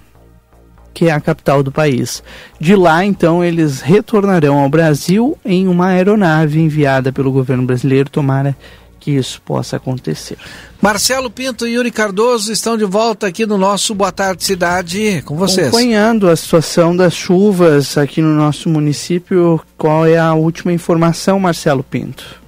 que 0.98 1.10
é 1.10 1.11
a 1.11 1.22
capital 1.22 1.61
do 1.61 1.72
país. 1.72 2.24
De 2.60 2.76
lá, 2.76 3.06
então, 3.06 3.44
eles 3.44 3.82
retornarão 3.82 4.57
ao 4.57 4.68
Brasil 4.68 5.38
em 5.45 5.68
uma 5.68 5.90
aeronave 5.90 6.60
enviada 6.60 7.14
pelo 7.14 7.32
governo 7.32 7.64
brasileiro. 7.68 8.10
Tomara 8.10 8.57
que 8.99 9.11
isso 9.11 9.40
possa 9.45 9.78
acontecer. 9.78 10.38
Marcelo 10.82 11.30
Pinto 11.30 11.68
e 11.68 11.76
Yuri 11.76 11.91
Cardoso 11.91 12.52
estão 12.52 12.76
de 12.76 12.84
volta 12.84 13.28
aqui 13.28 13.45
no 13.45 13.60
nosso 13.60 13.94
Boa 13.94 14.11
Tarde 14.11 14.44
Cidade 14.44 15.22
com 15.24 15.36
vocês. 15.36 15.68
Acompanhando 15.68 16.28
a 16.28 16.36
situação 16.36 16.98
das 16.98 17.14
chuvas 17.14 17.95
aqui 17.95 18.19
no 18.19 18.34
nosso 18.34 18.68
município, 18.68 19.61
qual 19.78 20.03
é 20.03 20.18
a 20.18 20.34
última 20.34 20.74
informação, 20.74 21.40
Marcelo 21.40 21.84
Pinto? 21.84 22.41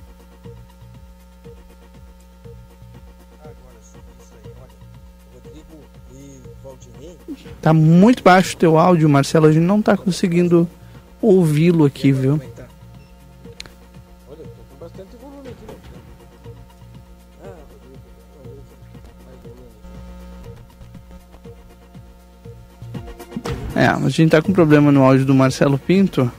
Tá 7.62 7.74
muito 7.74 8.24
baixo 8.24 8.56
o 8.56 8.58
teu 8.58 8.78
áudio, 8.78 9.10
Marcelo. 9.10 9.48
A 9.48 9.52
gente 9.52 9.64
não 9.64 9.82
tá 9.82 9.98
conseguindo 9.98 10.68
ouvi-lo 11.22 11.86
aqui, 11.86 12.12
viu? 12.12 12.40
É, 23.76 23.86
a 23.86 24.10
gente 24.10 24.32
tá 24.32 24.42
com 24.42 24.52
problema 24.52 24.92
no 24.92 25.04
áudio 25.04 25.26
do 25.26 25.34
Marcelo 25.34 25.78
Pinto. 25.78 26.32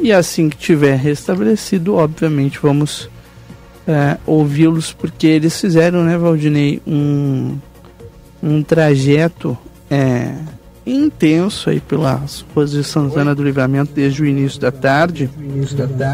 E 0.00 0.12
assim 0.12 0.48
que 0.48 0.56
tiver 0.56 0.96
restabelecido, 0.96 1.94
obviamente 1.94 2.58
vamos 2.60 3.08
é, 3.86 4.18
ouvi-los, 4.26 4.92
porque 4.92 5.26
eles 5.26 5.60
fizeram, 5.60 6.02
né, 6.02 6.18
Valdinei, 6.18 6.82
um, 6.86 7.56
um 8.42 8.62
trajeto 8.62 9.56
é, 9.90 10.32
intenso 10.86 11.70
aí 11.70 11.80
pelas 11.80 12.44
ruas 12.54 12.72
de 12.72 12.84
Santana 12.84 13.34
do 13.34 13.42
Livramento 13.42 13.92
desde 13.94 14.22
o 14.22 14.26
início 14.26 14.60
da 14.60 14.70
tarde. 14.70 15.30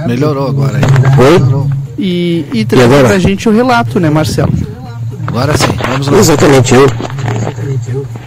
Melhorou 0.07 0.49
agora 0.49 0.79
aí. 0.79 0.83
Oi? 0.85 1.71
E, 1.99 2.47
e 2.53 2.65
traz 2.65 2.89
pra 2.89 3.19
gente 3.19 3.49
o 3.49 3.53
relato, 3.53 4.01
né, 4.01 4.09
Marcelo? 4.09 4.53
Agora 5.27 5.57
sim, 5.57 5.73
vamos 5.89 6.09
lá. 6.09 6.19
Exatamente, 6.19 6.75
eu. 6.75 6.87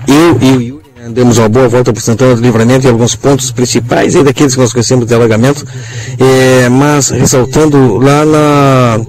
Eu 0.08 0.38
e 0.42 0.52
o 0.52 0.62
Yuri, 0.62 0.84
né, 0.96 1.10
Demos 1.10 1.38
uma 1.38 1.50
boa 1.50 1.68
volta 1.68 1.92
por 1.92 2.02
Santana 2.02 2.36
do 2.36 2.42
Livramento 2.42 2.86
em 2.86 2.90
alguns 2.90 3.16
pontos 3.16 3.52
principais, 3.52 4.16
aí 4.16 4.24
daqueles 4.24 4.54
que 4.54 4.62
nós 4.62 4.72
conhecemos 4.72 5.06
de 5.06 5.14
alagamento, 5.14 5.66
é, 6.20 6.70
mas 6.70 7.10
ressaltando 7.10 7.98
lá 7.98 8.26
na 8.26 9.00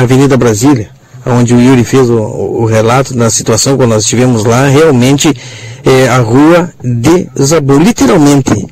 Avenida 0.00 0.36
Brasília, 0.36 0.90
onde 1.26 1.54
o 1.54 1.60
Yuri 1.60 1.84
fez 1.84 2.08
o, 2.10 2.16
o 2.16 2.66
relato 2.66 3.14
da 3.14 3.30
situação 3.30 3.76
quando 3.76 3.90
nós 3.90 4.02
estivemos 4.04 4.44
lá, 4.44 4.66
realmente 4.66 5.34
é, 5.84 6.08
a 6.08 6.18
rua 6.18 6.70
desabou, 6.82 7.78
literalmente, 7.78 8.66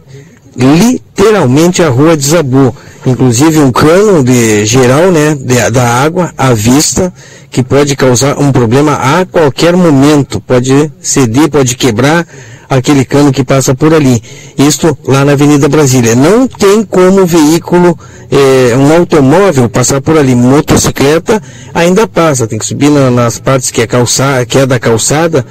literalmente 0.57 1.83
a 1.83 1.89
rua 1.89 2.17
desabou. 2.17 2.75
Inclusive 3.05 3.59
um 3.59 3.73
cano 3.73 4.23
de 4.23 4.65
geral, 4.65 5.11
né, 5.11 5.35
de, 5.35 5.71
da 5.71 5.89
água 6.03 6.33
à 6.39 6.55
vista, 6.55 7.13
que 7.51 7.63
pode 7.63 7.97
causar 7.97 8.39
um 8.39 8.53
problema 8.53 8.95
a 8.95 9.27
qualquer 9.27 9.77
momento. 9.77 10.41
Pode 10.41 10.91
ceder, 11.01 11.51
pode 11.51 11.77
quebrar 11.77 12.27
aquele 12.69 13.05
cano 13.05 13.33
que 13.33 13.45
passa 13.45 13.75
por 13.75 13.93
ali. 13.93 14.23
Isto 14.57 14.97
lá 15.07 15.25
na 15.25 15.33
Avenida 15.33 15.69
Brasília. 15.69 16.15
Não 16.15 16.47
tem 16.47 16.85
como 16.85 17.27
veículo, 17.27 17.99
eh, 18.31 18.75
um 18.77 18.93
automóvel 18.95 19.69
passar 19.69 20.01
por 20.01 20.17
ali. 20.19 20.35
Motocicleta 20.35 21.43
ainda 21.75 22.07
passa, 22.07 22.47
tem 22.47 22.59
que 22.59 22.67
subir 22.67 22.91
na, 22.91 23.11
nas 23.11 23.39
partes 23.39 23.71
que 23.71 23.83
é, 23.83 23.87
calça, 23.87 24.45
que 24.47 24.59
é 24.59 24.67
da 24.67 24.79
calçada 24.79 25.45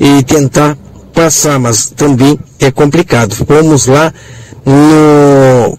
e 0.00 0.22
tentar 0.22 0.76
passar, 1.12 1.58
mas 1.58 1.90
também 1.90 2.38
é 2.58 2.70
complicado. 2.70 3.34
Fomos 3.34 3.86
lá 3.86 4.12
no 4.66 5.78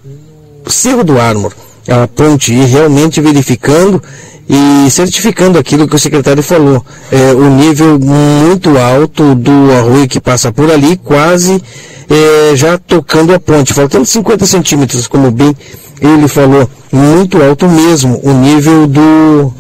Cerro 0.68 1.04
do 1.04 1.20
Ármor, 1.20 1.54
a 1.88 2.08
ponte, 2.08 2.54
e 2.54 2.66
realmente 2.66 3.22
verificando 3.22 4.02
e 4.48 4.90
certificando 4.92 5.58
aquilo 5.58 5.88
que 5.88 5.96
o 5.96 6.00
secretário 6.00 6.44
falou. 6.44 6.86
É, 7.12 7.34
o 7.34 7.50
nível 7.50 8.00
muito 8.00 8.78
alto 8.78 9.36
do 9.36 9.72
arroio 9.72 10.08
que 10.08 10.20
passa 10.20 10.52
por 10.52 10.72
ali, 10.72 10.98
quase 10.98 11.62
é, 12.10 12.56
já 12.56 12.78
tocando 12.78 13.34
a 13.34 13.40
ponte, 13.40 13.74
faltando 13.74 14.06
50 14.06 14.46
centímetros, 14.46 15.08
como 15.08 15.32
bem 15.32 15.56
ele 16.02 16.28
falou, 16.28 16.70
muito 16.92 17.42
alto 17.42 17.68
mesmo 17.68 18.20
o 18.24 18.34
nível 18.34 18.86
do, 18.86 19.54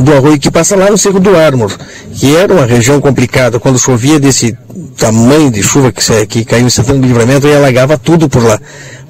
do 0.00 0.12
arroio 0.14 0.38
que 0.38 0.50
passa 0.50 0.74
lá 0.74 0.90
no 0.90 0.98
Cerro 0.98 1.20
do 1.20 1.36
Ármor, 1.36 1.76
que 2.14 2.34
era 2.34 2.52
uma 2.52 2.64
região 2.64 3.00
complicada, 3.00 3.60
quando 3.60 3.78
chovia 3.78 4.18
desse 4.18 4.56
tamanho 4.96 5.50
de 5.50 5.62
chuva 5.62 5.92
que, 5.92 6.26
que 6.26 6.44
caiu 6.44 6.66
em 6.66 6.70
Santana 6.70 6.98
do 6.98 7.06
Livramento 7.06 7.46
e 7.46 7.54
alagava 7.54 7.98
tudo 7.98 8.28
por 8.28 8.42
lá. 8.42 8.60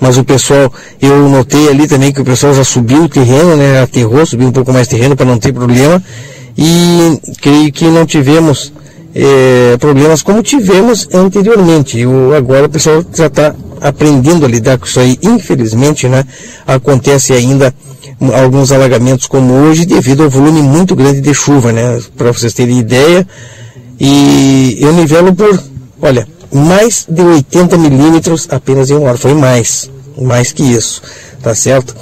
Mas 0.01 0.17
o 0.17 0.25
pessoal, 0.25 0.73
eu 1.01 1.29
notei 1.29 1.69
ali 1.69 1.87
também 1.89 2.13
que 2.13 2.21
o 2.21 2.25
pessoal 2.25 2.55
já 2.55 2.65
subiu 2.65 3.05
o 3.05 3.09
terreno, 3.09 3.57
né, 3.57 3.83
aterrou, 3.83 4.25
subiu 4.25 4.49
um 4.49 4.53
pouco 4.53 4.73
mais 4.73 4.87
terreno 4.87 5.17
para 5.17 5.27
não 5.27 5.39
ter 5.39 5.53
problema 5.53 6.03
e 6.57 7.21
creio 7.41 7.73
que 7.73 7.85
não 7.87 8.07
tivemos 8.07 8.73
é, 9.15 9.77
problemas 9.79 10.23
como 10.23 10.43
tivemos 10.43 11.09
anteriormente. 11.13 12.05
O, 12.07 12.35
agora 12.35 12.67
o 12.67 12.69
pessoal 12.69 13.05
já 13.15 13.27
está 13.27 13.55
aprendendo 13.81 14.45
a 14.45 14.49
lidar 14.49 14.79
com 14.79 14.87
isso 14.87 15.01
aí. 15.01 15.19
Infelizmente, 15.23 16.09
né, 16.09 16.25
acontece 16.67 17.33
ainda 17.33 17.75
alguns 18.35 18.73
alagamentos 18.73 19.27
como 19.27 19.53
hoje 19.53 19.85
devido 19.85 20.25
ao 20.25 20.31
volume 20.31 20.63
muito 20.63 20.95
grande 20.97 21.21
de 21.21 21.33
chuva, 21.33 21.73
né? 21.73 22.01
Para 22.17 22.33
vocês 22.33 22.53
terem 22.53 22.79
ideia. 22.79 23.27
E 24.01 24.79
eu 24.81 24.93
nivelo 24.93 25.35
por, 25.35 25.63
olha, 26.03 26.27
mais 26.53 27.07
de 27.09 27.23
80 27.23 27.77
milímetros 27.77 28.49
apenas 28.51 28.91
em 28.91 28.95
uma 28.95 29.09
hora. 29.09 29.19
Foi 29.19 29.35
mais, 29.35 29.91
mais 30.21 30.53
que 30.53 30.63
isso, 30.63 31.03
tá 31.43 31.55
certo? 31.55 31.95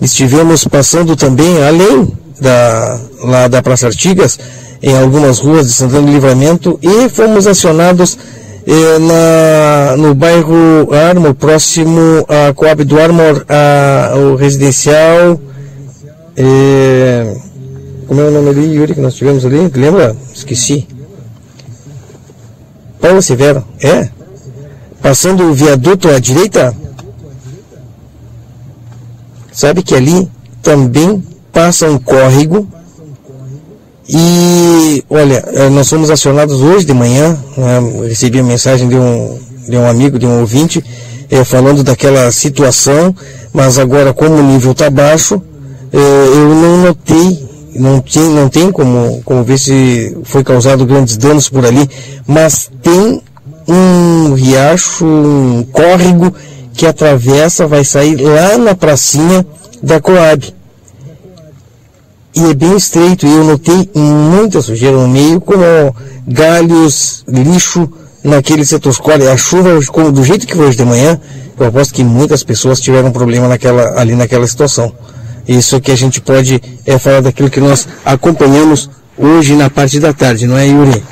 Estivemos 0.00 0.64
passando 0.64 1.14
também, 1.14 1.62
além 1.62 2.12
da, 2.40 3.00
lá 3.22 3.48
da 3.48 3.62
Praça 3.62 3.86
Artigas, 3.86 4.38
em 4.82 4.96
algumas 4.96 5.38
ruas 5.38 5.66
de 5.66 5.72
Santana 5.72 6.02
do 6.06 6.12
Livramento 6.12 6.78
e 6.82 7.08
fomos 7.08 7.46
acionados 7.46 8.18
eh, 8.66 8.98
na, 8.98 9.96
no 9.96 10.14
bairro 10.14 10.92
Armor, 10.92 11.34
próximo 11.34 12.26
à 12.28 12.52
Coab 12.52 12.84
do 12.84 12.98
Armor, 12.98 13.44
a, 13.48 14.16
o 14.16 14.34
residencial. 14.34 15.40
Eh, 16.36 17.36
como 18.08 18.20
é 18.20 18.24
o 18.24 18.30
nome 18.30 18.50
ali, 18.50 18.74
Yuri, 18.74 18.94
que 18.94 19.00
nós 19.00 19.14
tivemos 19.14 19.46
ali? 19.46 19.70
Lembra? 19.74 20.16
Esqueci. 20.34 20.86
Paulo 23.02 23.20
Severo, 23.20 23.64
é? 23.82 24.08
Passando 25.02 25.42
o 25.50 25.52
viaduto 25.52 26.08
à 26.08 26.20
direita? 26.20 26.72
Sabe 29.52 29.82
que 29.82 29.94
ali 29.94 30.30
também 30.62 31.22
passa 31.52 31.90
um 31.90 31.98
córrego 31.98 32.66
e 34.08 35.04
olha, 35.10 35.44
eh, 35.48 35.68
nós 35.68 35.88
fomos 35.88 36.10
acionados 36.10 36.60
hoje 36.60 36.86
de 36.86 36.94
manhã, 36.94 37.36
né, 37.56 38.06
recebi 38.08 38.38
a 38.38 38.42
mensagem 38.44 38.88
de 38.88 38.96
um, 38.96 39.38
de 39.68 39.76
um 39.76 39.86
amigo, 39.86 40.18
de 40.18 40.26
um 40.26 40.40
ouvinte, 40.40 40.82
é, 41.28 41.42
falando 41.44 41.82
daquela 41.82 42.30
situação, 42.30 43.14
mas 43.52 43.78
agora 43.78 44.14
como 44.14 44.36
o 44.36 44.42
nível 44.42 44.72
está 44.72 44.88
baixo, 44.88 45.42
é, 45.92 45.96
eu 45.96 46.48
não 46.48 46.82
notei, 46.82 47.48
não 47.74 48.00
tem, 48.00 48.22
não 48.30 48.48
tem 48.48 48.70
como, 48.70 49.22
como 49.24 49.44
ver 49.44 49.58
se 49.58 50.16
foi 50.24 50.42
causado 50.44 50.86
grandes 50.86 51.16
danos 51.16 51.48
por 51.48 51.64
ali, 51.64 51.88
mas 52.26 52.70
tem 52.82 53.22
um 53.68 54.34
riacho, 54.34 55.04
um 55.04 55.64
córrego 55.72 56.34
que 56.74 56.86
atravessa, 56.86 57.66
vai 57.66 57.84
sair 57.84 58.16
lá 58.16 58.58
na 58.58 58.74
pracinha 58.74 59.46
da 59.82 60.00
Coab 60.00 60.52
e 62.34 62.44
é 62.44 62.54
bem 62.54 62.76
estreito. 62.76 63.26
E 63.26 63.30
eu 63.30 63.44
notei 63.44 63.90
muita 63.94 64.60
sujeira 64.62 64.96
no 64.96 65.08
meio, 65.08 65.40
como 65.40 65.62
galhos, 66.26 67.24
lixo 67.28 67.88
naquele 68.24 68.64
setor. 68.64 68.94
Olha, 69.04 69.32
a 69.32 69.36
chuva, 69.36 69.78
como, 69.86 70.10
do 70.10 70.24
jeito 70.24 70.46
que 70.46 70.54
foi 70.54 70.66
hoje 70.66 70.78
de 70.78 70.84
manhã, 70.84 71.20
eu 71.58 71.66
aposto 71.66 71.94
que 71.94 72.02
muitas 72.02 72.42
pessoas 72.42 72.80
tiveram 72.80 73.12
problema 73.12 73.48
naquela, 73.48 74.00
ali 74.00 74.14
naquela 74.14 74.46
situação. 74.46 74.92
Isso 75.46 75.80
que 75.80 75.90
a 75.90 75.96
gente 75.96 76.20
pode 76.20 76.60
é, 76.86 76.98
falar 76.98 77.20
daquilo 77.20 77.50
que 77.50 77.60
nós 77.60 77.88
acompanhamos 78.04 78.88
hoje 79.16 79.54
na 79.54 79.68
parte 79.68 79.98
da 79.98 80.12
tarde, 80.12 80.46
não 80.46 80.56
é, 80.56 80.66
Yuri? 80.66 81.02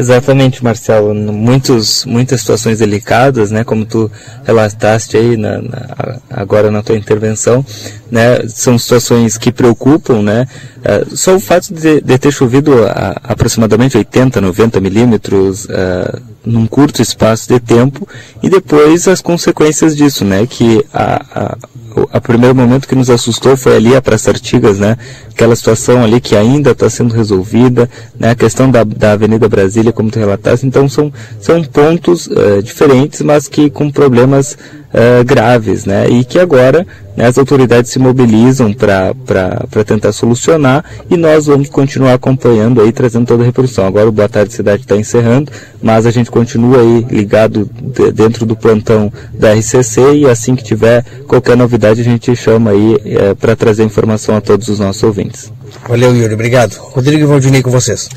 Exatamente, 0.00 0.64
Marcelo. 0.64 1.14
Muitos, 1.14 2.06
muitas 2.06 2.40
situações 2.40 2.78
delicadas, 2.78 3.50
né? 3.50 3.64
Como 3.64 3.84
tu 3.84 4.10
relataste 4.44 5.14
aí 5.14 5.36
na, 5.36 5.60
na, 5.60 6.20
agora 6.30 6.70
na 6.70 6.82
tua 6.82 6.96
intervenção, 6.96 7.64
né? 8.10 8.48
São 8.48 8.78
situações 8.78 9.36
que 9.36 9.52
preocupam, 9.52 10.22
né? 10.22 10.46
Uh, 10.78 11.14
só 11.14 11.36
o 11.36 11.40
fato 11.40 11.74
de, 11.74 12.00
de 12.00 12.18
ter 12.18 12.32
chovido 12.32 12.72
a, 12.86 13.20
aproximadamente 13.24 13.98
80, 13.98 14.40
90 14.40 14.80
milímetros 14.80 15.66
uh, 15.66 16.18
num 16.46 16.66
curto 16.66 17.02
espaço 17.02 17.46
de 17.46 17.60
tempo 17.60 18.08
e 18.42 18.48
depois 18.48 19.06
as 19.06 19.20
consequências 19.20 19.94
disso, 19.94 20.24
né? 20.24 20.46
Que 20.46 20.82
a, 20.94 21.26
a 21.34 21.56
o 21.96 22.20
primeiro 22.20 22.54
momento 22.54 22.86
que 22.86 22.94
nos 22.94 23.10
assustou 23.10 23.56
foi 23.56 23.76
ali 23.76 23.96
a 23.96 24.02
Praça 24.02 24.30
Artigas, 24.30 24.78
né? 24.78 24.96
Aquela 25.30 25.56
situação 25.56 26.02
ali 26.02 26.20
que 26.20 26.36
ainda 26.36 26.70
está 26.70 26.88
sendo 26.88 27.14
resolvida, 27.14 27.88
né? 28.18 28.30
A 28.30 28.34
questão 28.34 28.70
da, 28.70 28.84
da 28.84 29.12
Avenida 29.12 29.48
Brasília, 29.48 29.92
como 29.92 30.10
tu 30.10 30.18
relataste. 30.18 30.66
Então 30.66 30.88
são, 30.88 31.12
são 31.40 31.62
pontos 31.62 32.26
uh, 32.26 32.62
diferentes, 32.62 33.22
mas 33.22 33.48
que 33.48 33.70
com 33.70 33.90
problemas 33.90 34.52
uh, 34.52 35.24
graves, 35.24 35.84
né? 35.84 36.08
E 36.08 36.24
que 36.24 36.38
agora 36.38 36.86
né, 37.16 37.26
as 37.26 37.38
autoridades 37.38 37.90
se 37.90 37.98
mobilizam 37.98 38.72
para 38.72 39.14
tentar 39.84 40.12
solucionar 40.12 40.84
e 41.10 41.16
nós 41.16 41.46
vamos 41.46 41.68
continuar 41.68 42.14
acompanhando 42.14 42.80
aí, 42.80 42.92
trazendo 42.92 43.26
toda 43.26 43.42
a 43.42 43.46
reprodução. 43.46 43.86
Agora 43.86 44.08
o 44.08 44.12
Boa 44.12 44.28
Tarde 44.28 44.52
Cidade 44.52 44.82
está 44.82 44.96
encerrando, 44.96 45.50
mas 45.82 46.06
a 46.06 46.10
gente 46.10 46.30
continua 46.30 46.80
aí 46.80 47.06
ligado 47.10 47.68
de, 47.80 48.12
dentro 48.12 48.46
do 48.46 48.56
plantão 48.56 49.12
da 49.34 49.52
RCC 49.52 50.14
e 50.14 50.26
assim 50.26 50.54
que 50.54 50.64
tiver 50.64 51.04
qualquer 51.26 51.56
novidade 51.56 51.79
a 51.88 52.04
gente 52.04 52.34
chama 52.36 52.70
aí 52.70 52.96
é, 53.04 53.34
para 53.34 53.56
trazer 53.56 53.84
informação 53.84 54.36
a 54.36 54.40
todos 54.40 54.68
os 54.68 54.78
nossos 54.78 55.02
ouvintes. 55.02 55.52
Valeu, 55.88 56.14
Yuri. 56.14 56.34
Obrigado. 56.34 56.74
Rodrigo 56.74 57.22
e 57.22 57.26
Valdinei 57.26 57.62
com 57.62 57.70
vocês. 57.70 58.08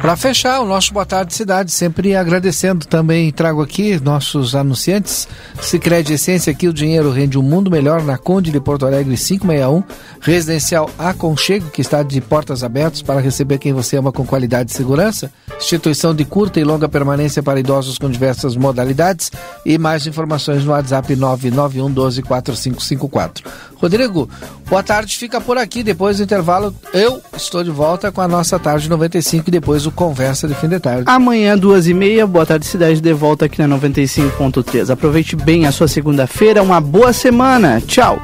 Para 0.00 0.16
fechar 0.16 0.60
o 0.60 0.66
nosso 0.66 0.92
Boa 0.92 1.06
Tarde 1.06 1.32
Cidade, 1.32 1.72
sempre 1.72 2.14
agradecendo 2.14 2.86
também, 2.86 3.32
trago 3.32 3.62
aqui 3.62 3.98
nossos 4.00 4.54
anunciantes. 4.54 5.26
Sicredi 5.62 6.12
Essência, 6.12 6.50
aqui 6.50 6.68
o 6.68 6.74
dinheiro 6.74 7.10
rende 7.10 7.38
um 7.38 7.42
mundo 7.42 7.70
melhor 7.70 8.02
na 8.02 8.18
Conde 8.18 8.50
de 8.50 8.60
Porto 8.60 8.84
Alegre 8.84 9.16
561. 9.16 9.82
Residencial 10.20 10.90
Aconchego, 10.98 11.70
que 11.70 11.80
está 11.80 12.02
de 12.02 12.20
portas 12.20 12.62
abertas 12.62 13.00
para 13.00 13.20
receber 13.20 13.58
quem 13.58 13.72
você 13.72 13.96
ama 13.96 14.12
com 14.12 14.26
qualidade 14.26 14.70
e 14.70 14.74
segurança. 14.74 15.32
Instituição 15.56 16.14
de 16.14 16.24
curta 16.24 16.60
e 16.60 16.64
longa 16.64 16.88
permanência 16.88 17.42
para 17.42 17.58
idosos 17.58 17.98
com 17.98 18.10
diversas 18.10 18.56
modalidades. 18.56 19.32
E 19.64 19.78
mais 19.78 20.06
informações 20.06 20.64
no 20.64 20.72
WhatsApp 20.72 21.16
991 21.16 21.90
12 21.90 22.22
4554. 22.22 23.50
Rodrigo, 23.84 24.26
boa 24.66 24.82
tarde, 24.82 25.14
fica 25.14 25.38
por 25.42 25.58
aqui. 25.58 25.82
Depois 25.82 26.16
do 26.16 26.22
intervalo, 26.22 26.74
eu 26.94 27.20
estou 27.36 27.62
de 27.62 27.70
volta 27.70 28.10
com 28.10 28.22
a 28.22 28.26
nossa 28.26 28.58
tarde 28.58 28.88
95 28.88 29.44
e 29.46 29.50
depois 29.50 29.84
o 29.84 29.90
Conversa 29.90 30.48
de 30.48 30.54
Fim 30.54 30.68
de 30.68 30.80
Tarde. 30.80 31.04
Amanhã, 31.04 31.54
duas 31.54 31.86
e 31.86 31.92
meia, 31.92 32.26
boa 32.26 32.46
tarde, 32.46 32.64
cidade, 32.64 32.98
de 32.98 33.12
volta 33.12 33.44
aqui 33.44 33.60
na 33.60 33.76
95.3. 33.76 34.88
Aproveite 34.88 35.36
bem 35.36 35.66
a 35.66 35.72
sua 35.72 35.86
segunda-feira, 35.86 36.62
uma 36.62 36.80
boa 36.80 37.12
semana. 37.12 37.78
Tchau. 37.86 38.18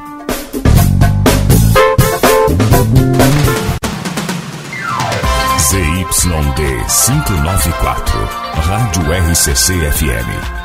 ZYD 5.69 6.85
594, 6.89 8.19
Rádio 8.65 9.29
RCC 9.29 9.73
FM, 9.91 10.60